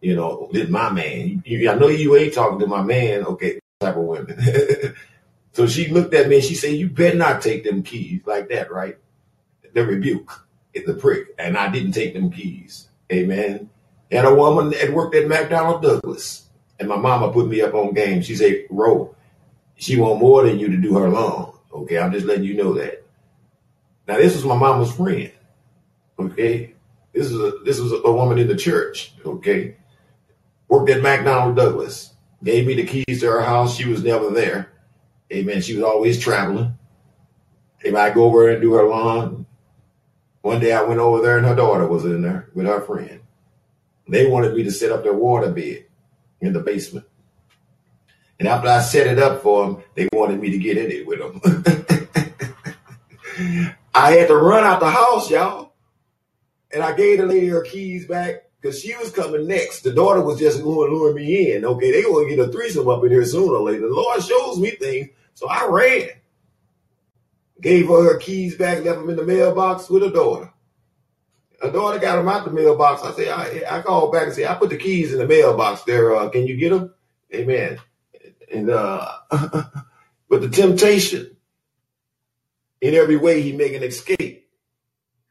you 0.00 0.14
know, 0.14 0.48
this 0.52 0.68
my 0.68 0.90
man. 0.90 1.42
You, 1.44 1.70
I 1.70 1.74
know 1.74 1.88
you 1.88 2.16
ain't 2.16 2.34
talking 2.34 2.58
to 2.60 2.66
my 2.66 2.82
man. 2.82 3.24
Okay, 3.24 3.60
type 3.80 3.96
of 3.96 4.04
women. 4.04 4.38
so 5.52 5.66
she 5.66 5.88
looked 5.88 6.14
at 6.14 6.28
me 6.28 6.36
and 6.36 6.44
she 6.44 6.54
said, 6.54 6.74
"You 6.74 6.88
better 6.88 7.16
not 7.16 7.42
take 7.42 7.64
them 7.64 7.82
keys 7.82 8.22
like 8.26 8.48
that, 8.50 8.70
right?" 8.70 8.98
The 9.74 9.84
rebuke, 9.84 10.46
is 10.72 10.84
the 10.84 10.94
prick, 10.94 11.28
and 11.38 11.56
I 11.56 11.68
didn't 11.68 11.92
take 11.92 12.14
them 12.14 12.30
keys. 12.30 12.88
Amen. 13.12 13.70
And 14.10 14.26
a 14.26 14.34
woman 14.34 14.70
that 14.70 14.92
worked 14.92 15.14
at 15.14 15.26
McDonnell 15.26 15.82
Douglas, 15.82 16.47
and 16.78 16.88
my 16.88 16.96
mama 16.96 17.32
put 17.32 17.48
me 17.48 17.60
up 17.60 17.74
on 17.74 17.94
game. 17.94 18.22
She 18.22 18.36
said, 18.36 18.66
"Ro, 18.70 19.14
she 19.76 19.96
want 19.96 20.20
more 20.20 20.44
than 20.44 20.58
you 20.58 20.68
to 20.68 20.76
do 20.76 20.94
her 20.94 21.08
long." 21.08 21.54
Okay, 21.72 21.98
I'm 21.98 22.12
just 22.12 22.26
letting 22.26 22.44
you 22.44 22.54
know 22.54 22.74
that. 22.74 23.04
Now 24.06 24.16
this 24.16 24.34
was 24.34 24.44
my 24.44 24.56
mama's 24.56 24.92
friend. 24.92 25.30
Okay, 26.18 26.74
this 27.12 27.26
is 27.26 27.38
a 27.38 27.52
this 27.64 27.78
was 27.80 27.92
a 27.92 28.12
woman 28.12 28.38
in 28.38 28.48
the 28.48 28.56
church. 28.56 29.12
Okay, 29.24 29.76
Worked 30.68 30.90
at 30.90 31.00
McDonnell 31.00 31.56
Douglas. 31.56 32.12
Gave 32.44 32.66
me 32.66 32.74
the 32.74 32.84
keys 32.84 33.20
to 33.20 33.26
her 33.26 33.42
house. 33.42 33.76
She 33.76 33.88
was 33.88 34.04
never 34.04 34.30
there. 34.30 34.70
Amen. 35.32 35.62
She 35.62 35.74
was 35.74 35.82
always 35.82 36.20
traveling. 36.20 36.74
If 37.80 37.94
I 37.94 38.10
go 38.10 38.24
over 38.24 38.48
and 38.48 38.60
do 38.60 38.74
her 38.74 38.86
lawn, 38.86 39.46
one 40.42 40.60
day 40.60 40.72
I 40.72 40.82
went 40.82 41.00
over 41.00 41.22
there 41.22 41.38
and 41.38 41.46
her 41.46 41.56
daughter 41.56 41.86
was 41.86 42.04
in 42.04 42.22
there 42.22 42.50
with 42.54 42.66
her 42.66 42.80
friend. 42.80 43.20
They 44.08 44.26
wanted 44.26 44.54
me 44.54 44.62
to 44.64 44.70
set 44.70 44.92
up 44.92 45.02
their 45.02 45.14
water 45.14 45.50
bed 45.50 45.86
in 46.40 46.52
the 46.52 46.60
basement. 46.60 47.06
And 48.38 48.46
after 48.46 48.68
I 48.68 48.80
set 48.80 49.06
it 49.06 49.18
up 49.18 49.42
for 49.42 49.66
them, 49.66 49.82
they 49.94 50.08
wanted 50.12 50.40
me 50.40 50.50
to 50.50 50.58
get 50.58 50.78
in 50.78 50.90
it 50.90 51.06
with 51.06 51.18
them. 51.18 51.40
I 53.94 54.12
had 54.12 54.28
to 54.28 54.36
run 54.36 54.64
out 54.64 54.80
the 54.80 54.90
house, 54.90 55.30
y'all. 55.30 55.72
And 56.72 56.82
I 56.82 56.94
gave 56.94 57.18
the 57.18 57.26
lady 57.26 57.48
her 57.48 57.62
keys 57.62 58.06
back 58.06 58.44
because 58.60 58.80
she 58.80 58.94
was 58.96 59.10
coming 59.10 59.48
next. 59.48 59.80
The 59.80 59.92
daughter 59.92 60.22
was 60.22 60.38
just 60.38 60.62
luring, 60.62 60.94
luring 60.94 61.16
me 61.16 61.52
in. 61.52 61.64
Okay, 61.64 61.90
they 61.90 62.02
want 62.02 62.28
to 62.28 62.36
get 62.36 62.48
a 62.48 62.52
threesome 62.52 62.88
up 62.88 63.02
in 63.04 63.10
here 63.10 63.24
sooner 63.24 63.54
or 63.54 63.62
later. 63.62 63.88
The 63.88 63.94
Lord 63.94 64.22
shows 64.22 64.58
me 64.58 64.70
things. 64.72 65.08
So 65.34 65.48
I 65.48 65.66
ran, 65.68 66.08
gave 67.60 67.88
her 67.88 68.12
her 68.12 68.18
keys 68.18 68.56
back, 68.56 68.84
left 68.84 69.00
them 69.00 69.10
in 69.10 69.16
the 69.16 69.24
mailbox 69.24 69.88
with 69.88 70.02
her 70.02 70.10
daughter. 70.10 70.52
Her 71.60 71.72
daughter 71.72 71.98
got 71.98 72.16
them 72.16 72.28
out 72.28 72.44
the 72.44 72.52
mailbox. 72.52 73.02
I 73.02 73.12
said, 73.12 73.28
I, 73.28 73.78
I 73.78 73.82
called 73.82 74.12
back 74.12 74.24
and 74.24 74.32
said, 74.32 74.46
I 74.46 74.54
put 74.54 74.70
the 74.70 74.76
keys 74.76 75.12
in 75.12 75.18
the 75.18 75.26
mailbox 75.26 75.82
there. 75.82 76.14
Uh, 76.14 76.28
can 76.28 76.46
you 76.46 76.56
get 76.56 76.70
them? 76.70 76.94
Amen. 77.34 77.78
And 78.52 78.70
uh, 78.70 79.08
but 79.30 80.40
the 80.40 80.48
temptation, 80.48 81.36
in 82.80 82.94
every 82.94 83.16
way, 83.16 83.42
he 83.42 83.52
make 83.52 83.74
an 83.74 83.82
escape. 83.82 84.48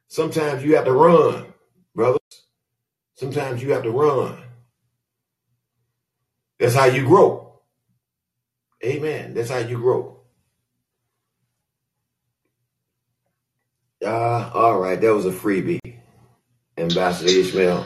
Sometimes 0.10 0.64
you 0.64 0.76
have 0.76 0.86
to 0.86 0.92
run, 0.92 1.54
brothers. 1.96 2.20
Sometimes 3.16 3.64
you 3.64 3.72
have 3.72 3.84
to 3.84 3.92
run. 3.92 4.38
That's 6.60 6.76
how 6.76 6.86
you 6.86 7.06
grow. 7.06 7.60
Amen. 8.84 9.34
That's 9.34 9.50
how 9.50 9.60
you 9.60 9.78
grow. 9.78 10.20
Uh, 14.04 14.52
all 14.54 14.80
right, 14.80 15.00
that 15.02 15.14
was 15.14 15.26
a 15.26 15.32
freebie. 15.32 15.80
Ambassador 16.78 17.30
Ishmael. 17.30 17.86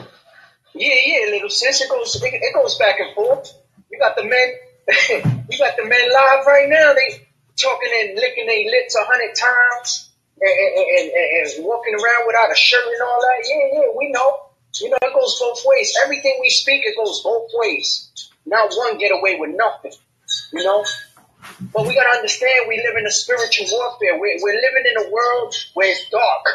Yeah, 0.74 0.94
yeah, 1.04 1.30
little 1.30 1.50
sis. 1.50 1.80
It 1.80 1.90
goes 1.90 2.16
it, 2.16 2.34
it 2.34 2.54
goes 2.54 2.78
back 2.78 3.00
and 3.00 3.14
forth. 3.14 3.52
You 3.90 3.98
got 3.98 4.16
the 4.16 4.24
men 4.24 4.48
you 5.50 5.58
got 5.58 5.76
the 5.76 5.84
men 5.84 6.12
live 6.12 6.46
right 6.46 6.68
now. 6.68 6.92
They 6.94 7.26
talking 7.56 7.90
and 8.02 8.16
licking 8.16 8.46
their 8.46 8.64
lips 8.70 8.96
a 8.96 9.04
hundred 9.04 9.34
times 9.36 10.10
and, 10.40 10.50
and, 10.50 10.76
and, 10.76 11.10
and, 11.12 11.64
walking 11.64 11.94
around 11.94 12.26
without 12.26 12.50
a 12.50 12.56
shirt 12.56 12.86
and 12.86 13.02
all 13.02 13.20
that. 13.20 13.38
Yeah, 13.46 13.80
yeah, 13.80 13.88
we 13.96 14.10
know. 14.10 14.48
You 14.80 14.90
know, 14.90 14.98
it 15.02 15.14
goes 15.14 15.38
both 15.38 15.62
ways. 15.66 15.94
Everything 16.02 16.38
we 16.40 16.48
speak, 16.48 16.82
it 16.84 16.96
goes 16.96 17.22
both 17.22 17.50
ways. 17.54 18.10
Not 18.46 18.72
one 18.74 18.98
get 18.98 19.12
away 19.12 19.36
with 19.38 19.54
nothing. 19.54 19.92
You 20.52 20.64
know? 20.64 20.84
But 21.72 21.86
we 21.86 21.94
gotta 21.94 22.16
understand 22.16 22.66
we 22.68 22.78
live 22.78 22.96
in 22.96 23.06
a 23.06 23.10
spiritual 23.10 23.66
warfare. 23.70 24.18
We're, 24.18 24.38
we're 24.40 24.60
living 24.60 24.84
in 24.90 25.06
a 25.06 25.10
world 25.10 25.54
where 25.74 25.90
it's 25.90 26.08
dark. 26.10 26.46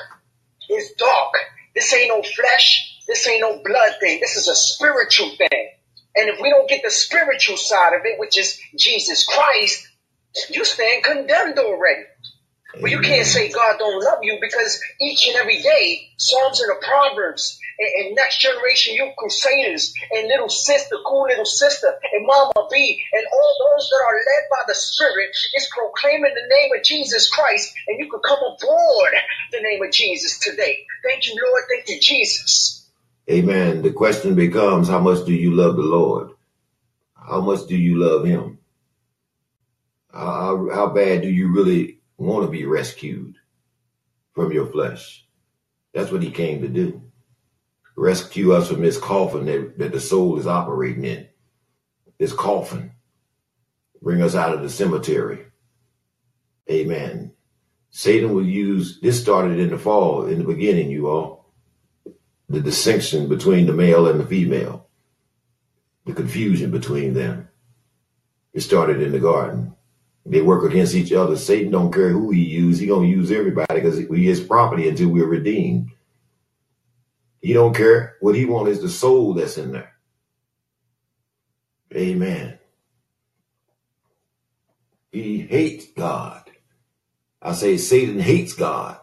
It's 0.70 0.94
dark. 0.94 1.34
This 1.78 1.94
ain't 1.94 2.10
no 2.10 2.24
flesh. 2.24 2.98
This 3.08 3.28
ain't 3.28 3.42
no 3.42 3.62
blood 3.64 3.98
thing. 4.00 4.20
This 4.20 4.36
is 4.36 4.48
a 4.48 4.56
spiritual 4.56 5.30
thing. 5.38 5.70
And 6.16 6.28
if 6.28 6.42
we 6.42 6.50
don't 6.50 6.68
get 6.68 6.82
the 6.84 6.90
spiritual 6.90 7.56
side 7.56 7.94
of 7.94 8.02
it, 8.04 8.20
which 8.20 8.36
is 8.36 8.60
Jesus 8.76 9.24
Christ, 9.28 9.88
you 10.50 10.66
stand 10.66 11.04
condemned 11.04 11.60
already. 11.60 12.02
But 12.82 12.90
you 12.90 13.00
can't 13.02 13.28
say 13.28 13.52
God 13.52 13.78
don't 13.78 14.04
love 14.04 14.20
you 14.24 14.40
because 14.42 14.82
each 15.00 15.28
and 15.28 15.36
every 15.36 15.62
day, 15.62 16.10
Psalms 16.18 16.62
and 16.62 16.72
the 16.72 16.84
Proverbs 16.84 17.60
and, 17.80 18.06
and 18.06 18.16
Next 18.16 18.40
Generation 18.40 18.96
Youth 18.96 19.16
Crusaders 19.18 19.94
and 20.12 20.28
little 20.28 20.50
sister, 20.50 20.96
cool 21.06 21.28
little 21.30 21.46
sister, 21.46 21.88
and 22.14 22.26
Mama 22.26 22.68
B, 22.72 23.04
and 23.14 23.26
all 23.32 23.56
those 23.60 23.90
that 23.90 24.04
are 24.08 24.16
led 24.16 24.50
by 24.50 24.64
the 24.68 24.76
Spirit 24.76 25.30
is 25.56 25.70
proclaiming 25.76 26.34
the 26.34 26.56
name 26.56 26.72
of 26.76 26.84
Jesus 26.84 27.30
Christ, 27.30 27.74
and 27.88 28.00
you 28.00 28.10
can 28.10 28.20
come 28.26 28.40
aboard 28.40 29.14
the 29.52 29.62
name 29.62 29.84
of 29.84 29.92
Jesus 29.92 30.40
today. 30.40 30.86
Thank 31.04 31.28
you, 31.28 31.38
Lord. 31.46 31.64
Thank 31.70 31.90
you, 31.90 32.00
Jesus. 32.00 32.90
Amen. 33.30 33.82
The 33.82 33.92
question 33.92 34.36
becomes, 34.36 34.88
how 34.88 35.00
much 35.00 35.26
do 35.26 35.34
you 35.34 35.52
love 35.52 35.76
the 35.76 35.82
Lord? 35.82 36.32
How 37.16 37.42
much 37.42 37.68
do 37.68 37.76
you 37.76 37.98
love 37.98 38.26
Him? 38.26 38.60
How, 40.14 40.70
how 40.74 40.88
bad 40.88 41.22
do 41.22 41.30
you 41.30 41.54
really 41.54 42.00
want 42.18 42.46
to 42.46 42.52
be 42.52 42.66
rescued 42.66 43.36
from 44.34 44.52
your 44.54 44.66
flesh? 44.66 45.26
That's 45.94 46.12
what 46.12 46.24
He 46.24 46.32
came 46.32 46.62
to 46.62 46.70
do 46.70 47.07
rescue 47.98 48.54
us 48.54 48.70
from 48.70 48.82
this 48.82 48.98
coffin 48.98 49.46
that, 49.48 49.78
that 49.80 49.92
the 49.92 50.00
soul 50.00 50.38
is 50.40 50.48
operating 50.48 51.04
in. 51.04 51.28
This 52.20 52.32
coffin. 52.32 52.92
Bring 54.02 54.22
us 54.22 54.36
out 54.36 54.54
of 54.54 54.62
the 54.62 54.70
cemetery. 54.70 55.48
Amen. 56.70 57.34
Satan 57.90 58.34
will 58.34 58.46
use, 58.46 59.00
this 59.02 59.20
started 59.20 59.60
in 59.60 59.72
the 59.72 59.80
fall, 59.80 60.28
in 60.28 60.38
the 60.38 60.46
beginning, 60.46 60.92
you 60.92 61.10
all. 61.10 61.52
The 62.48 62.62
distinction 62.62 63.28
between 63.28 63.66
the 63.66 63.74
male 63.74 64.08
and 64.08 64.20
the 64.20 64.26
female. 64.26 64.88
The 66.06 66.14
confusion 66.14 66.70
between 66.70 67.14
them. 67.14 67.50
It 68.54 68.62
started 68.62 69.02
in 69.02 69.12
the 69.12 69.20
garden. 69.20 69.76
They 70.26 70.42
work 70.42 70.70
against 70.70 70.94
each 70.94 71.12
other. 71.12 71.36
Satan 71.36 71.72
don't 71.72 71.92
care 71.92 72.10
who 72.10 72.32
he 72.32 72.44
use. 72.44 72.80
He 72.80 72.88
gonna 72.88 73.08
use 73.08 73.32
everybody 73.32 73.76
because 73.76 74.06
we 74.08 74.26
his 74.26 74.42
property 74.42 74.88
until 74.88 75.10
we're 75.10 75.26
redeemed. 75.26 75.92
He 77.48 77.54
don't 77.54 77.74
care. 77.74 78.18
What 78.20 78.36
he 78.36 78.44
wants 78.44 78.72
is 78.72 78.82
the 78.82 78.90
soul 78.90 79.34
that's 79.34 79.58
in 79.58 79.72
there. 79.72 79.94
Amen. 81.96 82.60
He 85.14 85.40
hates 85.40 85.86
God. 85.96 86.52
I 87.42 87.54
say 87.54 87.78
Satan 87.78 88.20
hates 88.20 88.52
God. 88.52 89.00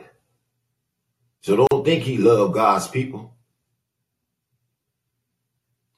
So 1.40 1.56
don't 1.56 1.86
think 1.86 2.02
he 2.02 2.18
loves 2.18 2.52
God's 2.52 2.86
people. 2.86 3.34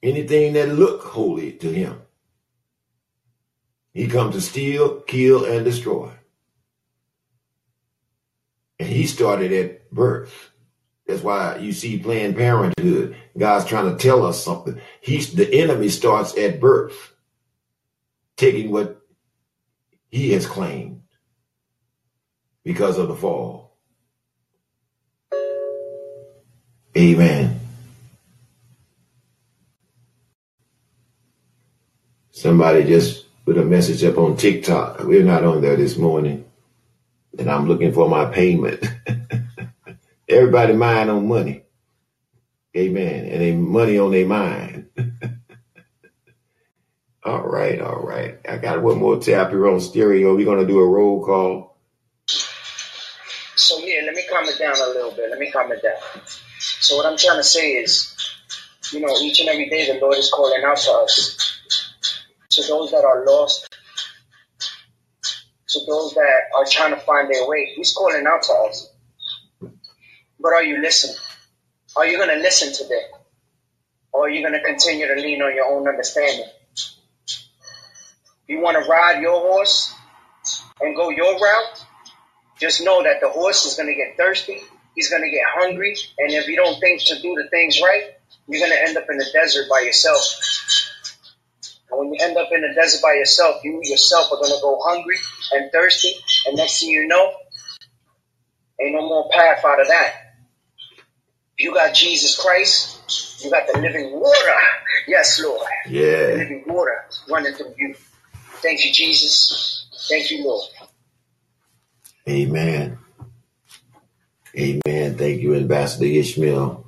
Anything 0.00 0.52
that 0.52 0.68
look 0.68 1.02
holy 1.02 1.50
to 1.54 1.68
him. 1.72 2.00
He 3.92 4.06
comes 4.06 4.36
to 4.36 4.40
steal, 4.40 5.00
kill, 5.00 5.44
and 5.44 5.64
destroy. 5.64 6.12
And 8.78 8.88
he 8.88 9.08
started 9.08 9.52
at 9.52 9.90
birth. 9.90 10.52
That's 11.06 11.22
why 11.22 11.58
you 11.58 11.72
see 11.72 11.98
Planned 11.98 12.36
Parenthood. 12.36 13.16
God's 13.38 13.64
trying 13.64 13.96
to 13.96 14.02
tell 14.02 14.26
us 14.26 14.42
something. 14.42 14.80
He's 15.00 15.32
the 15.32 15.52
enemy 15.52 15.88
starts 15.88 16.36
at 16.36 16.60
birth, 16.60 17.14
taking 18.36 18.72
what 18.72 19.00
he 20.08 20.32
has 20.32 20.46
claimed 20.46 21.02
because 22.64 22.98
of 22.98 23.08
the 23.08 23.14
fall. 23.14 23.76
Amen. 26.96 27.60
Somebody 32.30 32.84
just 32.84 33.26
put 33.44 33.58
a 33.58 33.64
message 33.64 34.02
up 34.02 34.18
on 34.18 34.36
TikTok. 34.36 35.04
We're 35.04 35.22
not 35.22 35.44
on 35.44 35.62
there 35.62 35.76
this 35.76 35.96
morning. 35.96 36.44
And 37.38 37.50
I'm 37.50 37.68
looking 37.68 37.92
for 37.92 38.08
my 38.08 38.24
payment. 38.24 38.84
Everybody 40.28 40.74
mind 40.74 41.10
on 41.10 41.28
money. 41.28 41.64
Amen. 42.76 43.24
And 43.26 43.40
they 43.40 43.52
money 43.54 43.98
on 43.98 44.12
their 44.12 44.26
mind. 44.26 44.88
all 47.24 47.46
right, 47.46 47.80
all 47.80 48.02
right. 48.02 48.38
I 48.48 48.58
got 48.58 48.82
one 48.82 48.98
more 48.98 49.18
tap 49.20 49.50
here 49.50 49.68
on 49.68 49.80
stereo. 49.80 50.34
We're 50.36 50.44
gonna 50.46 50.66
do 50.66 50.80
a 50.80 50.88
roll 50.88 51.24
call. 51.24 51.76
So 53.56 53.78
yeah, 53.78 54.02
let 54.04 54.14
me 54.14 54.24
calm 54.28 54.44
it 54.46 54.58
down 54.58 54.76
a 54.76 54.88
little 54.88 55.12
bit. 55.12 55.30
Let 55.30 55.38
me 55.38 55.50
calm 55.50 55.72
it 55.72 55.82
down. 55.82 55.96
So 56.60 56.96
what 56.96 57.06
I'm 57.06 57.16
trying 57.16 57.38
to 57.38 57.44
say 57.44 57.72
is, 57.72 58.14
you 58.92 59.00
know, 59.00 59.16
each 59.20 59.40
and 59.40 59.48
every 59.48 59.68
day 59.70 59.86
the 59.86 59.98
Lord 60.00 60.18
is 60.18 60.30
calling 60.30 60.62
out 60.64 60.76
to 60.78 60.92
us. 60.92 61.52
To 62.50 62.62
those 62.62 62.90
that 62.92 63.04
are 63.04 63.24
lost, 63.26 63.68
to 65.68 65.80
those 65.86 66.14
that 66.14 66.40
are 66.56 66.64
trying 66.66 66.94
to 66.94 67.00
find 67.00 67.32
their 67.32 67.48
way, 67.48 67.72
He's 67.76 67.92
calling 67.94 68.26
out 68.26 68.42
to 68.42 68.52
us. 68.68 68.90
But 70.40 70.52
are 70.52 70.62
you 70.62 70.80
listening? 70.80 71.16
Are 71.96 72.06
you 72.06 72.18
going 72.18 72.28
to 72.28 72.36
listen 72.36 72.72
today? 72.72 73.02
Or 74.12 74.26
are 74.26 74.30
you 74.30 74.42
going 74.42 74.52
to 74.54 74.62
continue 74.62 75.06
to 75.06 75.20
lean 75.20 75.42
on 75.42 75.54
your 75.54 75.66
own 75.66 75.88
understanding? 75.88 76.46
You 78.46 78.60
want 78.60 78.82
to 78.82 78.88
ride 78.88 79.20
your 79.20 79.40
horse 79.40 79.92
and 80.80 80.94
go 80.94 81.10
your 81.10 81.34
route? 81.34 81.84
Just 82.58 82.82
know 82.82 83.02
that 83.02 83.20
the 83.20 83.28
horse 83.28 83.66
is 83.66 83.74
going 83.74 83.88
to 83.88 83.94
get 83.94 84.16
thirsty. 84.16 84.60
He's 84.94 85.10
going 85.10 85.22
to 85.22 85.30
get 85.30 85.42
hungry. 85.46 85.96
And 86.18 86.30
if 86.32 86.46
you 86.48 86.56
don't 86.56 86.78
think 86.80 87.02
to 87.06 87.20
do 87.20 87.34
the 87.34 87.48
things 87.50 87.80
right, 87.82 88.04
you're 88.48 88.60
going 88.60 88.72
to 88.72 88.88
end 88.88 88.96
up 88.96 89.04
in 89.10 89.18
the 89.18 89.26
desert 89.32 89.68
by 89.68 89.80
yourself. 89.80 90.22
And 91.90 91.98
when 91.98 92.14
you 92.14 92.18
end 92.20 92.36
up 92.36 92.48
in 92.52 92.62
the 92.62 92.72
desert 92.74 93.02
by 93.02 93.14
yourself, 93.14 93.62
you 93.64 93.80
yourself 93.82 94.32
are 94.32 94.38
going 94.38 94.52
to 94.52 94.62
go 94.62 94.80
hungry 94.82 95.16
and 95.52 95.70
thirsty. 95.72 96.14
And 96.46 96.56
next 96.56 96.80
thing 96.80 96.90
you 96.90 97.06
know, 97.06 97.34
ain't 98.80 98.94
no 98.94 99.02
more 99.02 99.28
path 99.30 99.64
out 99.64 99.80
of 99.80 99.88
that. 99.88 100.25
You 101.58 101.72
got 101.72 101.94
Jesus 101.94 102.38
Christ. 102.38 103.42
You 103.42 103.50
got 103.50 103.66
the 103.72 103.80
living 103.80 104.12
water. 104.12 104.54
Yes, 105.08 105.40
Lord. 105.42 105.66
Yeah. 105.88 106.26
The 106.26 106.36
living 106.38 106.64
water 106.66 107.04
running 107.30 107.54
through 107.54 107.74
you. 107.78 107.94
Thank 108.62 108.84
you, 108.84 108.92
Jesus. 108.92 109.86
Thank 110.08 110.30
you, 110.30 110.44
Lord. 110.44 110.68
Amen. 112.28 112.98
Amen. 114.58 115.16
Thank 115.16 115.40
you, 115.42 115.54
Ambassador 115.54 116.06
Ishmael. 116.06 116.86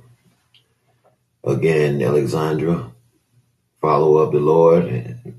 Again, 1.43 2.01
Alexandra, 2.01 2.91
follow 3.81 4.17
up 4.17 4.33
the 4.33 4.39
Lord. 4.39 4.85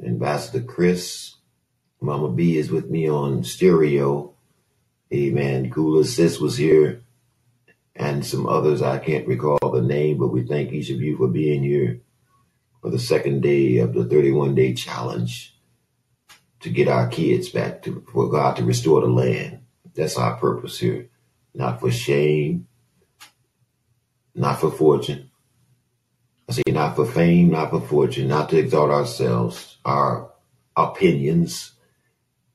Ambassador 0.05 0.65
Chris, 0.65 1.35
Mama 2.01 2.31
B 2.31 2.57
is 2.57 2.71
with 2.71 2.91
me 2.91 3.09
on 3.09 3.45
stereo. 3.45 4.33
Amen. 5.13 5.69
Gula 5.69 6.05
Sis 6.05 6.41
was 6.41 6.57
here 6.57 7.00
and 8.01 8.27
some 8.27 8.49
others. 8.49 8.83
I 8.83 8.99
can't 8.99 9.29
recall 9.29 9.59
the 9.63 9.83
name, 9.83 10.19
but 10.19 10.29
we 10.29 10.45
thank 10.45 10.73
each 10.73 10.91
of 10.91 11.03
you 11.03 11.19
for 11.19 11.29
being 11.29 11.63
here 11.63 12.01
for 12.83 12.91
the 12.91 12.99
second 12.99 13.43
day 13.43 13.79
of 13.79 13.95
the 13.95 14.07
31 14.07 14.55
day 14.57 14.75
challenge. 14.75 15.55
to 16.61 16.71
get 16.71 16.89
our 16.89 17.09
kids 17.09 17.51
back 17.51 17.83
to 17.83 18.05
for 18.13 18.31
God 18.31 18.57
to 18.57 18.65
restore 18.65 19.03
the 19.03 19.09
land. 19.09 19.61
That's 19.95 20.19
our 20.19 20.37
purpose 20.37 20.79
here. 20.79 21.09
Not 21.55 21.81
for 21.81 21.91
shame, 21.91 22.69
not 24.35 24.61
for 24.61 24.71
fortune. 24.71 25.31
I 26.49 26.53
say 26.53 26.63
not 26.69 26.97
for 26.97 27.07
fame, 27.07 27.51
not 27.51 27.71
for 27.71 27.81
fortune, 27.81 28.29
not 28.29 28.51
to 28.51 28.59
exalt 28.59 28.91
ourselves, 28.91 29.79
our 29.85 30.33
opinions, 30.77 31.73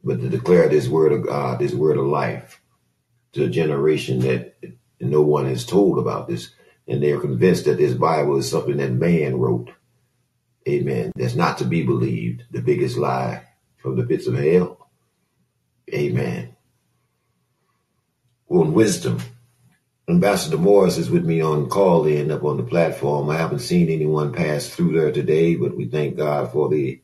but 0.03 0.21
to 0.21 0.29
declare 0.29 0.69
this 0.69 0.87
word 0.87 1.13
of 1.13 1.25
God, 1.25 1.59
this 1.59 1.73
word 1.73 1.97
of 1.97 2.05
life 2.05 2.61
to 3.33 3.45
a 3.45 3.49
generation 3.49 4.19
that 4.19 4.54
no 4.99 5.21
one 5.21 5.45
has 5.45 5.65
told 5.65 5.99
about 5.99 6.27
this. 6.27 6.51
And 6.87 7.01
they're 7.01 7.19
convinced 7.19 7.65
that 7.65 7.77
this 7.77 7.93
Bible 7.93 8.37
is 8.37 8.49
something 8.49 8.77
that 8.77 8.91
man 8.91 9.37
wrote. 9.37 9.71
Amen. 10.67 11.11
That's 11.15 11.35
not 11.35 11.57
to 11.59 11.65
be 11.65 11.83
believed. 11.83 12.43
The 12.51 12.61
biggest 12.61 12.97
lie 12.97 13.43
from 13.77 13.95
the 13.95 14.03
pits 14.03 14.27
of 14.27 14.35
hell. 14.35 14.89
Amen. 15.93 16.55
On 18.49 18.73
wisdom. 18.73 19.19
Ambassador 20.07 20.57
Morris 20.57 20.99
is 20.99 21.09
with 21.09 21.25
me 21.25 21.41
on 21.41 21.67
Callin 21.67 22.29
up 22.29 22.43
on 22.43 22.57
the 22.57 22.63
platform. 22.63 23.29
I 23.29 23.37
haven't 23.37 23.59
seen 23.59 23.89
anyone 23.89 24.33
pass 24.33 24.69
through 24.69 24.99
there 24.99 25.11
today, 25.11 25.55
but 25.55 25.75
we 25.75 25.85
thank 25.85 26.17
God 26.17 26.51
for 26.51 26.69
the 26.69 27.01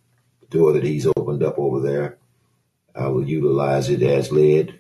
door 0.49 0.73
that 0.73 0.83
he's 0.83 1.07
opened 1.07 1.41
up 1.41 1.57
over 1.57 1.79
there. 1.79 2.19
I 2.95 3.07
will 3.07 3.27
utilize 3.27 3.89
it 3.89 4.03
as 4.03 4.31
led. 4.31 4.79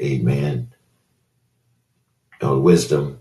Amen. 0.00 0.71
On 2.42 2.62
wisdom, 2.64 3.20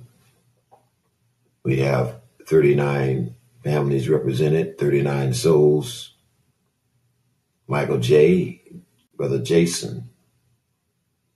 we 1.64 1.80
have 1.80 2.22
39 2.48 3.36
families 3.64 4.10
represented, 4.10 4.80
39 4.80 5.34
souls. 5.36 6.16
Michael 7.68 8.00
J., 8.00 8.64
Brother 9.16 9.38
Jason, 9.38 10.10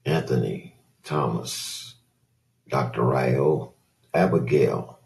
Anthony, 0.04 0.76
Thomas, 1.04 1.96
Dr. 2.68 3.04
Ryo, 3.04 3.74
Abigail, 4.14 5.00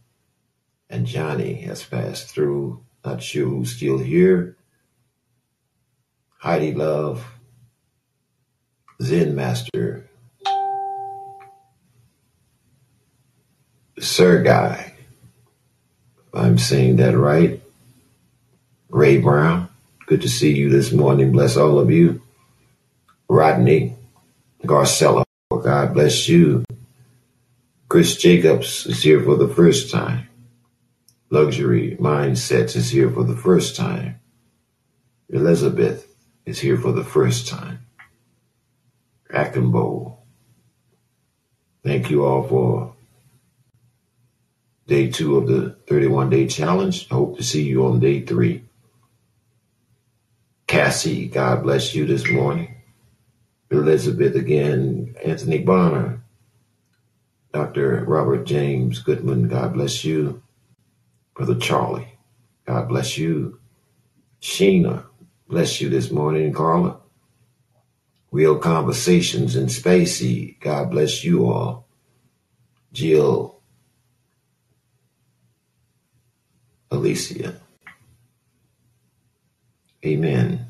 and 0.89 1.05
Johnny 1.05 1.55
has 1.61 1.83
passed 1.83 2.29
through. 2.29 2.83
Not 3.03 3.21
sure 3.21 3.45
who's 3.45 3.75
still 3.75 3.97
here. 3.97 4.55
Heidi 6.37 6.73
Love, 6.73 7.25
Zen 9.01 9.35
Master, 9.35 10.08
Sergei, 13.99 14.93
if 16.17 16.35
I'm 16.35 16.57
saying 16.57 16.97
that 16.97 17.17
right. 17.17 17.61
Ray 18.89 19.17
Brown, 19.17 19.69
good 20.07 20.21
to 20.21 20.29
see 20.29 20.55
you 20.55 20.69
this 20.69 20.91
morning. 20.91 21.31
Bless 21.31 21.57
all 21.57 21.79
of 21.79 21.91
you. 21.91 22.21
Rodney 23.27 23.95
Garcella, 24.63 25.23
God 25.51 25.93
bless 25.93 26.27
you. 26.27 26.65
Chris 27.87 28.17
Jacobs 28.17 28.85
is 28.85 29.03
here 29.03 29.21
for 29.23 29.35
the 29.35 29.47
first 29.47 29.91
time. 29.91 30.27
Luxury 31.29 31.97
Mindsets 31.99 32.75
is 32.75 32.89
here 32.89 33.09
for 33.11 33.23
the 33.23 33.35
first 33.35 33.75
time. 33.75 34.19
Elizabeth 35.29 36.07
is 36.45 36.59
here 36.59 36.77
for 36.77 36.91
the 36.91 37.03
first 37.03 37.47
time. 37.47 37.79
Akimbo. 39.31 40.17
Thank 41.83 42.09
you 42.09 42.25
all 42.25 42.47
for 42.47 42.95
day 44.89 45.07
two 45.09 45.37
of 45.37 45.47
the 45.47 45.77
31 45.87 46.31
day 46.31 46.47
challenge. 46.47 47.07
I 47.11 47.13
hope 47.13 47.37
to 47.37 47.43
see 47.43 47.63
you 47.63 47.85
on 47.85 47.99
day 47.99 48.21
three. 48.21 48.65
Cassie, 50.67 51.27
God 51.27 51.63
bless 51.63 51.93
you 51.95 52.05
this 52.05 52.29
morning. 52.29 52.75
Elizabeth 53.71 54.35
again, 54.35 55.15
Anthony 55.23 55.59
Bonner, 55.59 56.23
Dr. 57.53 58.03
Robert 58.05 58.45
James 58.45 58.99
Goodman, 58.99 59.47
God 59.47 59.73
bless 59.73 60.03
you. 60.03 60.41
Brother 61.35 61.55
Charlie, 61.55 62.17
God 62.65 62.89
bless 62.89 63.17
you. 63.17 63.59
Sheena, 64.41 65.05
bless 65.47 65.81
you 65.81 65.89
this 65.89 66.09
morning. 66.09 66.51
Carla, 66.51 66.97
Real 68.31 68.57
Conversations 68.57 69.55
in 69.55 69.67
Spacey, 69.67 70.59
God 70.59 70.91
bless 70.91 71.23
you 71.23 71.51
all. 71.51 71.87
Jill, 72.91 73.58
Alicia. 76.91 77.61
Amen. 80.05 80.67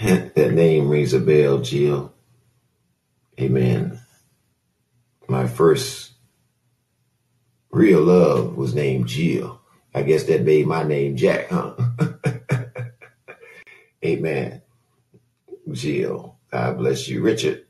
that 0.00 0.52
name 0.52 0.88
rings 0.88 1.12
a 1.12 1.20
bell, 1.20 1.58
Jill. 1.58 2.12
Amen. 3.40 4.00
My 5.28 5.46
first 5.46 6.12
real 7.70 8.02
love 8.02 8.56
was 8.56 8.74
named 8.74 9.08
Jill. 9.08 9.60
I 9.94 10.02
guess 10.02 10.24
that 10.24 10.42
made 10.42 10.66
my 10.66 10.82
name 10.82 11.16
Jack, 11.16 11.50
huh? 11.50 11.74
Amen. 14.04 14.62
Jill. 15.70 16.36
God 16.50 16.78
bless 16.78 17.08
you. 17.08 17.22
Richard. 17.22 17.66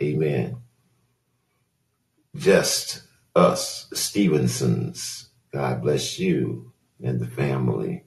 Amen. 0.00 0.56
Just 2.36 3.02
us, 3.34 3.88
Stevensons. 3.92 5.30
God 5.52 5.82
bless 5.82 6.18
you 6.18 6.69
and 7.02 7.20
the 7.20 7.26
family. 7.26 8.04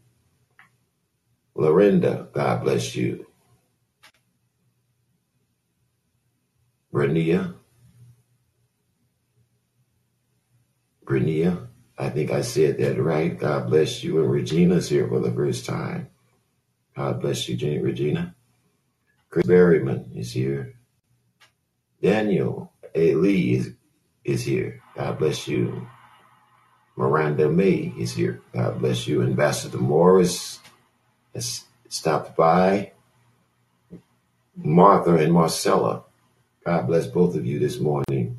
Lorinda, 1.55 2.29
God 2.33 2.63
bless 2.63 2.95
you. 2.95 3.27
Brenia. 6.93 7.55
Brenia, 11.05 11.67
I 11.97 12.09
think 12.09 12.31
I 12.31 12.41
said 12.41 12.77
that 12.79 13.01
right. 13.01 13.37
God 13.37 13.67
bless 13.69 14.03
you. 14.03 14.21
And 14.21 14.31
Regina's 14.31 14.89
here 14.89 15.07
for 15.07 15.19
the 15.19 15.31
first 15.31 15.65
time. 15.65 16.09
God 16.95 17.21
bless 17.21 17.49
you, 17.49 17.55
Jane 17.55 17.81
Regina. 17.81 18.35
Chris 19.29 19.47
Berryman 19.47 20.15
is 20.15 20.31
here. 20.31 20.75
Daniel 22.01 22.71
A. 22.93 23.15
Lee 23.15 23.55
is, 23.55 23.73
is 24.23 24.43
here. 24.43 24.81
God 24.95 25.17
bless 25.17 25.47
you. 25.47 25.87
Miranda 26.95 27.49
May 27.49 27.93
is 27.97 28.13
here. 28.13 28.41
God 28.53 28.79
bless 28.79 29.07
you. 29.07 29.23
Ambassador 29.23 29.79
Morris 29.79 30.59
has 31.33 31.65
stopped 31.89 32.35
by. 32.35 32.91
Martha 34.55 35.15
and 35.15 35.33
Marcella, 35.33 36.03
God 36.63 36.85
bless 36.85 37.07
both 37.07 37.35
of 37.35 37.45
you 37.45 37.57
this 37.57 37.79
morning. 37.79 38.37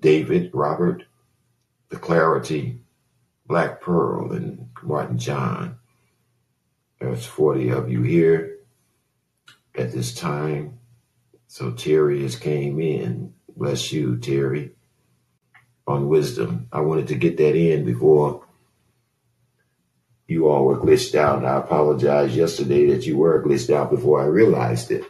David, 0.00 0.50
Robert, 0.52 1.04
The 1.90 1.96
Clarity, 1.96 2.80
Black 3.46 3.80
Pearl, 3.80 4.32
and 4.32 4.70
Martin 4.82 5.18
John. 5.18 5.76
There's 6.98 7.24
40 7.24 7.68
of 7.70 7.88
you 7.88 8.02
here 8.02 8.56
at 9.76 9.92
this 9.92 10.12
time. 10.12 10.80
So 11.46 11.70
Terry 11.70 12.22
has 12.22 12.34
came 12.34 12.80
in. 12.80 13.34
Bless 13.56 13.92
you, 13.92 14.16
Terry 14.18 14.72
on 15.86 16.08
wisdom. 16.08 16.68
I 16.72 16.80
wanted 16.80 17.08
to 17.08 17.14
get 17.16 17.36
that 17.38 17.56
in 17.56 17.84
before 17.84 18.44
you 20.26 20.48
all 20.48 20.64
were 20.64 20.78
glitched 20.78 21.14
out. 21.14 21.44
I 21.44 21.58
apologize 21.58 22.36
yesterday 22.36 22.86
that 22.86 23.06
you 23.06 23.18
were 23.18 23.42
glitched 23.42 23.70
out 23.74 23.90
before 23.90 24.22
I 24.22 24.26
realized 24.26 24.90
it. 24.90 25.04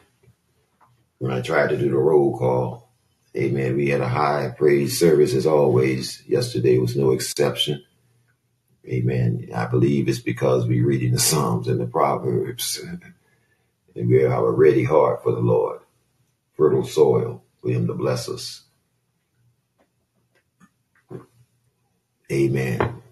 When 1.19 1.33
I 1.33 1.41
tried 1.41 1.69
to 1.71 1.79
do 1.79 1.91
the 1.91 1.97
roll 1.97 2.37
call, 2.37 2.93
amen, 3.37 3.77
we 3.77 3.89
had 3.91 4.01
a 4.01 4.09
high 4.09 4.53
praise 4.57 4.99
service 4.99 5.35
as 5.35 5.47
always. 5.47 6.23
Yesterday 6.27 6.79
was 6.79 6.97
no 6.97 7.13
exception. 7.13 7.85
Amen. 8.87 9.49
I 9.55 9.67
believe 9.67 10.09
it's 10.09 10.19
because 10.19 10.67
we're 10.67 10.87
reading 10.87 11.13
the 11.13 11.21
Psalms 11.21 11.69
and 11.69 11.81
the 11.81 11.87
Proverbs. 11.87 12.81
and 13.95 14.09
we 14.09 14.23
have 14.23 14.43
a 14.43 14.51
ready 14.51 14.85
heart 14.85 15.23
for 15.23 15.33
the 15.33 15.41
Lord. 15.41 15.81
Fertile 16.57 16.85
soil 16.85 17.45
for 17.61 17.71
him 17.71 17.87
to 17.87 17.95
bless 17.95 18.29
us. 18.29 18.63
Amen. 22.33 23.03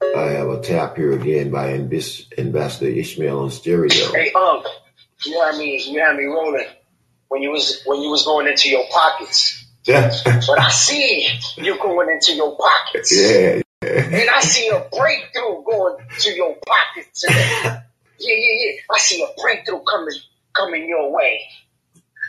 I 0.00 0.22
have 0.30 0.48
a 0.48 0.60
tap 0.60 0.96
here 0.96 1.12
again 1.12 1.50
by 1.50 1.72
Ambassador 1.72 2.86
Ishmael 2.86 3.40
on 3.40 3.50
stereo. 3.50 4.12
Hey, 4.12 4.30
um, 4.32 4.62
you 5.24 5.40
had 5.40 5.58
me, 5.58 5.82
you 5.82 6.00
had 6.00 6.16
me 6.16 6.24
rolling 6.24 6.66
when 7.26 7.42
you 7.42 7.50
was 7.50 7.82
when 7.84 8.00
you 8.02 8.08
was 8.08 8.24
going 8.24 8.46
into 8.46 8.70
your 8.70 8.84
pockets. 8.88 9.66
Yeah. 9.84 10.12
but 10.24 10.60
I 10.60 10.70
see 10.70 11.28
you 11.56 11.76
going 11.78 12.08
into 12.10 12.34
your 12.34 12.56
pockets. 12.56 13.12
Yeah. 13.12 13.62
And 13.82 14.30
I 14.30 14.40
see 14.42 14.68
a 14.68 14.86
breakthrough 14.96 15.64
going 15.64 15.96
to 16.20 16.30
your 16.30 16.56
pockets. 16.64 17.24
yeah, 17.28 17.80
yeah, 18.20 18.34
yeah. 18.36 18.72
I 18.94 18.98
see 18.98 19.24
a 19.24 19.42
breakthrough 19.42 19.80
coming 19.80 20.14
coming 20.52 20.88
your 20.88 21.12
way. 21.12 21.40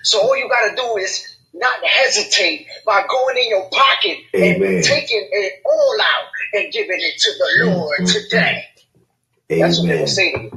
So 0.02 0.20
all 0.20 0.36
you 0.36 0.50
gotta 0.50 0.76
do 0.76 0.98
is 0.98 1.37
not 1.54 1.84
hesitate 1.84 2.68
by 2.86 3.06
going 3.08 3.38
in 3.38 3.50
your 3.50 3.70
pocket 3.70 4.18
Amen. 4.36 4.76
and 4.76 4.84
taking 4.84 5.28
it 5.32 5.54
all 5.66 5.98
out 6.02 6.30
and 6.54 6.72
giving 6.72 7.00
it 7.00 7.20
to 7.20 7.32
the 7.38 7.66
Lord 7.66 8.00
mm-hmm. 8.00 8.06
today. 8.06 8.64
Amen. 9.52 9.62
That's 9.62 9.80
what 9.80 9.90
people 9.90 10.08
say 10.08 10.32
to 10.32 10.38
me. 10.40 10.52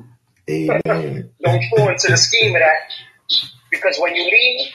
Amen. 0.50 1.30
Don't 1.42 1.64
fall 1.70 1.88
into 1.88 2.08
the 2.08 2.16
scheme 2.16 2.54
of 2.54 2.60
that. 2.60 2.92
Because 3.70 3.98
when 3.98 4.14
you 4.16 4.24
leave, 4.24 4.68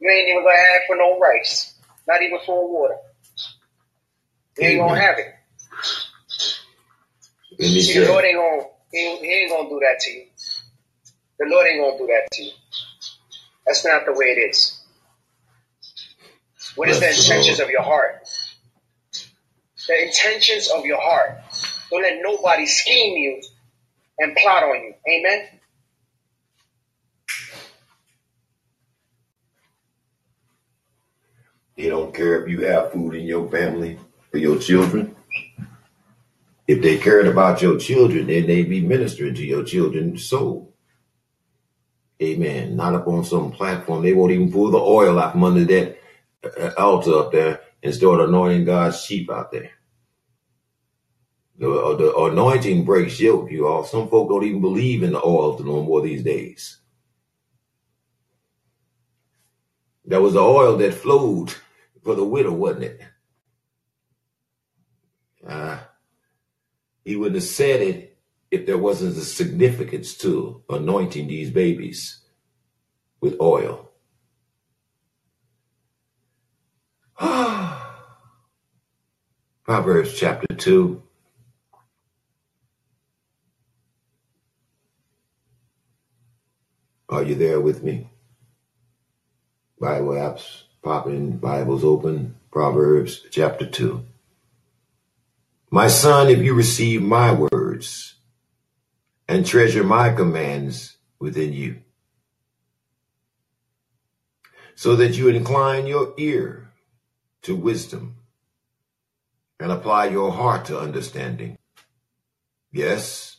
you 0.00 0.10
ain't 0.10 0.28
even 0.28 0.42
gonna 0.42 0.56
have 0.56 0.82
for 0.86 0.96
no 0.96 1.18
rice. 1.18 1.74
Not 2.06 2.22
even 2.22 2.38
for 2.44 2.70
water. 2.70 2.96
You 4.58 4.68
ain't 4.68 4.80
gonna 4.80 5.00
have 5.00 5.16
it. 5.18 5.34
See, 7.60 7.98
the 7.98 8.08
Lord 8.08 8.24
ain't 8.24 8.36
gonna 8.36 8.62
he, 8.92 9.16
he 9.16 9.32
ain't 9.32 9.50
gonna 9.50 9.68
do 9.68 9.80
that 9.80 10.00
to 10.00 10.10
you. 10.10 10.26
The 11.38 11.46
Lord 11.46 11.66
ain't 11.66 11.82
gonna 11.82 11.98
do 11.98 12.06
that 12.06 12.28
to 12.32 12.44
you. 12.44 12.52
That's 13.66 13.84
not 13.84 14.04
the 14.04 14.12
way 14.12 14.26
it 14.26 14.50
is. 14.50 14.81
What 16.76 16.88
is 16.88 17.00
the 17.00 17.08
intentions 17.08 17.60
of 17.60 17.70
your 17.70 17.82
heart? 17.82 18.26
The 19.86 20.06
intentions 20.06 20.70
of 20.70 20.84
your 20.84 21.00
heart. 21.00 21.38
Don't 21.90 22.02
let 22.02 22.20
nobody 22.22 22.66
scheme 22.66 23.16
you 23.16 23.42
and 24.18 24.34
plot 24.36 24.62
on 24.62 24.76
you. 24.76 24.94
Amen. 25.08 25.48
they 31.82 31.88
don't 31.88 32.14
care 32.14 32.42
if 32.42 32.48
you 32.48 32.64
have 32.64 32.92
food 32.92 33.14
in 33.14 33.24
your 33.26 33.50
family 33.50 33.98
for 34.30 34.38
your 34.38 34.58
children. 34.58 35.16
If 36.68 36.80
they 36.80 36.98
cared 36.98 37.26
about 37.26 37.60
your 37.60 37.76
children, 37.78 38.28
then 38.28 38.46
they'd 38.46 38.68
be 38.68 38.80
ministering 38.80 39.34
to 39.34 39.44
your 39.44 39.64
children's 39.64 40.24
soul. 40.24 40.72
Amen. 42.22 42.76
Not 42.76 42.94
up 42.94 43.08
on 43.08 43.24
some 43.24 43.50
platform. 43.50 44.02
They 44.02 44.12
won't 44.12 44.30
even 44.30 44.52
pull 44.52 44.70
the 44.70 44.78
oil 44.78 45.18
out 45.18 45.32
from 45.32 45.42
under 45.42 45.64
that 45.64 45.98
altar 46.76 47.18
up 47.18 47.32
there 47.32 47.60
and 47.82 47.94
start 47.94 48.20
anointing 48.20 48.64
God's 48.64 49.00
sheep 49.02 49.30
out 49.30 49.52
there. 49.52 49.70
The, 51.58 51.70
uh, 51.70 51.96
the 51.96 52.16
anointing 52.16 52.84
breaks 52.84 53.20
yoke, 53.20 53.50
you 53.50 53.68
all. 53.68 53.84
Some 53.84 54.08
folk 54.08 54.28
don't 54.28 54.44
even 54.44 54.60
believe 54.60 55.02
in 55.02 55.12
the 55.12 55.22
oil 55.24 55.58
no 55.58 55.82
more 55.82 56.02
these 56.02 56.22
days. 56.22 56.78
That 60.06 60.22
was 60.22 60.32
the 60.34 60.40
oil 60.40 60.76
that 60.78 60.94
flowed 60.94 61.54
for 62.02 62.14
the 62.14 62.24
widow, 62.24 62.52
wasn't 62.52 62.84
it? 62.84 63.00
Uh, 65.46 65.78
he 67.04 67.16
wouldn't 67.16 67.36
have 67.36 67.44
said 67.44 67.80
it 67.80 68.18
if 68.50 68.66
there 68.66 68.78
wasn't 68.78 69.16
a 69.16 69.20
significance 69.20 70.16
to 70.18 70.62
anointing 70.68 71.28
these 71.28 71.50
babies 71.50 72.20
with 73.20 73.40
oil. 73.40 73.91
Proverbs 79.64 80.18
chapter 80.18 80.52
2. 80.56 81.00
Are 87.10 87.22
you 87.22 87.36
there 87.36 87.60
with 87.60 87.84
me? 87.84 88.10
Bible 89.78 90.14
apps 90.14 90.62
popping, 90.82 91.36
Bibles 91.36 91.84
open. 91.84 92.34
Proverbs 92.50 93.24
chapter 93.30 93.66
2. 93.66 94.04
My 95.70 95.86
son, 95.86 96.28
if 96.28 96.40
you 96.40 96.54
receive 96.54 97.02
my 97.02 97.32
words 97.32 98.16
and 99.28 99.46
treasure 99.46 99.84
my 99.84 100.12
commands 100.12 100.96
within 101.20 101.52
you, 101.52 101.82
so 104.74 104.96
that 104.96 105.16
you 105.16 105.28
incline 105.28 105.86
your 105.86 106.14
ear 106.18 106.71
to 107.42 107.56
wisdom 107.56 108.16
and 109.60 109.70
apply 109.70 110.06
your 110.06 110.32
heart 110.32 110.64
to 110.66 110.78
understanding. 110.78 111.58
Yes, 112.72 113.36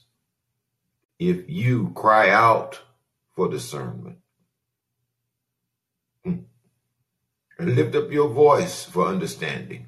if 1.19 1.49
you 1.49 1.91
cry 1.95 2.29
out 2.29 2.81
for 3.35 3.49
discernment 3.49 4.17
hmm, 6.23 6.39
and 7.57 7.75
lift 7.75 7.95
up 7.95 8.11
your 8.11 8.29
voice 8.29 8.85
for 8.85 9.07
understanding, 9.07 9.87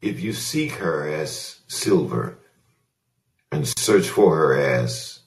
if 0.00 0.20
you 0.20 0.32
seek 0.32 0.72
her 0.72 1.08
as 1.08 1.60
silver 1.66 2.38
and 3.50 3.66
search 3.66 4.08
for 4.08 4.36
her 4.36 4.58
as 4.58 5.20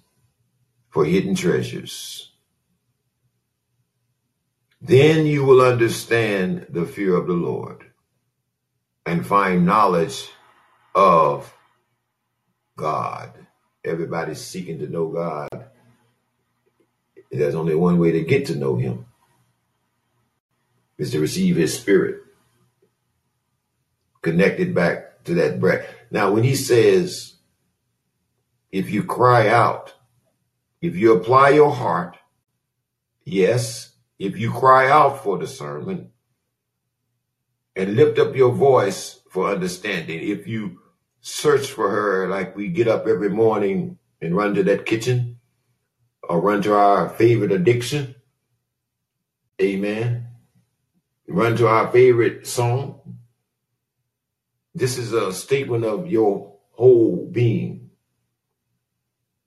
for 0.89 1.05
hidden 1.05 1.35
treasures, 1.35 2.28
then 4.81 5.25
you 5.25 5.43
will 5.43 5.61
understand 5.61 6.67
the 6.69 6.85
fear 6.85 7.15
of 7.15 7.27
the 7.27 7.33
Lord 7.33 7.85
and 9.05 9.25
find 9.25 9.65
knowledge 9.65 10.29
of 10.95 11.53
God. 12.75 13.33
Everybody's 13.83 14.41
seeking 14.41 14.79
to 14.79 14.87
know 14.87 15.07
God. 15.09 15.69
There's 17.31 17.55
only 17.55 17.75
one 17.75 17.99
way 17.99 18.11
to 18.11 18.23
get 18.23 18.47
to 18.47 18.55
know 18.55 18.75
Him 18.75 19.05
is 20.97 21.11
to 21.11 21.19
receive 21.19 21.55
His 21.55 21.77
Spirit, 21.77 22.21
connected 24.21 24.75
back 24.75 25.23
to 25.25 25.33
that 25.35 25.59
breath. 25.59 25.87
Now, 26.11 26.31
when 26.31 26.43
He 26.43 26.55
says, 26.55 27.35
if 28.71 28.89
you 28.89 29.03
cry 29.03 29.47
out, 29.47 29.93
if 30.81 30.95
you 30.95 31.13
apply 31.13 31.49
your 31.49 31.71
heart, 31.71 32.17
yes, 33.23 33.88
if 34.19 34.37
you 34.37 34.51
cry 34.51 34.91
out 34.91 35.23
for 35.23 35.39
discernment 35.39 36.09
and 37.75 37.95
lift 37.95 38.19
up 38.19 38.35
your 38.35 38.51
voice 38.51 39.21
for 39.29 39.49
understanding, 39.49 40.19
if 40.19 40.45
you 40.45 40.81
search 41.21 41.71
for 41.71 41.89
her 41.89 42.27
like 42.27 42.55
we 42.55 42.67
get 42.67 42.87
up 42.87 43.07
every 43.07 43.29
morning 43.29 43.97
and 44.21 44.35
run 44.35 44.53
to 44.53 44.63
that 44.63 44.85
kitchen 44.85 45.39
or 46.27 46.41
run 46.41 46.61
to 46.61 46.75
our 46.75 47.07
favorite 47.07 47.53
addiction, 47.53 48.13
amen, 49.61 50.27
run 51.27 51.55
to 51.55 51.67
our 51.67 51.89
favorite 51.89 52.45
song, 52.45 53.17
this 54.75 54.97
is 54.97 55.13
a 55.13 55.31
statement 55.31 55.85
of 55.85 56.07
your 56.07 56.57
whole 56.71 57.25
being, 57.31 57.89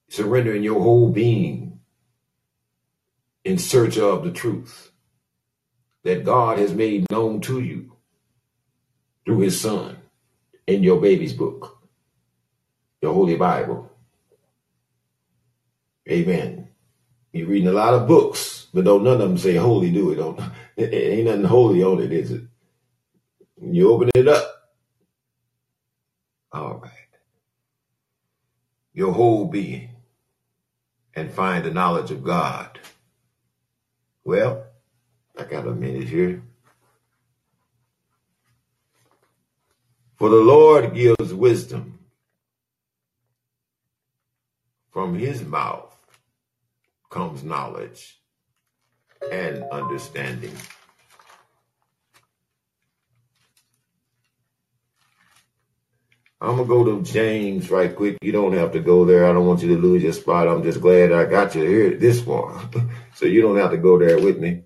surrendering 0.08 0.62
your 0.62 0.80
whole 0.80 1.10
being 1.10 1.61
in 3.44 3.58
search 3.58 3.98
of 3.98 4.24
the 4.24 4.30
truth 4.32 4.90
that 6.04 6.24
God 6.24 6.58
has 6.58 6.74
made 6.74 7.10
known 7.10 7.40
to 7.42 7.60
you 7.60 7.92
through 9.24 9.40
his 9.40 9.60
son 9.60 9.96
in 10.66 10.82
your 10.82 11.00
baby's 11.00 11.32
book, 11.32 11.78
your 13.00 13.14
Holy 13.14 13.36
Bible. 13.36 13.90
Amen. 16.10 16.68
You're 17.32 17.48
reading 17.48 17.68
a 17.68 17.72
lot 17.72 17.94
of 17.94 18.08
books, 18.08 18.66
but 18.74 18.84
don't 18.84 19.04
none 19.04 19.14
of 19.14 19.28
them 19.28 19.38
say 19.38 19.56
holy, 19.56 19.90
do 19.90 20.10
it? 20.12 20.16
Don't 20.16 20.38
it 20.76 20.92
ain't 20.92 21.26
nothing 21.26 21.44
holy 21.44 21.82
on 21.82 22.00
it, 22.02 22.12
is 22.12 22.30
it? 22.32 22.42
You 23.60 23.92
open 23.92 24.10
it 24.14 24.28
up, 24.28 24.72
all 26.52 26.78
right, 26.78 26.90
your 28.92 29.12
whole 29.12 29.46
being, 29.46 29.90
and 31.14 31.30
find 31.32 31.64
the 31.64 31.70
knowledge 31.70 32.10
of 32.10 32.24
God. 32.24 32.80
Well, 34.24 34.64
I 35.36 35.44
got 35.44 35.66
a 35.66 35.72
minute 35.72 36.08
here. 36.08 36.42
For 40.16 40.28
the 40.28 40.36
Lord 40.36 40.94
gives 40.94 41.34
wisdom. 41.34 41.98
From 44.92 45.18
his 45.18 45.42
mouth 45.42 45.96
comes 47.10 47.42
knowledge 47.42 48.20
and 49.32 49.64
understanding. 49.72 50.54
I'm 56.42 56.56
gonna 56.56 56.66
go 56.66 56.82
to 56.84 57.02
James 57.04 57.70
right 57.70 57.94
quick. 57.94 58.18
You 58.20 58.32
don't 58.32 58.54
have 58.54 58.72
to 58.72 58.80
go 58.80 59.04
there. 59.04 59.26
I 59.26 59.32
don't 59.32 59.46
want 59.46 59.62
you 59.62 59.68
to 59.76 59.80
lose 59.80 60.02
your 60.02 60.12
spot. 60.12 60.48
I'm 60.48 60.64
just 60.64 60.80
glad 60.80 61.12
I 61.12 61.24
got 61.24 61.54
you 61.54 61.62
here 61.62 61.96
this 61.96 62.20
far, 62.20 62.68
so 63.14 63.26
you 63.26 63.40
don't 63.40 63.58
have 63.58 63.70
to 63.70 63.76
go 63.76 63.96
there 63.96 64.18
with 64.18 64.40
me. 64.40 64.64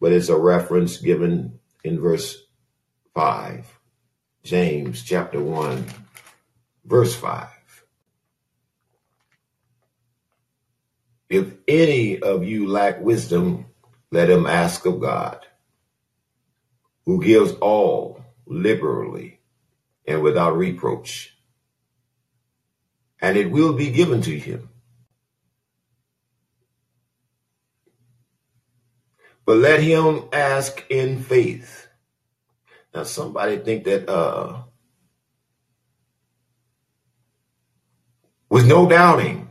But 0.00 0.12
it's 0.12 0.28
a 0.28 0.36
reference 0.36 0.96
given 0.96 1.60
in 1.84 2.00
verse 2.00 2.36
five, 3.14 3.78
James 4.42 5.04
chapter 5.04 5.40
one, 5.40 5.86
verse 6.84 7.14
five. 7.14 7.48
If 11.30 11.54
any 11.68 12.18
of 12.18 12.42
you 12.42 12.66
lack 12.66 13.00
wisdom, 13.00 13.66
let 14.10 14.28
him 14.28 14.46
ask 14.46 14.84
of 14.84 15.00
God, 15.00 15.46
who 17.06 17.22
gives 17.22 17.52
all 17.60 18.21
liberally 18.46 19.40
and 20.06 20.22
without 20.22 20.56
reproach, 20.56 21.36
and 23.20 23.36
it 23.36 23.50
will 23.50 23.72
be 23.72 23.90
given 23.90 24.20
to 24.22 24.38
him. 24.38 24.68
But 29.44 29.58
let 29.58 29.80
him 29.80 30.24
ask 30.32 30.84
in 30.88 31.22
faith. 31.22 31.88
Now, 32.94 33.04
somebody 33.04 33.58
think 33.58 33.84
that 33.84 34.08
uh, 34.08 34.62
with 38.52 38.66
no 38.66 38.86
doubting. 38.86 39.50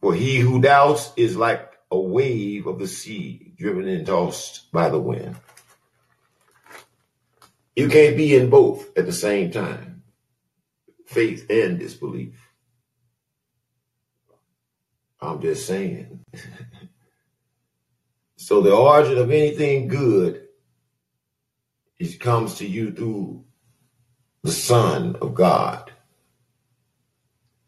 For 0.00 0.14
he 0.14 0.38
who 0.38 0.62
doubts 0.62 1.12
is 1.18 1.36
like 1.36 1.69
a 1.90 1.98
wave 1.98 2.66
of 2.66 2.78
the 2.78 2.86
sea, 2.86 3.52
driven 3.56 3.88
and 3.88 4.06
tossed 4.06 4.70
by 4.72 4.88
the 4.88 5.00
wind. 5.00 5.36
You 7.76 7.88
can't 7.88 8.16
be 8.16 8.34
in 8.34 8.50
both 8.50 8.96
at 8.96 9.06
the 9.06 9.12
same 9.12 9.50
time 9.50 10.02
faith 11.06 11.46
and 11.50 11.78
disbelief. 11.78 12.38
I'm 15.20 15.40
just 15.40 15.66
saying. 15.66 16.20
so 18.36 18.60
the 18.60 18.72
origin 18.72 19.18
of 19.18 19.30
anything 19.30 19.88
good 19.88 20.46
it 21.98 22.18
comes 22.18 22.54
to 22.56 22.66
you 22.66 22.92
through 22.92 23.44
the 24.42 24.52
Son 24.52 25.16
of 25.20 25.34
God. 25.34 25.92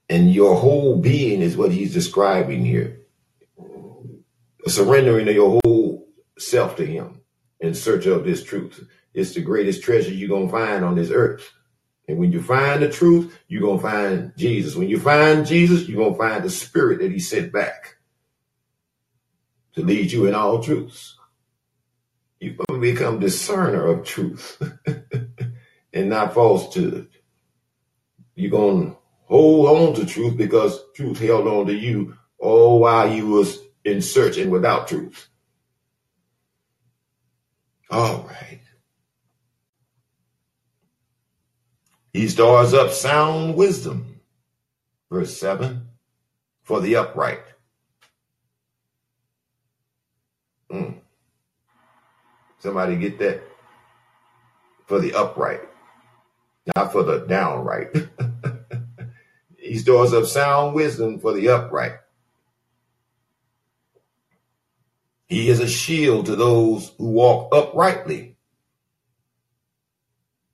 And 0.08 0.32
your 0.32 0.56
whole 0.56 0.96
being 0.96 1.42
is 1.42 1.56
what 1.56 1.72
he's 1.72 1.92
describing 1.92 2.64
here. 2.64 3.01
Surrendering 4.66 5.26
your 5.26 5.60
whole 5.64 6.08
self 6.38 6.76
to 6.76 6.86
him 6.86 7.20
in 7.60 7.74
search 7.74 8.06
of 8.06 8.24
this 8.24 8.44
truth. 8.44 8.86
It's 9.14 9.34
the 9.34 9.42
greatest 9.42 9.82
treasure 9.82 10.12
you're 10.12 10.28
going 10.28 10.46
to 10.46 10.52
find 10.52 10.84
on 10.84 10.94
this 10.94 11.10
earth. 11.10 11.52
And 12.08 12.18
when 12.18 12.32
you 12.32 12.42
find 12.42 12.82
the 12.82 12.90
truth, 12.90 13.38
you're 13.48 13.62
going 13.62 13.78
to 13.78 13.82
find 13.82 14.32
Jesus. 14.36 14.74
When 14.74 14.88
you 14.88 14.98
find 14.98 15.46
Jesus, 15.46 15.88
you're 15.88 15.98
going 15.98 16.12
to 16.12 16.18
find 16.18 16.44
the 16.44 16.50
spirit 16.50 17.00
that 17.00 17.12
he 17.12 17.20
sent 17.20 17.52
back 17.52 17.96
to 19.74 19.82
lead 19.82 20.12
you 20.12 20.26
in 20.26 20.34
all 20.34 20.62
truths. 20.62 21.16
You're 22.40 22.54
going 22.54 22.80
to 22.80 22.92
become 22.92 23.20
discerner 23.20 23.86
of 23.86 24.04
truth 24.04 24.60
and 25.92 26.08
not 26.08 26.34
falsehood. 26.34 27.08
You're 28.34 28.50
going 28.50 28.90
to 28.90 28.98
hold 29.26 29.66
on 29.66 29.94
to 29.94 30.06
truth 30.06 30.36
because 30.36 30.80
truth 30.94 31.20
held 31.20 31.46
on 31.46 31.66
to 31.66 31.74
you 31.74 32.16
all 32.38 32.80
while 32.80 33.12
you 33.12 33.28
was 33.28 33.58
in 33.84 34.02
search 34.02 34.38
and 34.38 34.50
without 34.50 34.88
truth. 34.88 35.28
All 37.90 38.22
right. 38.28 38.60
He 42.12 42.28
stores 42.28 42.74
up 42.74 42.90
sound 42.90 43.56
wisdom. 43.56 44.20
Verse 45.10 45.36
7 45.36 45.88
for 46.62 46.80
the 46.80 46.96
upright. 46.96 47.42
Mm. 50.70 50.98
Somebody 52.58 52.96
get 52.96 53.18
that? 53.18 53.42
For 54.86 55.00
the 55.00 55.14
upright, 55.14 55.60
not 56.76 56.92
for 56.92 57.02
the 57.02 57.20
downright. 57.26 57.94
he 59.56 59.78
stores 59.78 60.12
up 60.12 60.26
sound 60.26 60.74
wisdom 60.74 61.18
for 61.18 61.32
the 61.32 61.48
upright. 61.48 61.94
He 65.32 65.48
is 65.48 65.60
a 65.60 65.66
shield 65.66 66.26
to 66.26 66.36
those 66.36 66.92
who 66.98 67.06
walk 67.06 67.54
uprightly. 67.54 68.36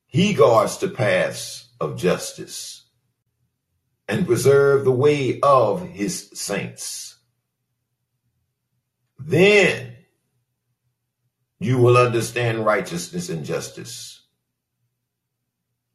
He 0.06 0.34
guards 0.34 0.78
the 0.78 0.86
paths 0.86 1.66
of 1.80 1.96
justice 1.96 2.84
and 4.06 4.24
preserve 4.24 4.84
the 4.84 4.92
way 4.92 5.40
of 5.40 5.82
his 5.82 6.30
saints. 6.32 7.16
Then 9.18 9.96
you 11.58 11.78
will 11.78 11.96
understand 11.96 12.64
righteousness 12.64 13.30
and 13.30 13.44
justice, 13.44 14.22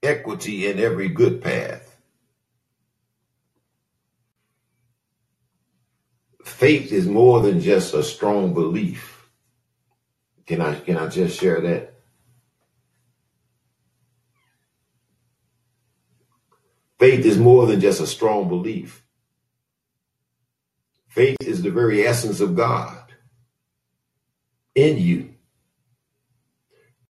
equity 0.03 0.67
in 0.67 0.77
every 0.77 1.07
good 1.07 1.41
path. 1.41 1.92
Faith 6.43 6.91
is 6.91 7.07
more 7.07 7.41
than 7.41 7.61
just 7.61 7.93
a 7.93 8.03
strong 8.03 8.53
belief. 8.53 9.29
Can 10.47 10.61
I 10.61 10.75
can 10.79 10.97
I 10.97 11.07
just 11.07 11.39
share 11.39 11.61
that? 11.61 11.95
Faith 16.99 17.25
is 17.25 17.37
more 17.37 17.67
than 17.67 17.81
just 17.81 18.01
a 18.01 18.07
strong 18.07 18.49
belief. 18.49 19.03
Faith 21.09 21.37
is 21.41 21.61
the 21.61 21.71
very 21.71 22.05
essence 22.05 22.39
of 22.41 22.55
God 22.55 23.13
in 24.75 24.97
you. 24.97 25.35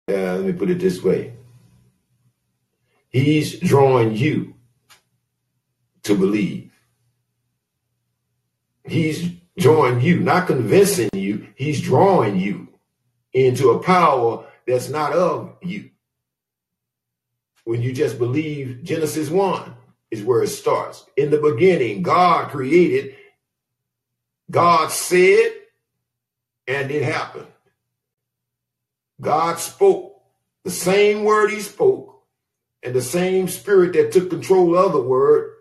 Uh, 0.08 0.36
let 0.36 0.44
me 0.44 0.52
put 0.52 0.70
it 0.70 0.80
this 0.80 1.02
way 1.02 1.34
He's 3.10 3.58
drawing 3.60 4.16
you 4.16 4.54
to 6.04 6.16
believe. 6.16 6.63
He's 8.84 9.30
drawing 9.58 10.00
you, 10.00 10.20
not 10.20 10.46
convincing 10.46 11.10
you, 11.14 11.48
he's 11.54 11.80
drawing 11.80 12.38
you 12.38 12.68
into 13.32 13.70
a 13.70 13.82
power 13.82 14.46
that's 14.66 14.88
not 14.88 15.12
of 15.12 15.56
you 15.62 15.90
when 17.64 17.82
you 17.82 17.92
just 17.92 18.18
believe 18.18 18.84
Genesis 18.84 19.30
1 19.30 19.74
is 20.10 20.22
where 20.22 20.42
it 20.42 20.48
starts. 20.48 21.04
In 21.16 21.30
the 21.30 21.38
beginning, 21.38 22.02
God 22.02 22.50
created, 22.50 23.16
God 24.50 24.90
said, 24.90 25.52
and 26.66 26.90
it 26.90 27.02
happened. 27.02 27.46
God 29.20 29.58
spoke 29.58 30.20
the 30.64 30.70
same 30.70 31.24
word 31.24 31.50
he 31.50 31.60
spoke, 31.60 32.22
and 32.82 32.94
the 32.94 33.02
same 33.02 33.48
spirit 33.48 33.94
that 33.94 34.12
took 34.12 34.30
control 34.30 34.76
of 34.76 34.92
the 34.92 35.00
word 35.00 35.53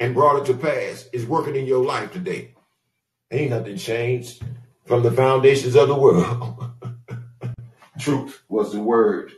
and 0.00 0.14
brought 0.14 0.42
it 0.42 0.46
to 0.52 0.58
pass 0.58 1.08
is 1.12 1.26
working 1.26 1.56
in 1.56 1.66
your 1.66 1.84
life 1.84 2.12
today. 2.12 2.54
Ain't 3.30 3.50
nothing 3.50 3.76
changed 3.76 4.42
from 4.86 5.02
the 5.02 5.12
foundations 5.12 5.76
of 5.76 5.88
the 5.88 5.96
world. 5.96 6.72
Truth 8.00 8.42
was 8.48 8.72
the 8.72 8.80
word 8.80 9.32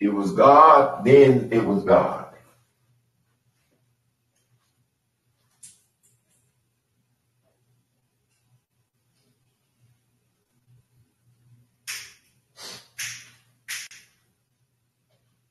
it 0.00 0.14
was 0.14 0.32
God, 0.32 1.04
then 1.04 1.48
it 1.52 1.64
was 1.64 1.82
God. 1.84 2.26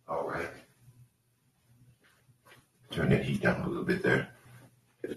All 0.07 0.29
right. 0.29 0.47
Turn 2.91 3.09
that 3.09 3.25
heat 3.25 3.41
down 3.41 3.61
a 3.61 3.67
little 3.67 3.83
bit 3.83 4.01
there. 4.01 4.29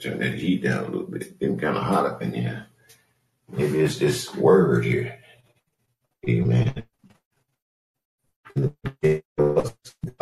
Turn 0.01 0.19
that 0.19 0.35
heat 0.35 0.63
down 0.63 0.85
a 0.85 0.89
little 0.89 1.07
bit. 1.07 1.23
It's 1.23 1.31
getting 1.33 1.59
kind 1.59 1.77
of 1.77 1.85
hot 1.85 2.07
up 2.21 2.27
in 2.27 2.35
here. 2.35 2.67
Maybe 3.51 3.81
it's 3.81 3.99
this 3.99 4.35
word 4.35 4.85
here. 4.85 5.19
Amen 6.29 6.85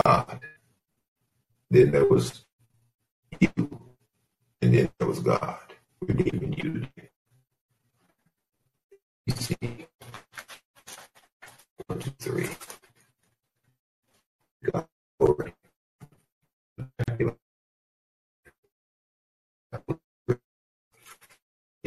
God. 0.04 0.40
Then 1.70 1.90
there 1.90 2.06
was 2.06 2.44
you. 3.40 3.80
And 4.62 4.74
then 4.74 4.90
there 4.98 5.08
was 5.08 5.20
God 5.20 5.58
redeeming 6.00 6.54
you. 6.54 6.86
You 9.26 9.34
see, 9.34 9.86
one, 11.86 11.98
two, 11.98 12.10
three. 12.18 12.48
God 14.72 14.86
glory. 15.20 15.54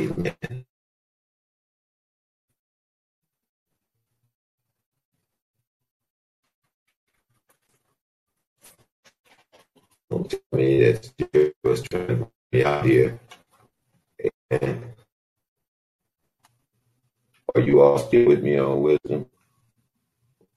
Amen. 0.02 0.66
Tell 10.12 10.28
me 10.54 10.84
that 10.86 11.14
you 11.34 11.54
was 11.64 11.84
trying 11.84 12.08
to 12.08 12.32
me 12.52 12.64
out 12.66 12.86
here. 12.86 13.20
And 14.52 14.86
are 17.56 17.62
you 17.62 17.82
all 17.82 18.00
still 18.00 18.28
with 18.28 18.44
me 18.44 18.58
on 18.60 18.82
wisdom? 18.82 19.28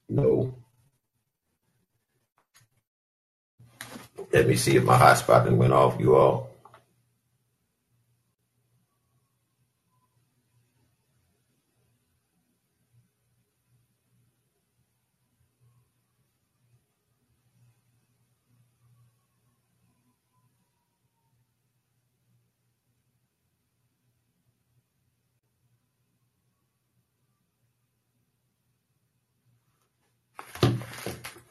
No. 0.09 0.55
Let 4.33 4.49
me 4.49 4.57
see 4.57 4.77
if 4.77 4.85
my 4.85 4.99
hotspot 4.99 5.51
went 5.57 5.73
off, 5.75 6.01
you 6.01 6.17
all. 6.17 6.54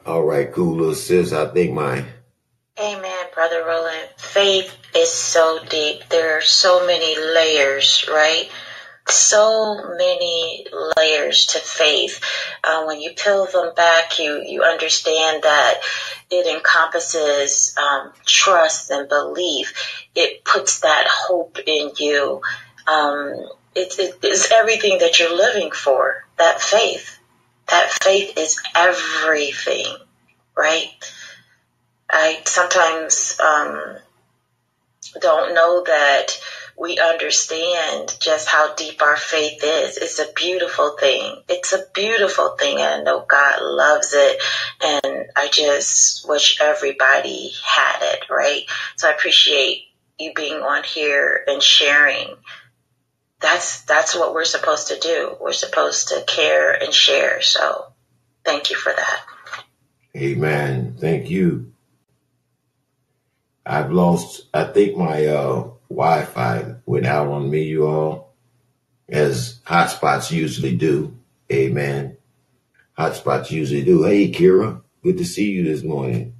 All 0.05 0.23
right, 0.23 0.51
cool 0.51 0.75
little 0.75 0.95
sis. 0.95 1.31
I 1.31 1.47
think 1.47 1.73
my 1.73 2.03
Amen, 2.77 3.25
Brother 3.33 3.63
Roland. 3.65 4.09
Faith 4.17 4.75
is 4.95 5.09
so 5.11 5.59
deep. 5.69 6.09
There 6.09 6.37
are 6.37 6.41
so 6.41 6.85
many 6.85 7.17
layers, 7.17 8.05
right? 8.11 8.49
So 9.07 9.95
many 9.97 10.65
layers 10.97 11.45
to 11.47 11.59
faith. 11.59 12.19
Uh, 12.63 12.83
when 12.85 12.99
you 12.99 13.11
peel 13.11 13.45
them 13.45 13.73
back, 13.75 14.19
you, 14.19 14.43
you 14.45 14.63
understand 14.63 15.43
that 15.43 15.81
it 16.29 16.47
encompasses 16.53 17.75
um, 17.77 18.11
trust 18.25 18.89
and 18.89 19.07
belief. 19.07 20.07
It 20.15 20.43
puts 20.43 20.81
that 20.81 21.05
hope 21.07 21.59
in 21.65 21.91
you. 21.97 22.41
Um, 22.87 23.47
it, 23.75 23.97
it 23.99 24.25
is 24.25 24.51
everything 24.51 24.97
that 24.99 25.19
you're 25.19 25.35
living 25.35 25.71
for. 25.71 26.25
That 26.37 26.59
faith. 26.59 27.19
That 27.67 27.89
faith 28.03 28.37
is 28.37 28.61
everything, 28.75 29.95
right? 30.55 30.89
I 32.09 32.41
sometimes 32.45 33.39
um, 33.39 33.97
don't 35.19 35.55
know 35.55 35.83
that 35.85 36.27
we 36.77 36.99
understand 36.99 38.15
just 38.19 38.47
how 38.47 38.73
deep 38.75 39.01
our 39.01 39.15
faith 39.15 39.63
is. 39.63 39.97
It's 39.97 40.19
a 40.19 40.31
beautiful 40.35 40.97
thing. 40.99 41.41
It's 41.47 41.73
a 41.73 41.85
beautiful 41.93 42.55
thing. 42.59 42.79
And 42.79 43.01
I 43.01 43.03
know 43.03 43.25
God 43.27 43.61
loves 43.61 44.13
it. 44.13 44.41
And 44.83 45.25
I 45.35 45.49
just 45.49 46.27
wish 46.27 46.59
everybody 46.61 47.51
had 47.63 47.99
it, 48.01 48.29
right? 48.29 48.63
So 48.97 49.07
I 49.07 49.13
appreciate 49.13 49.83
you 50.19 50.33
being 50.35 50.61
on 50.61 50.83
here 50.83 51.43
and 51.47 51.61
sharing. 51.61 52.35
That's, 53.43 53.81
that's 53.81 54.15
what 54.15 54.33
we're 54.33 54.45
supposed 54.45 54.87
to 54.87 54.97
do. 54.97 55.35
We're 55.39 55.51
supposed 55.51 56.07
to 56.07 56.23
care 56.25 56.71
and 56.71 56.93
share. 56.93 57.41
So 57.41 57.93
thank 58.45 58.71
you 58.71 58.77
for 58.77 58.93
that. 58.93 59.19
Amen. 60.15 60.95
Thank 60.97 61.29
you. 61.29 61.73
I've 63.65 63.91
lost, 63.91 64.45
I 64.53 64.63
think 64.63 64.97
my 64.97 65.25
uh, 65.25 65.69
Wi 65.89 66.25
Fi 66.25 66.75
went 66.85 67.05
out 67.05 67.27
on 67.27 67.49
me, 67.49 67.63
you 67.63 67.85
all, 67.85 68.33
as 69.09 69.59
hotspots 69.65 70.31
usually 70.31 70.75
do. 70.75 71.17
Amen. 71.51 72.17
Hotspots 72.97 73.51
usually 73.51 73.83
do. 73.83 74.03
Hey, 74.03 74.31
Kira, 74.31 74.81
good 75.03 75.17
to 75.17 75.25
see 75.25 75.51
you 75.51 75.63
this 75.63 75.83
morning. 75.83 76.35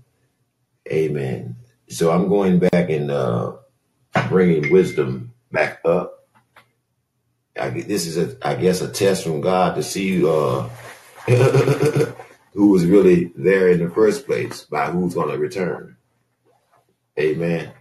Amen. 0.88 1.58
So 1.90 2.12
I'm 2.12 2.30
going 2.30 2.60
back 2.60 2.90
and 2.90 3.12
uh, 3.12 3.58
bringing 4.30 4.72
wisdom 4.72 5.34
back 5.52 5.82
up. 5.86 6.23
I, 7.60 7.70
this 7.70 8.08
is, 8.08 8.18
a, 8.18 8.36
I 8.48 8.56
guess, 8.56 8.82
a 8.82 8.88
test 8.88 9.24
from 9.24 9.42
God 9.42 9.76
to 9.76 9.84
see 9.84 10.26
uh, 10.26 10.70
who 12.54 12.70
was 12.70 12.86
really 12.86 13.32
there 13.36 13.70
in 13.70 13.80
the 13.80 13.90
first 13.90 14.26
place 14.26 14.64
by 14.64 14.88
who's 14.88 15.14
going 15.14 15.30
to 15.30 15.38
return. 15.38 15.98
Amen. 17.20 17.72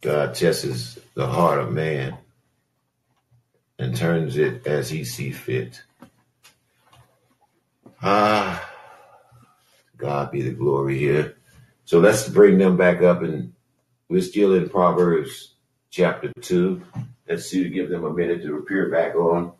God 0.00 0.34
tests 0.34 0.98
the 1.14 1.26
heart 1.26 1.60
of 1.60 1.72
man 1.72 2.18
and 3.78 3.96
turns 3.96 4.36
it 4.36 4.66
as 4.66 4.90
he 4.90 5.04
see 5.04 5.30
fit. 5.30 5.82
Ah, 8.02 8.70
God 9.96 10.30
be 10.30 10.42
the 10.42 10.52
glory 10.52 10.98
here. 10.98 11.36
So 11.84 12.00
let's 12.00 12.28
bring 12.28 12.58
them 12.58 12.76
back 12.76 13.02
up 13.02 13.22
and 13.22 13.54
we're 14.08 14.22
still 14.22 14.54
in 14.54 14.68
Proverbs 14.68 15.54
chapter 15.90 16.32
2. 16.40 16.82
Let's 17.28 17.46
see 17.46 17.62
to 17.62 17.70
give 17.70 17.90
them 17.90 18.04
a 18.04 18.12
minute 18.12 18.42
to 18.42 18.56
appear 18.56 18.90
back 18.90 19.14
on. 19.14 19.52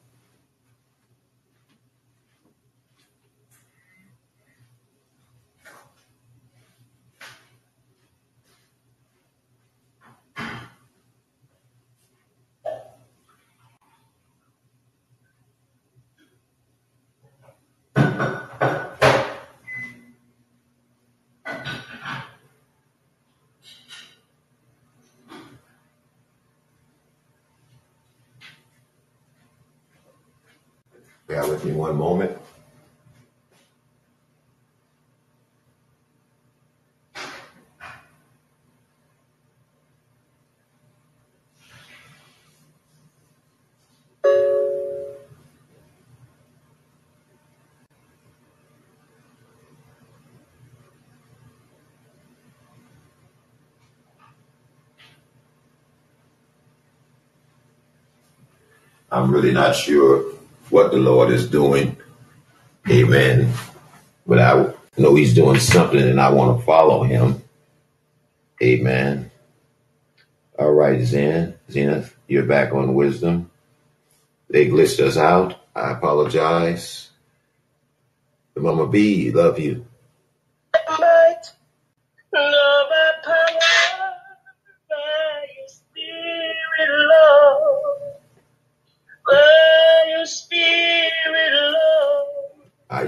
Bear 31.28 31.46
with 31.46 31.62
me 31.62 31.72
one 31.72 31.94
moment. 31.94 32.38
I'm 59.18 59.32
really 59.32 59.50
not 59.50 59.74
sure 59.74 60.32
what 60.70 60.92
the 60.92 60.98
Lord 60.98 61.30
is 61.30 61.50
doing. 61.50 61.96
Amen. 62.88 63.52
But 64.24 64.38
I 64.38 64.72
know 64.96 65.16
He's 65.16 65.34
doing 65.34 65.58
something 65.58 66.00
and 66.00 66.20
I 66.20 66.30
want 66.30 66.56
to 66.56 66.64
follow 66.64 67.02
Him. 67.02 67.42
Amen. 68.62 69.32
All 70.56 70.72
right, 70.72 71.02
Zen, 71.02 71.54
Zenith, 71.68 72.16
you're 72.28 72.44
back 72.44 72.72
on 72.72 72.94
wisdom. 72.94 73.50
They 74.50 74.68
glitched 74.68 75.00
us 75.00 75.16
out. 75.16 75.56
I 75.74 75.90
apologize. 75.92 77.10
The 78.54 78.60
mama 78.60 78.86
B, 78.86 79.32
love 79.32 79.58
you. 79.58 79.84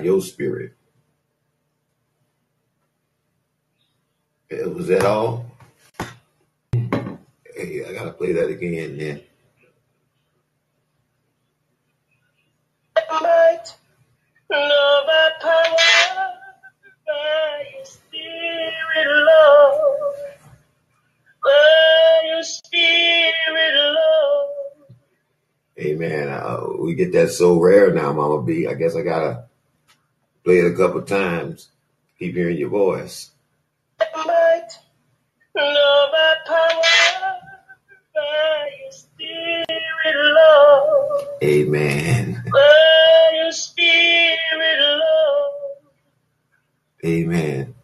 Your 0.05 0.21
spirit. 0.23 0.75
Eh, 4.51 4.65
Was 4.67 4.89
that 4.89 5.05
all? 5.05 5.47
Hey, 7.57 7.85
I 7.87 7.93
gotta 7.95 8.13
play 8.13 8.33
that 8.33 8.49
again, 8.51 8.97
man. 8.97 9.23
Might, 13.23 13.65
love 14.51 15.07
and 15.11 15.35
power 15.43 15.77
by 17.07 17.65
your 17.77 17.87
spirit, 17.87 19.09
Lord. 19.09 20.17
By 21.45 22.23
your 22.29 22.43
spirit, 22.45 23.75
Lord. 23.77 24.51
Amen. 25.81 26.29
Uh, 26.29 26.67
we 26.81 26.95
get 26.95 27.13
that 27.13 27.31
so 27.31 27.61
rare 27.61 27.93
now, 27.93 28.13
Mama 28.13 28.43
B. 28.43 28.67
I 28.69 28.75
guess 28.75 28.97
I 28.97 29.03
gotta 29.03 29.47
play 30.51 30.59
it 30.59 30.73
a 30.73 30.77
couple 30.77 31.01
times. 31.03 31.69
Keep 32.19 32.35
hearing 32.35 32.59
your 32.59 32.71
voice. 32.71 33.31
Might, 34.01 34.69
power 35.55 36.83
by 38.13 38.71
your 38.83 38.91
spirit, 38.91 39.67
Lord. 40.17 41.27
Amen. 41.45 42.43
By 42.53 43.31
your 43.35 43.53
spirit, 43.53 44.81
Lord. 44.81 45.53
Amen. 47.05 47.75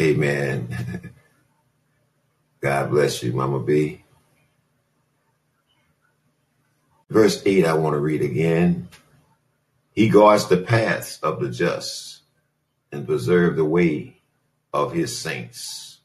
Amen. 0.00 1.12
God 2.60 2.90
bless 2.90 3.20
you, 3.20 3.32
Mama 3.32 3.58
B. 3.58 4.00
Verse 7.10 7.42
8, 7.44 7.66
I 7.66 7.74
want 7.74 7.94
to 7.94 7.98
read 7.98 8.22
again. 8.22 8.88
He 9.94 10.08
guards 10.08 10.48
the 10.48 10.56
paths 10.56 11.18
of 11.22 11.40
the 11.40 11.48
just 11.48 12.22
and 12.90 13.06
preserve 13.06 13.56
the 13.56 13.64
way 13.64 14.20
of 14.72 14.92
his 14.92 15.16
saints. 15.16 15.98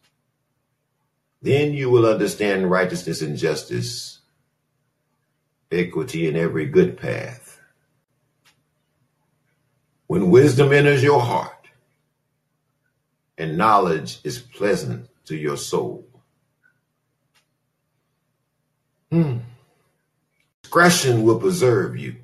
Then 1.42 1.74
you 1.74 1.90
will 1.90 2.06
understand 2.06 2.70
righteousness 2.70 3.22
and 3.22 3.38
justice, 3.38 4.20
equity 5.72 6.28
in 6.28 6.36
every 6.36 6.68
good 6.68 6.98
path. 6.98 7.60
When 10.08 10.30
wisdom 10.30 10.72
enters 10.72 11.04
your 11.04 11.22
heart 11.22 11.68
and 13.38 13.58
knowledge 13.58 14.20
is 14.24 14.40
pleasant 14.40 15.08
to 15.26 15.36
your 15.36 15.58
soul. 15.58 16.06
Hmm. 19.12 19.38
Discretion 20.62 21.24
will 21.24 21.40
preserve 21.40 21.98
you. 21.98 22.18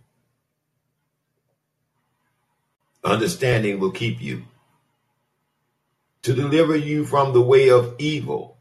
Understanding 3.06 3.80
will 3.80 3.92
keep 3.92 4.20
you. 4.20 4.46
To 6.24 6.34
deliver 6.34 6.76
you 6.76 7.06
from 7.06 7.34
the 7.34 7.42
way 7.42 7.70
of 7.70 7.94
evil. 8.00 8.58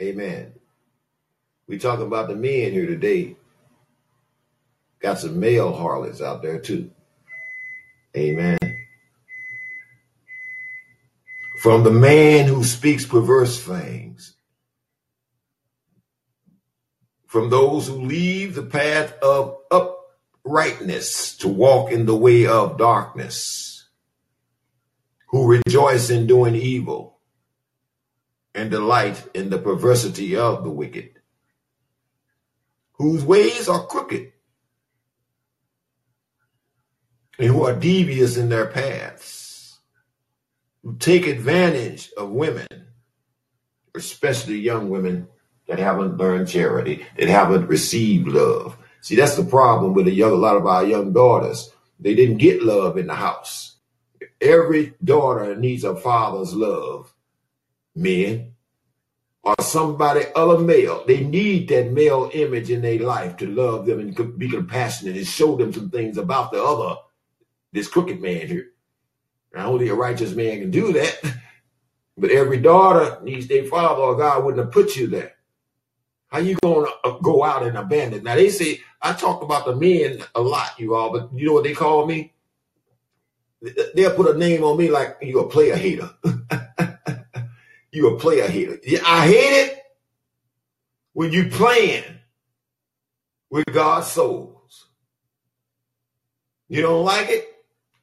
Amen. 0.00 0.52
We 1.66 1.78
talk 1.78 1.98
about 1.98 2.28
the 2.28 2.36
men 2.36 2.70
here 2.70 2.86
today. 2.86 3.36
Got 5.00 5.18
some 5.18 5.40
male 5.40 5.72
harlots 5.72 6.22
out 6.22 6.40
there 6.40 6.60
too. 6.60 6.92
Amen. 8.16 8.58
From 11.62 11.82
the 11.82 11.90
man 11.90 12.46
who 12.46 12.62
speaks 12.62 13.04
perverse 13.04 13.60
things. 13.60 14.34
From 17.26 17.50
those 17.50 17.88
who 17.88 18.02
leave 18.02 18.54
the 18.54 18.62
path 18.62 19.14
of 19.20 19.56
uprightness 20.44 21.36
to 21.38 21.48
walk 21.48 21.92
in 21.92 22.06
the 22.06 22.16
way 22.16 22.46
of 22.46 22.78
darkness. 22.78 23.88
Who 25.28 25.46
rejoice 25.46 26.10
in 26.10 26.26
doing 26.26 26.54
evil 26.54 27.18
and 28.54 28.70
delight 28.70 29.24
in 29.34 29.48
the 29.48 29.58
perversity 29.58 30.36
of 30.36 30.62
the 30.62 30.70
wicked. 30.70 31.10
Whose 32.94 33.24
ways 33.24 33.68
are 33.68 33.86
crooked 33.86 34.32
and 37.38 37.48
who 37.48 37.64
are 37.64 37.74
devious 37.74 38.36
in 38.36 38.50
their 38.50 38.66
paths, 38.66 39.78
who 40.82 40.96
take 40.96 41.26
advantage 41.26 42.10
of 42.18 42.28
women, 42.28 42.66
especially 43.94 44.58
young 44.58 44.90
women 44.90 45.28
that 45.66 45.78
haven't 45.78 46.18
learned 46.18 46.48
charity, 46.48 47.06
that 47.16 47.28
haven't 47.28 47.68
received 47.68 48.28
love. 48.28 48.76
See, 49.02 49.16
that's 49.16 49.36
the 49.36 49.44
problem 49.44 49.94
with 49.94 50.06
a 50.08 50.12
young, 50.12 50.32
a 50.32 50.36
lot 50.36 50.56
of 50.56 50.66
our 50.66 50.84
young 50.84 51.12
daughters. 51.12 51.70
They 52.00 52.14
didn't 52.14 52.38
get 52.38 52.62
love 52.62 52.96
in 52.96 53.08
the 53.08 53.14
house. 53.14 53.76
Every 54.40 54.94
daughter 55.02 55.54
needs 55.56 55.84
a 55.84 55.94
father's 55.94 56.54
love, 56.54 57.12
men, 57.94 58.54
or 59.42 59.56
somebody 59.60 60.22
other 60.34 60.58
male. 60.58 61.04
They 61.06 61.24
need 61.24 61.68
that 61.68 61.92
male 61.92 62.30
image 62.32 62.70
in 62.70 62.82
their 62.82 63.00
life 63.00 63.36
to 63.38 63.46
love 63.46 63.86
them 63.86 64.00
and 64.00 64.38
be 64.38 64.48
compassionate 64.48 65.16
and 65.16 65.26
show 65.26 65.56
them 65.56 65.72
some 65.72 65.90
things 65.90 66.16
about 66.16 66.52
the 66.52 66.62
other 66.62 66.96
this 67.72 67.88
crooked 67.88 68.20
man 68.20 68.46
here. 68.46 68.68
Now, 69.54 69.68
only 69.68 69.88
a 69.88 69.94
righteous 69.94 70.32
man 70.32 70.60
can 70.60 70.70
do 70.70 70.92
that. 70.92 71.18
But 72.14 72.30
every 72.30 72.58
daughter 72.58 73.18
needs 73.22 73.48
their 73.48 73.64
father, 73.64 74.02
or 74.02 74.14
God 74.14 74.44
wouldn't 74.44 74.62
have 74.62 74.72
put 74.72 74.96
you 74.96 75.06
there. 75.06 75.32
How 76.32 76.38
you 76.38 76.56
gonna 76.62 76.88
uh, 77.04 77.18
go 77.18 77.44
out 77.44 77.62
and 77.62 77.76
abandon? 77.76 78.24
Now 78.24 78.36
they 78.36 78.48
say 78.48 78.80
I 79.02 79.12
talk 79.12 79.42
about 79.42 79.66
the 79.66 79.76
men 79.76 80.24
a 80.34 80.40
lot, 80.40 80.80
you 80.80 80.94
all, 80.94 81.12
but 81.12 81.28
you 81.34 81.46
know 81.46 81.52
what 81.52 81.64
they 81.64 81.74
call 81.74 82.06
me? 82.06 82.32
They'll 83.94 84.14
put 84.14 84.34
a 84.34 84.38
name 84.38 84.64
on 84.64 84.78
me 84.78 84.90
like 84.90 85.18
you 85.20 85.40
a 85.40 85.48
player 85.48 85.76
hater. 85.76 86.10
you 87.92 88.08
a 88.08 88.18
player 88.18 88.48
hater. 88.48 88.78
I 89.06 89.26
hate 89.26 89.66
it 89.66 89.82
when 91.12 91.32
you 91.32 91.50
playing 91.50 92.04
with 93.50 93.66
God's 93.66 94.06
souls. 94.06 94.86
You 96.68 96.80
don't 96.80 97.04
like 97.04 97.28
it? 97.28 97.46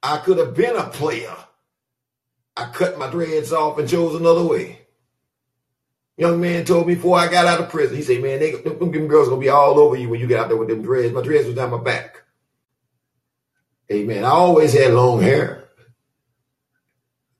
I 0.04 0.18
could 0.18 0.38
have 0.38 0.54
been 0.54 0.76
a 0.76 0.88
player. 0.90 1.36
I 2.56 2.70
cut 2.70 3.00
my 3.00 3.10
dreads 3.10 3.52
off 3.52 3.80
and 3.80 3.90
chose 3.90 4.14
another 4.14 4.46
way. 4.46 4.79
Young 6.20 6.41
man 6.41 6.66
told 6.66 6.86
me 6.86 6.96
before 6.96 7.18
I 7.18 7.30
got 7.30 7.48
out 7.48 7.62
of 7.62 7.70
prison, 7.70 7.96
he 7.96 8.04
said, 8.04 8.22
man, 8.22 8.40
they, 8.40 8.52
them, 8.52 8.91
them 8.91 9.08
girls 9.08 9.30
gonna 9.30 9.40
be 9.40 9.48
all 9.48 9.80
over 9.80 9.96
you 9.96 10.10
when 10.10 10.20
you 10.20 10.28
get 10.28 10.38
out 10.38 10.50
there 10.50 10.58
with 10.58 10.68
them 10.68 10.82
dreads. 10.82 11.14
My 11.14 11.22
dreads 11.22 11.46
was 11.46 11.56
down 11.56 11.72
my 11.72 11.82
back. 11.82 12.24
Amen. 13.90 14.26
I 14.26 14.30
always 14.30 14.74
had 14.74 14.94
long 14.94 15.22
hair. 15.22 15.70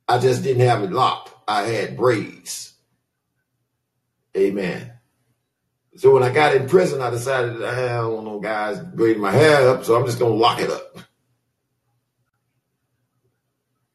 I 0.08 0.18
just 0.18 0.44
didn't 0.44 0.66
have 0.66 0.82
it 0.82 0.94
locked. 0.94 1.34
I 1.46 1.64
had 1.64 1.98
braids. 1.98 2.72
Amen. 4.38 4.94
So 5.98 6.14
when 6.14 6.24
I 6.24 6.30
got 6.30 6.56
in 6.56 6.70
prison, 6.70 7.02
I 7.02 7.10
decided 7.10 7.62
I 7.62 7.98
don't 7.98 8.24
no 8.24 8.40
guys 8.40 8.80
braiding 8.80 9.22
my 9.22 9.32
hair 9.32 9.68
up, 9.68 9.84
so 9.84 10.00
I'm 10.00 10.06
just 10.06 10.20
gonna 10.20 10.34
lock 10.34 10.62
it 10.62 10.70
up. 10.70 11.00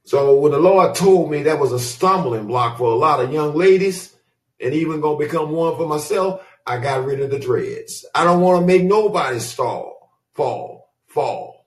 So 0.05 0.39
when 0.39 0.53
the 0.53 0.59
Lord 0.59 0.95
told 0.95 1.31
me 1.31 1.45
that 1.45 1.59
was 1.59 1.73
a 1.73 1.79
stumbling 1.79 2.47
block 2.47 2.77
for 2.77 2.93
a 2.93 2.97
lot 2.97 3.21
of 3.21 3.33
young 3.33 3.55
ladies, 3.55 4.14
and 4.61 4.75
even 4.75 5.01
gonna 5.01 5.19
become 5.19 5.51
one 5.51 5.77
for 5.77 5.87
myself, 5.87 6.47
I 6.67 6.79
got 6.79 7.05
rid 7.05 7.21
of 7.21 7.31
the 7.31 7.39
dreads. 7.39 8.05
I 8.15 8.25
don't 8.25 8.41
want 8.41 8.61
to 8.61 8.67
make 8.67 8.85
nobody 8.85 9.39
stall, 9.39 10.13
fall, 10.33 10.93
fall. 11.07 11.67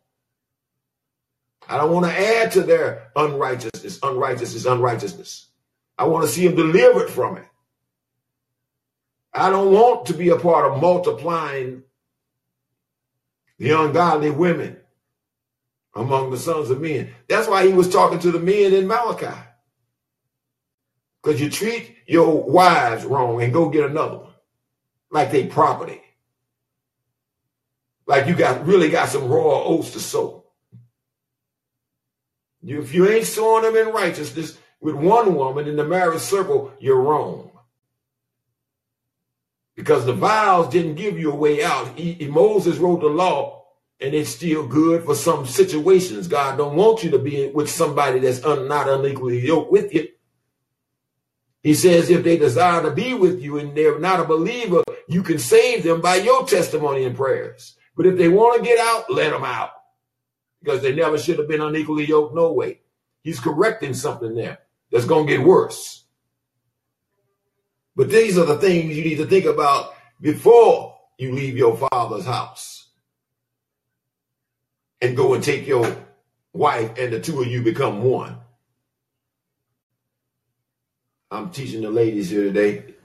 I 1.69 1.77
don't 1.77 1.91
want 1.91 2.05
to 2.05 2.11
add 2.11 2.51
to 2.53 2.61
their 2.61 3.11
unrighteousness, 3.15 3.99
unrighteousness, 4.01 4.65
unrighteousness. 4.65 5.47
I 5.97 6.05
want 6.05 6.25
to 6.25 6.31
see 6.31 6.47
them 6.47 6.55
delivered 6.55 7.09
from 7.09 7.37
it. 7.37 7.45
I 9.33 9.49
don't 9.49 9.73
want 9.73 10.07
to 10.07 10.13
be 10.13 10.29
a 10.29 10.37
part 10.37 10.71
of 10.71 10.81
multiplying 10.81 11.83
the 13.59 13.71
ungodly 13.71 14.31
women 14.31 14.77
among 15.95 16.31
the 16.31 16.37
sons 16.37 16.69
of 16.69 16.81
men. 16.81 17.13
That's 17.27 17.47
why 17.47 17.67
he 17.67 17.73
was 17.73 17.89
talking 17.89 18.19
to 18.19 18.31
the 18.31 18.39
men 18.39 18.73
in 18.73 18.87
Malachi. 18.87 19.35
Because 21.27 21.41
you 21.41 21.49
treat 21.49 21.97
your 22.05 22.41
wives 22.41 23.03
wrong 23.03 23.43
and 23.43 23.51
go 23.51 23.67
get 23.67 23.83
another 23.83 24.19
one, 24.19 24.33
like 25.11 25.29
they 25.29 25.45
property. 25.45 26.01
Like 28.05 28.27
you 28.27 28.33
got 28.33 28.65
really 28.65 28.89
got 28.89 29.09
some 29.09 29.27
raw 29.27 29.61
oats 29.61 29.91
to 29.91 29.99
sow. 29.99 30.45
You, 32.61 32.81
if 32.81 32.93
you 32.93 33.09
ain't 33.09 33.25
sowing 33.25 33.63
them 33.63 33.75
in 33.75 33.93
righteousness 33.93 34.57
with 34.79 34.95
one 34.95 35.35
woman 35.35 35.67
in 35.67 35.75
the 35.75 35.83
marriage 35.83 36.21
circle, 36.21 36.71
you're 36.79 37.01
wrong. 37.01 37.51
Because 39.75 40.05
the 40.05 40.13
vows 40.13 40.69
didn't 40.69 40.95
give 40.95 41.19
you 41.19 41.33
a 41.33 41.35
way 41.35 41.61
out. 41.61 41.99
He, 41.99 42.25
Moses 42.29 42.77
wrote 42.77 43.01
the 43.01 43.07
law 43.07 43.65
and 43.99 44.13
it's 44.13 44.29
still 44.29 44.65
good 44.65 45.03
for 45.03 45.13
some 45.13 45.45
situations. 45.45 46.29
God 46.29 46.57
don't 46.57 46.77
want 46.77 47.03
you 47.03 47.11
to 47.11 47.19
be 47.19 47.47
with 47.47 47.69
somebody 47.69 48.19
that's 48.19 48.45
un, 48.45 48.69
not 48.69 48.87
unequally 48.87 49.45
yoked 49.45 49.73
with 49.73 49.93
you. 49.93 50.07
He 51.67 51.73
says 51.73 52.09
if 52.09 52.23
they 52.23 52.37
desire 52.37 52.81
to 52.81 52.91
be 52.91 53.13
with 53.13 53.41
you 53.41 53.57
and 53.57 53.75
they're 53.75 53.99
not 53.99 54.21
a 54.21 54.23
believer, 54.23 54.85
you 55.09 55.21
can 55.21 55.37
save 55.37 55.83
them 55.83 55.99
by 55.99 56.15
your 56.15 56.47
testimony 56.47 57.03
and 57.03 57.13
prayers. 57.13 57.75
But 57.97 58.05
if 58.05 58.17
they 58.17 58.29
want 58.29 58.57
to 58.57 58.63
get 58.65 58.79
out, 58.79 59.11
let 59.11 59.31
them 59.31 59.43
out 59.43 59.71
because 60.63 60.81
they 60.81 60.95
never 60.95 61.17
should 61.17 61.39
have 61.39 61.49
been 61.49 61.59
unequally 61.59 62.05
yoked 62.05 62.33
no 62.33 62.53
way. 62.53 62.79
He's 63.21 63.41
correcting 63.41 63.95
something 63.95 64.33
there 64.33 64.59
that's 64.93 65.03
going 65.03 65.27
to 65.27 65.35
get 65.35 65.45
worse. 65.45 66.05
But 67.97 68.11
these 68.11 68.37
are 68.37 68.45
the 68.45 68.59
things 68.59 68.95
you 68.95 69.03
need 69.03 69.17
to 69.17 69.25
think 69.25 69.43
about 69.43 69.93
before 70.21 70.97
you 71.17 71.33
leave 71.33 71.57
your 71.57 71.75
father's 71.75 72.25
house 72.25 72.87
and 75.01 75.17
go 75.17 75.33
and 75.33 75.43
take 75.43 75.67
your 75.67 75.97
wife 76.53 76.97
and 76.97 77.11
the 77.11 77.19
two 77.19 77.41
of 77.41 77.47
you 77.47 77.61
become 77.61 78.03
one. 78.03 78.37
I'm 81.29 81.49
teaching 81.49 81.81
the 81.81 81.89
ladies 81.89 82.29
here 82.29 82.45
today 82.45 82.95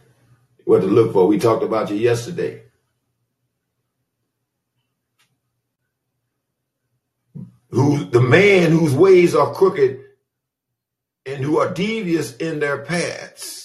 what 0.65 0.81
to 0.81 0.87
look 0.87 1.13
for. 1.13 1.27
We 1.27 1.39
talked 1.39 1.65
about 1.65 1.91
you 1.91 1.97
yesterday. 1.97 2.63
Who 7.71 8.05
the 8.05 8.21
man 8.21 8.71
whose 8.71 8.95
ways 8.95 9.35
are 9.35 9.53
crooked 9.53 10.01
and 11.27 11.43
who 11.43 11.59
are 11.59 11.73
devious 11.73 12.37
in 12.37 12.61
their 12.61 12.85
paths 12.85 13.63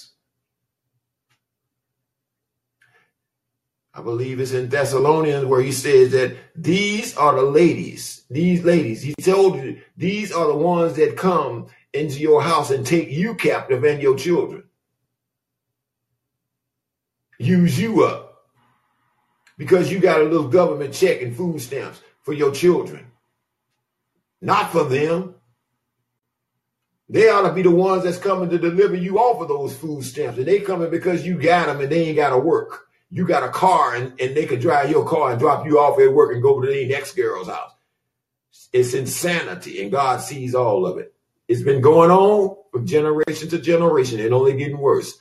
I 3.98 4.02
believe 4.04 4.40
it's 4.40 4.52
in 4.52 4.70
Thessalonians 4.70 5.46
where 5.46 5.60
he 5.60 5.72
says 5.72 6.12
that 6.12 6.38
these 6.56 7.18
are 7.18 7.34
the 7.34 7.42
ladies, 7.42 8.26
these 8.30 8.64
ladies. 8.64 9.02
He 9.02 9.16
told 9.16 9.56
you 9.56 9.82
these 9.98 10.32
are 10.32 10.46
the 10.46 10.56
ones 10.56 10.94
that 10.98 11.18
come 11.18 11.66
into 11.98 12.19
your 12.19 12.41
house 12.41 12.72
and 12.72 12.86
take 12.86 13.10
you 13.10 13.36
captive 13.36 13.84
and 13.84 14.02
your 14.02 14.18
children. 14.18 14.64
Use 17.40 17.80
you 17.80 18.03
up 18.03 18.45
because 19.57 19.91
you 19.91 19.99
got 19.99 20.22
a 20.22 20.24
little 20.24 20.48
government 20.48 20.94
check 20.94 21.22
and 21.22 21.36
food 21.36 21.61
stamps 21.61 22.02
for 22.22 22.34
your 22.34 22.52
children. 22.52 23.06
Not 24.41 24.72
for 24.72 24.84
them. 24.84 25.36
They 27.10 27.30
ought 27.30 27.48
to 27.48 27.53
be 27.53 27.61
the 27.61 27.72
ones 27.72 28.03
that's 28.03 28.18
coming 28.18 28.49
to 28.49 28.57
deliver 28.57 28.95
you 28.95 29.18
off 29.18 29.41
of 29.41 29.48
those 29.48 29.76
food 29.76 30.03
stamps. 30.03 30.38
And 30.38 30.48
they 30.48 30.60
coming 30.60 30.90
because 30.90 31.26
you 31.26 31.40
got 31.40 31.68
them 31.68 31.82
and 31.82 31.91
they 31.91 32.07
ain't 32.07 32.18
got 32.18 32.32
to 32.32 32.38
work 32.38 32.88
you 33.10 33.26
got 33.26 33.44
a 33.44 33.49
car 33.49 33.95
and, 33.95 34.19
and 34.19 34.36
they 34.36 34.45
could 34.45 34.60
drive 34.60 34.90
your 34.90 35.07
car 35.07 35.32
and 35.32 35.40
drop 35.40 35.65
you 35.65 35.80
off 35.80 35.99
at 35.99 36.14
work 36.14 36.34
and 36.34 36.41
go 36.41 36.60
to 36.60 36.68
the 36.68 36.88
next 36.88 37.15
girl's 37.15 37.48
house. 37.48 37.72
It's 38.74 38.94
insanity, 38.94 39.82
and 39.82 39.91
God 39.91 40.19
sees 40.22 40.53
all 40.53 40.86
of 40.86 40.98
it. 40.98 41.14
It's 41.48 41.64
been 41.64 41.82
going 41.82 42.11
on 42.11 42.57
from 42.72 42.86
generation 42.86 43.49
to 43.49 43.60
generation 43.60 44.19
and 44.19 44.34
only 44.34 44.56
getting 44.57 44.78
worse. 44.78 45.18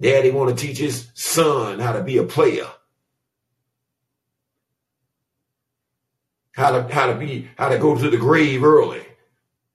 Daddy 0.00 0.30
want 0.30 0.56
to 0.56 0.66
teach 0.66 0.78
his 0.78 1.08
son 1.14 1.78
how 1.80 1.92
to 1.92 2.02
be 2.02 2.18
a 2.18 2.24
player. 2.24 2.68
how 6.58 6.72
to 6.72 6.92
how 6.92 7.06
to 7.06 7.14
be 7.14 7.48
how 7.56 7.68
to 7.68 7.78
go 7.78 7.96
to 7.96 8.10
the 8.10 8.16
grave 8.16 8.64
early. 8.64 9.00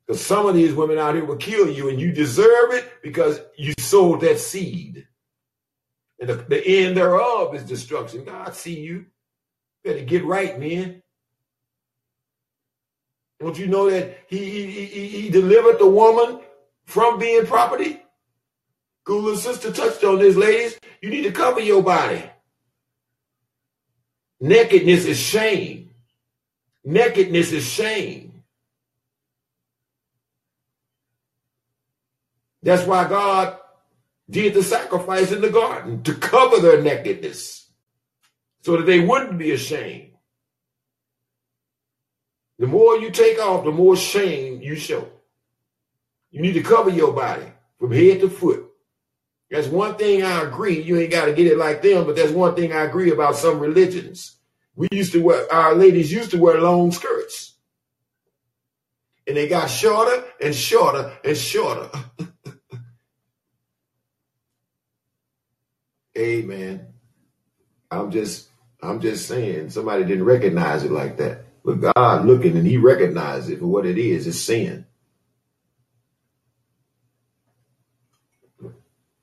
Because 0.05 0.21
some 0.21 0.45
of 0.45 0.53
these 0.53 0.73
women 0.73 0.97
out 0.97 1.15
here 1.15 1.23
will 1.23 1.37
kill 1.37 1.69
you, 1.69 1.87
and 1.89 1.99
you 1.99 2.11
deserve 2.11 2.73
it 2.73 3.01
because 3.01 3.39
you 3.57 3.73
sowed 3.79 4.19
that 4.19 4.37
seed. 4.37 5.07
And 6.19 6.29
the, 6.29 6.35
the 6.35 6.67
end 6.67 6.97
thereof 6.97 7.55
is 7.55 7.63
destruction. 7.63 8.25
God 8.25 8.53
see 8.53 8.81
you. 8.81 9.05
Better 9.85 10.03
get 10.03 10.25
right, 10.25 10.59
man. 10.59 11.01
Don't 13.43 13.59
you 13.59 13.67
know 13.67 13.89
that 13.89 14.19
he, 14.27 14.37
he, 14.37 14.85
he, 14.85 15.07
he 15.07 15.29
delivered 15.29 15.77
the 15.77 15.87
woman 15.87 16.39
from 16.85 17.19
being 17.19 17.45
property? 17.45 18.01
Gula's 19.03 19.43
sister 19.43 19.73
touched 19.73 20.01
on 20.05 20.19
this, 20.19 20.37
ladies. 20.37 20.79
You 21.01 21.09
need 21.09 21.23
to 21.23 21.31
cover 21.33 21.59
your 21.59 21.83
body. 21.83 22.23
Nakedness 24.39 25.05
is 25.05 25.19
shame. 25.19 25.91
Nakedness 26.85 27.51
is 27.51 27.65
shame. 27.67 28.43
That's 32.61 32.87
why 32.87 33.09
God 33.09 33.57
did 34.29 34.53
the 34.53 34.63
sacrifice 34.63 35.33
in 35.33 35.41
the 35.41 35.49
garden 35.49 36.01
to 36.03 36.13
cover 36.13 36.61
their 36.61 36.81
nakedness 36.81 37.69
so 38.61 38.77
that 38.77 38.85
they 38.85 39.01
wouldn't 39.01 39.37
be 39.37 39.51
ashamed. 39.51 40.12
The 42.63 42.69
more 42.69 42.95
you 42.95 43.11
take 43.11 43.39
off, 43.39 43.65
the 43.65 43.73
more 43.73 43.97
shame 43.97 44.61
you 44.61 44.77
show. 44.77 45.09
You 46.31 46.41
need 46.41 46.53
to 46.53 46.63
cover 46.63 46.89
your 46.89 47.11
body 47.11 47.43
from 47.77 47.91
head 47.91 48.21
to 48.21 48.29
foot. 48.29 48.65
That's 49.51 49.67
one 49.67 49.97
thing 49.97 50.23
I 50.23 50.43
agree. 50.43 50.81
You 50.81 50.97
ain't 50.97 51.11
got 51.11 51.25
to 51.25 51.33
get 51.33 51.47
it 51.47 51.57
like 51.57 51.81
them, 51.81 52.05
but 52.05 52.15
that's 52.15 52.31
one 52.31 52.55
thing 52.55 52.71
I 52.71 52.83
agree 52.83 53.11
about 53.11 53.35
some 53.35 53.59
religions. 53.59 54.37
We 54.77 54.87
used 54.93 55.11
to 55.11 55.21
wear, 55.21 55.53
our 55.53 55.75
ladies 55.75 56.09
used 56.09 56.31
to 56.31 56.37
wear 56.37 56.61
long 56.61 56.93
skirts. 56.93 57.53
And 59.27 59.35
they 59.35 59.49
got 59.49 59.67
shorter 59.67 60.23
and 60.41 60.55
shorter 60.55 61.17
and 61.21 61.35
shorter. 61.35 61.89
Amen. 66.17 66.93
I'm 67.91 68.09
just, 68.09 68.47
I'm 68.81 69.01
just 69.01 69.27
saying 69.27 69.71
somebody 69.71 70.05
didn't 70.05 70.23
recognize 70.23 70.85
it 70.85 70.91
like 70.91 71.17
that. 71.17 71.43
But 71.63 71.93
God 71.95 72.25
looking 72.25 72.57
and 72.57 72.67
he 72.67 72.77
recognized 72.77 73.49
it 73.49 73.59
for 73.59 73.67
what 73.67 73.85
it 73.85 73.97
is, 73.97 74.27
it's 74.27 74.39
sin. 74.39 74.85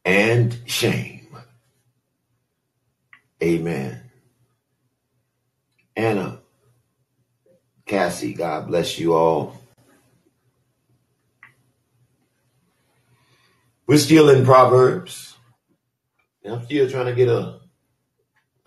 And 0.04 0.56
shame. 0.66 1.28
Amen. 3.42 4.10
Anna, 5.96 6.40
Cassie, 7.86 8.34
God 8.34 8.68
bless 8.68 8.98
you 8.98 9.14
all. 9.14 9.60
We're 13.86 13.98
still 13.98 14.30
in 14.30 14.44
Proverbs. 14.44 15.36
And 16.44 16.54
I'm 16.54 16.64
still 16.64 16.88
trying 16.88 17.06
to 17.06 17.14
get 17.14 17.28
a 17.28 17.59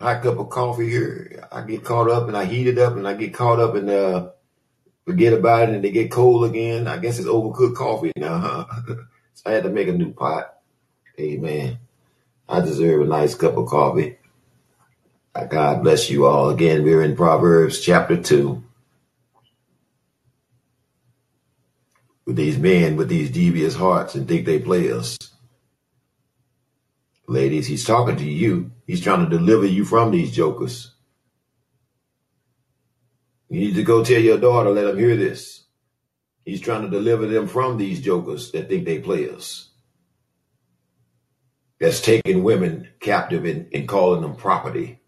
hot 0.04 0.22
cup 0.22 0.38
of 0.38 0.50
coffee 0.50 0.90
here. 0.90 1.48
I 1.50 1.62
get 1.62 1.82
caught 1.82 2.10
up 2.10 2.28
and 2.28 2.36
I 2.36 2.44
heat 2.44 2.66
it 2.66 2.76
up 2.76 2.94
and 2.94 3.08
I 3.08 3.14
get 3.14 3.32
caught 3.32 3.58
up 3.58 3.74
and 3.74 3.88
uh, 3.88 4.32
forget 5.06 5.32
about 5.32 5.70
it 5.70 5.74
and 5.74 5.82
they 5.82 5.90
get 5.90 6.10
cold 6.10 6.44
again. 6.44 6.86
I 6.86 6.98
guess 6.98 7.18
it's 7.18 7.26
overcooked 7.26 7.74
coffee 7.74 8.12
now, 8.14 8.38
huh? 8.38 8.64
so 9.34 9.42
I 9.46 9.52
had 9.52 9.64
to 9.64 9.70
make 9.70 9.88
a 9.88 9.92
new 9.92 10.12
pot. 10.12 10.58
Hey, 11.16 11.32
Amen. 11.32 11.78
I 12.46 12.60
deserve 12.60 13.00
a 13.00 13.06
nice 13.06 13.34
cup 13.34 13.56
of 13.56 13.66
coffee. 13.66 14.18
God 15.48 15.82
bless 15.82 16.10
you 16.10 16.26
all. 16.26 16.50
Again, 16.50 16.84
we're 16.84 17.02
in 17.02 17.16
Proverbs 17.16 17.80
chapter 17.80 18.20
2. 18.20 18.62
With 22.26 22.36
these 22.36 22.58
men 22.58 22.96
with 22.96 23.08
these 23.08 23.30
devious 23.30 23.74
hearts 23.74 24.14
and 24.14 24.28
think 24.28 24.44
they 24.44 24.58
play 24.58 24.92
us. 24.92 25.16
Ladies, 27.26 27.66
he's 27.66 27.84
talking 27.84 28.16
to 28.16 28.24
you. 28.24 28.72
He's 28.86 29.00
trying 29.00 29.28
to 29.28 29.38
deliver 29.38 29.66
you 29.66 29.84
from 29.84 30.10
these 30.10 30.32
jokers. 30.32 30.92
You 33.48 33.60
need 33.60 33.74
to 33.76 33.82
go 33.82 34.04
tell 34.04 34.20
your 34.20 34.38
daughter, 34.38 34.70
let 34.70 34.84
them 34.84 34.98
hear 34.98 35.16
this. 35.16 35.64
He's 36.44 36.60
trying 36.60 36.82
to 36.82 36.90
deliver 36.90 37.26
them 37.26 37.46
from 37.46 37.78
these 37.78 38.00
jokers 38.02 38.50
that 38.52 38.68
think 38.68 38.84
they 38.84 38.98
play 38.98 39.30
us. 39.30 39.70
That's 41.80 42.00
taking 42.00 42.44
women 42.44 42.88
captive 43.00 43.44
and, 43.44 43.68
and 43.72 43.88
calling 43.88 44.22
them 44.22 44.36
property 44.36 45.00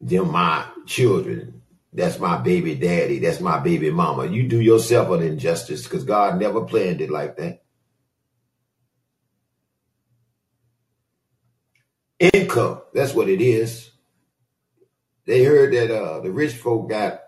them 0.00 0.30
my 0.30 0.66
children. 0.86 1.62
That's 1.92 2.18
my 2.18 2.38
baby 2.38 2.74
daddy. 2.74 3.18
That's 3.18 3.40
my 3.40 3.58
baby 3.58 3.90
mama. 3.90 4.26
You 4.26 4.46
do 4.46 4.60
yourself 4.60 5.10
an 5.10 5.22
injustice 5.22 5.84
because 5.84 6.04
God 6.04 6.38
never 6.38 6.62
planned 6.64 7.00
it 7.00 7.10
like 7.10 7.36
that. 7.38 7.62
Income, 12.18 12.82
that's 12.92 13.14
what 13.14 13.28
it 13.28 13.40
is. 13.40 13.90
They 15.26 15.44
heard 15.44 15.72
that 15.74 15.94
uh, 15.94 16.20
the 16.20 16.32
rich 16.32 16.54
folk 16.54 16.88
got 16.88 17.20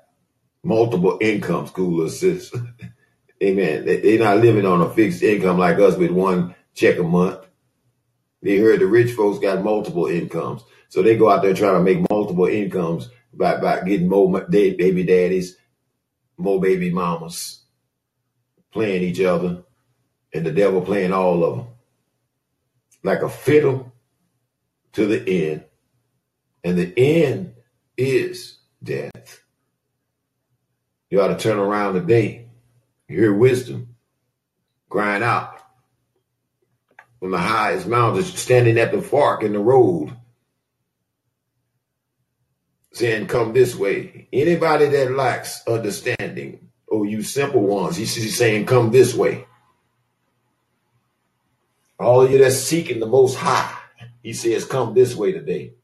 multiple 0.62 1.19
income 1.21 1.67
school 1.67 2.05
assists. 2.05 2.57
Amen. 3.43 3.87
They're 3.87 4.19
not 4.19 4.39
living 4.39 4.67
on 4.67 4.83
a 4.83 4.91
fixed 4.91 5.23
income 5.23 5.59
like 5.59 5.79
us 5.79 5.97
with 5.97 6.11
one 6.11 6.55
check 6.75 6.99
a 6.99 7.03
month. 7.03 7.47
They 8.43 8.57
heard 8.57 8.81
the 8.81 8.87
rich 8.87 9.12
folks 9.12 9.39
got 9.39 9.62
multiple 9.62 10.07
incomes. 10.07 10.62
So 10.89 11.03
they 11.03 11.17
go 11.17 11.31
out 11.31 11.43
there 11.43 11.55
trying 11.55 11.75
to 11.75 11.83
make 11.83 12.11
multiple 12.11 12.47
incomes 12.47 13.09
by, 13.33 13.61
by 13.61 13.83
getting 13.83 14.09
more 14.09 14.41
baby 14.43 15.05
daddies, 15.05 15.57
more 16.37 16.61
baby 16.61 16.91
mamas, 16.91 17.62
playing 18.73 19.03
each 19.03 19.21
other, 19.21 19.62
and 20.35 20.45
the 20.45 20.53
devil 20.53 20.81
playing 20.81 21.12
all 21.12 21.45
of 21.45 21.57
them. 21.57 21.67
Like 23.03 23.23
a 23.23 23.29
fiddle 23.29 23.90
to 24.93 25.07
the 25.07 25.51
end. 25.51 25.65
And 26.62 26.79
the 26.79 26.93
end 26.97 27.55
is 27.97 28.59
death. 28.83 29.41
You 31.09 31.21
ought 31.21 31.29
to 31.29 31.39
turn 31.39 31.59
around 31.59 31.95
today, 31.95 32.49
hear 33.09 33.35
wisdom, 33.35 33.97
grind 34.89 35.25
out 35.25 35.57
from 37.19 37.33
the 37.33 37.39
highest 37.39 37.87
mountains, 37.87 38.39
standing 38.39 38.79
at 38.79 38.93
the 38.93 39.03
fork 39.03 39.43
in 39.43 39.53
the 39.53 39.59
road 39.59 40.17
saying, 42.93 43.27
Come 43.27 43.53
this 43.53 43.75
way. 43.75 44.29
Anybody 44.33 44.87
that 44.89 45.12
lacks 45.12 45.67
understanding, 45.67 46.69
oh, 46.91 47.05
you 47.05 47.23
simple 47.23 47.62
ones, 47.62 47.97
he's 47.97 48.37
saying, 48.37 48.67
Come 48.67 48.91
this 48.91 49.15
way. 49.15 49.47
All 51.99 52.23
of 52.23 52.31
you 52.31 52.39
that's 52.39 52.57
seeking 52.57 53.01
the 53.01 53.07
most 53.07 53.37
high, 53.37 53.77
he 54.22 54.32
says, 54.34 54.64
Come 54.66 54.94
this 54.94 55.14
way 55.16 55.32
today 55.32 55.74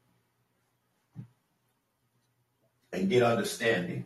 and 2.93 3.09
get 3.09 3.23
understanding. 3.23 4.05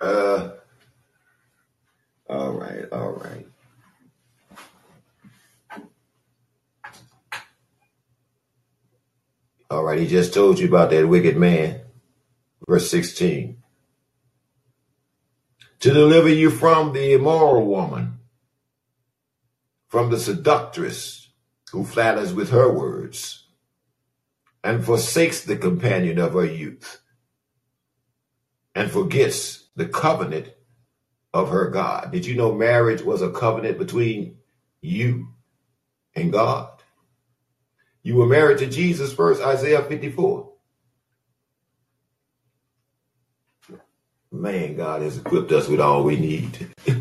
Uh, 0.00 0.50
all 2.28 2.52
right, 2.52 2.84
all 2.92 3.12
right. 3.12 3.46
All 9.70 9.84
right, 9.84 10.00
he 10.00 10.06
just 10.08 10.34
told 10.34 10.58
you 10.60 10.68
about 10.68 10.90
that 10.90 11.08
wicked 11.08 11.36
man. 11.36 11.82
Verse 12.68 12.90
16. 12.90 13.59
To 15.80 15.92
deliver 15.92 16.28
you 16.28 16.50
from 16.50 16.92
the 16.92 17.14
immoral 17.14 17.66
woman, 17.66 18.18
from 19.88 20.10
the 20.10 20.18
seductress 20.18 21.30
who 21.72 21.84
flatters 21.84 22.34
with 22.34 22.50
her 22.50 22.70
words, 22.70 23.46
and 24.62 24.84
forsakes 24.84 25.42
the 25.42 25.56
companion 25.56 26.18
of 26.18 26.34
her 26.34 26.44
youth, 26.44 27.00
and 28.74 28.90
forgets 28.90 29.68
the 29.74 29.86
covenant 29.86 30.52
of 31.32 31.48
her 31.48 31.70
God. 31.70 32.12
Did 32.12 32.26
you 32.26 32.36
know 32.36 32.52
marriage 32.52 33.02
was 33.02 33.22
a 33.22 33.30
covenant 33.30 33.78
between 33.78 34.36
you 34.82 35.28
and 36.14 36.30
God? 36.30 36.82
You 38.02 38.16
were 38.16 38.26
married 38.26 38.58
to 38.58 38.66
Jesus 38.66 39.12
first, 39.12 39.42
Isaiah 39.42 39.82
54. 39.82 40.49
Man, 44.32 44.76
God 44.76 45.02
has 45.02 45.18
equipped 45.18 45.50
us 45.50 45.66
with 45.66 45.80
all 45.80 46.04
we 46.04 46.16
need. 46.16 46.72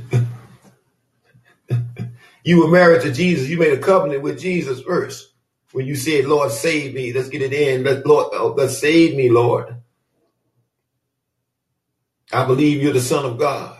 you 2.44 2.62
were 2.62 2.72
married 2.72 3.04
to 3.04 3.14
Jesus. 3.14 3.48
You 3.48 3.60
made 3.60 3.74
a 3.74 3.82
covenant 3.82 4.24
with 4.24 4.40
Jesus 4.40 4.82
first. 4.82 5.32
When 5.72 5.86
you 5.86 5.96
said, 5.96 6.26
Lord, 6.26 6.52
save 6.52 6.96
me. 6.96 7.14
Let's 7.14 7.30
get 7.30 7.44
it 7.44 7.54
in. 7.54 7.84
Let, 7.84 8.06
Lord, 8.08 8.34
uh, 8.34 8.40
oh, 8.40 8.56
let's 8.58 8.80
save 8.80 9.16
me, 9.16 9.30
Lord. 9.30 9.76
I 12.32 12.46
believe 12.46 12.82
you're 12.82 12.94
the 12.94 13.00
son 13.00 13.26
of 13.26 13.38
God. 13.38 13.78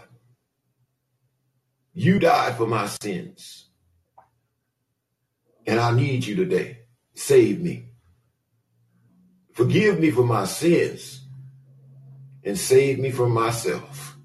You 1.94 2.20
died 2.20 2.56
for 2.56 2.68
my 2.68 2.86
sins. 2.86 3.66
And 5.66 5.80
I 5.80 5.92
need 5.92 6.26
you 6.26 6.36
today. 6.36 6.82
Save 7.16 7.62
me. 7.62 7.86
Forgive 9.54 10.00
me 10.00 10.12
for 10.12 10.24
my 10.24 10.46
sins 10.46 11.20
and 12.44 12.58
save 12.58 13.00
me 13.00 13.12
from 13.12 13.32
myself. 13.32 14.18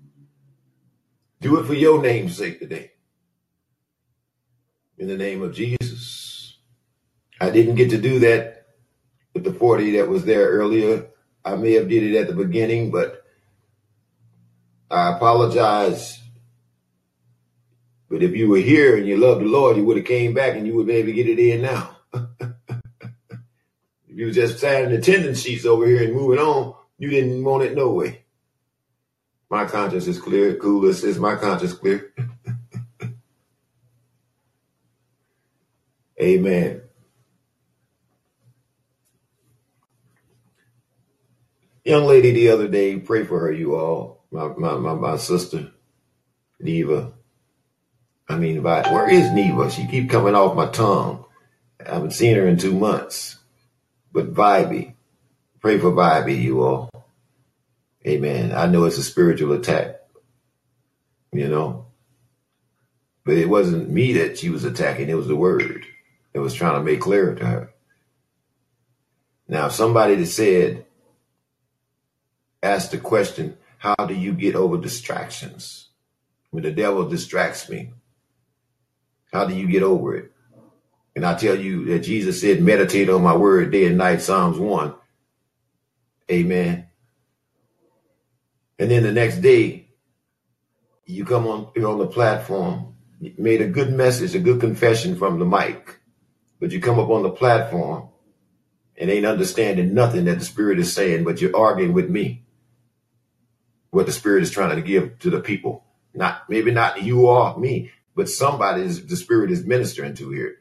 Do 1.40 1.58
it 1.58 1.66
for 1.66 1.74
your 1.74 2.00
name's 2.00 2.36
sake 2.36 2.58
today. 2.58 2.92
In 4.96 5.08
the 5.08 5.16
name 5.16 5.42
of 5.42 5.54
Jesus. 5.54 6.56
I 7.40 7.50
didn't 7.50 7.74
get 7.74 7.90
to 7.90 7.98
do 7.98 8.20
that 8.20 8.68
with 9.34 9.44
the 9.44 9.52
40 9.52 9.98
that 9.98 10.08
was 10.08 10.24
there 10.24 10.48
earlier. 10.48 11.06
I 11.44 11.56
may 11.56 11.72
have 11.72 11.88
did 11.88 12.02
it 12.04 12.16
at 12.16 12.28
the 12.28 12.34
beginning, 12.34 12.90
but 12.90 13.24
I 14.90 15.14
apologize. 15.16 16.20
But 18.08 18.22
if 18.22 18.36
you 18.36 18.48
were 18.48 18.58
here 18.58 18.96
and 18.96 19.06
you 19.06 19.16
loved 19.16 19.42
the 19.42 19.48
Lord, 19.48 19.76
you 19.76 19.84
would 19.84 19.96
have 19.96 20.06
came 20.06 20.32
back 20.32 20.56
and 20.56 20.66
you 20.66 20.74
would 20.76 20.86
be 20.86 20.94
able 20.94 21.08
to 21.08 21.12
get 21.12 21.28
it 21.28 21.38
in 21.38 21.62
now. 21.62 21.96
if 22.14 22.30
you 24.08 24.26
were 24.26 24.32
just 24.32 24.60
signing 24.60 24.92
attendance 24.92 25.42
sheets 25.42 25.66
over 25.66 25.86
here 25.86 26.04
and 26.04 26.14
moving 26.14 26.38
on, 26.38 26.74
you 26.98 27.10
didn't 27.10 27.44
want 27.44 27.64
it 27.64 27.74
no 27.74 27.90
way. 27.90 28.22
My 29.50 29.66
conscience 29.66 30.06
is 30.06 30.20
clear. 30.20 30.56
Coolest 30.56 31.04
is 31.04 31.18
my 31.18 31.36
conscience 31.36 31.72
clear. 31.72 32.12
Amen. 36.20 36.82
Young 41.84 42.06
lady 42.06 42.32
the 42.32 42.48
other 42.48 42.66
day, 42.66 42.98
pray 42.98 43.24
for 43.24 43.40
her, 43.40 43.52
you 43.52 43.76
all. 43.76 44.24
My 44.30 44.48
my 44.48 44.74
my, 44.76 44.94
my 44.94 45.16
sister, 45.18 45.70
Neva. 46.58 47.12
I 48.26 48.36
mean, 48.36 48.62
by, 48.62 48.80
where 48.90 49.08
is 49.08 49.30
Neva? 49.32 49.70
She 49.70 49.86
keep 49.86 50.08
coming 50.08 50.34
off 50.34 50.56
my 50.56 50.68
tongue. 50.68 51.26
I 51.84 51.94
haven't 51.94 52.12
seen 52.12 52.36
her 52.36 52.48
in 52.48 52.56
two 52.56 52.72
months. 52.72 53.36
But 54.12 54.32
Vibey, 54.32 54.93
pray 55.64 55.78
for 55.78 55.92
Vibey, 55.92 56.42
you 56.42 56.62
all. 56.62 56.90
Amen. 58.06 58.52
I 58.52 58.66
know 58.66 58.84
it's 58.84 58.98
a 58.98 59.02
spiritual 59.02 59.54
attack, 59.54 59.98
you 61.32 61.48
know, 61.48 61.86
but 63.24 63.38
it 63.38 63.48
wasn't 63.48 63.88
me 63.88 64.12
that 64.12 64.36
she 64.36 64.50
was 64.50 64.64
attacking. 64.64 65.08
It 65.08 65.16
was 65.16 65.26
the 65.26 65.34
word 65.34 65.86
that 66.34 66.42
was 66.42 66.52
trying 66.52 66.74
to 66.74 66.82
make 66.82 67.00
clear 67.00 67.34
to 67.34 67.46
her. 67.46 67.70
Now, 69.48 69.68
somebody 69.68 70.16
that 70.16 70.26
said, 70.26 70.84
asked 72.62 72.90
the 72.90 72.98
question, 72.98 73.56
how 73.78 73.94
do 73.94 74.12
you 74.12 74.34
get 74.34 74.56
over 74.56 74.76
distractions? 74.76 75.88
When 76.50 76.64
the 76.64 76.72
devil 76.72 77.08
distracts 77.08 77.70
me, 77.70 77.94
how 79.32 79.46
do 79.46 79.54
you 79.54 79.66
get 79.66 79.82
over 79.82 80.14
it? 80.14 80.30
And 81.16 81.24
I 81.24 81.32
tell 81.32 81.58
you 81.58 81.86
that 81.86 82.00
Jesus 82.00 82.42
said, 82.42 82.60
meditate 82.60 83.08
on 83.08 83.22
my 83.22 83.34
word 83.34 83.70
day 83.70 83.86
and 83.86 83.96
night, 83.96 84.20
Psalms 84.20 84.58
1. 84.58 84.94
Amen. 86.30 86.88
And 88.78 88.90
then 88.90 89.02
the 89.02 89.12
next 89.12 89.38
day, 89.38 89.88
you 91.06 91.24
come 91.24 91.46
on, 91.46 91.70
you're 91.76 91.90
on 91.90 91.98
the 91.98 92.06
platform, 92.06 92.94
made 93.38 93.60
a 93.60 93.68
good 93.68 93.92
message, 93.92 94.34
a 94.34 94.38
good 94.38 94.60
confession 94.60 95.16
from 95.16 95.38
the 95.38 95.44
mic, 95.44 95.98
but 96.60 96.72
you 96.72 96.80
come 96.80 96.98
up 96.98 97.10
on 97.10 97.22
the 97.22 97.30
platform 97.30 98.08
and 98.96 99.10
ain't 99.10 99.26
understanding 99.26 99.94
nothing 99.94 100.24
that 100.24 100.38
the 100.38 100.44
Spirit 100.44 100.78
is 100.78 100.92
saying, 100.92 101.24
but 101.24 101.40
you're 101.40 101.56
arguing 101.56 101.92
with 101.92 102.08
me. 102.08 102.44
What 103.90 104.06
the 104.06 104.12
Spirit 104.12 104.42
is 104.42 104.50
trying 104.50 104.74
to 104.74 104.82
give 104.82 105.18
to 105.20 105.30
the 105.30 105.40
people. 105.40 105.84
Not 106.14 106.48
maybe 106.48 106.70
not 106.70 107.02
you 107.02 107.26
or 107.26 107.58
me, 107.58 107.90
but 108.14 108.28
somebody 108.28 108.82
is 108.82 109.06
the 109.06 109.16
Spirit 109.16 109.50
is 109.50 109.64
ministering 109.64 110.14
to 110.14 110.30
here. 110.30 110.56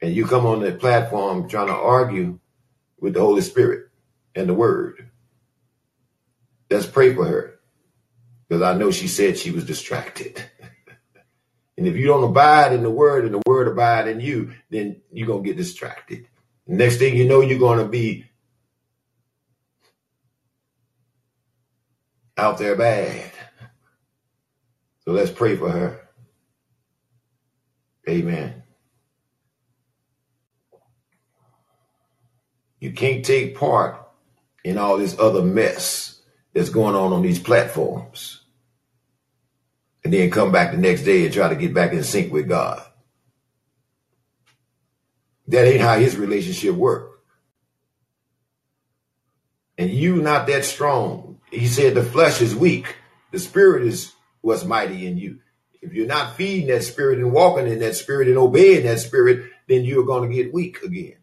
And 0.00 0.14
you 0.14 0.26
come 0.26 0.46
on 0.46 0.60
the 0.60 0.72
platform 0.72 1.48
trying 1.48 1.66
to 1.68 1.74
argue 1.74 2.38
with 3.00 3.14
the 3.14 3.20
Holy 3.20 3.42
Spirit 3.42 3.87
and 4.38 4.48
the 4.48 4.54
Word. 4.54 5.10
Let's 6.70 6.86
pray 6.86 7.14
for 7.14 7.24
her. 7.24 7.58
Because 8.48 8.62
I 8.62 8.74
know 8.74 8.90
she 8.90 9.08
said 9.08 9.36
she 9.36 9.50
was 9.50 9.64
distracted. 9.66 10.42
and 11.76 11.86
if 11.86 11.96
you 11.96 12.06
don't 12.06 12.24
abide 12.24 12.72
in 12.72 12.82
the 12.82 12.90
word 12.90 13.24
and 13.24 13.34
the 13.34 13.42
word 13.46 13.68
abide 13.68 14.08
in 14.08 14.20
you, 14.20 14.52
then 14.70 15.00
you're 15.12 15.26
going 15.26 15.42
to 15.42 15.48
get 15.48 15.56
distracted. 15.56 16.26
Next 16.66 16.96
thing 16.96 17.16
you 17.16 17.26
know, 17.26 17.40
you're 17.40 17.58
going 17.58 17.78
to 17.78 17.88
be 17.88 18.24
out 22.36 22.58
there 22.58 22.76
bad. 22.76 23.32
So 25.04 25.12
let's 25.12 25.30
pray 25.30 25.56
for 25.56 25.70
her. 25.70 26.00
Amen. 28.08 28.62
You 32.80 32.92
can't 32.92 33.24
take 33.24 33.56
part 33.56 34.07
in 34.64 34.78
all 34.78 34.98
this 34.98 35.18
other 35.18 35.42
mess 35.42 36.20
that's 36.52 36.70
going 36.70 36.94
on 36.94 37.12
on 37.12 37.22
these 37.22 37.38
platforms. 37.38 38.42
And 40.04 40.12
then 40.12 40.30
come 40.30 40.52
back 40.52 40.72
the 40.72 40.78
next 40.78 41.02
day 41.02 41.24
and 41.24 41.34
try 41.34 41.48
to 41.48 41.56
get 41.56 41.74
back 41.74 41.92
in 41.92 42.02
sync 42.02 42.32
with 42.32 42.48
God. 42.48 42.82
That 45.48 45.66
ain't 45.66 45.80
how 45.80 45.98
his 45.98 46.16
relationship 46.16 46.74
work. 46.74 47.20
And 49.76 49.90
you 49.90 50.16
not 50.16 50.46
that 50.48 50.64
strong. 50.64 51.40
He 51.50 51.66
said 51.66 51.94
the 51.94 52.02
flesh 52.02 52.42
is 52.42 52.54
weak. 52.54 52.96
The 53.30 53.38
spirit 53.38 53.86
is 53.86 54.12
what's 54.40 54.64
mighty 54.64 55.06
in 55.06 55.16
you. 55.18 55.40
If 55.80 55.92
you're 55.92 56.06
not 56.06 56.36
feeding 56.36 56.68
that 56.68 56.82
spirit 56.82 57.18
and 57.18 57.32
walking 57.32 57.66
in 57.66 57.78
that 57.78 57.94
spirit 57.94 58.28
and 58.28 58.36
obeying 58.36 58.84
that 58.84 58.98
spirit, 58.98 59.50
then 59.68 59.84
you're 59.84 60.04
going 60.04 60.28
to 60.28 60.34
get 60.34 60.52
weak 60.52 60.82
again. 60.82 61.16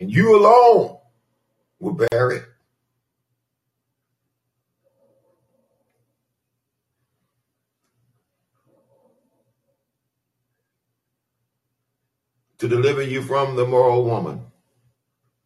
And 0.00 0.10
you 0.10 0.36
alone 0.36 0.99
it. 1.80 2.44
to 12.60 12.68
deliver 12.68 13.02
you 13.02 13.22
from 13.22 13.56
the 13.56 13.66
moral 13.66 14.04
woman, 14.04 14.42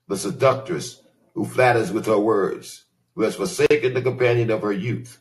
the 0.08 0.16
seductress 0.16 1.00
who 1.34 1.44
flatters 1.44 1.92
with 1.92 2.06
her 2.06 2.18
words, 2.18 2.86
who 3.14 3.22
has 3.22 3.36
forsaken 3.36 3.94
the 3.94 4.02
companion 4.02 4.50
of 4.50 4.62
her 4.62 4.72
youth 4.72 5.20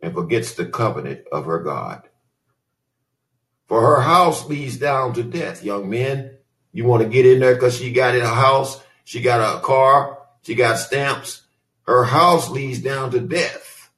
and 0.00 0.14
forgets 0.14 0.54
the 0.54 0.64
covenant 0.64 1.22
of 1.32 1.46
her 1.46 1.58
God. 1.58 2.08
For 3.66 3.80
her 3.80 4.02
house 4.02 4.46
leads 4.46 4.76
down 4.76 5.14
to 5.14 5.24
death, 5.24 5.64
young 5.64 5.90
men. 5.90 6.36
You 6.72 6.84
want 6.84 7.02
to 7.02 7.08
get 7.08 7.26
in 7.26 7.40
there 7.40 7.54
because 7.54 7.76
she 7.76 7.90
got 7.90 8.14
in 8.14 8.22
a 8.22 8.28
house, 8.28 8.80
she 9.04 9.20
got 9.20 9.56
a 9.56 9.60
car, 9.60 10.18
she 10.42 10.54
got 10.54 10.78
stamps. 10.78 11.42
Her 11.86 12.04
house 12.04 12.50
leads 12.50 12.80
down 12.80 13.10
to 13.10 13.20
death. 13.20 13.90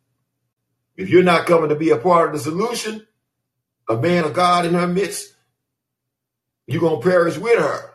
If 0.96 1.08
you're 1.08 1.22
not 1.22 1.46
coming 1.46 1.68
to 1.68 1.76
be 1.76 1.90
a 1.90 1.96
part 1.96 2.28
of 2.28 2.34
the 2.34 2.40
solution, 2.40 3.06
a 3.88 3.96
man 3.96 4.24
of 4.24 4.34
God 4.34 4.66
in 4.66 4.74
her 4.74 4.86
midst, 4.86 5.34
you're 6.66 6.80
going 6.80 7.00
to 7.00 7.08
perish 7.08 7.38
with 7.38 7.58
her 7.58 7.90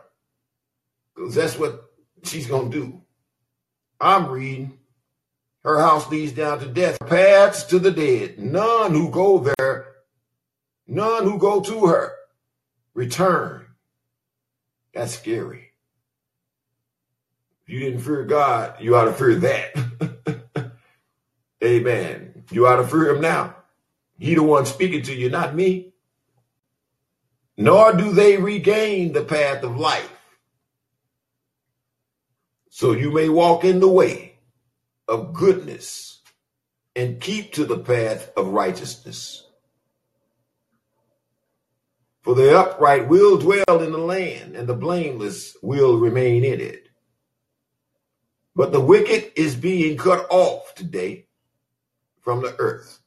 because 1.14 1.34
that's 1.34 1.58
what 1.58 1.90
she's 2.24 2.46
going 2.46 2.70
to 2.70 2.80
do. 2.80 3.02
I'm 4.00 4.28
reading. 4.28 4.78
Her 5.62 5.78
house 5.78 6.10
leads 6.10 6.32
down 6.32 6.58
to 6.60 6.66
death, 6.66 6.98
paths 7.06 7.64
to 7.64 7.78
the 7.78 7.92
dead. 7.92 8.38
None 8.38 8.92
who 8.92 9.10
go 9.10 9.38
there, 9.38 9.86
none 10.88 11.24
who 11.24 11.38
go 11.38 11.60
to 11.60 11.86
her 11.86 12.12
return. 12.94 13.66
That's 14.92 15.16
scary. 15.16 15.71
You 17.72 17.80
didn't 17.80 18.00
fear 18.00 18.24
God, 18.24 18.76
you 18.80 18.94
ought 18.96 19.06
to 19.06 19.12
fear 19.12 19.34
that. 19.36 20.72
Amen. 21.64 22.44
You 22.50 22.66
ought 22.66 22.76
to 22.76 22.86
fear 22.86 23.14
him 23.14 23.20
now. 23.20 23.56
He 24.18 24.34
the 24.34 24.42
one 24.42 24.66
speaking 24.66 25.02
to 25.02 25.14
you, 25.14 25.30
not 25.30 25.54
me 25.54 25.92
nor 27.56 27.92
do 27.92 28.12
they 28.12 28.36
regain 28.36 29.12
the 29.12 29.24
path 29.24 29.62
of 29.62 29.78
life. 29.78 30.10
So 32.70 32.92
you 32.92 33.12
may 33.12 33.28
walk 33.28 33.64
in 33.64 33.80
the 33.80 33.88
way 33.88 34.38
of 35.06 35.34
goodness 35.34 36.20
and 36.96 37.20
keep 37.20 37.52
to 37.54 37.64
the 37.64 37.78
path 37.78 38.30
of 38.36 38.48
righteousness. 38.48 39.46
For 42.22 42.34
the 42.34 42.58
upright 42.58 43.08
will 43.08 43.38
dwell 43.38 43.82
in 43.82 43.92
the 43.92 43.98
land, 43.98 44.54
and 44.54 44.68
the 44.68 44.74
blameless 44.74 45.56
will 45.60 45.98
remain 45.98 46.44
in 46.44 46.60
it. 46.60 46.88
But 48.54 48.72
the 48.72 48.80
wicked 48.80 49.32
is 49.36 49.56
being 49.56 49.96
cut 49.96 50.26
off 50.30 50.74
today 50.74 51.26
from 52.20 52.42
the 52.42 52.54
earth. 52.58 53.00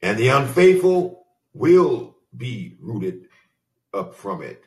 And 0.00 0.18
the 0.18 0.28
unfaithful 0.28 1.26
will 1.52 2.16
be 2.36 2.76
rooted 2.80 3.28
up 3.92 4.14
from 4.14 4.42
it. 4.42 4.64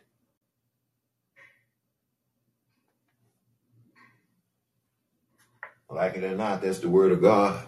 Like 5.89 6.15
it 6.15 6.23
or 6.23 6.35
not, 6.35 6.61
that's 6.61 6.79
the 6.79 6.89
word 6.89 7.11
of 7.11 7.21
God. 7.21 7.65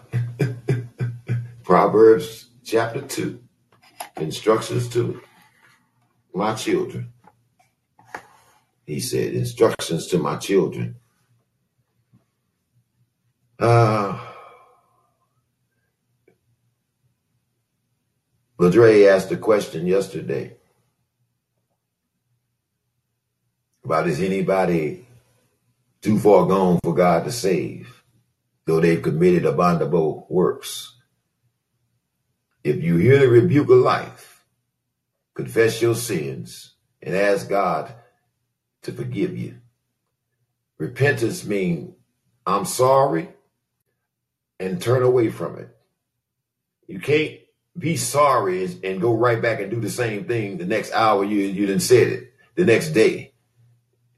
Proverbs 1.64 2.48
chapter 2.64 3.00
2, 3.02 3.40
instructions 4.18 4.88
to 4.90 5.20
my 6.34 6.54
children. 6.54 7.13
He 8.86 9.00
said, 9.00 9.34
instructions 9.34 10.06
to 10.08 10.18
my 10.18 10.36
children. 10.36 10.96
Uh, 13.58 14.18
Ladre 18.58 19.08
asked 19.08 19.32
a 19.32 19.36
question 19.36 19.86
yesterday 19.86 20.56
about 23.84 24.06
is 24.06 24.20
anybody 24.20 25.06
too 26.00 26.18
far 26.18 26.46
gone 26.46 26.78
for 26.82 26.94
God 26.94 27.24
to 27.24 27.32
save, 27.32 28.02
though 28.66 28.80
they've 28.80 29.02
committed 29.02 29.44
abominable 29.44 30.26
works. 30.28 30.96
If 32.62 32.82
you 32.82 32.96
hear 32.96 33.18
the 33.18 33.28
rebuke 33.28 33.70
of 33.70 33.78
life, 33.78 34.44
confess 35.34 35.82
your 35.82 35.94
sins 35.94 36.74
and 37.02 37.14
ask 37.14 37.48
God 37.48 37.94
to 38.84 38.92
forgive 38.92 39.36
you. 39.36 39.58
Repentance 40.78 41.44
means 41.44 41.94
I'm 42.46 42.64
sorry 42.64 43.28
and 44.58 44.80
turn 44.80 45.02
away 45.02 45.30
from 45.30 45.58
it. 45.58 45.76
You 46.86 47.00
can't 47.00 47.40
be 47.76 47.96
sorry 47.96 48.64
and 48.84 49.00
go 49.00 49.14
right 49.14 49.40
back 49.40 49.60
and 49.60 49.70
do 49.70 49.80
the 49.80 49.90
same 49.90 50.24
thing 50.26 50.58
the 50.58 50.66
next 50.66 50.92
hour 50.92 51.24
you 51.24 51.38
you 51.40 51.66
didn't 51.66 51.82
said 51.82 52.08
it 52.08 52.32
the 52.54 52.64
next 52.64 52.90
day. 52.90 53.32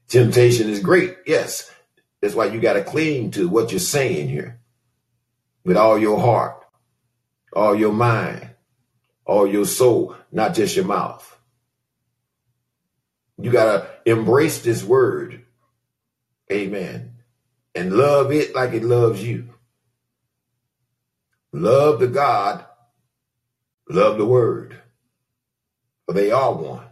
Temptation 0.07 0.69
is 0.69 0.79
great, 0.79 1.17
yes. 1.25 1.71
That's 2.21 2.35
why 2.35 2.45
you 2.45 2.59
got 2.59 2.73
to 2.73 2.83
cling 2.83 3.31
to 3.31 3.47
what 3.47 3.71
you're 3.71 3.79
saying 3.79 4.29
here 4.29 4.59
with 5.65 5.77
all 5.77 5.97
your 5.97 6.19
heart, 6.19 6.63
all 7.53 7.75
your 7.75 7.93
mind, 7.93 8.51
all 9.25 9.45
your 9.45 9.65
soul, 9.65 10.15
not 10.31 10.55
just 10.55 10.75
your 10.75 10.85
mouth. 10.85 11.37
You 13.39 13.51
got 13.51 13.65
to 13.65 13.87
embrace 14.07 14.61
this 14.61 14.83
word. 14.83 15.43
Amen. 16.51 17.17
And 17.75 17.93
love 17.93 18.31
it 18.31 18.55
like 18.55 18.73
it 18.73 18.83
loves 18.83 19.21
you. 19.21 19.49
Love 21.51 21.99
the 21.99 22.07
God, 22.07 22.65
love 23.89 24.17
the 24.17 24.25
word. 24.25 24.81
For 26.05 26.13
they 26.13 26.31
are 26.31 26.53
one. 26.53 26.85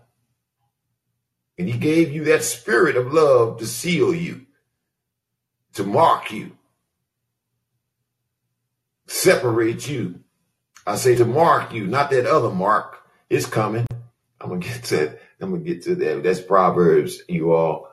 And 1.58 1.70
he 1.70 1.78
gave 1.78 2.12
you 2.12 2.26
that 2.26 2.44
spirit 2.44 2.98
of 2.98 3.14
love 3.14 3.60
to 3.60 3.66
seal 3.66 4.14
you, 4.14 4.46
to 5.74 5.84
mark 5.84 6.34
you, 6.34 6.58
separate 9.08 9.88
you. 9.88 10.20
I 10.86 10.98
say 10.98 11.16
to 11.16 11.26
mark 11.26 11.74
you, 11.74 11.88
not 11.88 12.10
that 12.10 12.26
other 12.26 12.50
mark 12.50 13.00
is 13.30 13.46
coming. 13.46 13.88
I'm 14.42 14.50
gonna 14.50 14.60
get 14.66 14.84
to 14.86 15.18
I'm 15.42 15.52
gonna 15.52 15.64
get 15.64 15.84
to 15.84 15.96
that. 15.96 16.24
That's 16.24 16.42
Proverbs, 16.42 17.22
you 17.28 17.54
all, 17.54 17.92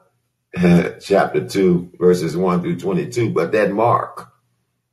chapter 1.00 1.46
two, 1.46 1.90
verses 1.98 2.36
one 2.36 2.62
through 2.62 2.78
twenty-two. 2.78 3.30
But 3.30 3.52
that 3.52 3.72
mark, 3.72 4.32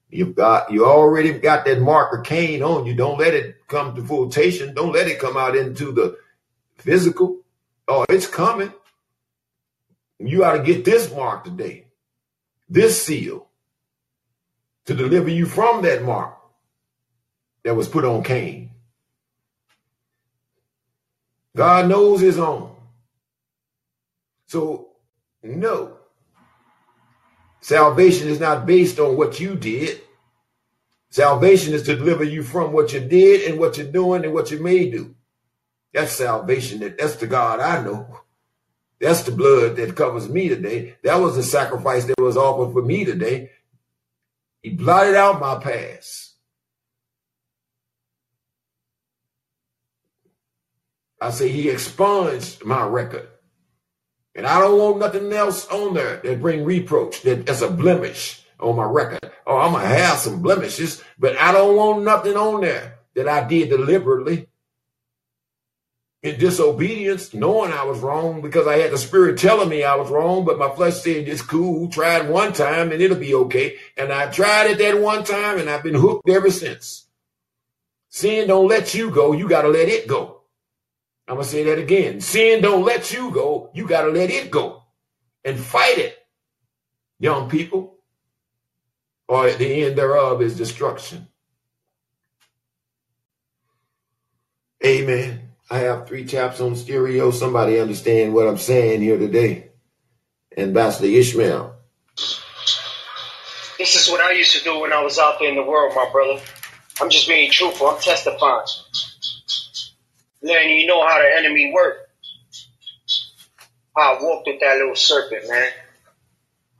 you've 0.09 0.35
got 0.35 0.71
you 0.71 0.85
already 0.85 1.34
got 1.34 1.65
that 1.65 1.81
marker 1.81 2.21
Cain 2.21 2.63
on 2.63 2.85
you. 2.85 2.95
Don't 2.95 3.19
let 3.19 3.34
it 3.34 3.67
come 3.67 3.95
to 3.95 4.03
fruition. 4.03 4.73
Don't 4.73 4.93
let 4.93 5.07
it 5.07 5.19
come 5.19 5.38
out 5.38 5.55
into 5.55 5.91
the 5.91 6.17
physical. 6.77 7.41
Oh, 7.88 8.05
it's 8.09 8.27
coming. 8.27 8.73
You 10.19 10.43
ought 10.43 10.57
to 10.57 10.63
get 10.63 10.84
this 10.84 11.13
mark 11.13 11.45
today, 11.45 11.88
this 12.67 13.01
seal, 13.01 13.47
to 14.85 14.93
deliver 14.93 15.30
you 15.30 15.45
from 15.45 15.84
that 15.84 16.03
mark 16.03 16.38
that 17.63 17.76
was 17.76 17.88
put 17.88 18.03
on 18.03 18.23
Cain. 18.23 18.68
God 21.55 21.89
knows 21.89 22.21
his 22.21 22.39
own. 22.39 22.76
So, 24.47 24.89
no. 25.43 25.97
Salvation 27.61 28.27
is 28.27 28.39
not 28.39 28.65
based 28.65 28.99
on 28.99 29.17
what 29.17 29.39
you 29.39 29.55
did. 29.55 30.01
Salvation 31.09 31.73
is 31.73 31.84
to 31.84 31.95
deliver 31.95 32.23
you 32.23 32.43
from 32.43 32.71
what 32.71 32.93
you 32.93 32.99
did 32.99 33.49
and 33.49 33.59
what 33.59 33.77
you're 33.77 33.91
doing 33.91 34.23
and 34.23 34.34
what 34.34 34.51
you 34.51 34.59
may 34.59 34.89
do. 34.89 35.15
That's 35.93 36.13
salvation. 36.13 36.80
That's 36.80 37.15
the 37.15 37.27
God 37.27 37.59
I 37.59 37.84
know. 37.84 38.19
That's 39.01 39.23
the 39.23 39.31
blood 39.31 39.77
that 39.77 39.95
covers 39.95 40.30
me 40.30 40.49
today. 40.49 40.95
That 41.03 41.19
was 41.19 41.35
the 41.35 41.43
sacrifice 41.43 42.05
that 42.05 42.19
was 42.19 42.38
offered 42.38 42.73
for 42.73 42.81
me 42.81 43.05
today. 43.05 43.51
He 44.61 44.71
blotted 44.71 45.15
out 45.15 45.39
my 45.39 45.57
past. 45.57 46.28
I 51.21 51.31
say 51.31 51.49
he 51.49 51.69
expunged 51.69 52.63
my 52.63 52.83
record. 52.83 53.27
And 54.35 54.47
I 54.47 54.59
don't 54.59 54.79
want 54.79 54.99
nothing 54.99 55.31
else 55.33 55.67
on 55.67 55.93
there 55.93 56.17
that 56.17 56.41
bring 56.41 56.63
reproach, 56.63 57.23
that, 57.23 57.45
that's 57.45 57.61
a 57.61 57.69
blemish 57.69 58.41
on 58.59 58.75
my 58.77 58.85
record. 58.85 59.31
Oh, 59.45 59.57
I'm 59.57 59.73
going 59.73 59.83
to 59.83 59.95
have 59.95 60.19
some 60.19 60.41
blemishes, 60.41 61.03
but 61.17 61.37
I 61.37 61.51
don't 61.51 61.75
want 61.75 62.03
nothing 62.03 62.35
on 62.35 62.61
there 62.61 62.99
that 63.15 63.27
I 63.27 63.45
did 63.47 63.69
deliberately 63.69 64.47
in 66.21 66.37
disobedience, 66.37 67.33
knowing 67.33 67.71
I 67.71 67.83
was 67.83 67.99
wrong 67.99 68.41
because 68.41 68.67
I 68.67 68.77
had 68.77 68.91
the 68.91 68.97
spirit 68.97 69.39
telling 69.39 69.69
me 69.69 69.83
I 69.83 69.95
was 69.95 70.09
wrong, 70.09 70.45
but 70.45 70.59
my 70.59 70.69
flesh 70.69 70.95
said 70.95 71.27
it's 71.27 71.41
cool. 71.41 71.89
Try 71.89 72.19
it 72.19 72.29
one 72.29 72.53
time 72.53 72.91
and 72.91 73.01
it'll 73.01 73.17
be 73.17 73.33
okay. 73.33 73.77
And 73.97 74.11
I 74.11 74.29
tried 74.29 74.71
it 74.71 74.77
that 74.79 75.01
one 75.01 75.23
time 75.23 75.59
and 75.59 75.69
I've 75.69 75.83
been 75.83 75.95
hooked 75.95 76.29
ever 76.29 76.51
since. 76.51 77.07
Sin 78.09 78.47
don't 78.47 78.67
let 78.67 78.93
you 78.93 79.11
go. 79.11 79.33
You 79.33 79.47
got 79.47 79.61
to 79.61 79.69
let 79.69 79.87
it 79.87 80.07
go. 80.07 80.38
I'm 81.30 81.35
going 81.35 81.45
to 81.45 81.51
say 81.51 81.64
that 81.65 81.77
again. 81.77 82.22
Sin 82.22 82.64
don't 82.64 82.84
let 82.84 83.14
you 83.14 83.30
go. 83.31 83.69
You 83.76 83.88
got 83.88 84.01
to 84.01 84.10
let 84.10 84.31
it 84.31 84.49
go 84.49 84.81
and 85.45 85.60
fight 85.60 85.99
it, 85.99 86.18
young 87.19 87.51
people, 87.51 87.97
or 89.27 89.47
at 89.47 89.60
the 89.60 89.84
end 89.84 89.95
thereof 89.95 90.41
is 90.41 90.57
destruction. 90.57 91.27
Amen. 94.84 95.49
I 95.69 95.80
have 95.80 96.07
three 96.07 96.26
taps 96.26 96.61
on 96.61 96.76
stereo. 96.76 97.30
Somebody 97.30 97.80
understand 97.80 98.34
what 98.34 98.47
I'm 98.47 98.57
saying 98.57 99.01
here 99.01 99.19
today. 99.19 99.69
Ambassador 100.57 101.07
Ishmael. 101.07 101.76
This 103.77 103.95
is 103.95 104.10
what 104.10 104.19
I 104.22 104.31
used 104.34 104.57
to 104.57 104.64
do 104.64 104.80
when 104.80 104.93
I 104.93 105.03
was 105.03 105.19
out 105.19 105.39
there 105.39 105.49
in 105.49 105.56
the 105.56 105.64
world, 105.64 105.93
my 105.95 106.10
brother. 106.11 106.41
I'm 106.99 107.10
just 107.11 107.27
being 107.27 107.51
truthful. 107.51 107.88
I'm 107.88 108.01
testifying. 108.01 108.65
Then 110.41 110.69
you 110.69 110.87
know 110.87 111.05
how 111.05 111.19
the 111.19 111.37
enemy 111.37 111.71
work. 111.73 112.09
I 113.95 114.17
walked 114.21 114.47
with 114.47 114.59
that 114.61 114.77
little 114.77 114.95
serpent, 114.95 115.49
man. 115.49 115.71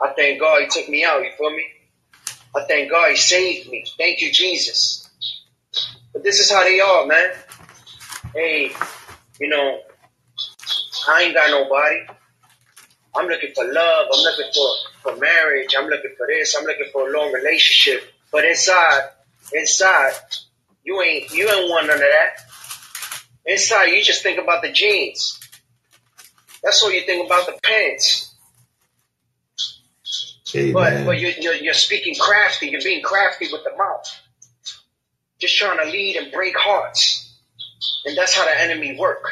I 0.02 0.14
thank 0.16 0.40
God 0.40 0.62
he 0.62 0.68
took 0.68 0.88
me 0.90 1.04
out, 1.04 1.22
you 1.22 1.32
feel 1.38 1.50
me? 1.50 1.66
I 2.56 2.64
thank 2.66 2.90
God 2.90 3.12
he 3.12 3.18
saved 3.18 3.70
me. 3.70 3.86
Thank 3.98 4.22
you, 4.22 4.32
Jesus. 4.32 5.10
But 6.14 6.24
this 6.24 6.40
is 6.40 6.52
how 6.52 6.64
they 6.64 6.80
are, 6.80 7.06
man. 7.06 7.32
Hey, 8.34 8.72
you 9.40 9.50
know, 9.50 9.82
I 11.10 11.24
ain't 11.24 11.34
got 11.34 11.52
nobody. 11.52 12.00
I'm 13.16 13.28
looking 13.28 13.52
for 13.54 13.66
love. 13.66 14.08
I'm 14.14 14.22
looking 14.22 14.52
for, 14.54 15.12
for 15.12 15.20
marriage. 15.20 15.76
I'm 15.78 15.88
looking 15.88 16.14
for 16.18 16.28
this. 16.28 16.56
I'm 16.56 16.66
looking 16.66 16.88
for 16.94 17.10
a 17.10 17.12
long 17.12 17.34
relationship. 17.34 18.04
But 18.32 18.46
inside, 18.46 19.10
inside, 19.52 20.14
you 20.84 21.02
ain't 21.02 21.32
you 21.32 21.50
ain't 21.50 21.70
want 21.70 21.88
none 21.88 21.96
of 21.96 22.02
that. 22.02 22.49
Inside, 23.50 23.86
you 23.86 24.04
just 24.04 24.22
think 24.22 24.40
about 24.40 24.62
the 24.62 24.72
jeans. 24.72 25.40
That's 26.62 26.84
all 26.84 26.92
you 26.92 27.02
think 27.02 27.26
about 27.26 27.48
the 27.48 27.60
pants. 27.64 28.32
But 30.54 31.06
but 31.06 31.20
you're, 31.20 31.32
you're, 31.32 31.56
you're 31.56 31.74
speaking 31.74 32.16
crafty. 32.16 32.68
You're 32.68 32.82
being 32.84 33.02
crafty 33.02 33.48
with 33.52 33.64
the 33.64 33.76
mouth. 33.76 34.08
Just 35.40 35.58
trying 35.58 35.80
to 35.80 35.86
lead 35.86 36.16
and 36.18 36.32
break 36.32 36.56
hearts. 36.56 37.34
And 38.06 38.16
that's 38.16 38.36
how 38.36 38.46
the 38.46 38.62
enemy 38.62 38.96
work. 38.98 39.26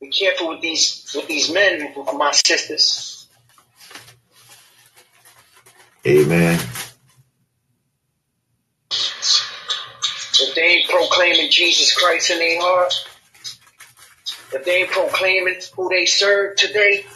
Be 0.00 0.10
careful 0.10 0.50
with 0.50 0.60
these 0.60 1.12
with 1.14 1.26
these 1.26 1.52
men, 1.52 1.92
my 2.16 2.30
sisters. 2.32 3.26
Amen. 6.06 6.60
Jesus 11.56 11.96
Christ 11.96 12.30
in 12.30 12.38
their 12.38 12.60
heart, 12.60 12.92
if 14.52 14.62
they 14.66 14.82
ain't 14.82 14.90
proclaiming 14.90 15.56
who 15.74 15.88
they 15.88 16.04
serve 16.04 16.54
today, 16.56 17.06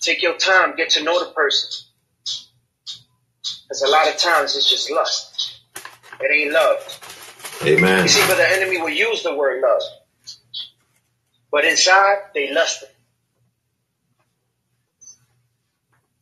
take 0.00 0.22
your 0.22 0.36
time, 0.36 0.76
get 0.76 0.90
to 0.90 1.02
know 1.02 1.18
the 1.18 1.32
person. 1.32 1.86
Because 3.64 3.82
a 3.82 3.88
lot 3.88 4.08
of 4.08 4.16
times 4.18 4.54
it's 4.54 4.70
just 4.70 4.88
lust. 4.88 5.60
It 6.20 6.30
ain't 6.30 6.52
love. 6.52 7.58
Amen. 7.64 8.04
You 8.04 8.08
see, 8.08 8.24
but 8.28 8.36
the 8.36 8.48
enemy 8.48 8.80
will 8.80 8.88
use 8.88 9.24
the 9.24 9.34
word 9.34 9.60
love. 9.60 9.82
But 11.50 11.64
inside, 11.64 12.18
they 12.34 12.52
lusted. 12.52 12.88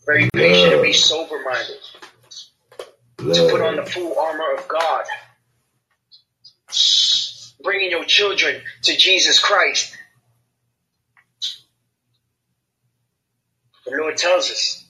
Very 0.06 0.30
patient 0.32 0.72
and 0.72 0.82
be 0.82 0.94
sober 0.94 1.42
minded 1.44 1.76
to 3.34 3.48
put 3.50 3.60
on 3.60 3.76
the 3.76 3.84
full 3.84 4.18
armor 4.18 4.54
of 4.56 4.66
God. 4.68 5.04
Bringing 7.66 7.90
your 7.90 8.04
children 8.04 8.62
to 8.84 8.96
Jesus 8.96 9.40
Christ. 9.40 9.92
The 13.84 13.96
Lord 13.96 14.16
tells 14.16 14.50
us, 14.50 14.84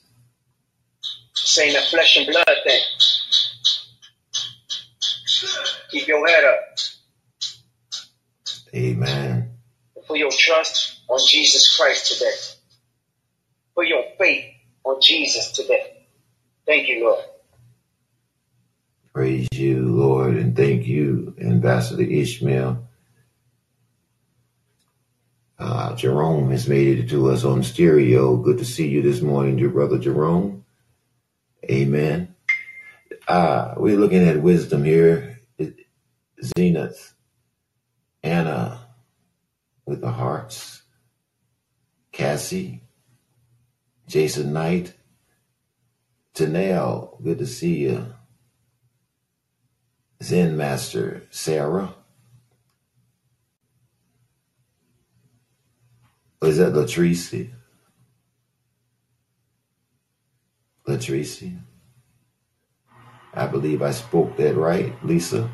saying 1.33 1.73
the 1.73 1.81
flesh 1.81 2.17
and 2.17 2.27
blood 2.27 2.57
thing. 2.63 2.81
Keep 5.91 6.07
your 6.07 6.25
head 6.27 6.43
up. 6.43 6.59
Amen. 8.75 9.57
Put 10.07 10.19
your 10.19 10.31
trust 10.31 11.01
on 11.09 11.19
Jesus 11.27 11.75
Christ 11.75 12.13
today. 12.13 12.35
Put 13.75 13.87
your 13.87 14.03
faith 14.19 14.45
on 14.83 14.99
Jesus 15.01 15.51
today. 15.51 16.05
Thank 16.65 16.87
you, 16.87 17.05
Lord. 17.05 17.23
Praise 19.17 19.47
you, 19.51 19.95
Lord, 19.95 20.35
and 20.35 20.55
thank 20.55 20.85
you, 20.85 21.33
Ambassador 21.41 22.03
Ishmael. 22.03 22.87
Uh, 25.57 25.95
Jerome 25.95 26.51
has 26.51 26.69
made 26.69 26.99
it 26.99 27.09
to 27.09 27.31
us 27.31 27.43
on 27.43 27.63
stereo. 27.63 28.37
Good 28.37 28.59
to 28.59 28.63
see 28.63 28.87
you 28.87 29.01
this 29.01 29.23
morning, 29.23 29.55
dear 29.55 29.69
brother 29.69 29.97
Jerome. 29.97 30.65
Amen. 31.67 32.35
Uh, 33.27 33.73
we're 33.77 33.97
looking 33.97 34.21
at 34.23 34.43
wisdom 34.43 34.83
here. 34.83 35.39
Zenith, 36.55 37.15
Anna 38.21 38.87
with 39.87 40.01
the 40.01 40.11
hearts, 40.11 40.83
Cassie, 42.11 42.83
Jason 44.05 44.53
Knight, 44.53 44.93
Tanel, 46.35 47.19
good 47.23 47.39
to 47.39 47.47
see 47.47 47.77
you. 47.77 48.13
Zen 50.21 50.57
Master, 50.57 51.23
Sarah. 51.29 51.93
Was 56.41 56.57
that 56.57 56.73
Latrice? 56.73 57.51
Latrice? 60.87 61.59
I 63.33 63.47
believe 63.47 63.81
I 63.81 63.91
spoke 63.91 64.37
that 64.37 64.55
right, 64.55 64.93
Lisa 65.05 65.49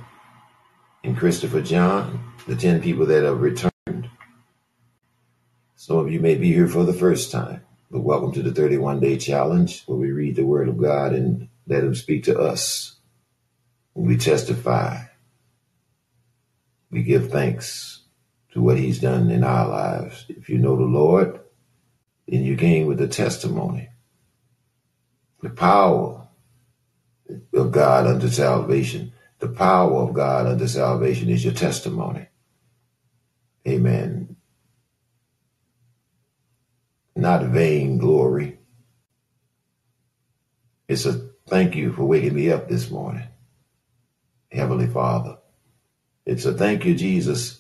and 1.03 1.17
Christopher 1.17 1.61
John, 1.61 2.33
the 2.47 2.55
10 2.55 2.81
people 2.81 3.05
that 3.07 3.23
have 3.23 3.41
returned. 3.41 4.09
Some 5.75 5.97
of 5.97 6.09
you 6.09 6.21
may 6.21 6.35
be 6.35 6.53
here 6.53 6.67
for 6.67 6.85
the 6.85 6.93
first 6.93 7.29
time, 7.31 7.61
but 7.91 8.01
welcome 8.01 8.31
to 8.33 8.41
the 8.41 8.53
31 8.53 9.01
day 9.01 9.17
challenge 9.17 9.83
where 9.85 9.97
we 9.97 10.11
read 10.11 10.37
the 10.37 10.45
word 10.45 10.69
of 10.69 10.81
God 10.81 11.13
and 11.13 11.49
let 11.67 11.83
him 11.83 11.93
speak 11.93 12.23
to 12.25 12.39
us. 12.39 12.95
We 13.95 14.17
testify. 14.17 15.03
We 16.89 17.03
give 17.03 17.31
thanks 17.31 18.03
to 18.51 18.61
what 18.61 18.77
he's 18.77 18.99
done 18.99 19.31
in 19.31 19.43
our 19.43 19.67
lives. 19.67 20.25
If 20.29 20.49
you 20.49 20.57
know 20.57 20.75
the 20.75 20.83
Lord, 20.83 21.39
then 22.27 22.43
you 22.43 22.55
gain 22.55 22.87
with 22.87 22.99
the 22.99 23.07
testimony. 23.07 23.89
The 25.41 25.49
power 25.49 26.27
of 27.53 27.71
God 27.71 28.07
unto 28.07 28.29
salvation. 28.29 29.13
The 29.39 29.49
power 29.49 30.03
of 30.03 30.13
God 30.13 30.47
unto 30.47 30.67
salvation 30.67 31.29
is 31.29 31.43
your 31.43 31.53
testimony. 31.53 32.27
Amen. 33.67 34.35
Not 37.15 37.43
vain 37.43 37.97
glory. 37.97 38.59
It's 40.87 41.05
a 41.05 41.13
thank 41.47 41.75
you 41.75 41.91
for 41.93 42.05
waking 42.05 42.35
me 42.35 42.51
up 42.51 42.67
this 42.67 42.89
morning. 42.89 43.27
Heavenly 44.53 44.87
Father. 44.87 45.37
It's 46.25 46.45
a 46.45 46.53
thank 46.53 46.85
you, 46.85 46.95
Jesus, 46.95 47.59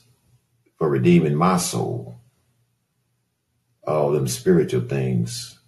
for 0.77 0.89
redeeming 0.89 1.35
my 1.35 1.57
soul. 1.57 2.19
All 3.85 4.11
them 4.11 4.27
spiritual 4.27 4.81
things 4.81 5.59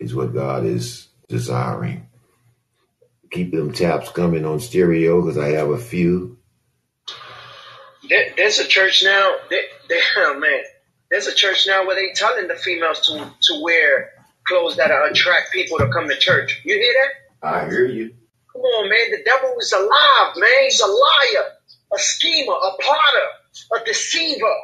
is 0.00 0.14
what 0.14 0.34
God 0.34 0.64
is 0.64 1.08
desiring. 1.28 2.08
Keep 3.30 3.52
them 3.52 3.72
taps 3.72 4.10
coming 4.10 4.44
on 4.44 4.58
stereo 4.58 5.20
because 5.20 5.38
I 5.38 5.50
have 5.50 5.68
a 5.68 5.78
few. 5.78 6.38
There, 8.08 8.32
there's 8.36 8.58
a 8.58 8.66
church 8.66 9.02
now. 9.04 9.36
There, 9.50 9.60
there, 9.88 10.00
oh 10.16 10.38
man, 10.38 10.62
there's 11.10 11.26
a 11.26 11.34
church 11.34 11.66
now 11.68 11.86
where 11.86 11.94
they 11.94 12.12
telling 12.14 12.48
the 12.48 12.56
females 12.56 13.06
to 13.06 13.30
to 13.42 13.62
wear 13.62 14.10
clothes 14.46 14.76
that 14.76 14.90
attract 14.90 15.52
people 15.52 15.78
to 15.78 15.88
come 15.88 16.08
to 16.08 16.16
church. 16.16 16.62
You 16.64 16.74
hear 16.74 16.94
that? 17.42 17.48
I 17.48 17.66
hear 17.66 17.84
you. 17.84 18.14
Come 18.58 18.64
on, 18.64 18.88
man. 18.88 19.10
The 19.12 19.22
devil 19.24 19.54
is 19.60 19.72
alive, 19.72 20.34
man. 20.36 20.64
He's 20.64 20.80
a 20.80 20.86
liar, 20.86 21.46
a 21.94 21.98
schemer, 21.98 22.54
a 22.54 22.70
plotter, 22.82 23.28
a 23.80 23.84
deceiver. 23.84 24.56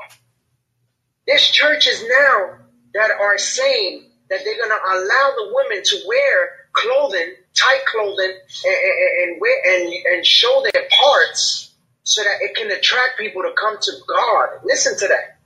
There's 1.29 1.49
churches 1.49 2.03
now 2.03 2.59
that 2.95 3.11
are 3.21 3.39
saying 3.39 4.11
that 4.31 4.41
they're 4.43 4.57
going 4.57 4.71
to 4.71 4.85
allow 4.85 5.33
the 5.37 5.55
women 5.55 5.85
to 5.85 6.03
wear 6.09 6.51
clothing, 6.73 7.35
tight 7.55 7.87
clothing, 7.87 8.33
and, 8.65 8.75
and, 8.75 9.31
and, 9.31 9.41
wear, 9.41 9.63
and, 9.65 9.93
and 10.13 10.27
show 10.27 10.65
their 10.73 10.89
parts 10.91 11.73
so 12.03 12.25
that 12.25 12.43
it 12.43 12.57
can 12.57 12.73
attract 12.73 13.19
people 13.19 13.43
to 13.43 13.53
come 13.57 13.77
to 13.81 13.93
God. 14.09 14.65
Listen 14.65 14.99
to 14.99 15.07
that. 15.07 15.39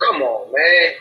Come 0.00 0.22
on, 0.22 0.50
man. 0.50 0.94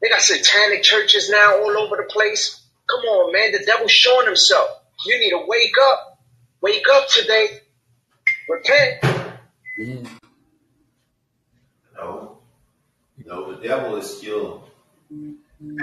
They 0.00 0.08
got 0.08 0.20
satanic 0.20 0.84
churches 0.84 1.30
now 1.30 1.58
all 1.58 1.76
over 1.78 1.96
the 1.96 2.08
place. 2.08 2.64
Come 2.88 3.00
on, 3.00 3.32
man. 3.32 3.50
The 3.50 3.64
devil's 3.66 3.90
showing 3.90 4.26
himself. 4.26 4.68
You 5.04 5.18
need 5.18 5.30
to 5.30 5.44
wake 5.48 5.74
up. 5.82 6.07
Wake 6.60 6.84
up 6.94 7.08
today. 7.08 7.60
Repent. 8.48 9.04
Yeah. 9.78 10.08
No. 11.96 12.38
No, 13.24 13.52
the 13.54 13.66
devil 13.66 13.96
is 13.96 14.18
still, 14.18 14.64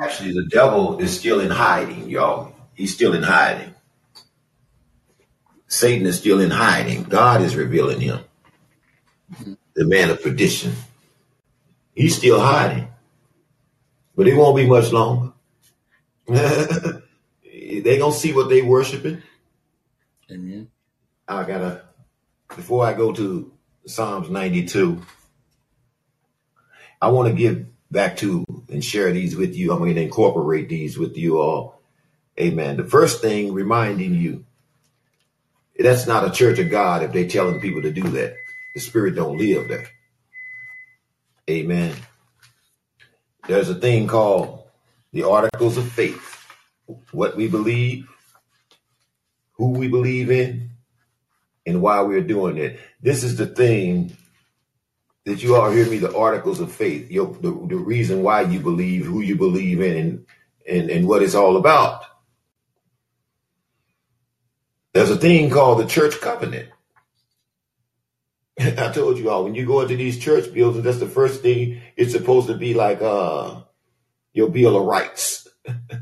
actually, 0.03 0.33
the 0.33 0.47
devil 0.51 0.99
is 0.99 1.17
still 1.17 1.39
in 1.41 1.51
hiding, 1.51 2.09
y'all. 2.09 2.53
He's 2.73 2.93
still 2.93 3.13
in 3.13 3.23
hiding. 3.23 3.73
Satan 5.67 6.07
is 6.07 6.19
still 6.19 6.39
in 6.41 6.51
hiding. 6.51 7.03
God 7.03 7.41
is 7.41 7.55
revealing 7.55 8.01
him. 8.01 8.19
The 9.75 9.85
man 9.85 10.09
of 10.09 10.23
perdition. 10.23 10.73
He's 11.95 12.17
still 12.17 12.39
hiding. 12.39 12.87
But 14.15 14.27
it 14.27 14.35
won't 14.35 14.55
be 14.55 14.67
much 14.67 14.91
longer. 14.91 15.33
they 16.27 17.01
gonna 17.99 18.13
see 18.13 18.33
what 18.33 18.49
they 18.49 18.61
worshiping. 18.61 19.21
Amen. 20.31 20.69
I 21.27 21.43
gotta 21.43 21.83
before 22.55 22.85
I 22.85 22.93
go 22.93 23.11
to 23.13 23.51
Psalms 23.85 24.29
92, 24.29 25.01
I 27.01 27.09
want 27.09 27.29
to 27.29 27.35
give 27.35 27.65
back 27.91 28.17
to 28.17 28.45
and 28.69 28.83
share 28.83 29.11
these 29.11 29.35
with 29.35 29.55
you. 29.55 29.71
I'm 29.71 29.79
going 29.79 29.95
to 29.95 30.01
incorporate 30.01 30.69
these 30.69 30.97
with 30.97 31.17
you 31.17 31.39
all. 31.39 31.81
Amen. 32.39 32.77
The 32.77 32.83
first 32.83 33.21
thing 33.21 33.53
reminding 33.53 34.15
you 34.15 34.45
that's 35.77 36.07
not 36.07 36.25
a 36.25 36.31
church 36.31 36.59
of 36.59 36.69
God 36.69 37.03
if 37.03 37.11
they're 37.11 37.27
telling 37.27 37.59
people 37.59 37.81
to 37.81 37.91
do 37.91 38.03
that. 38.03 38.35
The 38.73 38.81
spirit 38.81 39.15
don't 39.15 39.37
live 39.37 39.67
there. 39.67 39.87
Amen. 41.49 41.95
There's 43.47 43.69
a 43.69 43.75
thing 43.75 44.07
called 44.07 44.63
the 45.13 45.23
articles 45.23 45.77
of 45.77 45.89
faith. 45.89 46.31
What 47.11 47.35
we 47.35 47.47
believe, 47.47 48.09
who 49.57 49.71
we 49.71 49.87
believe 49.87 50.29
in, 50.31 50.71
and 51.65 51.81
why 51.81 52.01
we're 52.01 52.21
doing 52.21 52.57
it. 52.57 52.79
This 53.01 53.23
is 53.23 53.37
the 53.37 53.47
thing 53.47 54.15
that 55.25 55.41
you 55.41 55.55
all 55.55 55.71
hear 55.71 55.89
me, 55.89 55.97
the 55.97 56.15
articles 56.15 56.59
of 56.59 56.71
faith, 56.71 57.09
your, 57.09 57.33
the, 57.33 57.49
the 57.49 57.75
reason 57.75 58.21
why 58.21 58.41
you 58.41 58.59
believe, 58.59 59.05
who 59.05 59.21
you 59.21 59.35
believe 59.35 59.81
in, 59.81 59.97
and, 59.97 60.25
and, 60.67 60.89
and 60.89 61.07
what 61.07 61.23
it's 61.23 61.35
all 61.35 61.57
about. 61.57 62.03
There's 64.93 65.09
a 65.09 65.17
thing 65.17 65.49
called 65.49 65.79
the 65.79 65.87
church 65.87 66.21
covenant. 66.21 66.69
I 68.59 68.91
told 68.93 69.17
you 69.17 69.29
all, 69.29 69.43
when 69.43 69.55
you 69.55 69.65
go 69.65 69.81
into 69.81 69.97
these 69.97 70.19
church 70.19 70.53
buildings, 70.53 70.83
that's 70.83 70.99
the 70.99 71.07
first 71.07 71.41
thing 71.41 71.81
it's 71.97 72.13
supposed 72.13 72.47
to 72.47 72.55
be 72.55 72.73
like 72.73 73.01
uh 73.01 73.61
your 74.31 74.49
Bill 74.49 74.77
of 74.77 74.85
Rights. 74.85 75.47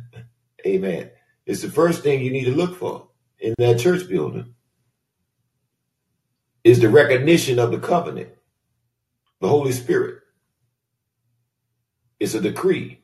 Amen. 0.65 1.09
It's 1.45 1.61
the 1.61 1.71
first 1.71 2.03
thing 2.03 2.21
you 2.21 2.31
need 2.31 2.45
to 2.45 2.55
look 2.55 2.77
for 2.77 3.09
in 3.43 3.53
that 3.57 3.77
church 3.77 4.07
building 4.07 4.55
is 6.63 6.79
the 6.79 6.89
recognition 6.89 7.59
of 7.59 7.71
the 7.71 7.77
covenant, 7.77 8.29
the 9.41 9.49
Holy 9.49 9.73
Spirit. 9.73 10.21
It's 12.19 12.33
a 12.33 12.41
decree. 12.41 13.01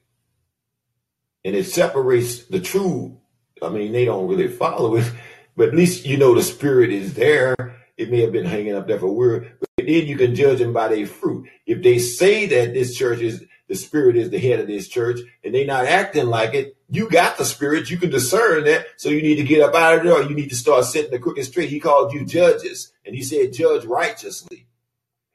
And 1.43 1.55
it 1.55 1.65
separates 1.65 2.45
the 2.45 2.61
true. 2.61 3.19
I 3.61 3.67
mean, 3.67 3.91
they 3.91 4.05
don't 4.05 4.29
really 4.29 4.47
follow 4.47 4.95
it, 4.95 5.11
but 5.57 5.69
at 5.69 5.75
least 5.75 6.05
you 6.05 6.15
know 6.15 6.33
the 6.33 6.41
Spirit 6.41 6.91
is 6.91 7.15
there. 7.15 7.55
It 7.97 8.09
may 8.09 8.21
have 8.21 8.31
been 8.31 8.45
hanging 8.45 8.75
up 8.75 8.87
there 8.87 8.97
for 8.97 9.07
a 9.07 9.11
word, 9.11 9.57
but 9.59 9.69
then 9.77 10.07
you 10.07 10.15
can 10.15 10.33
judge 10.33 10.59
them 10.59 10.71
by 10.71 10.87
their 10.87 11.05
fruit. 11.05 11.49
If 11.65 11.83
they 11.83 11.99
say 11.99 12.45
that 12.45 12.73
this 12.73 12.95
church 12.95 13.19
is 13.19 13.43
the 13.69 13.75
Spirit 13.75 14.17
is 14.17 14.31
the 14.31 14.39
head 14.39 14.59
of 14.59 14.67
this 14.67 14.87
church 14.87 15.19
and 15.43 15.53
they're 15.53 15.65
not 15.65 15.85
acting 15.85 16.25
like 16.25 16.55
it, 16.55 16.75
you 16.89 17.07
got 17.09 17.37
the 17.37 17.45
Spirit. 17.45 17.89
You 17.89 17.97
can 17.97 18.09
discern 18.09 18.65
that. 18.65 18.87
So 18.97 19.09
you 19.09 19.21
need 19.21 19.35
to 19.35 19.43
get 19.43 19.61
up 19.61 19.75
out 19.75 19.99
of 19.99 20.03
there 20.03 20.13
or 20.13 20.23
you 20.23 20.35
need 20.35 20.49
to 20.49 20.55
start 20.55 20.85
setting 20.85 21.11
the 21.11 21.19
crooked 21.19 21.45
straight. 21.45 21.69
He 21.69 21.79
called 21.79 22.11
you 22.11 22.25
judges 22.25 22.91
and 23.05 23.15
he 23.15 23.21
said, 23.21 23.53
judge 23.53 23.85
righteously. 23.85 24.65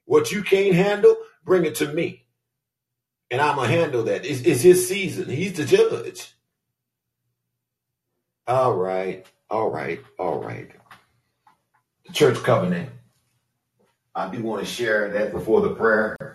What 0.04 0.32
you 0.32 0.42
can't 0.42 0.74
handle, 0.74 1.16
bring 1.44 1.64
it 1.64 1.76
to 1.76 1.88
me. 1.88 2.26
And 3.30 3.40
I'm 3.40 3.56
going 3.56 3.70
to 3.70 3.76
handle 3.76 4.02
that. 4.04 4.26
It's, 4.26 4.42
it's 4.42 4.60
his 4.62 4.86
season. 4.86 5.30
He's 5.30 5.54
the 5.54 5.64
judge. 5.64 6.34
All 8.46 8.74
right. 8.74 9.24
All 9.48 9.70
right. 9.70 10.00
All 10.18 10.40
right. 10.42 10.70
The 12.06 12.12
church 12.12 12.42
covenant. 12.42 12.90
I 14.14 14.28
do 14.28 14.42
want 14.42 14.60
to 14.60 14.66
share 14.66 15.10
that 15.12 15.32
before 15.32 15.60
the 15.60 15.74
prayer. 15.74 16.33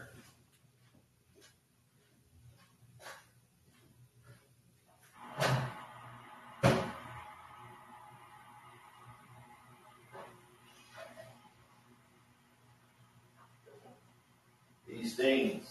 Things 15.20 15.70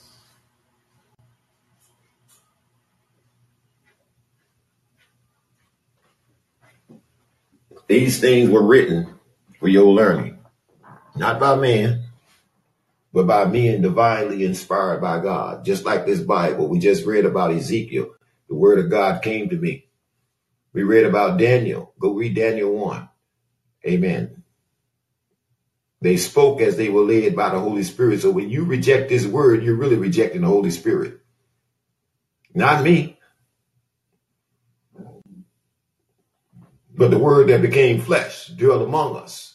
These 7.88 8.20
things 8.20 8.50
were 8.50 8.62
written 8.62 9.14
for 9.58 9.66
your 9.68 9.90
learning, 9.90 10.38
not 11.16 11.40
by 11.40 11.56
man, 11.56 12.04
but 13.14 13.26
by 13.26 13.46
men 13.46 13.80
divinely 13.80 14.44
inspired 14.44 15.00
by 15.00 15.20
God. 15.20 15.64
Just 15.64 15.86
like 15.86 16.04
this 16.04 16.20
Bible, 16.20 16.68
we 16.68 16.78
just 16.78 17.06
read 17.06 17.24
about 17.24 17.52
Ezekiel. 17.52 18.10
The 18.50 18.54
word 18.54 18.78
of 18.78 18.90
God 18.90 19.22
came 19.22 19.48
to 19.48 19.56
me. 19.56 19.86
We 20.74 20.82
read 20.82 21.06
about 21.06 21.38
Daniel. 21.38 21.94
Go 21.98 22.12
read 22.12 22.34
Daniel 22.34 22.74
1. 22.74 23.08
Amen. 23.86 24.37
They 26.00 26.16
spoke 26.16 26.60
as 26.60 26.76
they 26.76 26.88
were 26.88 27.02
led 27.02 27.34
by 27.34 27.50
the 27.50 27.58
Holy 27.58 27.82
Spirit. 27.82 28.20
So 28.20 28.30
when 28.30 28.50
you 28.50 28.64
reject 28.64 29.08
this 29.08 29.26
word, 29.26 29.64
you're 29.64 29.74
really 29.74 29.96
rejecting 29.96 30.42
the 30.42 30.46
Holy 30.46 30.70
Spirit. 30.70 31.20
Not 32.54 32.84
me. 32.84 33.18
but 36.98 37.12
the 37.12 37.18
word 37.18 37.48
that 37.48 37.62
became 37.62 38.00
flesh 38.00 38.48
dwelt 38.48 38.82
among 38.82 39.16
us. 39.16 39.54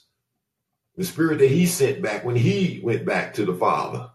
The 0.95 1.03
spirit 1.03 1.39
that 1.39 1.51
he 1.51 1.65
sent 1.65 2.01
back 2.01 2.23
when 2.23 2.37
he 2.37 2.79
went 2.81 3.05
back 3.05 3.33
to 3.33 3.45
the 3.45 3.53
Father. 3.53 4.09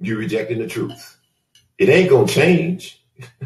You're 0.00 0.18
rejecting 0.18 0.58
the 0.58 0.66
truth. 0.66 1.18
It 1.76 1.90
ain't 1.90 2.08
going 2.08 2.26
to 2.26 2.32
change. 2.32 3.04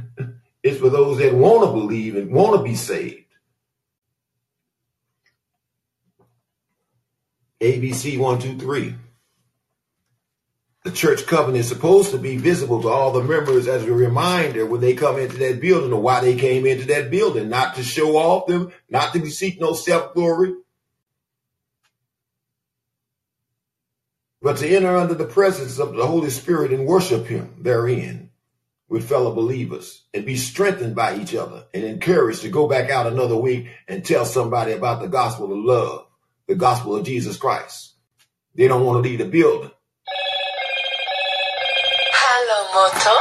it's 0.62 0.78
for 0.78 0.88
those 0.88 1.18
that 1.18 1.34
want 1.34 1.64
to 1.64 1.72
believe 1.72 2.14
and 2.14 2.32
want 2.32 2.56
to 2.56 2.62
be 2.62 2.76
saved. 2.76 3.24
ABC 7.60 8.18
123. 8.18 8.94
The 10.82 10.90
church 10.90 11.26
covenant 11.26 11.58
is 11.58 11.68
supposed 11.68 12.10
to 12.12 12.18
be 12.18 12.38
visible 12.38 12.80
to 12.80 12.88
all 12.88 13.12
the 13.12 13.22
members 13.22 13.68
as 13.68 13.84
a 13.84 13.92
reminder 13.92 14.64
when 14.64 14.80
they 14.80 14.94
come 14.94 15.18
into 15.18 15.36
that 15.36 15.60
building 15.60 15.92
of 15.92 15.98
why 15.98 16.20
they 16.20 16.36
came 16.36 16.64
into 16.64 16.86
that 16.86 17.10
building, 17.10 17.50
not 17.50 17.74
to 17.74 17.82
show 17.82 18.16
off 18.16 18.46
them, 18.46 18.72
not 18.88 19.12
to 19.12 19.30
seek 19.30 19.60
no 19.60 19.74
self 19.74 20.14
glory, 20.14 20.54
but 24.40 24.56
to 24.56 24.68
enter 24.68 24.96
under 24.96 25.12
the 25.12 25.26
presence 25.26 25.78
of 25.78 25.92
the 25.94 26.06
Holy 26.06 26.30
Spirit 26.30 26.72
and 26.72 26.86
worship 26.86 27.26
Him 27.26 27.56
therein 27.60 28.30
with 28.88 29.06
fellow 29.06 29.34
believers 29.34 30.02
and 30.14 30.24
be 30.24 30.36
strengthened 30.36 30.96
by 30.96 31.16
each 31.16 31.34
other 31.34 31.66
and 31.74 31.84
encouraged 31.84 32.40
to 32.40 32.48
go 32.48 32.66
back 32.66 32.90
out 32.90 33.06
another 33.06 33.36
week 33.36 33.68
and 33.86 34.02
tell 34.04 34.24
somebody 34.24 34.72
about 34.72 35.02
the 35.02 35.08
gospel 35.08 35.52
of 35.52 35.58
love, 35.58 36.06
the 36.50 36.56
gospel 36.56 36.96
of 36.96 37.06
Jesus 37.06 37.36
Christ. 37.36 37.94
They 38.56 38.66
don't 38.68 38.84
want 38.84 39.04
to 39.04 39.08
leave 39.08 39.20
the 39.20 39.24
building 39.24 39.70
Hello, 42.12 42.58
moto. 42.74 43.14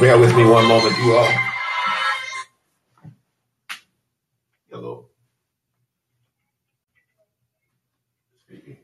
Bear 0.00 0.18
with 0.18 0.36
me 0.36 0.44
one 0.44 0.66
moment, 0.68 0.96
you 0.98 1.14
all. 1.16 1.32
Hello. 4.70 5.06
Speaking. 8.46 8.78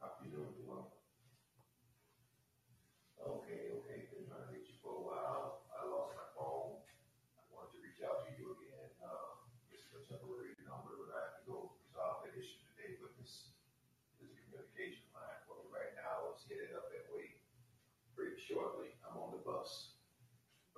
How 0.00 0.08
you 0.24 0.30
doing? 0.30 0.46
Well. 0.66 0.92
Okay, 3.20 3.72
okay. 3.80 4.08
Been 4.12 4.26
trying 4.28 4.44
to 4.46 4.52
reach 4.52 4.68
you 4.72 4.78
for 4.82 4.92
a 4.98 5.02
while. 5.04 5.64
I 5.72 5.86
lost 5.88 6.12
my 6.16 6.28
phone. 6.36 6.80
I 7.38 7.42
wanted 7.54 7.72
to 7.76 7.80
reach 7.84 8.00
out 8.04 8.26
to 8.26 8.30
you 8.36 8.52
again. 8.58 8.88
Uh, 9.00 9.40
this 9.72 9.80
is 9.86 9.92
a 9.96 10.02
temporary 10.10 10.54
number, 10.68 10.92
but 11.00 11.10
I 11.16 11.20
have 11.32 11.36
to 11.40 11.44
go 11.48 11.58
resolve 11.88 12.24
that 12.28 12.34
issue 12.36 12.60
today. 12.74 12.98
But 13.00 13.14
this 13.20 13.52
this 14.20 14.32
communication 14.46 15.06
line 15.16 15.40
for 15.48 15.58
me 15.62 15.70
right 15.72 15.94
now 15.98 16.30
is 16.34 16.42
headed 16.46 16.74
up 16.76 16.90
that 16.92 17.06
way 17.14 17.38
pretty 18.14 18.36
shortly. 18.38 18.92
I'm 19.06 19.16
on 19.18 19.32
the 19.34 19.42
bus, 19.42 19.96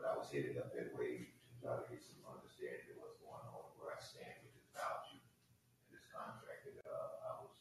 but 0.00 0.08
I 0.08 0.16
was 0.16 0.32
headed 0.32 0.56
up 0.56 0.72
that 0.72 0.96
way 0.96 1.28
to 1.28 1.52
try 1.60 1.76
to 1.76 1.84
get 1.92 2.00
some 2.00 2.24
understanding 2.24 2.96
of 2.96 3.04
what's 3.04 3.20
going 3.20 3.44
on, 3.52 3.68
where 3.76 3.92
I 3.92 4.00
stand 4.00 4.32
with 4.40 4.56
this 4.56 4.72
value 4.72 5.20
and 5.20 5.92
this 5.92 6.08
contract 6.08 6.64
that 6.72 6.80
uh, 6.88 7.20
I 7.20 7.30
was 7.44 7.52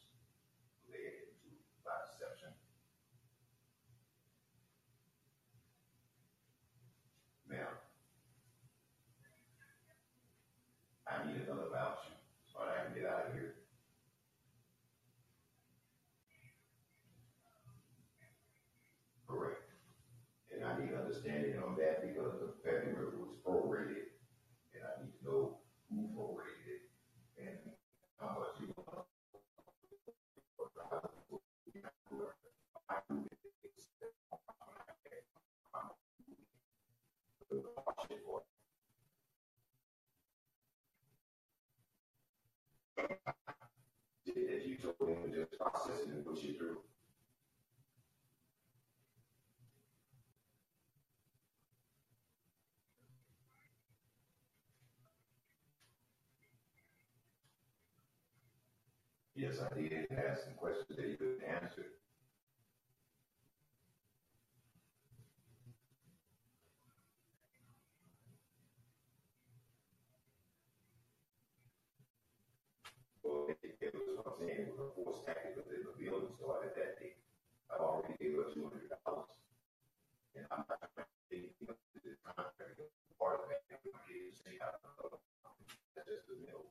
led 0.88 1.20
into 1.20 1.52
by 1.84 2.00
deception. 2.08 2.56
Now, 7.44 7.76
I 11.04 11.28
need 11.28 11.44
another 11.44 11.68
voucher 11.68 12.16
so 12.48 12.64
I 12.64 12.88
can 12.88 12.96
get 12.96 13.04
out 13.04 13.28
of 13.28 13.32
here. 13.36 13.60
Correct. 19.28 19.68
And 20.52 20.64
I 20.64 20.78
need 20.78 20.94
understanding 20.94 21.56
on 21.62 21.76
that 21.78 22.02
because 22.06 22.38
the 22.38 22.52
February 22.62 23.16
was 23.16 23.34
prorated, 23.46 24.12
and 24.74 24.82
I 24.84 25.02
need 25.02 25.14
to 25.18 25.24
know 25.24 25.58
who 25.88 26.10
prorated 26.12 26.66
it 26.68 26.82
and 27.38 27.72
how 28.18 28.36
much 28.38 28.60
you 28.60 28.68
want. 28.76 29.06
As 44.28 44.66
you 44.66 44.76
told 44.76 44.96
them 45.00 45.32
to 45.32 45.38
just 45.46 45.58
process 45.58 46.00
it 46.02 46.08
and 46.08 46.24
push 46.26 46.44
it 46.44 46.58
through. 46.58 46.78
Yes, 59.34 59.56
I 59.60 59.74
did 59.80 60.06
ask 60.12 60.44
some 60.44 60.54
questions 60.54 60.96
that 60.96 61.06
you 61.08 61.16
couldn't 61.16 61.44
answer. 61.44 61.86
Well, 73.22 73.48
it, 73.62 73.76
it 73.80 73.94
was 74.68 74.76
what 74.76 74.92
I'm 74.92 74.96
saying, 75.00 75.16
it 75.16 75.16
was 75.16 75.16
a 75.16 75.16
forced 75.16 75.22
tactic 75.24 75.56
within 75.56 75.82
the 75.88 75.94
building 75.96 76.32
started 76.36 76.72
that 76.76 76.92
day. 77.00 77.16
I've 77.72 77.80
already 77.80 78.14
gave 78.20 78.36
her 78.36 78.48
two 78.52 78.68
hundred 78.68 78.92
dollars. 78.92 79.32
And 80.36 80.46
I'm 80.52 80.64
not 80.68 80.80
trying 80.94 81.08
to 81.08 81.24
take 81.32 81.52
you 81.60 81.66
know, 81.68 81.76
this 82.04 82.18
contract, 82.22 82.78
part 83.18 83.40
of 83.42 83.48
that, 83.50 83.62
I'm 83.72 83.80
here 84.08 84.30
to 84.30 84.36
say 84.44 84.56
how 84.60 84.72
to. 84.76 85.18
That's 85.96 86.08
just 86.08 86.26
the 86.28 86.36
middle. 86.42 86.66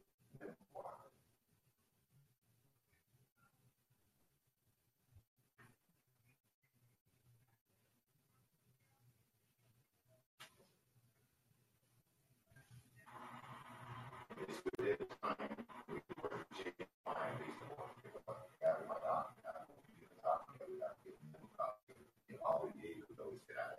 It's 14.40 14.60
within 14.66 14.98
time, 15.22 15.54
we 15.92 16.00
can 16.04 16.18
work 16.24 16.36
with 16.40 16.52
Jay 16.60 16.74
and 16.80 16.90
find 17.04 17.36
based 17.42 17.62
on 17.66 17.76
what 17.80 17.92
we 17.98 18.56
got 18.64 18.80
in 18.82 18.88
my 18.90 19.00
document. 19.04 19.46
I 19.52 19.66
don't 19.68 19.84
need 19.94 20.08
a 20.10 20.18
copy 20.24 20.52
of 20.60 20.70
it, 20.72 20.82
I 20.84 20.92
give 21.06 21.18
them 21.20 21.44
a 21.44 21.52
copy. 21.58 21.94
And 22.32 22.40
all 22.46 22.66
we 22.68 22.72
gave 22.82 23.04
was 23.06 23.14
those 23.20 23.42
that 23.52 23.78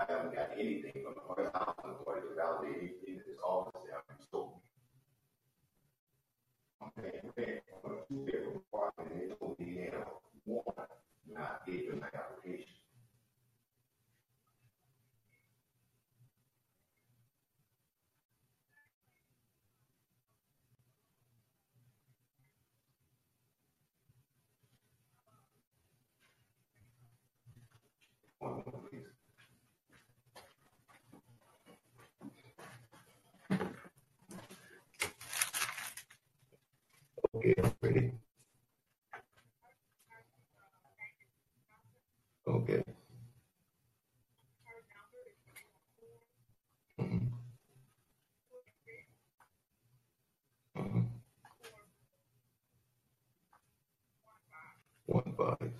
I 0.00 0.04
haven't 0.08 0.34
got 0.34 0.50
anything 0.58 1.04
from 1.04 1.14
the 1.14 1.20
White 1.28 1.52
House 1.52 1.76
authority 1.84 2.28
to 2.28 2.34
validate 2.34 2.76
anything 2.78 3.16
that 3.16 3.26
this 3.26 3.40
office 3.44 3.82
I'm 3.92 4.26
told 4.32 4.56
me. 4.56 4.60
I'm 6.80 6.90
paying 6.96 7.32
rent 7.36 7.60
on 7.84 7.92
a 7.92 8.08
two 8.08 8.24
bedroom 8.24 8.60
apartment 8.72 9.12
and 9.12 9.20
they 9.20 9.34
told 9.36 9.58
me, 9.60 9.84
you 9.84 9.92
know, 9.92 10.20
one, 10.44 10.88
not 11.28 11.66
gave 11.66 11.90
them 11.90 12.00
my 12.00 12.08
application. 12.16 12.79
Okay, 28.42 28.74
ready? 37.82 38.12
Okay. 42.46 42.82
Mm-hmm. 47.00 47.26
Mm-hmm. 50.78 51.00
One 55.06 55.34
five. 55.36 55.72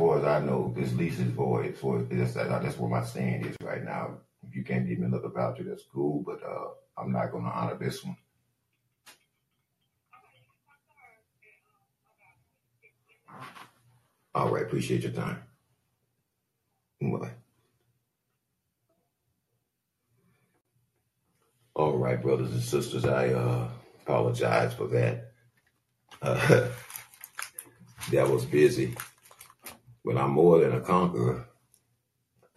Far 0.00 0.18
as 0.18 0.24
I 0.24 0.40
know, 0.40 0.72
this 0.74 0.94
lease 0.94 1.18
is 1.18 1.30
void. 1.30 1.74
As 1.74 2.34
that's, 2.34 2.34
that's 2.34 2.78
where 2.78 2.90
my 2.90 3.04
stand 3.04 3.44
is 3.44 3.54
right 3.62 3.84
now. 3.84 4.16
If 4.48 4.56
you 4.56 4.64
can't 4.64 4.88
give 4.88 4.98
me 4.98 5.04
another 5.04 5.28
voucher, 5.28 5.62
that's 5.62 5.84
cool, 5.92 6.22
but 6.24 6.42
uh, 6.42 6.68
I'm 6.96 7.12
not 7.12 7.30
going 7.30 7.44
to 7.44 7.50
honor 7.50 7.76
this 7.76 8.02
one. 8.02 8.16
All 14.34 14.48
right, 14.48 14.62
appreciate 14.62 15.02
your 15.02 15.12
time. 15.12 15.42
Bye. 17.02 17.32
All 21.74 21.98
right, 21.98 22.20
brothers 22.22 22.52
and 22.52 22.62
sisters, 22.62 23.04
I 23.04 23.28
uh, 23.28 23.68
apologize 24.06 24.72
for 24.72 24.86
that. 24.88 25.32
Uh, 26.22 26.68
that 28.12 28.28
was 28.30 28.46
busy, 28.46 28.94
but 30.04 30.16
I'm 30.16 30.30
more 30.30 30.60
than 30.60 30.72
a 30.72 30.80
conqueror, 30.80 31.46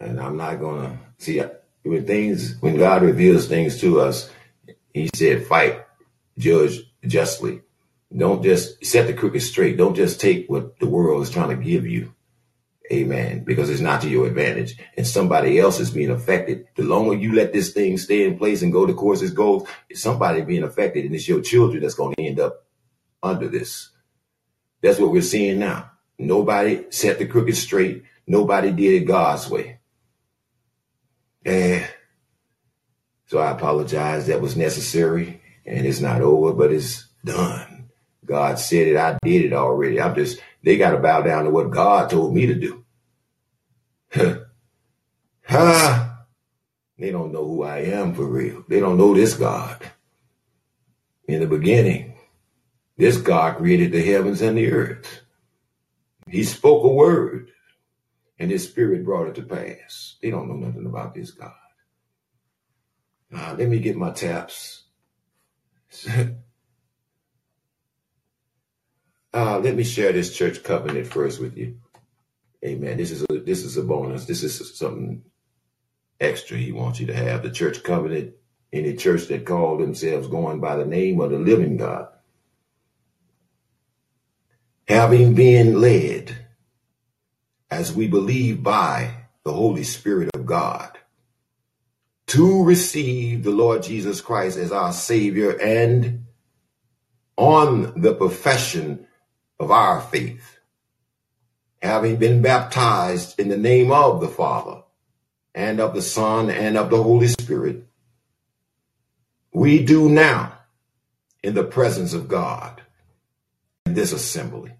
and 0.00 0.20
I'm 0.20 0.36
not 0.36 0.60
gonna 0.60 0.98
see 1.18 1.42
when 1.82 2.06
things 2.06 2.56
when 2.60 2.76
God 2.76 3.02
reveals 3.02 3.46
things 3.46 3.80
to 3.80 4.00
us. 4.00 4.30
He 4.92 5.10
said, 5.14 5.46
"Fight, 5.46 5.84
judge 6.38 6.80
justly. 7.06 7.62
Don't 8.16 8.42
just 8.42 8.84
set 8.84 9.06
the 9.06 9.12
crooked 9.12 9.42
straight. 9.42 9.76
Don't 9.76 9.96
just 9.96 10.20
take 10.20 10.48
what 10.48 10.78
the 10.78 10.86
world 10.86 11.22
is 11.22 11.30
trying 11.30 11.50
to 11.50 11.62
give 11.62 11.86
you." 11.86 12.14
Amen. 12.92 13.44
Because 13.44 13.70
it's 13.70 13.80
not 13.80 14.02
to 14.02 14.10
your 14.10 14.26
advantage 14.26 14.76
and 14.96 15.06
somebody 15.06 15.58
else 15.58 15.80
is 15.80 15.90
being 15.90 16.10
affected. 16.10 16.66
The 16.76 16.82
longer 16.82 17.14
you 17.14 17.32
let 17.34 17.52
this 17.52 17.72
thing 17.72 17.96
stay 17.96 18.24
in 18.24 18.36
place 18.36 18.60
and 18.62 18.72
go 18.72 18.84
the 18.86 18.92
course 18.92 19.22
it 19.22 19.34
goes, 19.34 19.66
it's 19.88 20.02
somebody 20.02 20.42
being 20.42 20.64
affected 20.64 21.04
and 21.04 21.14
it's 21.14 21.28
your 21.28 21.40
children 21.40 21.82
that's 21.82 21.94
going 21.94 22.14
to 22.14 22.22
end 22.22 22.40
up 22.40 22.66
under 23.22 23.48
this. 23.48 23.90
That's 24.82 24.98
what 24.98 25.12
we're 25.12 25.22
seeing 25.22 25.58
now. 25.58 25.92
Nobody 26.18 26.86
set 26.90 27.18
the 27.18 27.26
crooked 27.26 27.56
straight. 27.56 28.04
Nobody 28.26 28.70
did 28.70 29.02
it 29.02 29.06
God's 29.06 29.48
way. 29.50 29.78
And 31.44 31.86
so 33.26 33.38
I 33.38 33.50
apologize. 33.50 34.26
That 34.26 34.40
was 34.40 34.56
necessary 34.56 35.40
and 35.66 35.86
it's 35.86 36.00
not 36.00 36.20
over, 36.20 36.52
but 36.52 36.72
it's 36.72 37.08
done. 37.24 37.90
God 38.24 38.58
said 38.58 38.88
it. 38.88 38.96
I 38.96 39.18
did 39.22 39.44
it 39.44 39.52
already. 39.52 40.00
I'm 40.00 40.14
just 40.14 40.40
they 40.62 40.76
got 40.78 40.92
to 40.92 40.98
bow 40.98 41.22
down 41.22 41.44
to 41.44 41.50
what 41.50 41.70
God 41.70 42.08
told 42.10 42.34
me 42.34 42.46
to 42.46 42.54
do. 42.54 42.84
ah, 45.50 46.24
they 46.98 47.10
don't 47.10 47.32
know 47.32 47.46
who 47.46 47.64
I 47.64 47.78
am 47.78 48.14
for 48.14 48.24
real. 48.24 48.64
They 48.68 48.80
don't 48.80 48.96
know 48.96 49.14
this 49.14 49.34
God. 49.34 49.82
In 51.26 51.40
the 51.40 51.46
beginning, 51.46 52.16
this 52.96 53.16
God 53.16 53.56
created 53.56 53.92
the 53.92 54.02
heavens 54.02 54.40
and 54.40 54.56
the 54.56 54.70
earth. 54.70 55.23
He 56.28 56.44
spoke 56.44 56.84
a 56.84 56.88
word 56.88 57.50
and 58.38 58.50
his 58.50 58.68
spirit 58.68 59.04
brought 59.04 59.28
it 59.28 59.36
to 59.36 59.42
pass. 59.42 60.16
They 60.22 60.30
don't 60.30 60.48
know 60.48 60.66
nothing 60.66 60.86
about 60.86 61.14
this 61.14 61.32
God. 61.32 61.52
Uh, 63.34 63.56
let 63.58 63.68
me 63.68 63.80
get 63.80 63.96
my 63.96 64.12
taps. 64.12 64.84
Uh, 69.34 69.58
let 69.60 69.76
me 69.76 69.84
share 69.84 70.12
this 70.12 70.36
church 70.36 70.62
covenant 70.64 71.06
first 71.06 71.40
with 71.40 71.56
you. 71.56 71.78
Amen. 72.64 72.96
This 72.98 73.10
is 73.10 73.24
a 73.30 73.40
this 73.40 73.64
is 73.64 73.76
a 73.76 73.82
bonus. 73.82 74.26
This 74.26 74.42
is 74.44 74.78
something 74.78 75.24
extra 76.20 76.58
he 76.58 76.72
wants 76.72 77.00
you 77.00 77.06
to 77.08 77.14
have. 77.14 77.42
The 77.42 77.50
church 77.50 77.82
covenant 77.82 78.34
Any 78.72 78.94
church 78.96 79.28
that 79.28 79.46
called 79.46 79.80
themselves 79.80 80.28
going 80.28 80.60
by 80.60 80.76
the 80.76 80.86
name 80.86 81.20
of 81.20 81.30
the 81.30 81.38
living 81.38 81.78
God. 81.78 82.08
Having 84.88 85.34
been 85.34 85.80
led, 85.80 86.36
as 87.70 87.92
we 87.92 88.06
believe 88.06 88.62
by 88.62 89.14
the 89.44 89.52
Holy 89.52 89.84
Spirit 89.84 90.30
of 90.34 90.44
God, 90.44 90.98
to 92.28 92.64
receive 92.64 93.44
the 93.44 93.50
Lord 93.50 93.82
Jesus 93.82 94.20
Christ 94.20 94.58
as 94.58 94.72
our 94.72 94.92
Savior 94.92 95.58
and 95.60 96.24
on 97.36 98.00
the 98.00 98.14
profession 98.14 99.06
of 99.58 99.70
our 99.70 100.00
faith, 100.00 100.58
having 101.82 102.16
been 102.16 102.42
baptized 102.42 103.38
in 103.38 103.48
the 103.48 103.56
name 103.56 103.90
of 103.90 104.20
the 104.20 104.28
Father 104.28 104.82
and 105.54 105.80
of 105.80 105.94
the 105.94 106.02
Son 106.02 106.50
and 106.50 106.76
of 106.76 106.90
the 106.90 107.02
Holy 107.02 107.28
Spirit, 107.28 107.86
we 109.52 109.84
do 109.84 110.08
now 110.08 110.58
in 111.42 111.54
the 111.54 111.64
presence 111.64 112.12
of 112.12 112.28
God 112.28 112.82
this 113.94 114.12
assembly 114.12 114.72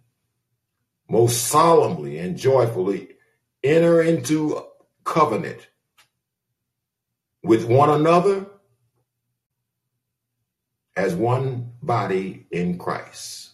most 1.09 1.44
solemnly 1.49 2.18
and 2.18 2.36
joyfully 2.36 3.09
enter 3.62 4.02
into 4.02 4.60
covenant 5.05 5.68
with 7.43 7.65
one 7.65 7.91
another 7.91 8.47
as 10.97 11.15
one 11.15 11.73
body 11.83 12.47
in 12.51 12.78
Christ. 12.78 13.51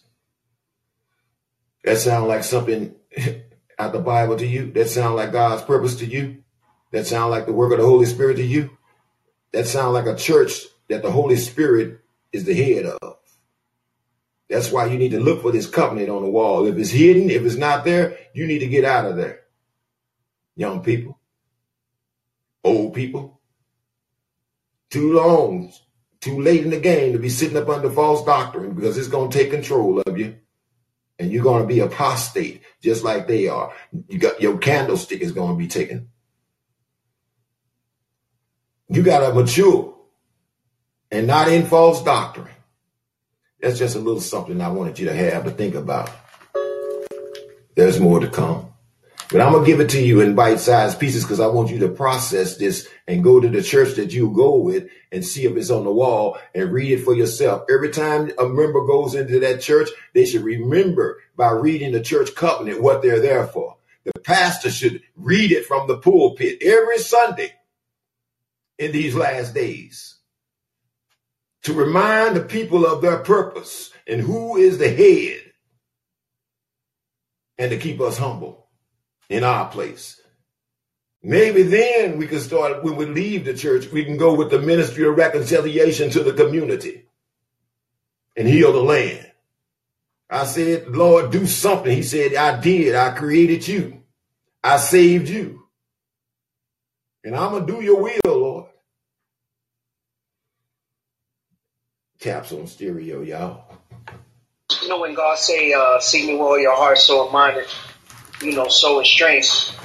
That 1.83 1.97
sound 1.97 2.27
like 2.27 2.43
something 2.43 2.95
out 3.79 3.93
the 3.93 3.99
Bible 3.99 4.37
to 4.37 4.47
you? 4.47 4.71
That 4.71 4.89
sound 4.89 5.15
like 5.15 5.31
God's 5.31 5.63
purpose 5.63 5.95
to 5.95 6.05
you? 6.05 6.43
That 6.91 7.07
sound 7.07 7.31
like 7.31 7.45
the 7.45 7.53
work 7.53 7.71
of 7.71 7.79
the 7.79 7.85
Holy 7.85 8.05
Spirit 8.05 8.35
to 8.35 8.43
you? 8.43 8.69
That 9.51 9.67
sound 9.67 9.93
like 9.93 10.05
a 10.05 10.15
church 10.15 10.65
that 10.89 11.01
the 11.01 11.11
Holy 11.11 11.35
Spirit 11.35 11.99
is 12.31 12.45
the 12.45 12.53
head 12.53 12.85
of. 12.85 13.17
That's 14.51 14.69
why 14.69 14.87
you 14.87 14.97
need 14.97 15.11
to 15.11 15.19
look 15.19 15.41
for 15.41 15.51
this 15.53 15.65
covenant 15.65 16.09
on 16.09 16.23
the 16.23 16.29
wall. 16.29 16.67
If 16.67 16.77
it's 16.77 16.89
hidden, 16.89 17.29
if 17.29 17.43
it's 17.43 17.55
not 17.55 17.85
there, 17.85 18.17
you 18.33 18.45
need 18.45 18.59
to 18.59 18.67
get 18.67 18.83
out 18.83 19.05
of 19.05 19.15
there. 19.15 19.43
Young 20.57 20.83
people, 20.83 21.17
old 22.61 22.93
people, 22.93 23.39
too 24.89 25.13
long, 25.13 25.71
too 26.19 26.41
late 26.41 26.65
in 26.65 26.69
the 26.69 26.81
game 26.81 27.13
to 27.13 27.19
be 27.19 27.29
sitting 27.29 27.55
up 27.55 27.69
under 27.69 27.89
false 27.89 28.25
doctrine 28.25 28.73
because 28.73 28.97
it's 28.97 29.07
going 29.07 29.31
to 29.31 29.37
take 29.37 29.51
control 29.51 30.01
of 30.01 30.17
you 30.17 30.35
and 31.17 31.31
you're 31.31 31.43
going 31.43 31.61
to 31.61 31.67
be 31.67 31.79
apostate 31.79 32.61
just 32.83 33.05
like 33.05 33.27
they 33.27 33.47
are. 33.47 33.73
You 34.09 34.19
got 34.19 34.41
your 34.41 34.57
candlestick 34.57 35.21
is 35.21 35.31
going 35.31 35.53
to 35.53 35.57
be 35.57 35.69
taken. 35.69 36.09
You 38.89 39.01
got 39.01 39.25
to 39.25 39.33
mature 39.33 39.95
and 41.09 41.25
not 41.25 41.47
in 41.47 41.65
false 41.65 42.03
doctrine. 42.03 42.49
That's 43.61 43.77
just 43.77 43.95
a 43.95 43.99
little 43.99 44.21
something 44.21 44.59
I 44.59 44.69
wanted 44.69 44.97
you 44.97 45.05
to 45.05 45.13
have 45.13 45.43
to 45.43 45.51
think 45.51 45.75
about. 45.75 46.09
There's 47.75 47.99
more 47.99 48.19
to 48.19 48.27
come. 48.27 48.67
But 49.29 49.39
I'm 49.39 49.53
going 49.53 49.63
to 49.63 49.71
give 49.71 49.79
it 49.79 49.89
to 49.91 50.01
you 50.01 50.19
in 50.19 50.35
bite 50.35 50.59
sized 50.59 50.99
pieces 50.99 51.23
because 51.23 51.39
I 51.39 51.47
want 51.47 51.69
you 51.69 51.79
to 51.79 51.87
process 51.87 52.57
this 52.57 52.89
and 53.07 53.23
go 53.23 53.39
to 53.39 53.47
the 53.47 53.63
church 53.63 53.95
that 53.95 54.11
you 54.11 54.31
go 54.31 54.57
with 54.57 54.89
and 55.11 55.23
see 55.23 55.45
if 55.45 55.55
it's 55.55 55.69
on 55.69 55.85
the 55.85 55.91
wall 55.91 56.37
and 56.53 56.71
read 56.71 56.91
it 56.91 57.03
for 57.03 57.13
yourself. 57.13 57.63
Every 57.71 57.91
time 57.91 58.31
a 58.37 58.45
member 58.45 58.85
goes 58.85 59.15
into 59.15 59.39
that 59.39 59.61
church, 59.61 59.89
they 60.13 60.25
should 60.25 60.43
remember 60.43 61.19
by 61.37 61.51
reading 61.51 61.93
the 61.93 62.01
church 62.01 62.35
covenant 62.35 62.81
what 62.81 63.01
they're 63.01 63.21
there 63.21 63.47
for. 63.47 63.77
The 64.03 64.19
pastor 64.19 64.71
should 64.71 65.01
read 65.15 65.51
it 65.51 65.65
from 65.65 65.87
the 65.87 65.97
pulpit 65.97 66.61
every 66.61 66.97
Sunday 66.97 67.53
in 68.79 68.91
these 68.91 69.15
last 69.15 69.53
days 69.53 70.17
to 71.63 71.73
remind 71.73 72.35
the 72.35 72.41
people 72.41 72.85
of 72.85 73.01
their 73.01 73.19
purpose 73.19 73.91
and 74.07 74.21
who 74.21 74.57
is 74.57 74.77
the 74.77 74.89
head 74.89 75.51
and 77.57 77.71
to 77.71 77.77
keep 77.77 78.01
us 78.01 78.17
humble 78.17 78.67
in 79.29 79.43
our 79.43 79.69
place. 79.69 80.19
Maybe 81.23 81.61
then 81.61 82.17
we 82.17 82.25
can 82.25 82.39
start, 82.39 82.83
when 82.83 82.95
we 82.95 83.05
leave 83.05 83.45
the 83.45 83.53
church, 83.53 83.91
we 83.91 84.03
can 84.03 84.17
go 84.17 84.33
with 84.33 84.49
the 84.49 84.59
ministry 84.59 85.07
of 85.07 85.15
reconciliation 85.15 86.09
to 86.11 86.23
the 86.23 86.33
community 86.33 87.05
and 88.35 88.47
heal 88.47 88.73
the 88.73 88.81
land. 88.81 89.31
I 90.31 90.45
said, 90.45 90.87
Lord, 90.87 91.31
do 91.31 91.45
something. 91.45 91.95
He 91.95 92.03
said, 92.03 92.35
I 92.35 92.59
did. 92.59 92.95
I 92.95 93.11
created 93.11 93.67
you. 93.67 94.01
I 94.63 94.77
saved 94.77 95.29
you. 95.29 95.67
And 97.23 97.35
I'm 97.35 97.51
going 97.51 97.67
to 97.67 97.73
do 97.73 97.83
your 97.83 98.01
will, 98.01 98.19
Lord. 98.25 98.70
Taps 102.21 102.51
on 102.51 102.67
stereo, 102.67 103.23
y'all. 103.23 103.63
You 104.83 104.89
know 104.89 105.01
when 105.01 105.15
God 105.15 105.39
say, 105.39 105.73
uh, 105.73 105.99
see 105.99 106.27
me 106.27 106.33
with 106.33 106.41
all 106.41 106.59
your 106.59 106.75
heart, 106.75 106.99
soul, 106.99 107.31
mind, 107.31 107.65
you 108.43 108.53
know, 108.53 108.67
sow 108.67 108.99
his 108.99 109.09
strength 109.09 109.75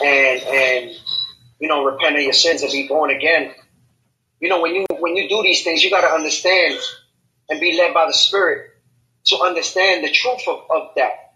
and 0.00 0.42
and 0.42 0.90
you 1.58 1.66
know, 1.66 1.84
repent 1.84 2.14
of 2.14 2.22
your 2.22 2.32
sins 2.32 2.62
and 2.62 2.70
be 2.70 2.86
born 2.86 3.10
again. 3.10 3.52
You 4.38 4.48
know, 4.48 4.60
when 4.60 4.76
you 4.76 4.86
when 5.00 5.16
you 5.16 5.28
do 5.28 5.42
these 5.42 5.64
things, 5.64 5.82
you 5.82 5.90
gotta 5.90 6.06
understand 6.06 6.78
and 7.50 7.60
be 7.60 7.76
led 7.76 7.92
by 7.92 8.06
the 8.06 8.14
Spirit 8.14 8.70
to 9.26 9.40
understand 9.40 10.04
the 10.04 10.10
truth 10.12 10.46
of, 10.46 10.60
of 10.70 10.90
that. 10.94 11.34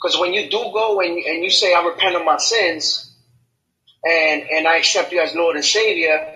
Because 0.00 0.18
when 0.18 0.32
you 0.32 0.50
do 0.50 0.58
go 0.72 1.00
and, 1.00 1.18
and 1.18 1.44
you 1.44 1.50
say, 1.50 1.74
I 1.74 1.82
repent 1.84 2.16
of 2.16 2.24
my 2.24 2.38
sins 2.38 3.14
and 4.02 4.42
and 4.50 4.66
I 4.66 4.78
accept 4.78 5.12
you 5.12 5.20
as 5.20 5.34
Lord 5.34 5.56
and 5.56 5.64
Savior, 5.64 6.35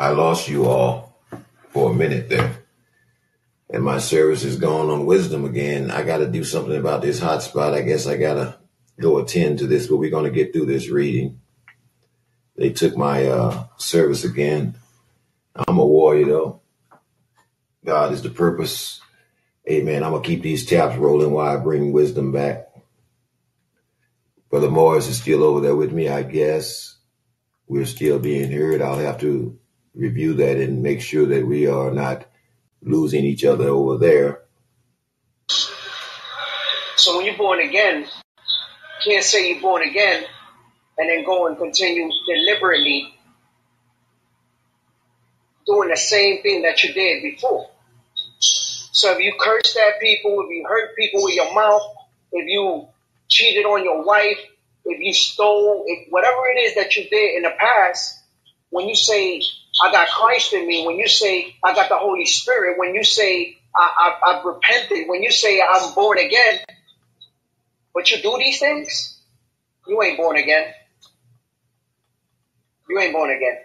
I 0.00 0.12
lost 0.12 0.48
you 0.48 0.64
all 0.64 1.20
for 1.68 1.90
a 1.90 1.94
minute 1.94 2.30
there. 2.30 2.56
And 3.68 3.84
my 3.84 3.98
service 3.98 4.44
is 4.44 4.56
gone 4.56 4.88
on 4.88 5.04
wisdom 5.04 5.44
again. 5.44 5.90
I 5.90 6.04
got 6.04 6.18
to 6.18 6.26
do 6.26 6.42
something 6.42 6.74
about 6.74 7.02
this 7.02 7.20
hotspot. 7.20 7.74
I 7.74 7.82
guess 7.82 8.06
I 8.06 8.16
got 8.16 8.34
to 8.34 8.58
go 8.98 9.18
attend 9.18 9.58
to 9.58 9.66
this, 9.66 9.88
but 9.88 9.98
we're 9.98 10.10
going 10.10 10.24
to 10.24 10.30
get 10.30 10.54
through 10.54 10.66
this 10.66 10.88
reading. 10.88 11.42
They 12.56 12.70
took 12.70 12.96
my 12.96 13.26
uh, 13.26 13.66
service 13.76 14.24
again. 14.24 14.74
I'm 15.68 15.78
a 15.78 15.84
warrior, 15.86 16.24
though. 16.24 16.62
God 17.84 18.14
is 18.14 18.22
the 18.22 18.30
purpose. 18.30 19.02
Amen. 19.70 20.02
I'm 20.02 20.12
going 20.12 20.22
to 20.22 20.28
keep 20.28 20.42
these 20.42 20.64
taps 20.64 20.96
rolling 20.96 21.30
while 21.30 21.54
I 21.54 21.62
bring 21.62 21.92
wisdom 21.92 22.32
back. 22.32 22.68
Brother 24.48 24.70
Morris 24.70 25.08
is 25.08 25.18
still 25.18 25.44
over 25.44 25.60
there 25.60 25.76
with 25.76 25.92
me, 25.92 26.08
I 26.08 26.22
guess. 26.22 26.96
We're 27.68 27.84
still 27.84 28.18
being 28.18 28.50
heard. 28.50 28.80
I'll 28.80 28.98
have 28.98 29.20
to 29.20 29.60
review 29.94 30.34
that 30.34 30.56
and 30.56 30.82
make 30.82 31.00
sure 31.00 31.26
that 31.26 31.46
we 31.46 31.66
are 31.66 31.90
not 31.90 32.26
losing 32.82 33.24
each 33.24 33.44
other 33.44 33.68
over 33.68 33.98
there. 33.98 34.42
So 36.96 37.16
when 37.16 37.26
you're 37.26 37.36
born 37.36 37.60
again, 37.60 38.06
can't 39.04 39.24
say 39.24 39.50
you're 39.50 39.60
born 39.60 39.88
again 39.88 40.24
and 40.98 41.08
then 41.08 41.24
go 41.24 41.46
and 41.46 41.56
continue 41.56 42.10
deliberately 42.26 43.14
doing 45.66 45.88
the 45.88 45.96
same 45.96 46.42
thing 46.42 46.62
that 46.62 46.82
you 46.84 46.92
did 46.92 47.22
before. 47.22 47.70
So 48.38 49.12
if 49.12 49.20
you 49.20 49.34
cursed 49.40 49.76
at 49.76 50.00
people, 50.00 50.44
if 50.44 50.50
you 50.50 50.66
hurt 50.68 50.96
people 50.96 51.24
with 51.24 51.34
your 51.34 51.54
mouth, 51.54 51.82
if 52.32 52.46
you 52.46 52.88
cheated 53.28 53.64
on 53.64 53.84
your 53.84 54.04
wife, 54.04 54.38
if 54.84 55.00
you 55.00 55.14
stole, 55.14 55.84
if 55.86 56.10
whatever 56.10 56.46
it 56.54 56.58
is 56.60 56.74
that 56.74 56.96
you 56.96 57.04
did 57.08 57.36
in 57.36 57.42
the 57.42 57.52
past, 57.58 58.18
when 58.70 58.88
you 58.88 58.94
say 58.94 59.40
I 59.82 59.90
got 59.90 60.08
Christ 60.08 60.52
in 60.52 60.66
me, 60.66 60.86
when 60.86 60.98
you 60.98 61.08
say 61.08 61.56
I 61.64 61.74
got 61.74 61.88
the 61.88 61.96
Holy 61.96 62.26
Spirit, 62.26 62.78
when 62.78 62.94
you 62.94 63.02
say 63.02 63.56
I, 63.74 64.14
I, 64.24 64.30
I've 64.30 64.44
repented, 64.44 65.08
when 65.08 65.22
you 65.22 65.30
say 65.30 65.60
I'm 65.60 65.94
born 65.94 66.18
again, 66.18 66.60
but 67.94 68.10
you 68.10 68.20
do 68.20 68.36
these 68.38 68.58
things, 68.58 69.18
you 69.86 70.02
ain't 70.02 70.18
born 70.18 70.36
again. 70.36 70.66
You 72.88 72.98
ain't 72.98 73.12
born 73.12 73.30
again. 73.30 73.58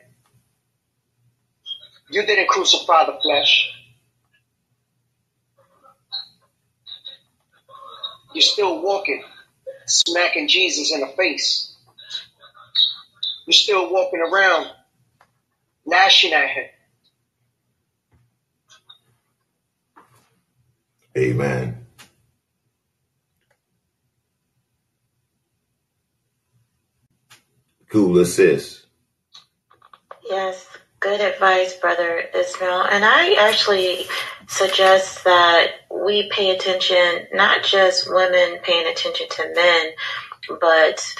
You 2.09 2.25
didn't 2.25 2.47
crucify 2.47 3.07
the 3.07 3.17
flesh. 3.21 3.71
You're 8.33 8.41
still 8.41 8.81
walking, 8.81 9.23
smacking 9.87 10.47
Jesus 10.47 10.93
in 10.93 11.01
the 11.01 11.07
face. 11.07 11.73
You're 13.47 13.53
still 13.53 13.91
walking 13.91 14.21
around 14.21 14.69
gnashing 15.85 16.33
at 16.33 16.49
him. 16.49 16.65
Amen. 21.17 21.85
Cool 27.89 28.19
assist. 28.19 28.85
Yes, 30.29 30.67
good 30.99 31.21
advice, 31.21 31.75
Brother 31.77 32.25
Ismail. 32.33 32.81
And 32.81 33.05
I 33.05 33.35
actually 33.39 34.05
suggest 34.47 35.23
that 35.23 35.67
we 35.89 36.29
pay 36.29 36.49
attention, 36.55 37.27
not 37.31 37.63
just 37.63 38.11
women 38.11 38.59
paying 38.63 38.87
attention 38.87 39.27
to 39.29 39.53
men, 39.55 39.91
but 40.59 41.15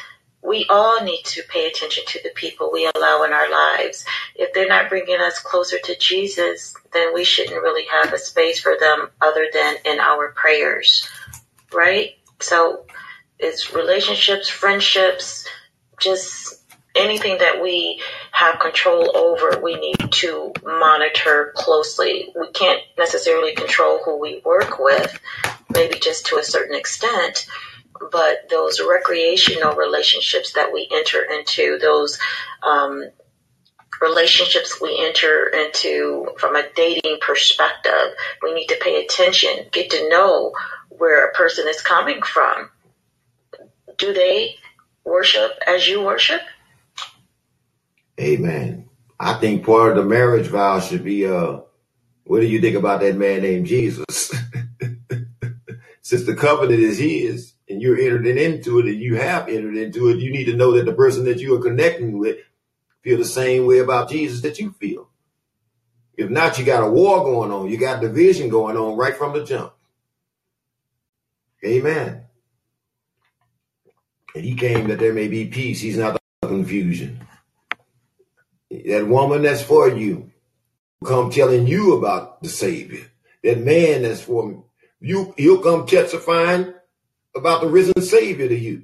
we 0.46 0.66
all 0.70 1.04
need 1.04 1.24
to 1.24 1.44
pay 1.50 1.68
attention 1.68 2.04
to 2.08 2.20
the 2.24 2.30
people 2.30 2.70
we 2.72 2.90
allow 2.96 3.24
in 3.24 3.34
our 3.34 3.50
lives. 3.50 4.06
If 4.36 4.54
they're 4.54 4.68
not 4.68 4.90
bringing 4.90 5.20
us 5.20 5.40
closer 5.40 5.78
to 5.80 5.98
Jesus, 5.98 6.76
then 6.94 7.14
we 7.14 7.24
shouldn't 7.24 7.62
really 7.62 7.86
have 7.86 8.14
a 8.14 8.18
space 8.18 8.60
for 8.60 8.76
them 8.80 9.10
other 9.22 9.48
than 9.52 9.76
in 9.86 10.00
our 10.00 10.32
prayers, 10.32 11.10
right? 11.74 12.12
So 12.40 12.86
it's 13.40 13.74
relationships, 13.74 14.48
friendships, 14.48 15.48
just 16.00 16.62
anything 16.96 17.40
that 17.40 17.62
we 17.62 18.02
have 18.32 18.60
control 18.60 19.16
over, 19.16 19.60
we 19.62 19.76
need 19.76 20.12
to 20.12 20.54
monitor 20.64 21.54
closely. 21.56 22.34
We 22.40 22.52
can't 22.52 22.82
necessarily 22.98 23.54
control 23.56 24.00
who 24.04 24.20
we 24.20 24.42
work 24.46 24.80
with, 24.80 25.20
maybe 25.74 26.00
just 26.00 26.28
to 26.28 26.38
a 26.38 26.44
certain 26.44 26.76
extent 26.76 27.48
but 28.12 28.50
those 28.50 28.82
recreational 28.82 29.76
relationships 29.76 30.54
that 30.54 30.74
we 30.74 30.88
enter 30.92 31.22
into, 31.24 31.78
those 31.80 32.20
um, 32.64 33.04
relationships 34.02 34.80
we 34.82 34.98
enter 35.06 35.48
into 35.48 36.28
from 36.38 36.56
a 36.56 36.64
dating 36.76 37.18
perspective, 37.22 38.16
we 38.42 38.54
need 38.54 38.68
to 38.68 38.80
pay 38.82 39.04
attention, 39.04 39.52
get 39.72 39.92
to 39.92 40.10
know 40.10 40.54
where 40.90 41.28
a 41.28 41.34
person 41.34 41.68
is 41.68 41.82
coming 41.82 42.22
from. 42.22 42.70
Do 43.98 44.14
they 44.14 44.56
worship 45.04 45.52
as 45.66 45.88
you 45.88 46.04
worship? 46.04 46.42
Amen. 48.20 48.90
I 49.20 49.34
think 49.36 49.66
part 49.66 49.92
of 49.92 49.98
the 49.98 50.10
marriage 50.10 50.48
vow 50.48 50.80
should 50.80 51.04
be 51.04 51.26
uh 51.26 51.60
what 52.26 52.40
do 52.40 52.48
you 52.48 52.60
think 52.60 52.76
about 52.76 53.02
that 53.02 53.16
man 53.16 53.44
named 53.44 53.68
Jesus? 53.68 54.34
Since 56.02 56.26
the 56.26 56.36
covenant 56.36 56.80
is 56.80 56.98
his, 56.98 57.54
and 57.76 57.82
you're 57.82 58.00
entered 58.00 58.26
into 58.26 58.80
it 58.80 58.86
and 58.86 59.02
you 59.02 59.18
have 59.18 59.50
entered 59.50 59.76
into 59.76 60.08
it, 60.08 60.20
you 60.20 60.32
need 60.32 60.46
to 60.46 60.56
know 60.56 60.72
that 60.72 60.86
the 60.86 60.94
person 60.94 61.26
that 61.26 61.40
you 61.40 61.54
are 61.56 61.62
connecting 61.62 62.18
with 62.18 62.38
feel 63.02 63.18
the 63.18 63.26
same 63.26 63.66
way 63.66 63.80
about 63.80 64.10
Jesus 64.10 64.42
that 64.44 64.60
you 64.60 64.72
feel. 64.72 65.10
If 66.16 66.30
not, 66.30 66.58
you 66.58 66.64
got 66.64 66.88
a 66.88 66.90
war 66.90 67.22
going 67.26 67.52
on. 67.52 67.70
You 67.70 67.78
got 67.78 68.00
division 68.00 68.48
going 68.48 68.78
on 68.78 68.96
right 68.96 69.14
from 69.18 69.34
the 69.34 69.44
jump. 69.44 69.74
Amen. 71.66 72.24
And 74.34 74.46
he 74.46 74.56
came 74.56 74.88
that 74.88 75.00
there 75.00 75.14
may 75.14 75.28
be 75.28 75.48
peace. 75.48 75.82
He's 75.82 75.98
not 75.98 76.18
the 76.42 76.48
confusion. 76.48 77.28
That 78.72 79.06
woman 79.06 79.42
that's 79.42 79.64
for 79.64 79.90
you 79.90 80.32
come 81.04 81.30
telling 81.30 81.68
you 81.68 81.98
about 81.98 82.42
the 82.42 82.48
Savior. 82.48 83.06
That 83.44 83.60
man 83.60 84.04
that's 84.04 84.22
for 84.22 84.64
you, 85.02 85.34
he'll 85.36 85.62
come 85.62 85.86
testifying 85.86 86.74
about 87.36 87.62
the 87.62 87.68
risen 87.68 88.02
Savior 88.02 88.48
to 88.50 88.56
you. 88.58 88.84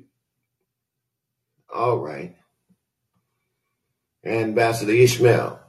All 1.74 1.98
right. 1.98 2.36
Ambassador 4.26 4.94
Ishmael. 4.94 5.60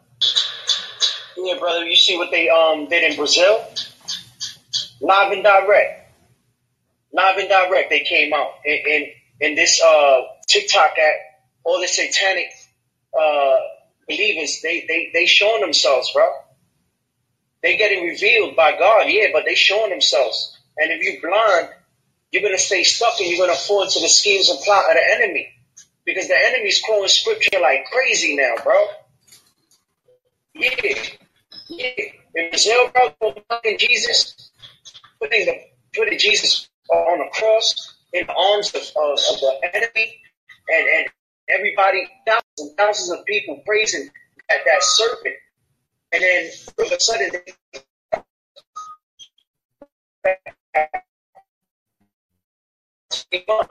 Yeah, 1.36 1.59
brother, 1.59 1.86
you 1.86 1.97
see 1.97 2.19
what 2.19 2.31
they 2.31 2.49
um 2.49 2.89
did 2.89 3.11
in 3.11 3.17
Brazil? 3.17 3.65
Live 5.01 5.33
and 5.33 5.43
direct. 5.44 6.12
Live 7.12 7.39
and 7.39 7.49
direct, 7.49 7.91
they 7.91 8.05
came 8.05 8.33
out. 8.35 8.52
in 8.65 9.07
in 9.41 9.55
this 9.57 9.83
uh 9.83 10.23
TikTok 10.49 10.93
app, 10.93 11.17
all 11.65 11.81
the 11.81 11.89
satanic 11.89 12.47
uh 13.19 13.57
believers, 14.09 14.61
they 14.62 14.85
they 14.89 15.11
they 15.15 15.27
showing 15.27 15.62
themselves, 15.62 16.12
bro. 16.15 16.28
They 17.62 17.77
getting 17.77 18.05
revealed 18.09 18.57
by 18.57 18.78
God, 18.78 19.05
yeah, 19.09 19.28
but 19.33 19.44
they 19.47 19.55
showing 19.55 19.91
themselves. 19.91 20.59
And 20.78 20.93
if 20.93 21.02
you 21.02 21.20
blind, 21.23 21.69
you're 22.33 22.43
gonna 22.43 22.59
stay 22.59 22.83
stuck 22.83 23.20
and 23.20 23.28
you're 23.28 23.47
gonna 23.47 23.57
fall 23.57 23.83
into 23.83 24.01
the 24.01 24.09
schemes 24.09 24.49
and 24.49 24.59
plot 24.61 24.85
of 24.89 24.94
the 24.94 25.15
enemy. 25.17 25.49
Because 26.05 26.27
the 26.27 26.36
enemy's 26.36 26.83
quoting 26.85 27.09
scripture 27.09 27.61
like 27.61 27.85
crazy 27.93 28.35
now, 28.35 28.55
bro. 28.65 28.75
Yeah. 30.55 30.70
Yeah. 31.69 31.91
In 32.35 32.51
Brazil, 32.51 32.91
bro, 32.93 33.35
in 33.65 33.78
Jesus, 33.78 34.51
putting 35.20 35.47
the 35.47 35.55
putting 35.94 36.19
Jesus 36.19 36.69
on 36.91 37.19
the 37.19 37.28
cross 37.33 37.94
in 38.12 38.27
the 38.27 38.33
arms 38.33 38.75
of, 38.75 38.81
of, 38.81 39.19
of 39.19 39.41
the 39.41 39.70
enemy 39.75 40.20
and, 40.69 40.86
and 40.89 41.07
everybody, 41.49 42.09
thousands 42.27 42.44
and 42.59 42.77
thousands 42.77 43.11
of 43.11 43.25
people 43.27 43.62
praising 43.67 44.09
that, 44.49 44.59
that 44.65 44.83
serpent. 44.83 45.36
And 46.12 46.23
then 46.23 46.51
all 46.78 46.86
of 46.86 46.93
a 46.93 47.01
sudden, 47.01 47.31
Okay. 53.33 53.62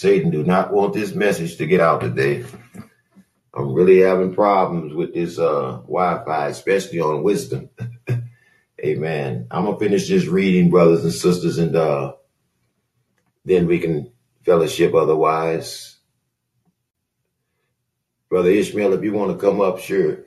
Satan 0.00 0.30
do 0.30 0.42
not 0.42 0.72
want 0.72 0.94
this 0.94 1.14
message 1.14 1.58
to 1.58 1.66
get 1.66 1.78
out 1.78 2.00
today. 2.00 2.42
I'm 3.52 3.74
really 3.74 3.98
having 3.98 4.34
problems 4.34 4.94
with 4.94 5.12
this 5.12 5.38
uh, 5.38 5.72
Wi-Fi, 5.82 6.46
especially 6.46 7.00
on 7.00 7.22
wisdom. 7.22 7.68
Amen. 8.82 9.46
I'm 9.50 9.66
gonna 9.66 9.78
finish 9.78 10.08
this 10.08 10.24
reading, 10.24 10.70
brothers 10.70 11.04
and 11.04 11.12
sisters, 11.12 11.58
and 11.58 11.76
uh, 11.76 12.14
then 13.44 13.66
we 13.66 13.78
can 13.78 14.10
fellowship. 14.42 14.94
Otherwise, 14.94 15.98
brother 18.30 18.48
Ishmael, 18.48 18.94
if 18.94 19.04
you 19.04 19.12
want 19.12 19.38
to 19.38 19.46
come 19.46 19.60
up, 19.60 19.80
sure. 19.80 20.20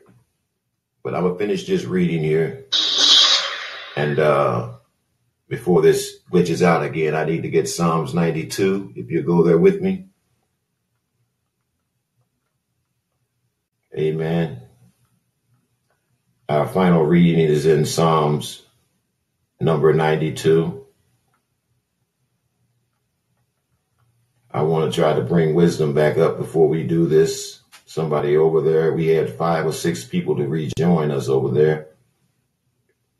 But 1.01 1.15
I'm 1.15 1.23
gonna 1.23 1.39
finish 1.39 1.65
this 1.65 1.83
reading 1.83 2.23
here, 2.23 2.67
and 3.95 4.19
uh, 4.19 4.73
before 5.53 5.83
this 5.83 6.17
glitches 6.31 6.63
out 6.63 6.81
again, 6.81 7.13
I 7.13 7.25
need 7.25 7.43
to 7.43 7.49
get 7.49 7.69
Psalms 7.69 8.15
92. 8.15 8.93
If 8.95 9.11
you 9.11 9.21
go 9.21 9.43
there 9.43 9.59
with 9.59 9.81
me, 9.81 10.07
Amen. 13.95 14.63
Our 16.49 16.67
final 16.67 17.03
reading 17.05 17.39
is 17.39 17.67
in 17.67 17.85
Psalms 17.85 18.63
number 19.61 19.93
92. 19.93 20.87
I 24.49 24.63
want 24.63 24.91
to 24.91 24.99
try 24.99 25.13
to 25.13 25.21
bring 25.21 25.53
wisdom 25.53 25.93
back 25.93 26.17
up 26.17 26.39
before 26.39 26.67
we 26.67 26.81
do 26.81 27.05
this. 27.05 27.59
Somebody 27.85 28.37
over 28.37 28.59
there, 28.61 28.93
we 28.93 29.05
had 29.09 29.37
five 29.37 29.67
or 29.67 29.71
six 29.71 30.03
people 30.03 30.35
to 30.37 30.47
rejoin 30.47 31.11
us 31.11 31.29
over 31.29 31.49
there. 31.53 31.89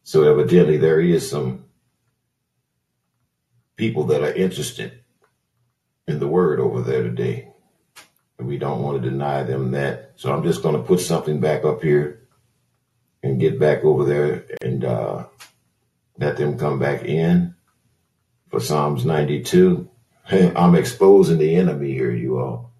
So 0.01 0.23
evidently 0.23 0.77
there 0.77 0.99
is 0.99 1.29
some 1.29 1.65
people 3.75 4.05
that 4.05 4.21
are 4.21 4.33
interested 4.33 4.99
in 6.07 6.19
the 6.19 6.27
word 6.27 6.59
over 6.59 6.81
there 6.81 7.03
today. 7.03 7.49
And 8.37 8.47
we 8.47 8.57
don't 8.57 8.81
want 8.81 9.01
to 9.01 9.09
deny 9.09 9.43
them 9.43 9.71
that. 9.71 10.13
So 10.15 10.33
I'm 10.33 10.43
just 10.43 10.63
going 10.63 10.75
to 10.75 10.83
put 10.83 10.99
something 10.99 11.39
back 11.39 11.63
up 11.63 11.81
here 11.81 12.27
and 13.21 13.39
get 13.39 13.59
back 13.59 13.83
over 13.83 14.05
there 14.05 14.45
and 14.61 14.83
uh, 14.83 15.25
let 16.17 16.37
them 16.37 16.57
come 16.57 16.79
back 16.79 17.03
in 17.05 17.55
for 18.49 18.59
Psalms 18.59 19.05
92. 19.05 19.89
I'm 20.31 20.75
exposing 20.75 21.37
the 21.37 21.55
enemy 21.55 21.93
here, 21.93 22.11
you 22.11 22.39
all. 22.39 22.71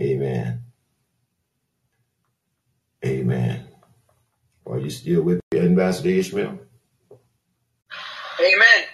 Amen. 0.00 0.62
Amen. 3.04 3.68
Are 4.66 4.78
you 4.78 4.90
still 4.90 5.22
with 5.22 5.40
Ambassador 5.54 6.10
Ishmael? 6.10 6.58
Amen. 8.40 8.84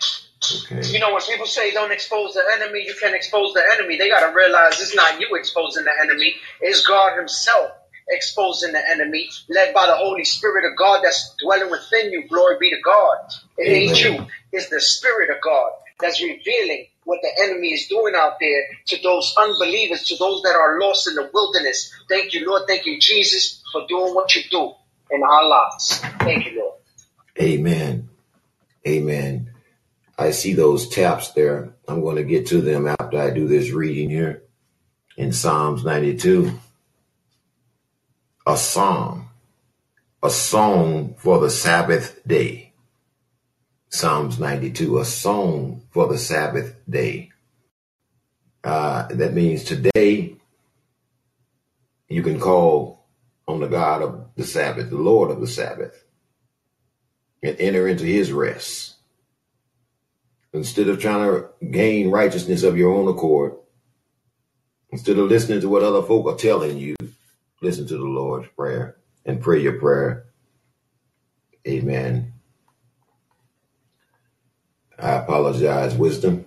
Okay. 0.52 0.92
You 0.92 0.98
know, 0.98 1.12
when 1.12 1.22
people 1.22 1.46
say 1.46 1.72
don't 1.72 1.92
expose 1.92 2.34
the 2.34 2.42
enemy, 2.54 2.84
you 2.86 2.94
can't 3.00 3.14
expose 3.14 3.52
the 3.54 3.62
enemy. 3.74 3.96
They 3.98 4.08
got 4.08 4.28
to 4.28 4.34
realize 4.34 4.80
it's 4.80 4.94
not 4.94 5.20
you 5.20 5.28
exposing 5.34 5.84
the 5.84 5.92
enemy, 6.02 6.34
it's 6.60 6.86
God 6.86 7.16
Himself 7.18 7.72
exposing 8.10 8.72
the 8.72 8.90
enemy, 8.90 9.28
led 9.48 9.74
by 9.74 9.86
the 9.86 9.96
Holy 9.96 10.24
Spirit 10.24 10.70
of 10.70 10.76
God 10.78 11.02
that's 11.02 11.34
dwelling 11.42 11.70
within 11.70 12.12
you. 12.12 12.26
Glory 12.28 12.56
be 12.58 12.70
to 12.70 12.80
God. 12.82 13.16
It 13.58 13.70
ain't 13.70 14.02
you, 14.02 14.26
it's 14.52 14.70
the 14.70 14.80
Spirit 14.80 15.30
of 15.30 15.42
God 15.42 15.72
that's 16.00 16.22
revealing 16.22 16.86
what 17.04 17.20
the 17.22 17.30
enemy 17.44 17.68
is 17.68 17.86
doing 17.88 18.14
out 18.16 18.34
there 18.40 18.62
to 18.86 19.02
those 19.02 19.34
unbelievers, 19.38 20.06
to 20.08 20.16
those 20.16 20.42
that 20.42 20.54
are 20.54 20.78
lost 20.80 21.08
in 21.08 21.14
the 21.14 21.30
wilderness. 21.32 21.92
Thank 22.08 22.34
you, 22.34 22.48
Lord. 22.48 22.62
Thank 22.68 22.86
you, 22.86 23.00
Jesus, 23.00 23.62
for 23.72 23.86
doing 23.88 24.14
what 24.14 24.34
you 24.34 24.42
do 24.50 24.72
in 25.10 25.22
our 25.22 25.48
lives. 25.48 26.00
Thank 26.20 26.46
you, 26.46 26.60
Lord. 26.60 26.74
Amen. 27.40 28.08
Amen. 28.86 29.47
I 30.18 30.32
see 30.32 30.52
those 30.52 30.88
taps 30.88 31.30
there. 31.30 31.72
I'm 31.86 32.00
going 32.00 32.16
to 32.16 32.24
get 32.24 32.48
to 32.48 32.60
them 32.60 32.88
after 32.88 33.20
I 33.20 33.30
do 33.30 33.46
this 33.46 33.70
reading 33.70 34.10
here 34.10 34.42
in 35.16 35.32
Psalms 35.32 35.84
92. 35.84 36.58
A 38.44 38.56
psalm, 38.56 39.28
a 40.22 40.30
song 40.30 41.14
for 41.18 41.38
the 41.38 41.50
Sabbath 41.50 42.20
day. 42.26 42.72
Psalms 43.90 44.40
92, 44.40 44.98
a 44.98 45.04
song 45.04 45.82
for 45.90 46.08
the 46.08 46.18
Sabbath 46.18 46.74
day. 46.90 47.30
Uh, 48.64 49.06
that 49.10 49.34
means 49.34 49.62
today 49.62 50.34
you 52.08 52.22
can 52.22 52.40
call 52.40 53.04
on 53.46 53.60
the 53.60 53.68
God 53.68 54.02
of 54.02 54.26
the 54.34 54.44
Sabbath, 54.44 54.90
the 54.90 54.96
Lord 54.96 55.30
of 55.30 55.40
the 55.40 55.46
Sabbath, 55.46 56.04
and 57.42 57.56
enter 57.60 57.86
into 57.86 58.04
his 58.04 58.32
rest. 58.32 58.97
Instead 60.52 60.88
of 60.88 61.00
trying 61.00 61.28
to 61.28 61.48
gain 61.70 62.10
righteousness 62.10 62.62
of 62.62 62.78
your 62.78 62.94
own 62.94 63.06
accord, 63.08 63.54
instead 64.90 65.18
of 65.18 65.28
listening 65.28 65.60
to 65.60 65.68
what 65.68 65.82
other 65.82 66.02
folk 66.02 66.26
are 66.26 66.38
telling 66.38 66.78
you, 66.78 66.96
listen 67.60 67.86
to 67.86 67.96
the 67.96 68.04
Lord's 68.04 68.48
prayer 68.56 68.96
and 69.26 69.42
pray 69.42 69.60
your 69.60 69.78
prayer. 69.78 70.24
Amen. 71.66 72.32
I 74.98 75.12
apologize, 75.12 75.94
wisdom. 75.94 76.46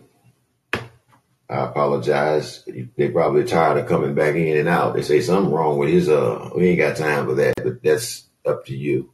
I 0.74 1.66
apologize. 1.66 2.66
They 2.96 3.10
probably 3.10 3.44
tired 3.44 3.78
of 3.78 3.88
coming 3.88 4.16
back 4.16 4.36
in 4.36 4.58
and 4.58 4.70
out. 4.70 4.96
They 4.96 5.04
say 5.04 5.22
something 5.22 5.54
wrong 5.54 5.78
with 5.78 5.90
his 5.90 6.10
uh 6.10 6.50
we 6.56 6.70
ain't 6.70 6.80
got 6.80 6.98
time 6.98 7.28
for 7.28 7.36
that, 7.36 7.54
but 7.64 7.84
that's 7.84 8.26
up 8.46 8.66
to 8.66 8.76
you. 8.76 9.12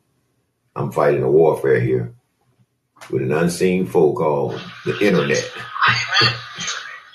I'm 0.75 0.91
fighting 0.91 1.23
a 1.23 1.31
warfare 1.31 1.79
here 1.79 2.13
with 3.09 3.21
an 3.21 3.31
unseen 3.31 3.85
foe 3.85 4.13
called 4.13 4.59
the 4.85 4.97
internet. 4.99 5.43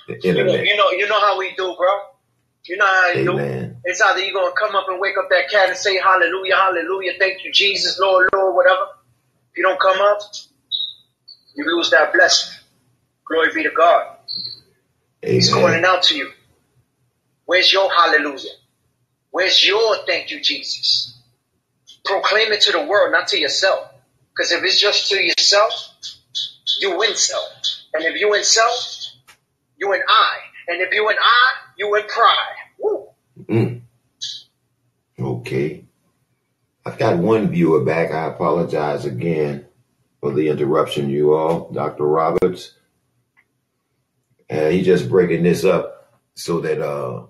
the 0.08 0.18
You 0.22 0.32
know, 0.34 0.40
internet. 0.40 0.66
you 0.66 0.76
know, 0.76 0.90
you 0.90 1.08
know 1.08 1.20
how 1.20 1.38
we 1.38 1.54
do, 1.56 1.74
bro. 1.76 1.88
You 2.64 2.76
know 2.76 2.86
how 2.86 3.08
you 3.08 3.24
do. 3.24 3.32
Amen. 3.32 3.76
It's 3.84 4.00
either 4.00 4.20
you're 4.20 4.34
gonna 4.34 4.52
come 4.58 4.74
up 4.76 4.86
and 4.88 5.00
wake 5.00 5.16
up 5.18 5.28
that 5.30 5.50
cat 5.50 5.68
and 5.68 5.76
say 5.76 5.98
hallelujah, 5.98 6.54
hallelujah, 6.56 7.12
thank 7.18 7.44
you, 7.44 7.52
Jesus, 7.52 7.98
Lord, 7.98 8.28
Lord, 8.32 8.54
whatever. 8.54 8.86
If 9.50 9.58
you 9.58 9.64
don't 9.64 9.80
come 9.80 10.00
up, 10.00 10.20
you 11.56 11.64
lose 11.66 11.90
that 11.90 12.12
blessing. 12.12 12.58
Glory 13.26 13.48
be 13.54 13.62
to 13.64 13.70
God. 13.76 14.16
He's 15.22 15.52
calling 15.52 15.84
out 15.84 16.04
to 16.04 16.16
you. 16.16 16.30
Where's 17.44 17.72
your 17.72 17.90
hallelujah? 17.92 18.50
Where's 19.30 19.66
your 19.66 19.96
thank 20.06 20.30
you, 20.30 20.40
Jesus? 20.40 21.18
Proclaim 22.04 22.52
it 22.52 22.62
to 22.62 22.72
the 22.72 22.84
world, 22.86 23.12
not 23.12 23.28
to 23.28 23.38
yourself. 23.38 23.88
Because 24.34 24.52
if 24.52 24.64
it's 24.64 24.80
just 24.80 25.10
to 25.10 25.20
yourself, 25.20 25.72
you 26.80 26.96
win 26.98 27.14
self. 27.14 27.44
And 27.94 28.04
if 28.04 28.18
you 28.20 28.32
in 28.34 28.44
self, 28.44 28.98
you 29.76 29.92
in 29.92 30.00
I. 30.08 30.36
And 30.68 30.80
if 30.80 30.92
you 30.92 31.08
in 31.10 31.16
I, 31.20 31.52
you 31.76 31.94
in 31.94 32.02
pride. 32.06 32.36
Woo. 32.78 33.08
Mm, 33.48 33.82
okay. 35.18 35.84
I've 36.84 36.98
got 36.98 37.18
one 37.18 37.48
viewer 37.48 37.84
back. 37.84 38.10
I 38.10 38.26
apologize 38.26 39.04
again 39.04 39.66
for 40.20 40.32
the 40.32 40.48
interruption, 40.48 41.10
you 41.10 41.34
all. 41.34 41.70
Dr. 41.70 42.04
Roberts. 42.04 42.74
Uh, 44.50 44.68
he's 44.68 44.86
just 44.86 45.08
breaking 45.08 45.42
this 45.42 45.64
up 45.64 46.20
so 46.34 46.60
that 46.60 46.80
uh 46.80 47.26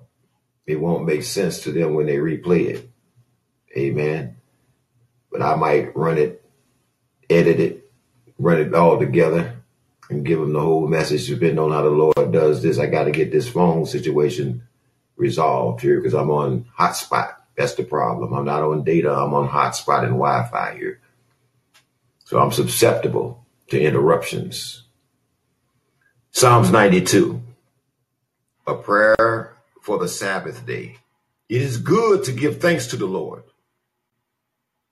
it 0.66 0.81
won't 0.81 1.06
make 1.06 1.22
sense 1.22 1.60
to 1.60 1.72
them 1.72 1.94
when 1.94 2.06
they 2.06 2.16
replay 2.16 2.66
it. 2.66 2.90
Amen. 3.76 4.36
But 5.31 5.42
I 5.42 5.55
might 5.56 5.97
run 5.97 6.18
it, 6.18 6.41
edit 7.32 7.60
it, 7.60 7.90
run 8.38 8.60
it 8.60 8.74
all 8.74 8.98
together, 8.98 9.56
and 10.10 10.24
give 10.24 10.38
them 10.38 10.52
the 10.52 10.60
whole 10.60 10.86
message. 10.86 11.26
Depending 11.26 11.58
on 11.58 11.72
how 11.72 11.82
the 11.82 11.90
Lord 11.90 12.32
does 12.32 12.62
this, 12.62 12.78
I 12.78 12.86
got 12.86 13.04
to 13.04 13.10
get 13.10 13.32
this 13.32 13.48
phone 13.48 13.86
situation 13.86 14.62
resolved 15.16 15.80
here 15.80 15.96
because 15.96 16.14
I'm 16.14 16.30
on 16.30 16.66
hotspot. 16.78 17.34
That's 17.56 17.74
the 17.74 17.84
problem. 17.84 18.32
I'm 18.32 18.44
not 18.44 18.62
on 18.62 18.84
data. 18.84 19.12
I'm 19.12 19.34
on 19.34 19.48
hotspot 19.48 20.04
and 20.04 20.12
Wi-Fi 20.12 20.74
here, 20.76 21.00
so 22.24 22.38
I'm 22.38 22.52
susceptible 22.52 23.44
to 23.68 23.80
interruptions. 23.80 24.84
Psalms 26.30 26.70
92, 26.70 27.42
a 28.66 28.74
prayer 28.74 29.54
for 29.82 29.98
the 29.98 30.08
Sabbath 30.08 30.64
day. 30.64 30.96
It 31.48 31.60
is 31.60 31.76
good 31.76 32.24
to 32.24 32.32
give 32.32 32.60
thanks 32.60 32.86
to 32.88 32.96
the 32.96 33.06
Lord. 33.06 33.42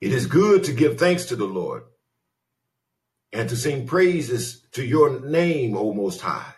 It 0.01 0.13
is 0.13 0.27
good 0.27 0.65
to 0.65 0.73
give 0.73 0.99
thanks 0.99 1.27
to 1.27 1.37
the 1.37 1.47
Lord 1.47 1.85
and 3.33 3.49
to 3.49 3.57
sing 3.57 3.87
praises 3.87 4.63
to 4.73 4.85
your 4.85 5.21
name, 5.21 5.77
O 5.77 5.93
Most 5.93 6.21
High, 6.21 6.55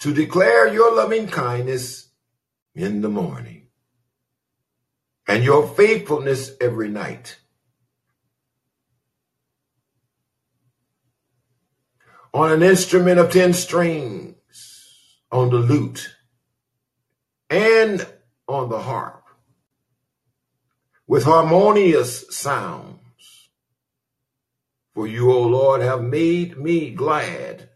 to 0.00 0.12
declare 0.12 0.72
your 0.72 0.94
loving 0.94 1.26
kindness 1.26 2.08
in 2.74 3.00
the 3.00 3.08
morning 3.08 3.68
and 5.26 5.42
your 5.42 5.66
faithfulness 5.66 6.52
every 6.60 6.88
night. 6.88 7.38
On 12.32 12.50
an 12.50 12.62
instrument 12.62 13.20
of 13.20 13.32
ten 13.32 13.52
strings, 13.52 14.34
on 15.30 15.50
the 15.50 15.56
lute, 15.56 16.14
and 17.48 18.06
on 18.48 18.68
the 18.68 18.80
harp, 18.80 19.24
with 21.06 21.24
harmonious 21.24 22.24
sounds. 22.34 23.03
For 24.94 25.06
you, 25.06 25.32
O 25.32 25.42
Lord, 25.42 25.80
have 25.82 26.02
made 26.02 26.56
me 26.56 26.90
glad 26.90 27.68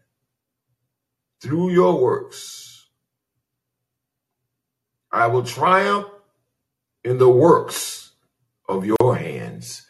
through 1.41 1.71
your 1.71 2.01
works. 2.01 2.87
I 5.11 5.27
will 5.27 5.43
triumph 5.43 6.07
in 7.03 7.17
the 7.17 7.29
works 7.29 8.11
of 8.67 8.85
your 8.85 9.15
hands. 9.15 9.85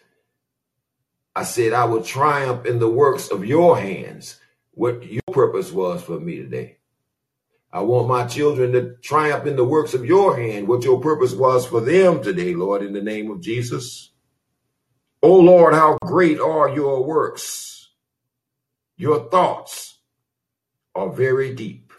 I 1.35 1.43
said, 1.43 1.74
I 1.74 1.85
will 1.85 2.03
triumph 2.03 2.66
in 2.66 2.80
the 2.80 2.90
works 2.90 3.30
of 3.30 3.45
your 3.45 3.77
hands. 3.80 4.40
What 4.72 5.06
your 5.06 5.22
purpose 5.32 5.72
was 5.72 6.01
for 6.03 6.19
me 6.19 6.38
today. 6.38 6.77
I 7.72 7.82
want 7.82 8.08
my 8.08 8.25
children 8.25 8.72
to 8.72 8.95
triumph 8.95 9.45
in 9.45 9.56
the 9.56 9.64
works 9.64 9.93
of 9.93 10.03
your 10.03 10.35
hand, 10.35 10.67
what 10.67 10.83
your 10.83 10.99
purpose 10.99 11.33
was 11.33 11.67
for 11.67 11.82
them 11.82 12.24
today, 12.24 12.56
Lord, 12.56 12.82
in 12.82 12.93
the 12.93 13.01
name 13.01 13.30
of 13.30 13.41
Jesus. 13.41 14.09
Oh 15.22 15.40
Lord, 15.40 15.74
how 15.74 15.98
great 16.02 16.40
are 16.40 16.70
your 16.70 17.04
works. 17.04 17.90
Your 18.96 19.30
thoughts 19.30 19.98
are 20.96 21.10
very 21.10 21.54
deep. 21.54 21.92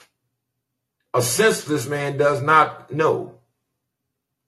A 1.12 1.20
senseless 1.20 1.86
man 1.86 2.16
does 2.16 2.40
not 2.42 2.92
know, 2.92 3.40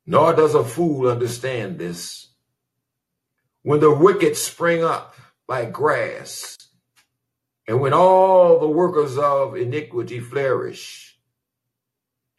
nor 0.06 0.32
does 0.32 0.54
a 0.54 0.64
fool 0.64 1.08
understand 1.08 1.78
this. 1.78 2.28
When 3.62 3.80
the 3.80 3.94
wicked 3.94 4.36
spring 4.36 4.82
up 4.82 5.16
like 5.48 5.72
grass, 5.72 6.56
and 7.68 7.80
when 7.80 7.92
all 7.92 8.58
the 8.58 8.68
workers 8.68 9.18
of 9.18 9.56
iniquity 9.56 10.18
flourish, 10.18 11.18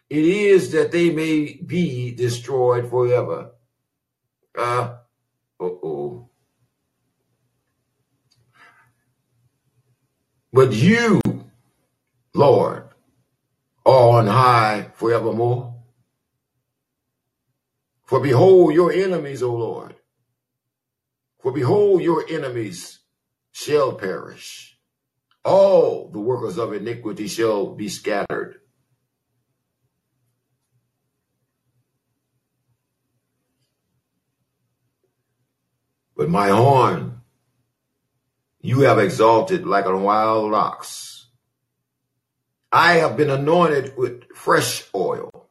it 0.09 0.25
is 0.25 0.71
that 0.71 0.91
they 0.91 1.09
may 1.09 1.53
be 1.53 2.11
destroyed 2.11 2.89
forever. 2.89 3.51
Uh, 4.57 4.95
uh-oh. 5.59 5.92
But 10.53 10.71
you, 10.71 11.19
Lord, 12.35 12.83
are 13.85 14.19
on 14.19 14.27
high 14.27 14.91
forevermore. 14.93 15.73
For 18.05 18.19
behold 18.19 18.75
your 18.75 18.91
enemies, 18.91 19.41
O 19.41 19.51
Lord. 19.51 19.95
For 21.41 21.51
behold 21.51 22.03
your 22.03 22.23
enemies 22.29 22.99
shall 23.51 23.93
perish. 23.93 24.77
All 25.43 26.09
the 26.09 26.19
workers 26.19 26.57
of 26.57 26.71
iniquity 26.73 27.27
shall 27.27 27.75
be 27.75 27.89
scattered. 27.89 28.61
But 36.15 36.29
my 36.29 36.49
horn 36.49 37.02
you 38.65 38.79
have 38.79 38.97
exalted 38.97 39.67
like 39.67 39.85
a 39.85 39.95
wild 39.95 40.53
ox. 40.53 41.27
I 42.71 42.93
have 42.93 43.17
been 43.17 43.29
anointed 43.29 43.97
with 43.97 44.23
fresh 44.33 44.85
oil. 44.95 45.49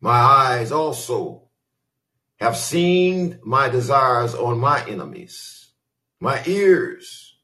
My 0.00 0.18
eyes 0.18 0.72
also 0.72 1.42
have 2.40 2.56
seen 2.56 3.38
my 3.44 3.68
desires 3.68 4.34
on 4.34 4.58
my 4.58 4.84
enemies. 4.88 5.70
My 6.18 6.42
ears 6.46 7.36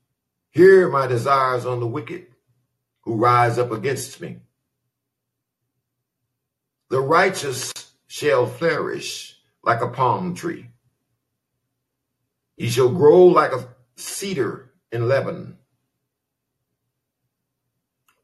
hear 0.48 0.88
my 0.88 1.06
desires 1.06 1.66
on 1.66 1.78
the 1.78 1.86
wicked 1.86 2.26
who 3.02 3.16
rise 3.16 3.58
up 3.58 3.70
against 3.70 4.18
me. 4.18 4.38
The 6.88 7.00
righteous 7.00 7.70
shall 8.06 8.46
flourish 8.46 9.36
like 9.62 9.82
a 9.82 9.88
palm 9.88 10.34
tree. 10.34 10.70
He 12.56 12.70
shall 12.70 12.88
grow 12.88 13.26
like 13.26 13.52
a 13.52 13.68
cedar 14.00 14.72
in 14.90 15.08
Lebanon. 15.08 15.58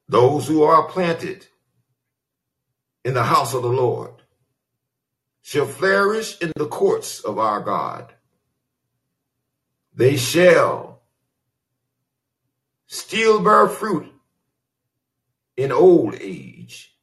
Those 0.08 0.46
who 0.46 0.62
are 0.62 0.84
planted 0.84 1.46
in 3.04 3.14
the 3.14 3.24
house 3.24 3.54
of 3.54 3.62
the 3.62 3.68
Lord 3.68 4.22
shall 5.42 5.66
flourish 5.66 6.40
in 6.40 6.52
the 6.56 6.66
courts 6.66 7.20
of 7.20 7.38
our 7.38 7.60
God. 7.60 8.12
They 9.94 10.16
shall 10.16 11.02
still 12.86 13.40
bear 13.40 13.68
fruit 13.68 14.12
in 15.56 15.72
old 15.72 16.16
age. 16.20 16.96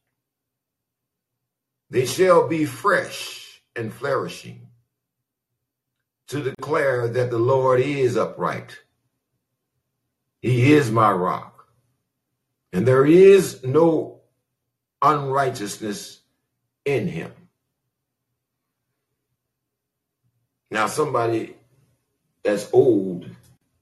They 1.90 2.06
shall 2.06 2.48
be 2.48 2.64
fresh 2.64 3.62
and 3.76 3.92
flourishing 3.92 4.63
to 6.28 6.42
declare 6.42 7.08
that 7.08 7.30
the 7.30 7.38
Lord 7.38 7.80
is 7.80 8.16
upright. 8.16 8.78
He 10.40 10.72
is 10.72 10.90
my 10.90 11.10
rock, 11.10 11.68
and 12.72 12.86
there 12.86 13.06
is 13.06 13.64
no 13.64 14.20
unrighteousness 15.00 16.20
in 16.84 17.08
him. 17.08 17.32
Now, 20.70 20.86
somebody 20.88 21.56
that's 22.42 22.68
old, 22.72 23.26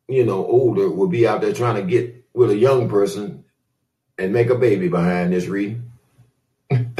you 0.09 0.25
know, 0.25 0.47
older, 0.47 0.89
will 0.89 1.09
be 1.09 1.27
out 1.27 1.41
there 1.41 1.53
trying 1.53 1.77
to 1.77 1.83
get 1.83 2.25
with 2.35 2.51
a 2.51 2.57
young 2.57 2.89
person 2.89 3.45
and 4.19 4.33
make 4.33 4.51
a 4.51 4.55
baby 4.55 4.89
behind 4.89 5.33
this 5.33 5.47
reading. 5.47 5.91
and 6.71 6.99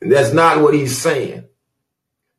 that's 0.00 0.32
not 0.32 0.62
what 0.62 0.74
he's 0.74 0.96
saying. 0.96 1.45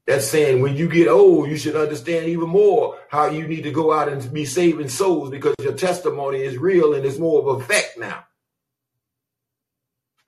That's 0.08 0.26
saying 0.26 0.62
when 0.62 0.78
you 0.78 0.88
get 0.88 1.10
old, 1.10 1.50
you 1.50 1.58
should 1.58 1.76
understand 1.76 2.28
even 2.28 2.48
more 2.48 2.98
how 3.10 3.28
you 3.28 3.46
need 3.46 3.64
to 3.64 3.72
go 3.72 3.92
out 3.92 4.08
and 4.08 4.34
be 4.34 4.46
saving 4.46 4.88
souls 4.88 5.30
because 5.30 5.54
your 5.62 5.74
testimony 5.74 6.40
is 6.40 6.58
real 6.58 6.94
and 6.94 7.06
it's 7.06 7.20
more 7.20 7.42
of 7.42 7.62
effect 7.62 8.00
now. 8.00 8.26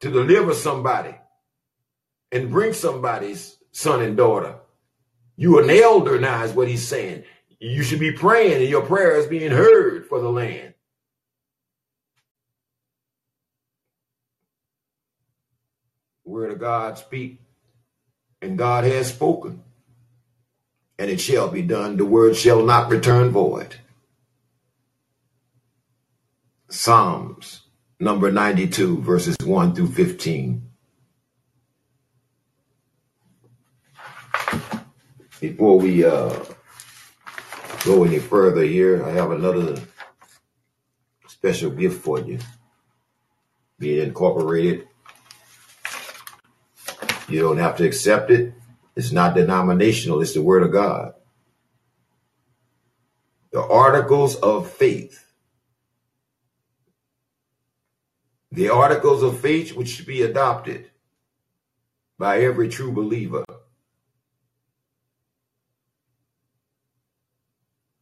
To 0.02 0.12
deliver 0.12 0.54
somebody 0.54 1.16
and 2.32 2.52
bring 2.52 2.74
somebody's 2.74 3.58
son 3.72 4.02
and 4.02 4.18
daughter. 4.18 4.56
You 5.38 5.64
an 5.64 5.70
elder 5.70 6.20
now 6.20 6.44
is 6.44 6.52
what 6.52 6.68
he's 6.68 6.86
saying. 6.86 7.24
You 7.60 7.82
should 7.84 8.00
be 8.00 8.12
praying 8.12 8.62
and 8.62 8.70
your 8.70 8.82
prayer 8.82 9.16
is 9.16 9.28
being 9.28 9.52
heard 9.52 10.06
for 10.06 10.20
the 10.20 10.30
land. 10.30 10.74
Word 16.26 16.52
of 16.52 16.60
God 16.60 16.98
speak, 16.98 17.42
and 18.42 18.58
God 18.58 18.84
has 18.84 19.10
spoken, 19.10 19.64
and 21.00 21.10
it 21.10 21.22
shall 21.22 21.48
be 21.48 21.62
done. 21.62 21.96
The 21.96 22.06
word 22.06 22.36
shall 22.36 22.62
not 22.62 22.92
return 22.92 23.30
void. 23.30 23.78
Psalms 26.68 27.62
number 28.02 28.30
92, 28.30 29.02
verses 29.02 29.38
1 29.44 29.74
through 29.74 29.88
15. 29.88 30.70
Before 35.40 35.80
we 35.80 36.04
uh, 36.04 36.38
go 37.86 38.04
any 38.04 38.20
further 38.20 38.64
here, 38.64 39.06
I 39.06 39.12
have 39.12 39.32
another 39.32 39.82
special 41.28 41.72
gift 41.72 42.04
for 42.04 42.20
you. 42.20 42.40
Be 43.80 44.02
incorporated. 44.02 44.90
You 47.30 47.40
don't 47.40 47.58
have 47.58 47.78
to 47.78 47.86
accept 47.86 48.32
it. 48.32 48.54
It's 49.00 49.14
not 49.14 49.34
denominational, 49.34 50.22
it's 50.22 50.34
the 50.34 50.42
Word 50.42 50.62
of 50.62 50.74
God. 50.74 51.14
The 53.54 53.64
Articles 53.64 54.36
of 54.36 54.70
Faith. 54.70 55.26
The 58.52 58.68
Articles 58.68 59.24
of 59.24 59.40
Faith 59.40 59.74
which 59.74 59.88
should 59.88 60.06
be 60.06 60.24
adopted 60.24 60.92
by 62.18 62.42
every 62.42 62.68
true 62.68 62.92
believer. 62.92 63.46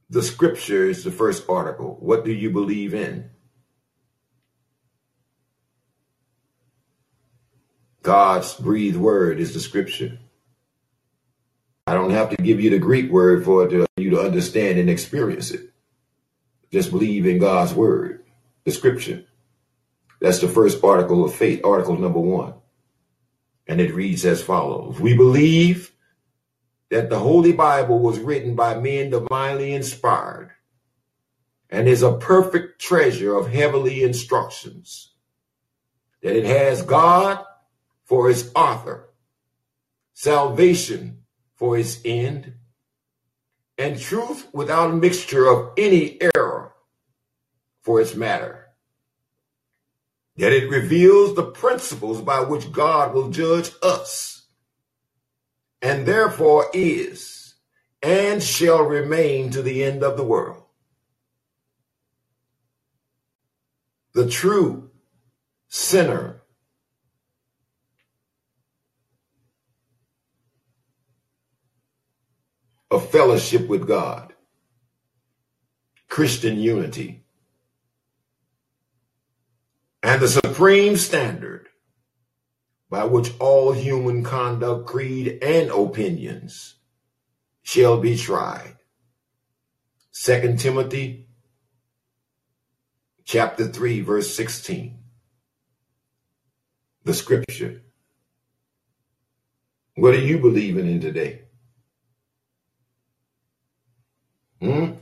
The 0.09 0.23
scripture 0.23 0.89
is 0.89 1.03
the 1.03 1.11
first 1.11 1.47
article. 1.47 1.97
What 1.99 2.25
do 2.25 2.31
you 2.31 2.49
believe 2.49 2.95
in? 2.95 3.29
God's 8.01 8.55
breathed 8.55 8.97
word 8.97 9.39
is 9.39 9.53
the 9.53 9.59
scripture. 9.59 10.17
I 11.87 11.93
don't 11.93 12.11
have 12.11 12.31
to 12.31 12.35
give 12.35 12.59
you 12.59 12.69
the 12.69 12.79
Greek 12.79 13.09
word 13.09 13.45
for 13.45 13.65
it 13.65 13.69
to, 13.69 13.87
you 13.95 14.09
to 14.09 14.19
understand 14.19 14.77
and 14.77 14.89
experience 14.89 15.51
it. 15.51 15.71
Just 16.69 16.91
believe 16.91 17.25
in 17.25 17.39
God's 17.39 17.73
word, 17.73 18.25
the 18.65 18.71
scripture. 18.71 19.23
That's 20.19 20.39
the 20.39 20.49
first 20.49 20.83
article 20.83 21.23
of 21.23 21.33
faith, 21.33 21.63
article 21.63 21.97
number 21.97 22.19
one. 22.19 22.55
And 23.67 23.79
it 23.79 23.93
reads 23.93 24.25
as 24.25 24.43
follows 24.43 24.99
We 24.99 25.15
believe 25.15 25.93
that 26.89 27.09
the 27.09 27.19
Holy 27.19 27.53
Bible 27.53 27.99
was 27.99 28.19
written 28.19 28.53
by 28.53 28.77
men 28.77 29.09
divinely 29.09 29.73
inspired 29.73 30.51
and 31.69 31.87
is 31.87 32.03
a 32.03 32.17
perfect 32.17 32.81
treasure 32.81 33.33
of 33.33 33.49
heavenly 33.49 34.03
instructions, 34.03 35.13
that 36.21 36.35
it 36.35 36.45
has 36.45 36.81
God 36.81 37.45
for 38.03 38.29
its 38.29 38.51
author, 38.55 39.09
salvation 40.13 41.23
for 41.57 41.77
its 41.77 41.99
end, 42.05 42.53
and 43.77 43.99
truth 43.99 44.47
without 44.53 44.95
mixture 44.95 45.47
of 45.47 45.73
any 45.77 46.17
error 46.21 46.73
for 47.81 47.99
its 47.99 48.15
matter. 48.15 48.67
That 50.37 50.53
it 50.53 50.69
reveals 50.69 51.35
the 51.35 51.43
principles 51.51 52.21
by 52.21 52.41
which 52.41 52.71
God 52.71 53.13
will 53.13 53.29
judge 53.29 53.71
us 53.81 54.45
and 55.81 56.05
therefore 56.05 56.67
is 56.73 57.55
and 58.01 58.41
shall 58.41 58.83
remain 58.83 59.49
to 59.51 59.61
the 59.61 59.83
end 59.83 60.03
of 60.03 60.17
the 60.17 60.23
world. 60.23 60.63
The 64.13 64.29
true 64.29 64.91
sinner 65.67 66.36
of 72.97 73.09
fellowship 73.11 73.67
with 73.67 73.87
God, 73.87 74.33
Christian 76.09 76.57
unity, 76.57 77.23
and 80.01 80.19
the 80.19 80.27
supreme 80.27 80.97
standard 80.97 81.67
by 82.89 83.03
which 83.03 83.31
all 83.39 83.71
human 83.71 84.23
conduct, 84.23 84.87
creed, 84.87 85.37
and 85.43 85.69
opinions 85.69 86.75
shall 87.61 87.99
be 87.99 88.17
tried. 88.17 88.77
Second 90.09 90.59
Timothy 90.59 91.27
chapter 93.25 93.67
3, 93.67 94.01
verse 94.01 94.35
16. 94.35 94.97
The 97.03 97.13
scripture. 97.13 97.83
What 99.95 100.15
are 100.15 100.19
you 100.19 100.39
believing 100.39 100.87
in 100.87 100.99
today? 100.99 101.46
Hmm? 104.61 104.93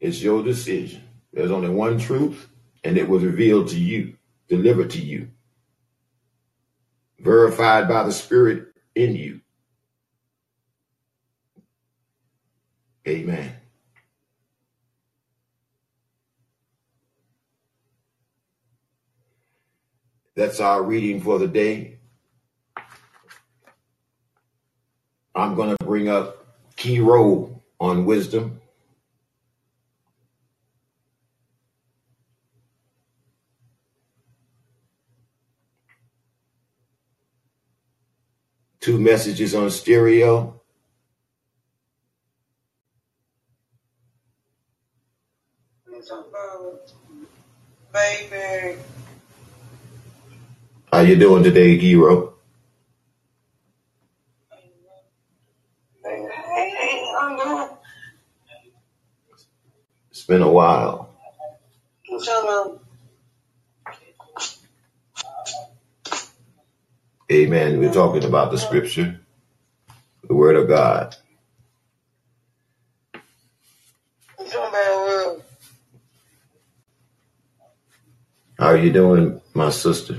It's 0.00 0.22
your 0.22 0.42
decision. 0.42 1.02
There's 1.32 1.50
only 1.50 1.70
one 1.70 1.98
truth, 1.98 2.48
and 2.84 2.96
it 2.98 3.08
was 3.08 3.24
revealed 3.24 3.68
to 3.68 3.78
you, 3.80 4.16
delivered 4.48 4.90
to 4.90 5.00
you 5.00 5.28
verified 7.20 7.88
by 7.88 8.02
the 8.04 8.12
Spirit 8.12 8.68
in 8.94 9.14
you. 9.14 9.40
Amen. 13.06 13.52
That's 20.34 20.60
our 20.60 20.82
reading 20.82 21.20
for 21.20 21.38
the 21.38 21.48
day. 21.48 21.98
I'm 25.34 25.54
going 25.54 25.76
to 25.76 25.84
bring 25.84 26.08
up 26.08 26.46
key 26.76 27.00
role 27.00 27.62
on 27.80 28.04
wisdom. 28.04 28.59
Two 38.80 38.98
messages 38.98 39.54
on 39.54 39.70
stereo. 39.70 40.60
Baby. 47.92 48.78
How 50.92 51.00
you 51.00 51.16
doing 51.16 51.42
today, 51.42 51.76
Hero? 51.76 52.34
It's 60.10 60.24
been 60.24 60.42
a 60.42 60.50
while. 60.50 61.10
Amen. 67.30 67.78
We're 67.78 67.92
talking 67.92 68.24
about 68.24 68.50
the 68.50 68.58
scripture, 68.58 69.20
the 70.26 70.34
word 70.34 70.56
of 70.56 70.66
God. 70.66 71.14
How 78.58 78.66
are 78.66 78.76
you 78.76 78.92
doing, 78.92 79.40
my 79.54 79.70
sister? 79.70 80.18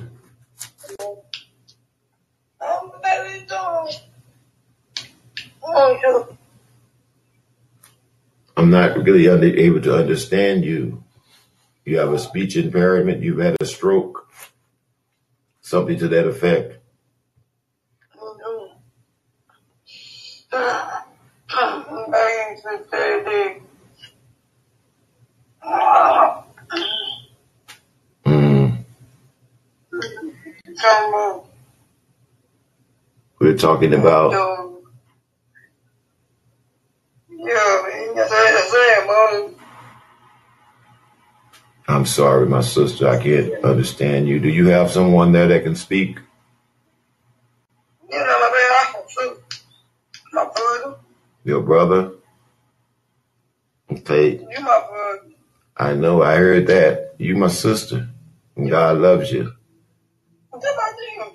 I'm 2.62 2.92
very 3.04 3.42
doing. 3.42 3.90
I'm 8.56 8.70
not 8.70 8.96
really 8.98 9.28
able 9.28 9.82
to 9.82 9.96
understand 9.98 10.64
you. 10.64 11.04
You 11.84 12.00
have 12.00 12.14
a 12.14 12.20
speech 12.20 12.56
impairment, 12.56 13.22
you've 13.22 13.40
had 13.40 13.58
a 13.60 13.66
stroke, 13.66 14.30
something 15.60 16.00
to 16.00 16.08
that 16.08 16.26
effect. 16.26 16.81
Were 33.52 33.58
talking 33.58 33.94
about. 33.94 34.32
So, 34.32 34.84
yeah, 37.30 37.82
man, 37.88 38.16
that's 38.16 38.30
what 38.32 38.64
I'm 38.64 38.70
saying, 38.70 39.08
man. 39.08 39.56
I'm 41.88 42.06
sorry, 42.06 42.46
my 42.46 42.62
sister, 42.62 43.08
I 43.08 43.22
can't 43.22 43.54
understand 43.66 44.28
you. 44.28 44.40
Do 44.40 44.50
you 44.50 44.68
have 44.68 44.92
someone 44.92 45.32
there 45.32 45.48
that 45.48 45.64
can 45.64 45.76
speak? 45.76 46.20
You 48.12 48.20
know, 48.20 48.26
my 48.26 48.52
man, 48.54 48.72
I 48.72 48.92
can 48.94 49.04
shoot. 49.10 49.44
My 50.34 50.48
brother, 50.56 50.98
Your 51.44 51.62
brother? 51.62 52.12
Okay, 53.92 54.38
you 54.38 54.62
my 54.62 54.86
brother. 54.90 55.28
I 55.76 55.94
know, 55.96 56.22
I 56.22 56.36
heard 56.36 56.68
that. 56.68 57.16
You 57.18 57.36
my 57.36 57.48
sister. 57.50 58.08
God 58.56 58.98
loves 59.00 59.32
you. 59.32 59.52
What 60.50 60.64
about 60.64 61.34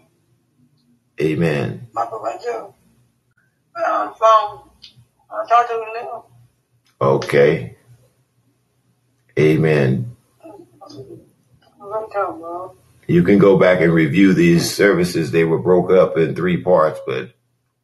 you? 1.20 1.27
Amen. 1.27 1.85
My 1.97 2.05
brother, 2.05 2.39
too. 2.44 2.75
But 3.75 3.84
on 3.84 4.08
the 4.08 4.15
phone, 4.15 4.68
I 5.31 5.47
talk 5.49 5.66
to 5.66 5.75
him 5.76 5.81
now. 5.94 6.25
Okay. 7.00 7.76
Amen. 9.39 10.15
Let 10.44 12.12
go, 12.12 12.33
bro. 12.39 12.76
You 13.07 13.23
can 13.23 13.39
go 13.39 13.57
back 13.57 13.81
and 13.81 13.94
review 13.94 14.34
these 14.34 14.75
services. 14.75 15.31
They 15.31 15.44
were 15.44 15.58
broke 15.58 15.91
up 15.91 16.18
in 16.18 16.34
three 16.34 16.62
parts, 16.62 17.00
but 17.07 17.33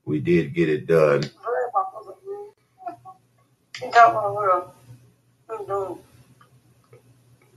we 0.04 0.20
did 0.20 0.52
get 0.54 0.68
it 0.68 0.86
done. 0.86 1.22
Very 1.22 1.30
my 1.72 1.84
brother, 1.90 2.14
man. 2.26 2.96
He 3.80 3.90
talking 3.90 4.10
about 4.10 4.36
real. 4.36 4.74
Uh, 5.48 5.56
He's 5.56 5.66
doing. 5.66 5.98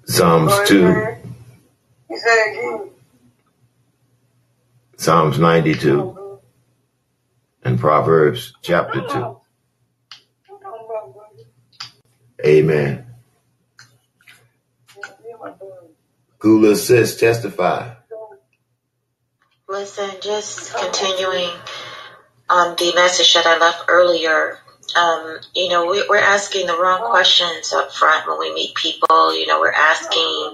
Psalms 0.05 0.69
2. 0.69 1.15
He 2.07 2.17
said. 2.17 2.89
Psalms 4.95 5.37
92, 5.37 6.24
and 7.65 7.79
Proverbs 7.79 8.53
chapter 8.61 9.01
2. 9.01 9.37
Amen. 12.45 13.07
Gula 16.37 16.75
says, 16.75 17.17
testify. 17.17 17.95
Listen, 19.67 20.11
just 20.21 20.75
continuing 20.75 21.49
on 22.47 22.75
the 22.75 22.93
message 22.93 23.33
that 23.33 23.47
I 23.47 23.57
left 23.57 23.85
earlier. 23.87 24.59
Um, 24.95 25.39
you 25.55 25.69
know, 25.69 25.87
we, 25.87 26.05
we're 26.07 26.17
asking 26.17 26.67
the 26.67 26.77
wrong 26.79 27.09
questions 27.09 27.73
up 27.73 27.91
front 27.91 28.27
when 28.27 28.37
we 28.37 28.53
meet 28.53 28.75
people. 28.75 29.35
You 29.35 29.47
know, 29.47 29.59
we're 29.59 29.71
asking, 29.71 30.53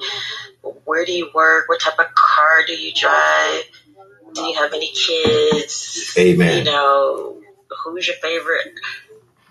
where 0.86 1.04
do 1.04 1.12
you 1.12 1.30
work? 1.36 1.68
What 1.68 1.82
type 1.82 2.00
of 2.00 2.16
car 2.16 2.64
do 2.66 2.74
you 2.74 2.94
drive? 2.94 3.64
Do 4.34 4.42
you 4.42 4.56
have 4.56 4.74
any 4.74 4.92
kids? 4.92 6.14
Amen. 6.18 6.60
You 6.60 6.64
know, 6.72 7.38
who's 7.84 8.08
your 8.08 8.18
favorite 8.18 8.74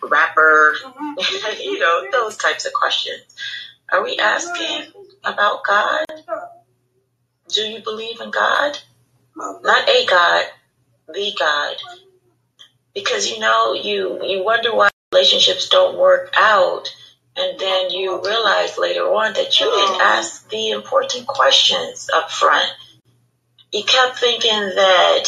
rapper? 0.02 0.74
you 1.60 1.78
know, 1.78 2.08
those 2.10 2.36
types 2.36 2.66
of 2.66 2.72
questions. 2.72 3.22
Are 3.92 4.02
we 4.04 4.16
asking 4.18 4.92
about 5.24 5.64
God? 5.64 6.06
Do 7.48 7.62
you 7.62 7.82
believe 7.82 8.20
in 8.20 8.30
God? 8.30 8.78
Not 9.36 9.88
a 9.88 10.06
God, 10.06 10.44
the 11.12 11.32
God. 11.38 11.76
Because 12.94 13.30
you 13.30 13.38
know, 13.38 13.74
you 13.74 14.20
you 14.24 14.44
wonder 14.44 14.74
why 14.74 14.90
relationships 15.12 15.68
don't 15.68 15.98
work 15.98 16.32
out, 16.36 16.94
and 17.36 17.58
then 17.58 17.90
you 17.90 18.22
realize 18.24 18.78
later 18.78 19.02
on 19.02 19.32
that 19.34 19.58
you 19.58 19.66
didn't 19.66 20.00
ask 20.00 20.48
the 20.50 20.70
important 20.70 21.26
questions 21.26 22.08
up 22.14 22.30
front. 22.30 22.70
You 23.72 23.84
kept 23.84 24.18
thinking 24.18 24.50
that 24.50 25.24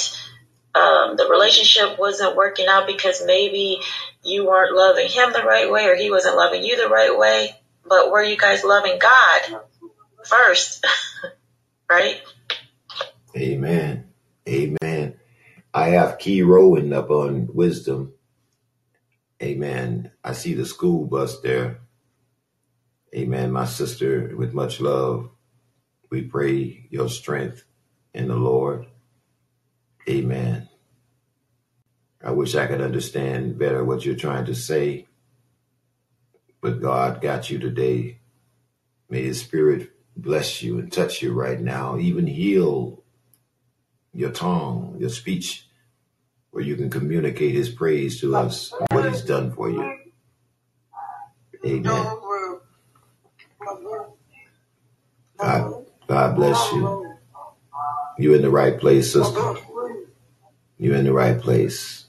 um, 0.74 1.16
the 1.16 1.28
relationship 1.30 1.98
wasn't 1.98 2.36
working 2.36 2.66
out 2.66 2.86
because 2.86 3.22
maybe 3.24 3.78
you 4.24 4.46
weren't 4.46 4.74
loving 4.74 5.08
him 5.08 5.32
the 5.32 5.42
right 5.42 5.70
way 5.70 5.86
or 5.86 5.94
he 5.94 6.10
wasn't 6.10 6.36
loving 6.36 6.64
you 6.64 6.76
the 6.76 6.88
right 6.88 7.16
way. 7.16 7.50
But 7.88 8.10
were 8.10 8.22
you 8.22 8.36
guys 8.36 8.64
loving 8.64 8.98
God 8.98 9.60
first? 10.24 10.86
right? 11.90 12.20
Amen. 13.36 14.08
Amen. 14.48 15.20
I 15.74 15.88
have 15.90 16.18
Key 16.18 16.42
Rowan 16.42 16.92
up 16.92 17.10
on 17.10 17.48
wisdom. 17.52 18.14
Amen. 19.42 20.12
I 20.22 20.32
see 20.32 20.54
the 20.54 20.66
school 20.66 21.06
bus 21.06 21.40
there. 21.40 21.80
Amen. 23.14 23.52
My 23.52 23.66
sister, 23.66 24.34
with 24.36 24.54
much 24.54 24.80
love, 24.80 25.30
we 26.10 26.22
pray 26.22 26.86
your 26.90 27.08
strength 27.08 27.64
in 28.14 28.28
the 28.28 28.36
Lord. 28.36 28.86
Amen. 30.08 30.68
I 32.24 32.30
wish 32.30 32.54
I 32.54 32.66
could 32.66 32.80
understand 32.80 33.58
better 33.58 33.84
what 33.84 34.04
you're 34.04 34.14
trying 34.14 34.46
to 34.46 34.54
say, 34.54 35.06
but 36.60 36.80
God 36.80 37.20
got 37.20 37.50
you 37.50 37.58
today. 37.58 38.18
May 39.08 39.22
His 39.22 39.40
Spirit 39.40 39.90
bless 40.16 40.62
you 40.62 40.78
and 40.78 40.92
touch 40.92 41.22
you 41.22 41.32
right 41.32 41.60
now, 41.60 41.98
even 41.98 42.26
heal 42.26 43.02
your 44.12 44.30
tongue, 44.30 44.96
your 44.98 45.10
speech, 45.10 45.66
where 46.50 46.62
you 46.62 46.76
can 46.76 46.90
communicate 46.90 47.54
His 47.54 47.70
praise 47.70 48.20
to 48.20 48.36
us 48.36 48.72
what 48.90 49.08
He's 49.08 49.22
done 49.22 49.52
for 49.52 49.70
you. 49.70 49.98
Amen. 51.64 52.06
God, 55.38 55.86
God 56.06 56.36
bless 56.36 56.72
you. 56.72 57.01
You're 58.18 58.36
in 58.36 58.42
the 58.42 58.50
right 58.50 58.78
place, 58.78 59.12
sister. 59.12 59.54
You're 60.78 60.96
in 60.96 61.04
the 61.04 61.12
right 61.12 61.40
place. 61.40 62.04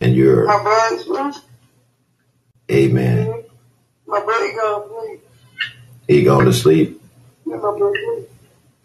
And 0.00 0.16
you're, 0.16 0.46
oh. 0.48 1.32
amen. 2.70 3.44
My 4.06 4.20
brother 4.20 4.52
go 4.52 5.06
sleep. 5.06 5.28
He 6.08 6.24
going 6.24 6.46
to 6.46 6.52
sleep. 6.52 7.00
My 7.44 7.56
brother 7.56 7.92
sleep. 7.94 8.28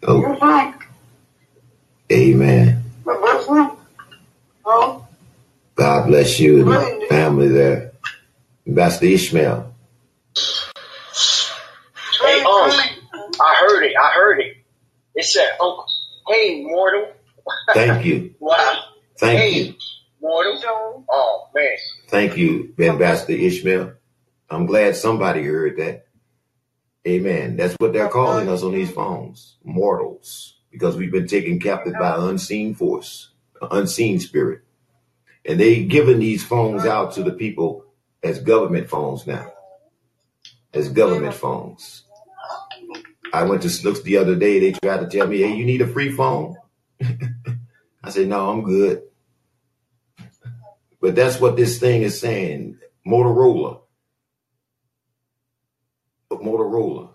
Oh, 0.06 0.76
amen. 2.12 2.84
Oh, 4.64 5.06
God 5.74 6.06
bless 6.06 6.38
you 6.38 6.60
and 6.60 6.70
the 7.02 7.06
family 7.08 7.48
there. 7.48 7.92
Pastor 8.74 9.06
Ishmael. 9.06 9.74
Hey, 12.20 12.40
um, 12.40 12.70
I 13.40 13.56
heard 13.60 13.84
it. 13.84 13.94
I 13.96 14.10
heard 14.14 14.40
it. 14.40 14.56
It 15.14 15.17
said, 15.28 15.50
Uncle, 15.52 15.86
oh, 16.28 16.32
hey, 16.32 16.62
mortal. 16.62 17.12
Thank 17.74 18.04
you. 18.04 18.34
Wow. 18.40 18.84
Thank 19.18 19.40
hey, 19.40 19.60
you. 19.60 19.74
mortal. 20.20 21.04
Oh, 21.10 21.48
man. 21.54 21.76
Thank 22.08 22.36
you, 22.36 22.72
Ambassador 22.78 23.32
Ishmael. 23.32 23.94
I'm 24.48 24.66
glad 24.66 24.96
somebody 24.96 25.42
heard 25.42 25.76
that. 25.78 26.06
Amen. 27.06 27.56
That's 27.56 27.74
what 27.78 27.92
they're 27.92 28.08
calling 28.08 28.48
us 28.48 28.62
on 28.62 28.72
these 28.72 28.90
phones, 28.90 29.56
mortals, 29.64 30.56
because 30.70 30.96
we've 30.96 31.12
been 31.12 31.26
taken 31.26 31.58
captive 31.58 31.94
by 31.98 32.16
an 32.16 32.28
unseen 32.28 32.74
force, 32.74 33.30
an 33.60 33.68
unseen 33.70 34.20
spirit. 34.20 34.62
And 35.44 35.58
they 35.58 35.84
giving 35.84 36.18
these 36.18 36.44
phones 36.44 36.84
out 36.84 37.14
to 37.14 37.22
the 37.22 37.32
people 37.32 37.84
as 38.22 38.40
government 38.40 38.88
phones 38.88 39.26
now, 39.26 39.52
as 40.74 40.88
government 40.90 41.34
phones. 41.34 42.04
I 43.32 43.44
went 43.44 43.62
to 43.62 43.70
Snooks 43.70 44.02
the 44.02 44.16
other 44.18 44.34
day. 44.34 44.58
They 44.58 44.72
tried 44.72 45.00
to 45.00 45.06
tell 45.06 45.26
me, 45.26 45.38
hey, 45.38 45.54
you 45.54 45.64
need 45.64 45.80
a 45.80 45.86
free 45.86 46.10
phone? 46.10 46.56
I 48.02 48.10
said, 48.10 48.28
no, 48.28 48.50
I'm 48.50 48.62
good. 48.62 49.02
But 51.00 51.14
that's 51.14 51.40
what 51.40 51.56
this 51.56 51.78
thing 51.78 52.02
is 52.02 52.18
saying. 52.18 52.78
Motorola. 53.06 53.80
Motorola. 56.30 57.10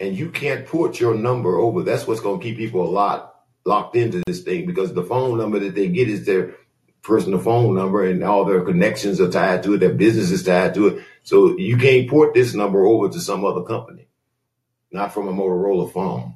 And 0.00 0.16
you 0.16 0.30
can't 0.30 0.66
port 0.66 1.00
your 1.00 1.14
number 1.14 1.56
over. 1.56 1.82
That's 1.82 2.06
what's 2.06 2.20
going 2.20 2.40
to 2.40 2.44
keep 2.44 2.56
people 2.56 2.82
a 2.82 2.90
lot 2.90 3.34
locked 3.64 3.96
into 3.96 4.22
this 4.26 4.42
thing 4.42 4.66
because 4.66 4.94
the 4.94 5.02
phone 5.02 5.36
number 5.38 5.58
that 5.58 5.74
they 5.74 5.88
get 5.88 6.08
is 6.08 6.24
their 6.24 6.54
personal 7.02 7.38
phone 7.38 7.74
number 7.74 8.04
and 8.04 8.22
all 8.22 8.44
their 8.44 8.62
connections 8.62 9.20
are 9.20 9.30
tied 9.30 9.62
to 9.62 9.74
it. 9.74 9.78
Their 9.78 9.94
business 9.94 10.30
is 10.30 10.42
tied 10.42 10.74
to 10.74 10.88
it. 10.88 11.04
So 11.22 11.56
you 11.58 11.76
can't 11.76 12.08
port 12.08 12.34
this 12.34 12.54
number 12.54 12.84
over 12.84 13.08
to 13.08 13.20
some 13.20 13.44
other 13.44 13.62
company, 13.62 14.07
not 14.90 15.12
from 15.12 15.28
a 15.28 15.32
Motorola 15.32 15.92
phone, 15.92 16.34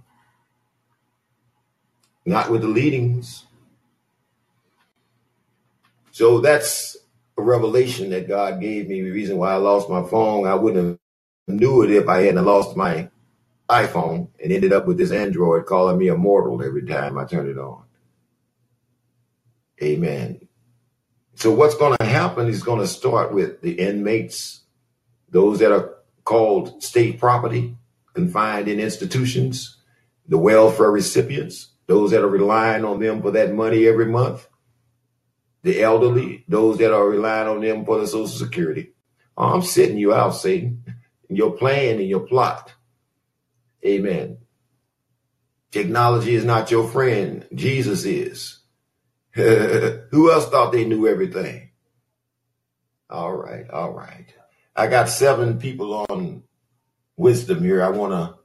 not 2.24 2.50
with 2.50 2.62
the 2.62 2.68
leadings. 2.68 3.47
So 6.10 6.40
that's 6.40 6.97
a 7.39 7.42
revelation 7.42 8.10
that 8.10 8.28
God 8.28 8.60
gave 8.60 8.89
me. 8.89 9.02
The 9.02 9.10
reason 9.10 9.39
why 9.39 9.52
I 9.52 9.56
lost 9.56 9.89
my 9.89 10.02
phone, 10.05 10.47
I 10.47 10.55
wouldn't 10.55 10.98
have 11.48 11.56
knew 11.56 11.82
it 11.82 11.90
if 11.90 12.08
I 12.08 12.22
hadn't 12.22 12.44
lost 12.44 12.76
my 12.76 13.08
iPhone 13.68 14.28
and 14.42 14.52
ended 14.52 14.72
up 14.72 14.86
with 14.86 14.98
this 14.98 15.12
Android 15.12 15.66
calling 15.66 15.98
me 15.98 16.08
a 16.08 16.16
mortal 16.16 16.62
every 16.62 16.86
time 16.86 17.16
I 17.18 17.24
turn 17.24 17.48
it 17.48 17.58
on. 17.58 17.84
Amen. 19.82 20.47
So 21.34 21.50
what's 21.50 21.74
going 21.74 21.97
to 21.98 22.06
happen 22.06 22.48
is 22.48 22.62
going 22.62 22.81
to 22.81 22.86
start 22.86 23.32
with 23.32 23.62
the 23.62 23.72
inmates, 23.72 24.60
those 25.31 25.58
that 25.60 25.72
are 25.72 25.94
called 26.24 26.82
state 26.82 27.18
property, 27.18 27.76
confined 28.15 28.68
in 28.68 28.81
institutions, 28.81 29.78
the 30.28 30.39
welfare 30.39 30.91
recipients, 30.91 31.68
those 31.86 32.10
that 32.12 32.23
are 32.23 32.28
relying 32.28 32.84
on 32.84 33.00
them 33.00 33.23
for 33.23 33.31
that 33.32 33.55
money 33.55 33.86
every 33.86 34.07
month. 34.07 34.49
the 35.62 35.82
elderly, 35.82 36.44
those 36.49 36.78
that 36.78 36.92
are 36.92 37.08
relying 37.08 37.49
on 37.49 37.60
them 37.60 37.84
for 37.84 37.99
the 38.00 38.07
Social 38.07 38.26
Security. 38.26 38.92
I'm 39.36 39.62
setting 39.62 39.99
you 39.99 40.12
out, 40.15 40.34
Satan, 40.34 40.84
in 41.28 41.36
your 41.36 41.52
plan 41.52 41.99
and 41.99 42.08
your 42.08 42.20
plot. 42.26 42.73
Amen. 43.84 44.39
Technology 45.70 46.34
is 46.34 46.44
not 46.44 46.70
your 46.70 46.89
friend. 46.89 47.47
Jesus 47.55 48.05
is. 48.05 48.60
Who 49.34 50.32
else 50.32 50.49
thought 50.49 50.73
they 50.73 50.84
knew 50.84 51.07
everything? 51.08 51.70
All 53.10 53.32
right, 53.34 53.68
all 53.70 53.92
right. 53.92 54.26
I 54.76 54.86
got 54.89 55.08
seven 55.08 55.58
people 55.58 56.07
on 56.10 56.42
wisdom 57.23 57.62
here. 57.62 57.83
I 57.83 57.89
want 57.89 58.12
to 58.12 58.39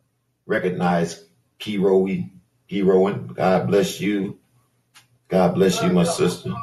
recognize 0.45 1.25
Kiro, 1.59 2.29
Kiroan. 2.69 3.35
God 3.35 3.67
bless 3.67 3.99
you. 3.99 4.39
God 5.27 5.55
bless 5.55 5.81
you, 5.81 5.89
my 5.89 6.03
sister. 6.03 6.53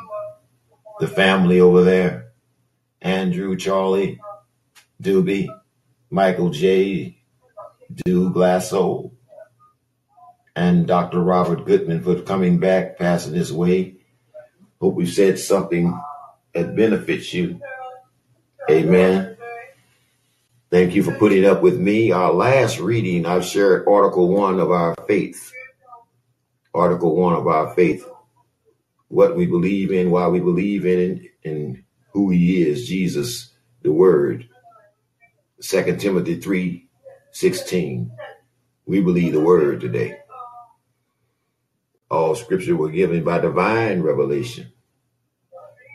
The 1.00 1.08
family 1.08 1.60
over 1.60 1.82
there. 1.82 2.32
Andrew, 3.02 3.56
Charlie, 3.56 4.18
Doobie, 5.02 5.48
Michael 6.08 6.50
J. 6.50 7.18
Du 7.92 8.32
Glasso, 8.32 9.12
and 10.56 10.86
Dr. 10.86 11.20
Robert 11.20 11.66
Goodman 11.66 12.02
for 12.02 12.22
coming 12.22 12.58
back, 12.58 12.96
passing 12.96 13.34
his 13.34 13.52
way. 13.52 13.96
Hope 14.80 14.94
we 14.94 15.06
said 15.06 15.38
something 15.38 16.00
that 16.54 16.74
benefits 16.76 17.34
you. 17.34 17.60
Amen. 18.70 19.33
Thank 20.74 20.96
you 20.96 21.04
for 21.04 21.14
putting 21.14 21.44
up 21.44 21.62
with 21.62 21.78
me. 21.78 22.10
Our 22.10 22.32
last 22.32 22.80
reading, 22.80 23.26
I've 23.26 23.44
shared 23.44 23.86
Article 23.86 24.26
1 24.26 24.58
of 24.58 24.72
our 24.72 24.96
faith. 25.06 25.52
Article 26.74 27.14
1 27.14 27.32
of 27.32 27.46
our 27.46 27.72
faith. 27.76 28.04
What 29.06 29.36
we 29.36 29.46
believe 29.46 29.92
in, 29.92 30.10
why 30.10 30.26
we 30.26 30.40
believe 30.40 30.84
in, 30.84 31.28
and 31.44 31.84
who 32.12 32.30
he 32.30 32.60
is, 32.60 32.88
Jesus, 32.88 33.54
the 33.82 33.92
Word. 33.92 34.48
2 35.62 35.96
Timothy 35.96 36.40
3 36.40 36.88
16. 37.30 38.10
We 38.84 39.00
believe 39.00 39.32
the 39.32 39.40
Word 39.40 39.80
today. 39.80 40.18
All 42.10 42.34
scripture 42.34 42.74
was 42.74 42.90
given 42.90 43.22
by 43.22 43.38
divine 43.38 44.02
revelation. 44.02 44.72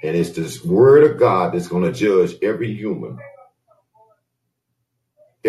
And 0.04 0.16
it's 0.16 0.30
this 0.30 0.64
Word 0.64 1.04
of 1.04 1.20
God 1.20 1.54
that's 1.54 1.68
going 1.68 1.84
to 1.84 1.92
judge 1.92 2.36
every 2.42 2.74
human 2.74 3.20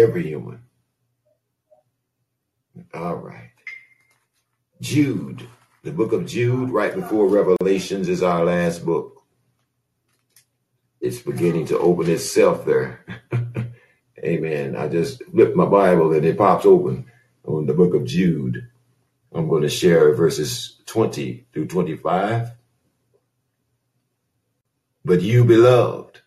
every 0.01 0.27
human. 0.27 0.63
All 2.95 3.17
right. 3.17 3.51
Jude, 4.81 5.47
the 5.83 5.93
book 5.93 6.13
of 6.13 6.27
Jude, 6.27 6.71
right 6.71 6.95
before 6.95 7.29
Revelations, 7.29 8.09
is 8.09 8.23
our 8.23 8.45
last 8.45 8.85
book. 8.85 9.23
It's 11.01 11.19
beginning 11.19 11.67
to 11.67 11.79
open 11.79 12.11
itself 12.11 12.65
there. 12.65 13.05
Amen. 14.19 14.77
I 14.77 14.89
just 14.89 15.23
flipped 15.25 15.57
my 15.57 15.65
Bible 15.65 16.13
and 16.13 16.25
it 16.25 16.37
pops 16.37 16.67
open 16.67 17.07
on 17.45 17.67
the 17.67 17.75
book 17.75 17.95
of 17.95 18.05
Jude. 18.05 18.69
I'm 19.33 19.49
going 19.49 19.63
to 19.63 19.69
share 19.69 20.15
verses 20.15 20.77
20 20.87 21.47
through 21.53 21.69
25. 21.69 22.51
But 25.05 25.23
you, 25.23 25.45
beloved, 25.45 26.20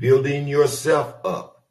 building 0.00 0.48
yourself 0.48 1.14
up 1.24 1.62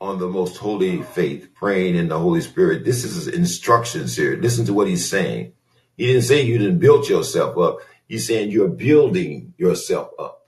on 0.00 0.18
the 0.18 0.28
most 0.28 0.56
holy 0.56 1.02
faith, 1.02 1.50
praying 1.54 1.96
in 1.96 2.08
the 2.08 2.18
Holy 2.18 2.40
Spirit. 2.40 2.84
This 2.84 3.02
is 3.04 3.26
instructions 3.26 4.16
here. 4.16 4.36
Listen 4.36 4.64
to 4.66 4.72
what 4.72 4.86
he's 4.86 5.10
saying. 5.10 5.52
He 5.96 6.06
didn't 6.06 6.22
say 6.22 6.42
you 6.42 6.56
didn't 6.56 6.78
build 6.78 7.08
yourself 7.08 7.58
up. 7.58 7.78
He's 8.06 8.26
saying 8.26 8.50
you're 8.50 8.68
building 8.68 9.54
yourself 9.58 10.10
up. 10.18 10.44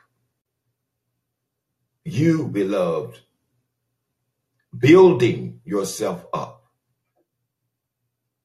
You, 2.04 2.46
beloved, 2.46 3.18
building 4.76 5.60
yourself 5.64 6.24
up, 6.32 6.62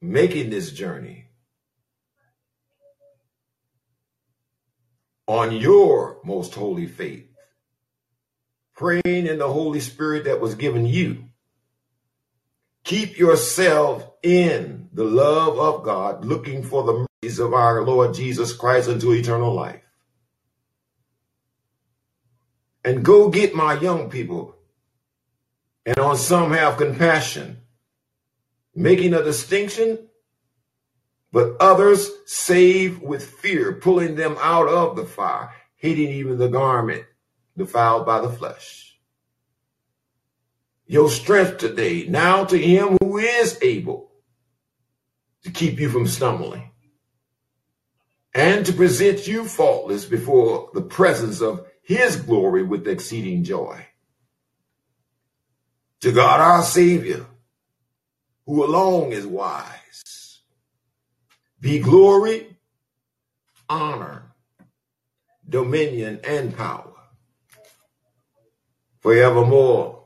making 0.02 0.50
this 0.50 0.72
journey 0.72 1.28
on 5.28 5.52
your 5.56 6.20
most 6.24 6.56
holy 6.56 6.88
faith 6.88 7.31
praying 8.76 9.28
in 9.28 9.38
the 9.38 9.48
Holy 9.48 9.80
Spirit 9.80 10.26
that 10.26 10.40
was 10.42 10.56
given 10.56 10.86
you. 10.86 11.26
Keep 12.84 13.18
yourself 13.18 14.10
in 14.24 14.90
the 14.94 15.04
love 15.04 15.60
of 15.60 15.84
God, 15.84 16.26
looking 16.26 16.64
for 16.64 16.84
the 16.84 17.06
mercies 17.24 17.40
of 17.40 17.54
our 17.54 17.84
Lord 17.84 18.14
Jesus 18.14 18.54
Christ 18.54 18.90
unto 18.90 19.12
eternal 19.12 19.54
life. 19.54 19.82
And 22.84 23.06
go 23.06 23.30
get 23.30 23.54
my 23.54 23.80
young 23.80 24.10
people, 24.10 24.56
and 25.86 26.00
on 26.00 26.18
some 26.18 26.52
have 26.52 26.78
compassion, 26.78 27.62
making 28.74 29.14
a 29.14 29.24
distinction, 29.24 30.08
but 31.32 31.56
others 31.60 32.10
save 32.26 33.02
with 33.02 33.24
fear, 33.24 33.74
pulling 33.74 34.16
them 34.16 34.36
out 34.40 34.68
of 34.68 34.96
the 34.96 35.06
fire, 35.06 35.52
hating 35.76 36.10
even 36.10 36.40
the 36.40 36.50
garment 36.50 37.06
defiled 37.58 38.06
by 38.06 38.22
the 38.22 38.30
flesh. 38.30 38.98
Your 40.86 41.10
strength 41.10 41.58
today, 41.58 42.06
now 42.08 42.46
to 42.46 42.58
him 42.58 42.98
who 43.02 43.18
is 43.18 43.58
able 43.62 44.12
to 45.44 45.52
keep 45.52 45.80
you 45.80 45.90
from 45.90 46.08
stumbling 46.08 46.72
and 48.34 48.66
to 48.66 48.74
present 48.74 49.28
you 49.28 49.46
faultless 49.46 50.06
before 50.06 50.70
the 50.74 50.82
presence 50.82 51.42
of 51.42 51.66
his 51.84 52.16
glory 52.16 52.64
with 52.64 52.88
exceeding 52.88 53.44
joy. 53.44 53.86
To 56.02 56.12
God 56.12 56.40
our 56.40 56.64
Savior, 56.64 57.26
who 58.46 58.66
alone 58.66 59.12
is 59.12 59.26
wise, 59.26 60.40
be 61.60 61.80
glory, 61.80 62.58
honor, 63.70 64.24
dominion, 65.48 66.20
and 66.24 66.56
power 66.56 66.91
forevermore. 69.02 70.01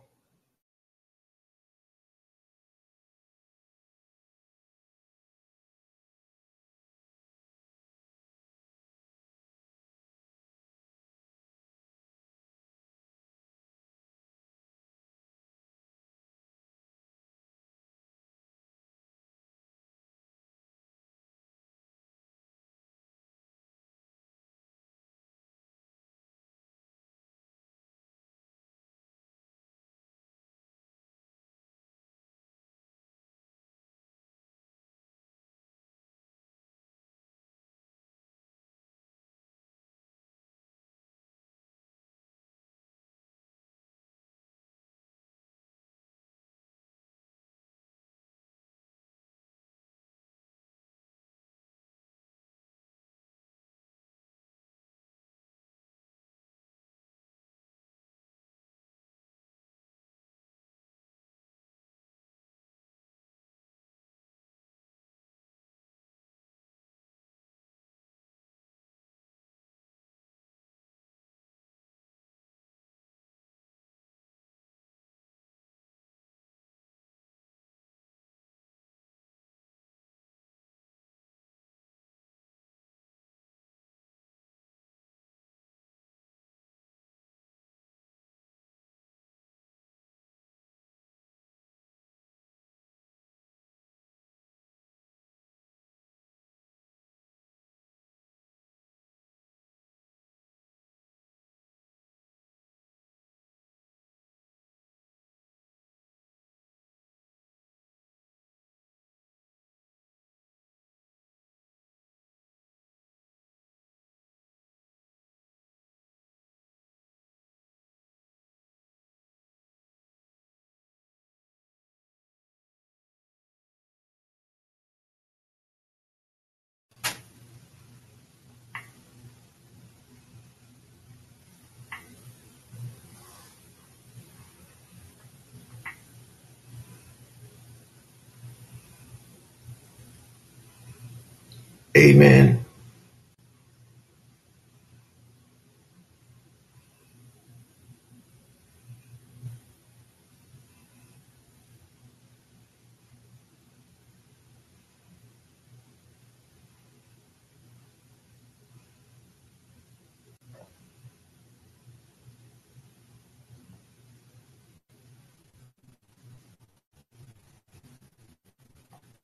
Amen. 141.97 142.65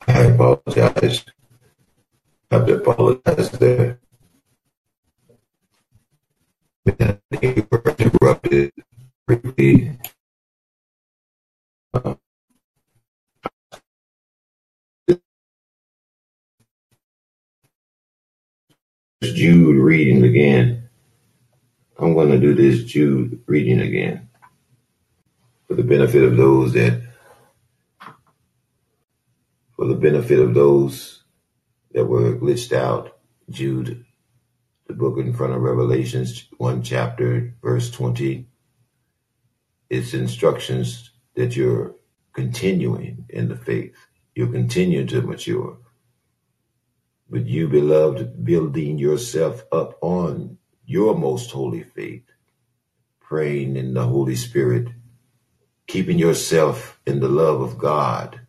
I 0.07 0.19
apologize. 0.23 1.25
Have 2.51 2.67
to 2.67 2.75
apologize 2.75 3.49
there. 3.51 4.01
You 6.85 7.67
were 7.71 7.83
interrupted 7.97 8.73
briefly. 9.25 9.97
Uh, 11.93 12.15
Jude 19.23 19.77
reading 19.77 20.25
again. 20.25 20.89
I'm 21.99 22.13
going 22.15 22.31
to 22.31 22.39
do 22.39 22.53
this 22.53 22.83
Jude 22.83 23.41
reading 23.47 23.79
again 23.79 24.29
for 25.67 25.75
the 25.75 25.83
benefit 25.83 26.23
of 26.23 26.35
those 26.35 26.73
that, 26.73 27.01
for 29.77 29.85
the 29.85 29.95
benefit 29.95 30.39
of 30.39 30.53
those 30.53 31.20
that 31.93 32.05
were 32.05 32.35
glitched 32.35 32.73
out. 32.73 33.17
Jude, 33.49 34.05
the 34.87 34.93
book 34.93 35.17
in 35.17 35.33
front 35.33 35.53
of 35.53 35.61
Revelations, 35.61 36.47
one 36.57 36.83
chapter, 36.83 37.53
verse 37.61 37.89
20. 37.91 38.47
It's 39.89 40.13
instructions 40.13 41.11
that 41.35 41.55
you're 41.55 41.95
continuing 42.33 43.25
in 43.29 43.49
the 43.49 43.57
faith. 43.57 43.95
You're 44.35 44.51
continuing 44.51 45.07
to 45.07 45.21
mature. 45.21 45.77
But 47.29 47.45
you, 47.45 47.67
beloved, 47.67 48.43
building 48.43 48.97
yourself 48.97 49.63
up 49.71 49.97
on 50.01 50.57
your 50.85 51.17
most 51.17 51.51
holy 51.51 51.83
faith, 51.83 52.25
praying 53.21 53.77
in 53.77 53.93
the 53.93 54.05
Holy 54.05 54.35
Spirit, 54.35 54.89
keeping 55.87 56.19
yourself 56.19 56.99
in 57.05 57.19
the 57.21 57.29
love 57.29 57.61
of 57.61 57.77
God, 57.77 58.40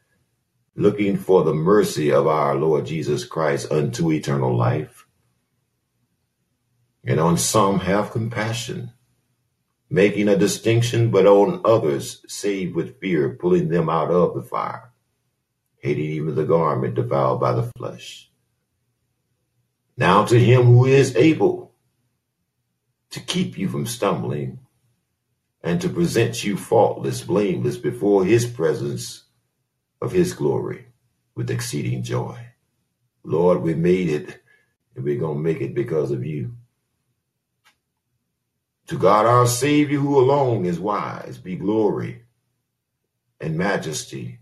looking 0.74 1.16
for 1.16 1.44
the 1.44 1.54
mercy 1.54 2.10
of 2.10 2.26
our 2.26 2.54
Lord 2.54 2.86
Jesus 2.86 3.24
Christ 3.24 3.70
unto 3.70 4.10
eternal 4.10 4.56
life. 4.56 5.06
And 7.04 7.20
on 7.20 7.36
some 7.36 7.80
have 7.80 8.12
compassion, 8.12 8.92
making 9.90 10.28
a 10.28 10.36
distinction, 10.36 11.10
but 11.10 11.26
on 11.26 11.60
others 11.64 12.24
save 12.26 12.74
with 12.74 13.00
fear, 13.00 13.30
pulling 13.30 13.68
them 13.68 13.90
out 13.90 14.10
of 14.10 14.34
the 14.34 14.42
fire, 14.42 14.92
hating 15.78 16.04
even 16.04 16.34
the 16.34 16.44
garment 16.44 16.94
defiled 16.94 17.40
by 17.40 17.52
the 17.52 17.70
flesh. 17.76 18.30
Now 19.96 20.24
to 20.24 20.38
him 20.38 20.62
who 20.62 20.86
is 20.86 21.14
able 21.16 21.74
to 23.10 23.20
keep 23.20 23.58
you 23.58 23.68
from 23.68 23.84
stumbling 23.84 24.60
and 25.62 25.80
to 25.82 25.88
present 25.88 26.42
you 26.42 26.56
faultless, 26.56 27.20
blameless 27.20 27.76
before 27.76 28.24
his 28.24 28.46
presence 28.46 29.21
of 30.02 30.12
his 30.12 30.34
glory 30.34 30.86
with 31.36 31.50
exceeding 31.50 32.02
joy. 32.02 32.36
Lord, 33.24 33.62
we 33.62 33.74
made 33.74 34.10
it 34.10 34.42
and 34.96 35.04
we're 35.04 35.18
going 35.20 35.38
to 35.38 35.42
make 35.42 35.60
it 35.60 35.74
because 35.74 36.10
of 36.10 36.26
you. 36.26 36.56
To 38.88 38.98
God 38.98 39.26
our 39.26 39.46
Savior, 39.46 39.98
who 39.98 40.18
alone 40.18 40.66
is 40.66 40.80
wise, 40.80 41.38
be 41.38 41.56
glory 41.56 42.24
and 43.40 43.56
majesty, 43.56 44.40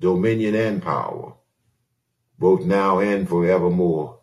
dominion 0.00 0.54
and 0.54 0.82
power, 0.82 1.34
both 2.38 2.62
now 2.64 3.00
and 3.00 3.28
forevermore. 3.28 4.20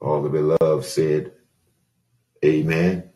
All 0.00 0.22
the 0.22 0.30
beloved 0.30 0.84
said, 0.86 1.32
Amen, 2.44 3.10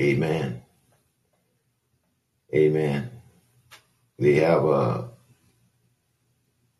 Amen, 0.00 0.62
Amen. 2.54 3.11
They 4.22 4.34
have 4.36 4.64
a 4.64 5.10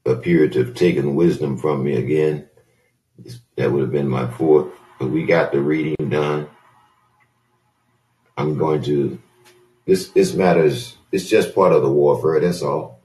appeared 0.06 0.52
to 0.52 0.64
have 0.64 0.74
taken 0.74 1.16
wisdom 1.16 1.58
from 1.58 1.82
me 1.82 1.96
again. 1.96 2.48
That 3.56 3.72
would 3.72 3.80
have 3.82 3.90
been 3.90 4.08
my 4.08 4.30
fourth, 4.30 4.72
but 5.00 5.10
we 5.10 5.26
got 5.26 5.50
the 5.50 5.60
reading 5.60 6.08
done. 6.08 6.48
I'm 8.36 8.56
going 8.56 8.82
to 8.82 9.20
this 9.86 10.10
this 10.10 10.34
matters. 10.34 10.96
It's 11.10 11.28
just 11.28 11.52
part 11.52 11.72
of 11.72 11.82
the 11.82 11.90
warfare. 11.90 12.38
That's 12.38 12.62
all. 12.62 13.00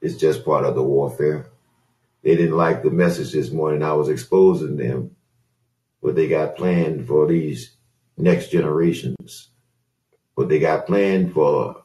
It's 0.00 0.16
just 0.16 0.44
part 0.44 0.64
of 0.64 0.76
the 0.76 0.84
warfare. 0.84 1.50
They 2.22 2.36
didn't 2.36 2.56
like 2.56 2.84
the 2.84 2.90
message 2.90 3.32
this 3.32 3.50
morning. 3.50 3.82
I 3.82 3.94
was 3.94 4.08
exposing 4.08 4.76
them 4.76 5.16
what 5.98 6.14
they 6.14 6.28
got 6.28 6.54
planned 6.54 7.08
for 7.08 7.26
these 7.26 7.76
next 8.16 8.52
generations, 8.52 9.50
what 10.36 10.48
they 10.48 10.60
got 10.60 10.86
planned 10.86 11.32
for 11.32 11.82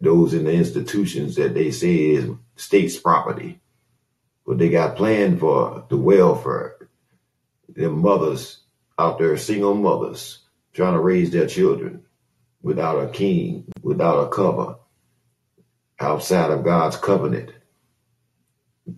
those 0.00 0.34
in 0.34 0.44
the 0.44 0.52
institutions 0.52 1.36
that 1.36 1.54
they 1.54 1.70
say 1.70 2.10
is 2.12 2.30
state's 2.56 2.98
property, 2.98 3.60
But 4.46 4.58
they 4.58 4.70
got 4.70 4.96
planned 4.96 5.40
for 5.40 5.86
the 5.88 5.96
welfare, 5.96 6.76
their 7.68 7.90
mothers 7.90 8.62
out 8.98 9.18
there, 9.18 9.36
single 9.38 9.74
mothers, 9.74 10.40
trying 10.74 10.94
to 10.94 11.00
raise 11.00 11.30
their 11.30 11.46
children 11.46 12.04
without 12.62 12.98
a 12.98 13.08
king, 13.10 13.66
without 13.82 14.24
a 14.26 14.28
cover, 14.30 14.76
outside 16.00 16.50
of 16.50 16.64
God's 16.64 16.96
covenant 16.96 17.52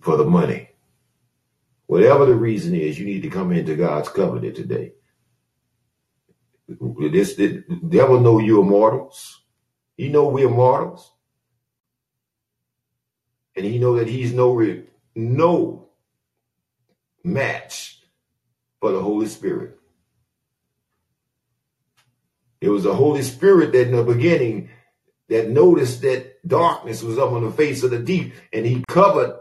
for 0.01 0.17
the 0.17 0.25
money. 0.25 0.69
Whatever 1.87 2.25
the 2.25 2.35
reason 2.35 2.75
is, 2.75 2.99
you 2.99 3.05
need 3.05 3.23
to 3.23 3.29
come 3.29 3.51
into 3.51 3.75
God's 3.75 4.09
covenant 4.09 4.55
today. 4.55 4.93
This 6.67 7.35
the 7.35 7.63
devil 7.89 8.19
know 8.21 8.39
you're 8.39 8.63
mortals. 8.63 9.42
He 9.97 10.09
know 10.09 10.27
we're 10.27 10.49
mortals, 10.49 11.11
and 13.55 13.65
he 13.65 13.77
know 13.77 13.97
that 13.97 14.07
he's 14.07 14.33
no 14.33 14.83
no 15.15 15.89
match 17.23 18.01
for 18.79 18.91
the 18.91 19.01
Holy 19.01 19.27
Spirit. 19.27 19.77
It 22.59 22.69
was 22.69 22.83
the 22.83 22.95
Holy 22.95 23.21
Spirit 23.21 23.71
that 23.73 23.87
in 23.87 23.95
the 23.95 24.03
beginning 24.03 24.69
that 25.29 25.49
noticed 25.49 26.01
that 26.01 26.45
darkness 26.47 27.03
was 27.03 27.17
up 27.17 27.31
on 27.31 27.43
the 27.43 27.51
face 27.51 27.83
of 27.83 27.91
the 27.91 27.99
deep, 27.99 28.33
and 28.51 28.65
he 28.65 28.83
covered 28.87 29.37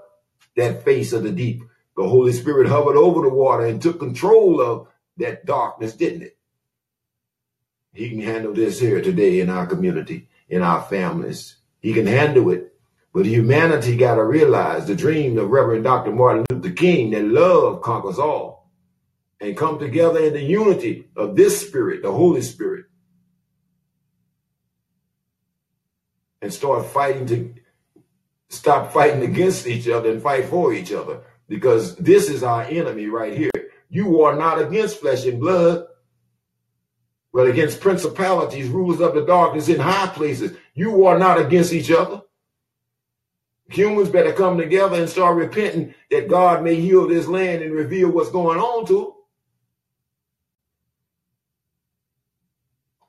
that 0.57 0.85
face 0.85 1.13
of 1.13 1.23
the 1.23 1.33
deep. 1.33 1.63
The 1.97 2.09
Holy 2.09 2.33
Spirit 2.33 2.69
hovered 2.69 2.97
over 2.97 3.23
the 3.23 3.35
water 3.35 3.67
and 3.67 3.81
took 3.81 3.99
control 3.99 4.61
of 4.61 4.89
that 5.19 5.45
darkness, 5.45 5.95
didn't 5.95 6.23
it? 6.23 6.37
He 7.93 8.09
can 8.09 8.21
handle 8.21 8.55
this 8.55 8.81
here 8.81 9.03
today 9.03 9.41
in 9.41 9.51
our 9.51 9.67
community, 9.67 10.29
in 10.53 10.61
our 10.63 10.83
families. 10.83 11.57
He 11.81 11.95
can 11.95 12.07
handle 12.07 12.51
it. 12.51 12.75
But 13.15 13.27
humanity 13.27 13.97
got 13.97 14.17
to 14.17 14.25
realize 14.25 14.87
the 14.87 14.95
dream 14.95 15.39
of 15.39 15.49
Reverend 15.49 15.85
Dr. 15.85 16.13
Martin 16.13 16.45
Luther 16.51 16.71
King 16.71 17.11
that 17.11 17.25
love 17.25 17.81
conquers 17.81 18.19
all 18.19 18.71
and 19.41 19.57
come 19.57 19.79
together 19.79 20.21
in 20.21 20.35
the 20.35 20.43
unity 20.43 21.09
of 21.17 21.37
this 21.37 21.67
spirit, 21.67 22.03
the 22.03 22.13
Holy 22.13 22.43
Spirit, 22.43 22.85
and 26.43 26.53
start 26.53 26.87
fighting 26.87 27.27
to 27.27 27.55
stop 28.51 28.93
fighting 28.93 29.23
against 29.23 29.67
each 29.67 29.89
other 29.89 30.11
and 30.11 30.23
fight 30.23 30.45
for 30.45 30.75
each 30.75 30.93
other 30.93 31.21
because 31.49 31.97
this 31.97 32.29
is 32.29 32.43
our 32.43 32.63
enemy 32.65 33.07
right 33.07 33.37
here. 33.37 33.51
You 33.89 34.23
are 34.23 34.37
not 34.37 34.61
against 34.61 35.01
flesh 35.01 35.25
and 35.27 35.41
blood, 35.41 35.87
but 37.33 37.49
against 37.49 37.81
principalities, 37.81 38.69
rulers 38.69 39.01
of 39.01 39.15
the 39.15 39.25
darkness 39.25 39.69
in 39.69 39.81
high 39.81 40.09
places. 40.09 40.57
You 40.75 41.07
are 41.07 41.19
not 41.19 41.41
against 41.41 41.73
each 41.73 41.91
other. 41.91 42.23
Humans 43.71 44.11
better 44.11 44.33
come 44.33 44.59
together 44.59 44.99
and 44.99 45.09
start 45.09 45.37
repenting 45.37 45.95
that 46.11 46.29
God 46.29 46.63
may 46.65 46.77
heal 46.77 47.09
this 47.09 47.27
land 47.29 47.63
and 47.63 47.73
reveal 47.75 48.11
what's 48.11 48.31
going 48.31 48.59
on 48.61 48.87
to. 48.87 49.15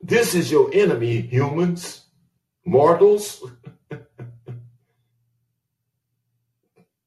This 0.02 0.36
is 0.36 0.52
your 0.52 0.70
enemy, 0.74 1.22
humans, 1.22 2.06
mortals. 2.66 3.44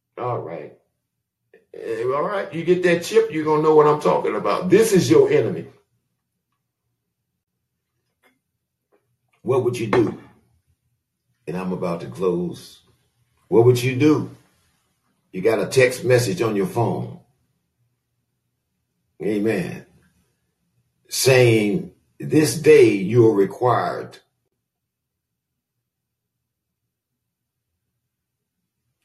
All 0.18 0.40
right. 0.40 0.78
Eh, 1.74 2.02
All 2.04 2.22
right. 2.22 2.52
You 2.54 2.64
get 2.64 2.82
that 2.84 3.04
chip, 3.04 3.32
you're 3.32 3.44
going 3.44 3.62
to 3.62 3.68
know 3.68 3.74
what 3.76 3.86
I'm 3.86 4.00
talking 4.00 4.36
about. 4.36 4.70
This 4.70 4.92
is 4.92 5.10
your 5.10 5.30
enemy. 5.30 5.66
What 9.46 9.62
would 9.62 9.78
you 9.78 9.86
do? 9.86 10.20
And 11.46 11.56
I'm 11.56 11.70
about 11.70 12.00
to 12.00 12.08
close. 12.08 12.80
What 13.46 13.64
would 13.64 13.80
you 13.80 13.94
do 13.94 14.36
You 15.30 15.40
got 15.40 15.60
a 15.60 15.66
text 15.66 16.02
message 16.04 16.42
on 16.42 16.56
your 16.56 16.66
phone. 16.66 17.20
Amen. 19.22 19.86
Saying 21.08 21.92
this 22.18 22.56
day 22.56 22.88
you 22.88 23.28
are 23.28 23.34
required 23.34 24.18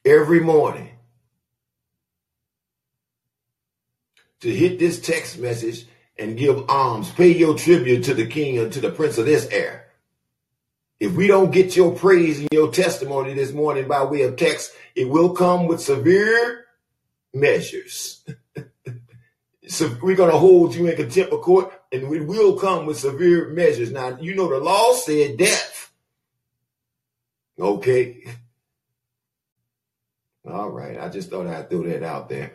every 0.04 0.40
morning 0.40 0.90
to 4.40 4.50
hit 4.52 4.80
this 4.80 5.00
text 5.00 5.38
message 5.38 5.86
and 6.18 6.36
give 6.36 6.68
alms, 6.68 7.12
pay 7.12 7.32
your 7.32 7.56
tribute 7.56 8.06
to 8.06 8.16
the 8.16 8.26
king 8.26 8.58
and 8.58 8.74
to 8.74 8.82
the 8.82 8.90
prince 8.90 9.20
of 9.20 9.26
this 9.26 9.46
air. 9.52 9.81
If 11.02 11.14
we 11.14 11.26
don't 11.26 11.52
get 11.52 11.76
your 11.76 11.96
praise 11.96 12.40
and 12.40 12.48
your 12.52 12.72
testimony 12.72 13.34
this 13.34 13.52
morning 13.52 13.88
by 13.88 14.04
way 14.04 14.22
of 14.22 14.36
text, 14.36 14.72
it 14.94 15.10
will 15.10 15.34
come 15.34 15.66
with 15.66 15.82
severe 15.82 16.66
measures. 17.34 18.24
so 19.68 19.98
we're 20.04 20.16
going 20.16 20.30
to 20.30 20.38
hold 20.38 20.76
you 20.76 20.86
in 20.86 20.96
contempt 20.96 21.34
of 21.34 21.42
court 21.42 21.74
and 21.92 22.08
we 22.08 22.20
will 22.20 22.60
come 22.60 22.86
with 22.86 23.00
severe 23.00 23.50
measures. 23.50 23.92
Now, 23.92 24.16
you 24.22 24.36
know, 24.36 24.48
the 24.48 24.60
law 24.60 24.94
said 24.94 25.38
death. 25.38 25.92
Okay. 27.60 28.24
All 30.48 30.70
right. 30.70 31.00
I 31.00 31.10
just 31.10 31.32
thought 31.32 31.48
I'd 31.48 31.68
throw 31.68 31.82
that 31.82 32.04
out 32.04 32.30
there. 32.30 32.54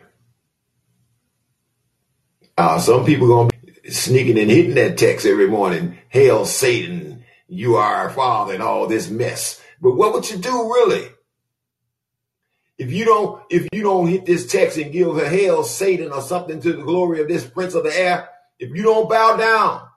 Uh, 2.57 2.79
some 2.79 3.03
people 3.03 3.27
gonna 3.27 3.49
be 3.83 3.91
sneaking 3.91 4.39
and 4.39 4.49
hitting 4.49 4.75
that 4.75 4.97
text 4.97 5.25
every 5.25 5.49
morning. 5.49 5.97
Hail 6.07 6.45
Satan, 6.45 7.06
you 7.47 7.75
are 7.75 7.95
our 7.95 8.09
father, 8.09 8.53
and 8.53 8.63
all 8.63 8.87
this 8.87 9.09
mess. 9.09 9.61
But 9.81 9.95
what 9.95 10.13
would 10.13 10.29
you 10.29 10.37
do 10.37 10.51
really? 10.51 11.09
If 12.77 12.91
you 12.91 13.05
don't, 13.05 13.43
if 13.49 13.67
you 13.71 13.81
don't 13.81 14.07
hit 14.07 14.25
this 14.25 14.45
text 14.45 14.77
and 14.77 14.91
give 14.91 15.17
a 15.17 15.27
hell 15.27 15.63
Satan 15.63 16.11
or 16.11 16.21
something 16.21 16.61
to 16.61 16.73
the 16.73 16.83
glory 16.83 17.21
of 17.21 17.27
this 17.27 17.45
prince 17.45 17.73
of 17.73 17.83
the 17.83 17.97
air, 17.97 18.29
if 18.59 18.75
you 18.75 18.83
don't 18.83 19.09
bow 19.09 19.35
down 19.35 19.87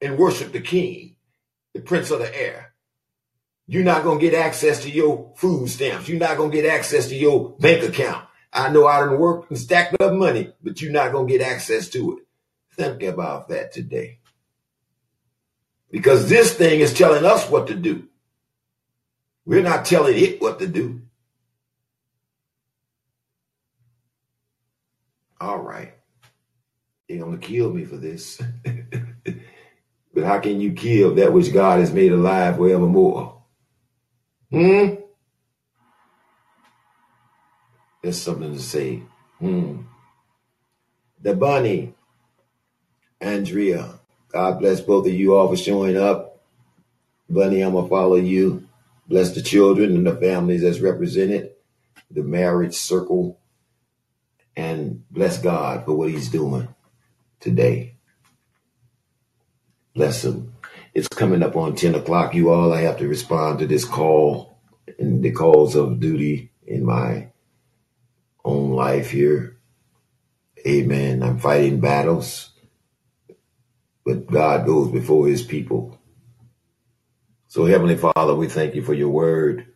and 0.00 0.18
worship 0.18 0.52
the 0.52 0.60
king, 0.60 1.16
the 1.74 1.80
prince 1.80 2.10
of 2.10 2.20
the 2.20 2.40
air, 2.40 2.72
you're 3.66 3.84
not 3.84 4.02
gonna 4.02 4.20
get 4.20 4.34
access 4.34 4.82
to 4.82 4.90
your 4.90 5.32
food 5.36 5.68
stamps. 5.68 6.08
You're 6.08 6.18
not 6.18 6.38
gonna 6.38 6.50
get 6.50 6.64
access 6.64 7.08
to 7.08 7.16
your 7.16 7.50
bank 7.58 7.82
account. 7.84 8.24
I 8.52 8.70
know 8.70 8.86
I 8.86 9.00
done 9.00 9.18
worked 9.18 9.50
and 9.50 9.58
stacked 9.58 10.00
up 10.00 10.12
money, 10.12 10.52
but 10.62 10.80
you're 10.80 10.92
not 10.92 11.12
going 11.12 11.28
to 11.28 11.38
get 11.38 11.46
access 11.46 11.88
to 11.90 12.18
it. 12.18 12.24
Think 12.76 13.02
about 13.02 13.48
that 13.48 13.72
today. 13.72 14.19
Because 15.90 16.28
this 16.28 16.54
thing 16.54 16.80
is 16.80 16.94
telling 16.94 17.24
us 17.24 17.48
what 17.48 17.66
to 17.66 17.74
do. 17.74 18.04
We're 19.44 19.62
not 19.62 19.84
telling 19.84 20.16
it 20.16 20.40
what 20.40 20.58
to 20.60 20.66
do. 20.66 21.02
All 25.40 25.58
right. 25.58 25.94
They're 27.08 27.18
going 27.18 27.38
to 27.38 27.46
kill 27.46 27.72
me 27.72 27.84
for 27.84 27.96
this. 27.96 28.40
but 30.14 30.24
how 30.24 30.38
can 30.38 30.60
you 30.60 30.72
kill 30.72 31.14
that 31.16 31.32
which 31.32 31.52
God 31.52 31.80
has 31.80 31.92
made 31.92 32.12
alive 32.12 32.56
forevermore? 32.56 33.42
Hmm? 34.50 34.94
There's 38.02 38.20
something 38.20 38.52
to 38.52 38.60
say. 38.60 39.02
Hmm. 39.38 39.82
The 41.20 41.34
bunny, 41.34 41.94
Andrea. 43.20 43.99
God 44.32 44.60
bless 44.60 44.80
both 44.80 45.06
of 45.06 45.12
you 45.12 45.34
all 45.34 45.48
for 45.48 45.56
showing 45.56 45.96
up. 45.96 46.42
Bunny, 47.28 47.62
I'm 47.62 47.74
gonna 47.74 47.88
follow 47.88 48.16
you. 48.16 48.68
Bless 49.08 49.32
the 49.32 49.42
children 49.42 49.96
and 49.96 50.06
the 50.06 50.16
families 50.16 50.62
that's 50.62 50.80
represented, 50.80 51.52
the 52.10 52.22
marriage 52.22 52.74
circle, 52.74 53.40
and 54.56 55.04
bless 55.10 55.38
God 55.38 55.84
for 55.84 55.94
what 55.94 56.10
He's 56.10 56.28
doing 56.28 56.68
today. 57.40 57.96
Bless 59.94 60.24
Him. 60.24 60.54
It's 60.94 61.08
coming 61.08 61.42
up 61.42 61.56
on 61.56 61.76
10 61.76 61.94
o'clock, 61.94 62.34
you 62.34 62.50
all. 62.50 62.72
I 62.72 62.82
have 62.82 62.98
to 62.98 63.08
respond 63.08 63.60
to 63.60 63.66
this 63.66 63.84
call 63.84 64.58
and 64.98 65.22
the 65.22 65.32
calls 65.32 65.76
of 65.76 66.00
duty 66.00 66.52
in 66.66 66.84
my 66.84 67.28
own 68.44 68.72
life 68.72 69.10
here. 69.10 69.58
Amen. 70.66 71.22
I'm 71.22 71.38
fighting 71.38 71.80
battles, 71.80 72.49
but 74.04 74.26
God 74.26 74.66
goes 74.66 74.90
before 74.90 75.28
his 75.28 75.42
people. 75.42 75.98
So, 77.46 77.64
Heavenly 77.64 77.96
Father, 77.96 78.34
we 78.34 78.48
thank 78.48 78.74
you 78.74 78.82
for 78.82 78.94
your 78.94 79.08
word. 79.08 79.66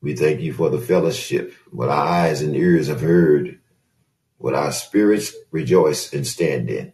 We 0.00 0.16
thank 0.16 0.40
you 0.40 0.52
for 0.52 0.70
the 0.70 0.80
fellowship, 0.80 1.54
what 1.70 1.88
our 1.88 2.04
eyes 2.04 2.42
and 2.42 2.56
ears 2.56 2.88
have 2.88 3.00
heard, 3.00 3.60
what 4.38 4.54
our 4.54 4.72
spirits 4.72 5.32
rejoice 5.52 6.12
and 6.12 6.26
stand 6.26 6.68
in. 6.68 6.92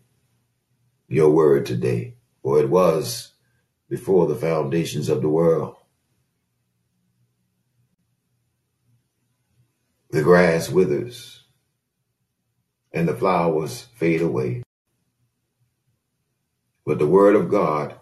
Your 1.09 1.31
word 1.31 1.65
today, 1.65 2.17
for 2.43 2.61
it 2.61 2.69
was 2.69 3.33
before 3.89 4.27
the 4.27 4.37
foundations 4.37 5.09
of 5.09 5.23
the 5.23 5.29
world. 5.31 5.77
The 10.11 10.23
grass 10.23 10.69
withers 10.69 11.45
and 12.93 13.09
the 13.09 13.17
flowers 13.17 13.87
fade 13.95 14.21
away. 14.21 14.63
But 16.89 16.99
the 16.99 17.07
word 17.07 17.37
of 17.37 17.51
God 17.51 17.97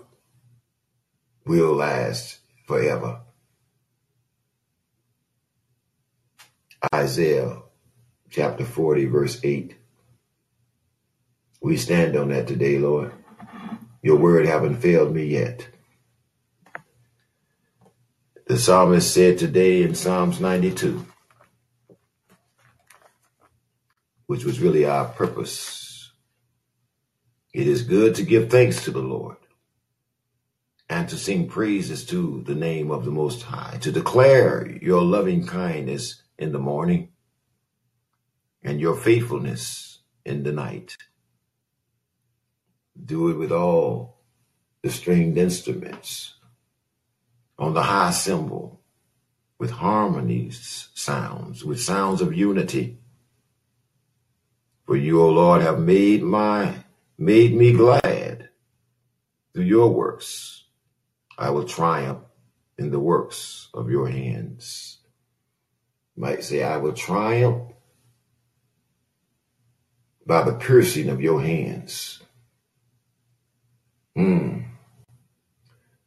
will 1.45 1.75
last 1.75 2.39
forever. 2.69 3.23
Isaiah 6.95 7.63
chapter 8.31 8.65
40, 8.65 9.07
verse 9.07 9.41
8. 9.43 9.75
We 11.61 11.77
stand 11.77 12.17
on 12.17 12.29
that 12.29 12.47
today, 12.47 12.79
Lord. 12.79 13.13
Your 14.03 14.19
word 14.19 14.47
haven't 14.47 14.77
failed 14.77 15.13
me 15.13 15.25
yet. 15.25 15.67
The 18.47 18.57
psalmist 18.57 19.13
said 19.13 19.39
today 19.39 19.83
in 19.83 19.97
Psalms 19.97 20.41
92 20.41 21.05
which 24.29 24.45
was 24.45 24.61
really 24.61 24.85
our 24.85 25.07
purpose. 25.07 25.86
It 27.57 27.69
is 27.69 27.85
good 27.85 28.15
to 28.17 28.23
give 28.23 28.51
thanks 28.51 28.85
to 28.85 28.91
the 28.91 29.01
Lord 29.01 29.39
and 30.91 31.09
to 31.09 31.17
sing 31.17 31.49
praises 31.49 32.05
to 32.05 32.43
the 32.43 32.55
name 32.55 32.91
of 32.91 33.07
the 33.07 33.11
Most 33.11 33.45
High, 33.45 33.79
to 33.81 33.91
declare 33.91 34.71
your 34.83 35.01
loving 35.01 35.47
kindness 35.47 36.23
in 36.37 36.53
the 36.53 36.59
morning 36.59 37.13
and 38.63 38.79
your 38.79 38.95
faithfulness 38.95 40.01
in 40.23 40.43
the 40.43 40.53
night. 40.53 40.99
Do 43.03 43.31
it 43.31 43.39
with 43.39 43.53
all 43.53 44.19
the 44.83 44.91
stringed 44.91 45.39
instruments 45.39 46.35
on 47.59 47.73
the 47.73 47.85
high 47.85 48.11
cymbal 48.11 48.83
with 49.59 49.71
harmonies 49.71 50.91
sounds, 50.93 51.65
with 51.65 51.81
sounds 51.81 52.21
of 52.21 52.35
unity 52.35 52.99
for 54.85 54.95
you, 54.95 55.23
O 55.23 55.31
Lord, 55.31 55.63
have 55.63 55.81
made 55.81 56.23
my 56.23 56.85
made 57.19 57.55
me 57.55 57.73
glad 57.73 58.49
through 59.53 59.65
your 59.65 59.89
works. 59.89 60.65
I 61.39 61.51
will 61.51 61.65
triumph 61.65 62.21
in 62.79 62.91
the 62.91 63.01
works 63.01 63.69
of 63.75 63.91
your 63.91 64.09
hands. 64.09 64.99
You 66.15 66.23
might 66.23 66.45
say, 66.45 66.63
I 66.63 66.77
will 66.79 66.93
triumph 66.93 67.73
by 70.27 70.43
the 70.43 70.55
piercing 70.55 71.09
of 71.09 71.21
your 71.21 71.41
hands. 71.41 72.21
Hmm. 74.15 74.61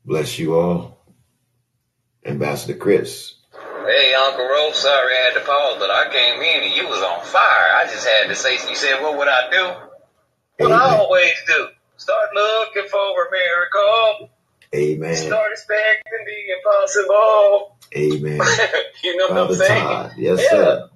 Bless 0.04 0.40
you 0.40 0.56
all. 0.56 1.06
Ambassador 2.26 2.76
Chris. 2.76 3.36
Hey, 3.54 4.14
Uncle 4.14 4.46
Rose, 4.46 4.76
sorry 4.76 5.14
I 5.16 5.32
had 5.32 5.40
to 5.40 5.46
pause, 5.46 5.78
but 5.80 5.90
I 5.90 6.12
came 6.12 6.42
in 6.42 6.64
and 6.64 6.76
you 6.76 6.88
was 6.88 7.02
on 7.02 7.26
fire. 7.26 7.76
I 7.76 7.86
just 7.86 8.08
had 8.08 8.28
to 8.28 8.36
say, 8.36 8.54
you 8.54 8.76
said, 8.76 9.02
what 9.02 9.18
would 9.18 9.28
I 9.28 9.50
do? 9.50 9.89
What 10.60 10.72
I 10.74 10.98
always 10.98 11.32
do. 11.48 11.68
Start 11.96 12.30
looking 12.34 12.90
for 12.90 12.98
a 13.00 13.32
miracle. 13.32 14.30
Amen. 14.76 15.16
Start 15.16 15.52
expecting 15.52 16.26
the 16.26 16.54
impossible. 16.58 17.78
Amen. 17.96 18.42
you 19.04 19.18
know 19.18 19.30
Father 19.30 19.42
what 19.42 19.52
I'm 19.52 19.56
saying? 19.56 19.84
Todd. 19.84 20.12
Yes, 20.18 20.40
yeah. 20.44 20.50
sir. 20.50 20.90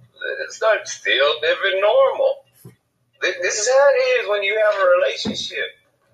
Start 0.50 0.88
still 0.88 1.34
living 1.42 1.82
normal. 1.82 2.44
This 3.22 3.58
is 3.60 3.70
how 3.70 3.90
it 3.90 4.00
is 4.00 4.30
when 4.30 4.44
you 4.44 4.62
have 4.66 4.76
a 4.76 4.86
relationship. 5.00 5.66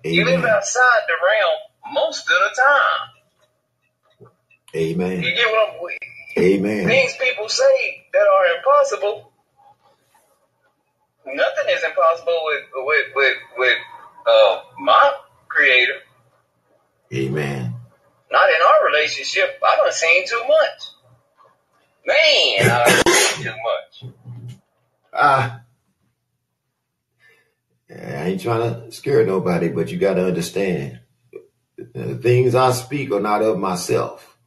You 0.04 0.24
live 0.24 0.44
outside 0.44 1.00
the 1.08 1.14
realm 1.26 1.94
most 1.94 2.20
of 2.22 2.28
the 2.28 2.62
time. 2.62 4.30
Amen. 4.76 5.22
You 5.22 5.34
get 5.34 5.46
what 5.50 5.70
I'm 5.70 5.80
Amen. 6.38 6.86
Things 6.86 7.16
people 7.16 7.48
say 7.48 8.06
that 8.12 8.22
are 8.22 8.56
impossible. 8.56 9.29
Nothing 11.26 11.68
is 11.68 11.84
impossible 11.84 12.38
with 12.44 12.64
with 12.74 13.06
with, 13.14 13.36
with 13.58 13.78
uh, 14.26 14.60
my 14.78 15.12
creator. 15.48 16.00
Amen. 17.12 17.74
Not 18.30 18.48
in 18.48 18.56
our 18.56 18.86
relationship. 18.86 19.60
I 19.62 19.76
done 19.76 19.92
seen 19.92 20.26
too 20.26 20.42
much. 20.48 20.82
Man, 22.06 22.70
I 22.70 23.02
seen 23.06 23.44
too 23.44 23.50
much. 23.50 24.12
Ah, 25.12 25.60
I 27.90 28.28
ain't 28.28 28.40
trying 28.40 28.60
to 28.60 28.92
scare 28.92 29.26
nobody, 29.26 29.68
but 29.68 29.90
you 29.90 29.98
got 29.98 30.14
to 30.14 30.26
understand 30.26 31.00
the 31.76 32.16
things 32.16 32.54
I 32.54 32.72
speak 32.72 33.12
are 33.12 33.20
not 33.20 33.42
of 33.42 33.58
myself. 33.58 34.38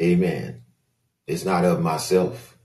Amen. 0.00 0.62
It's 1.26 1.44
not 1.44 1.64
of 1.64 1.80
myself. 1.80 2.57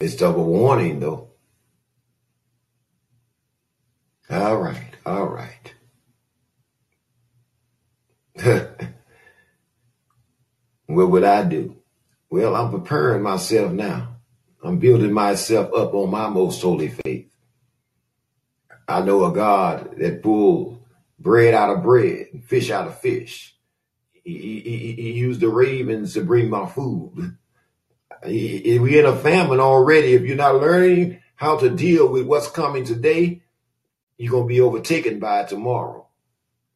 It's 0.00 0.16
double 0.16 0.44
warning, 0.44 1.00
though. 1.00 1.28
All 4.30 4.56
right, 4.56 4.96
all 5.04 5.26
right. 5.26 5.74
what 10.86 11.10
would 11.10 11.24
I 11.24 11.44
do? 11.44 11.76
Well, 12.30 12.56
I'm 12.56 12.70
preparing 12.70 13.22
myself 13.22 13.72
now. 13.72 14.16
I'm 14.62 14.78
building 14.78 15.12
myself 15.12 15.74
up 15.74 15.92
on 15.94 16.10
my 16.10 16.28
most 16.28 16.62
holy 16.62 16.88
faith. 16.88 17.30
I 18.88 19.02
know 19.02 19.24
a 19.26 19.32
God 19.32 19.96
that 19.98 20.22
pulled 20.22 20.80
bread 21.18 21.54
out 21.54 21.76
of 21.76 21.82
bread, 21.82 22.28
and 22.32 22.42
fish 22.42 22.70
out 22.70 22.88
of 22.88 22.98
fish. 22.98 23.54
He, 24.24 24.60
he, 24.60 24.92
he 24.92 25.12
used 25.12 25.40
the 25.40 25.48
ravens 25.48 26.14
to 26.14 26.24
bring 26.24 26.48
my 26.48 26.66
food. 26.66 27.36
We're 28.24 29.00
in 29.00 29.06
a 29.06 29.16
famine 29.16 29.60
already. 29.60 30.14
If 30.14 30.22
you're 30.22 30.36
not 30.36 30.56
learning 30.60 31.20
how 31.36 31.56
to 31.58 31.70
deal 31.70 32.08
with 32.08 32.26
what's 32.26 32.50
coming 32.50 32.84
today, 32.84 33.42
you're 34.18 34.30
going 34.30 34.44
to 34.44 34.48
be 34.48 34.60
overtaken 34.60 35.18
by 35.18 35.42
it 35.42 35.48
tomorrow. 35.48 36.06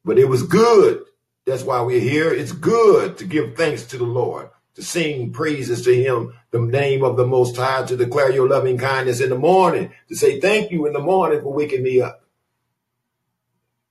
But 0.05 0.19
it 0.19 0.29
was 0.29 0.43
good. 0.43 1.05
That's 1.45 1.63
why 1.63 1.83
we're 1.83 2.01
here. 2.01 2.33
It's 2.33 2.53
good 2.53 3.19
to 3.19 3.27
give 3.27 3.57
thanks 3.57 3.85
to 3.87 3.99
the 3.99 4.05
Lord, 4.05 4.49
to 4.77 4.83
sing 4.83 5.33
praises 5.33 5.83
to 5.83 5.95
Him, 5.95 6.33
the 6.51 6.61
name 6.61 7.05
of 7.05 7.19
the 7.19 7.27
Most 7.27 7.57
High, 7.57 7.85
to 7.85 7.97
declare 7.97 8.33
your 8.33 8.49
loving 8.49 8.79
kindness 8.79 9.21
in 9.21 9.29
the 9.29 9.39
morning, 9.39 9.93
to 10.09 10.17
say 10.17 10.41
thank 10.41 10.71
you 10.71 10.87
in 10.87 10.95
the 10.95 11.01
morning 11.01 11.43
for 11.43 11.53
waking 11.53 11.83
me 11.83 12.01
up. 12.01 12.25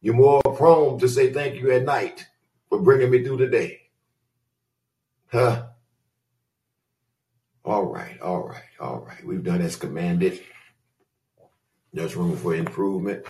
You're 0.01 0.15
more 0.15 0.41
prone 0.41 0.97
to 0.99 1.07
say 1.07 1.31
thank 1.31 1.55
you 1.55 1.71
at 1.71 1.83
night 1.83 2.27
for 2.69 2.81
bringing 2.81 3.11
me 3.11 3.23
through 3.23 3.37
the 3.37 3.47
day. 3.47 3.81
Huh? 5.31 5.67
All 7.65 7.85
right, 7.85 8.19
all 8.21 8.47
right, 8.47 8.63
all 8.79 9.05
right. 9.07 9.23
We've 9.25 9.43
done 9.43 9.61
as 9.61 9.75
commanded. 9.75 10.41
There's 11.93 12.15
room 12.15 12.35
for 12.35 12.55
improvement. 12.55 13.21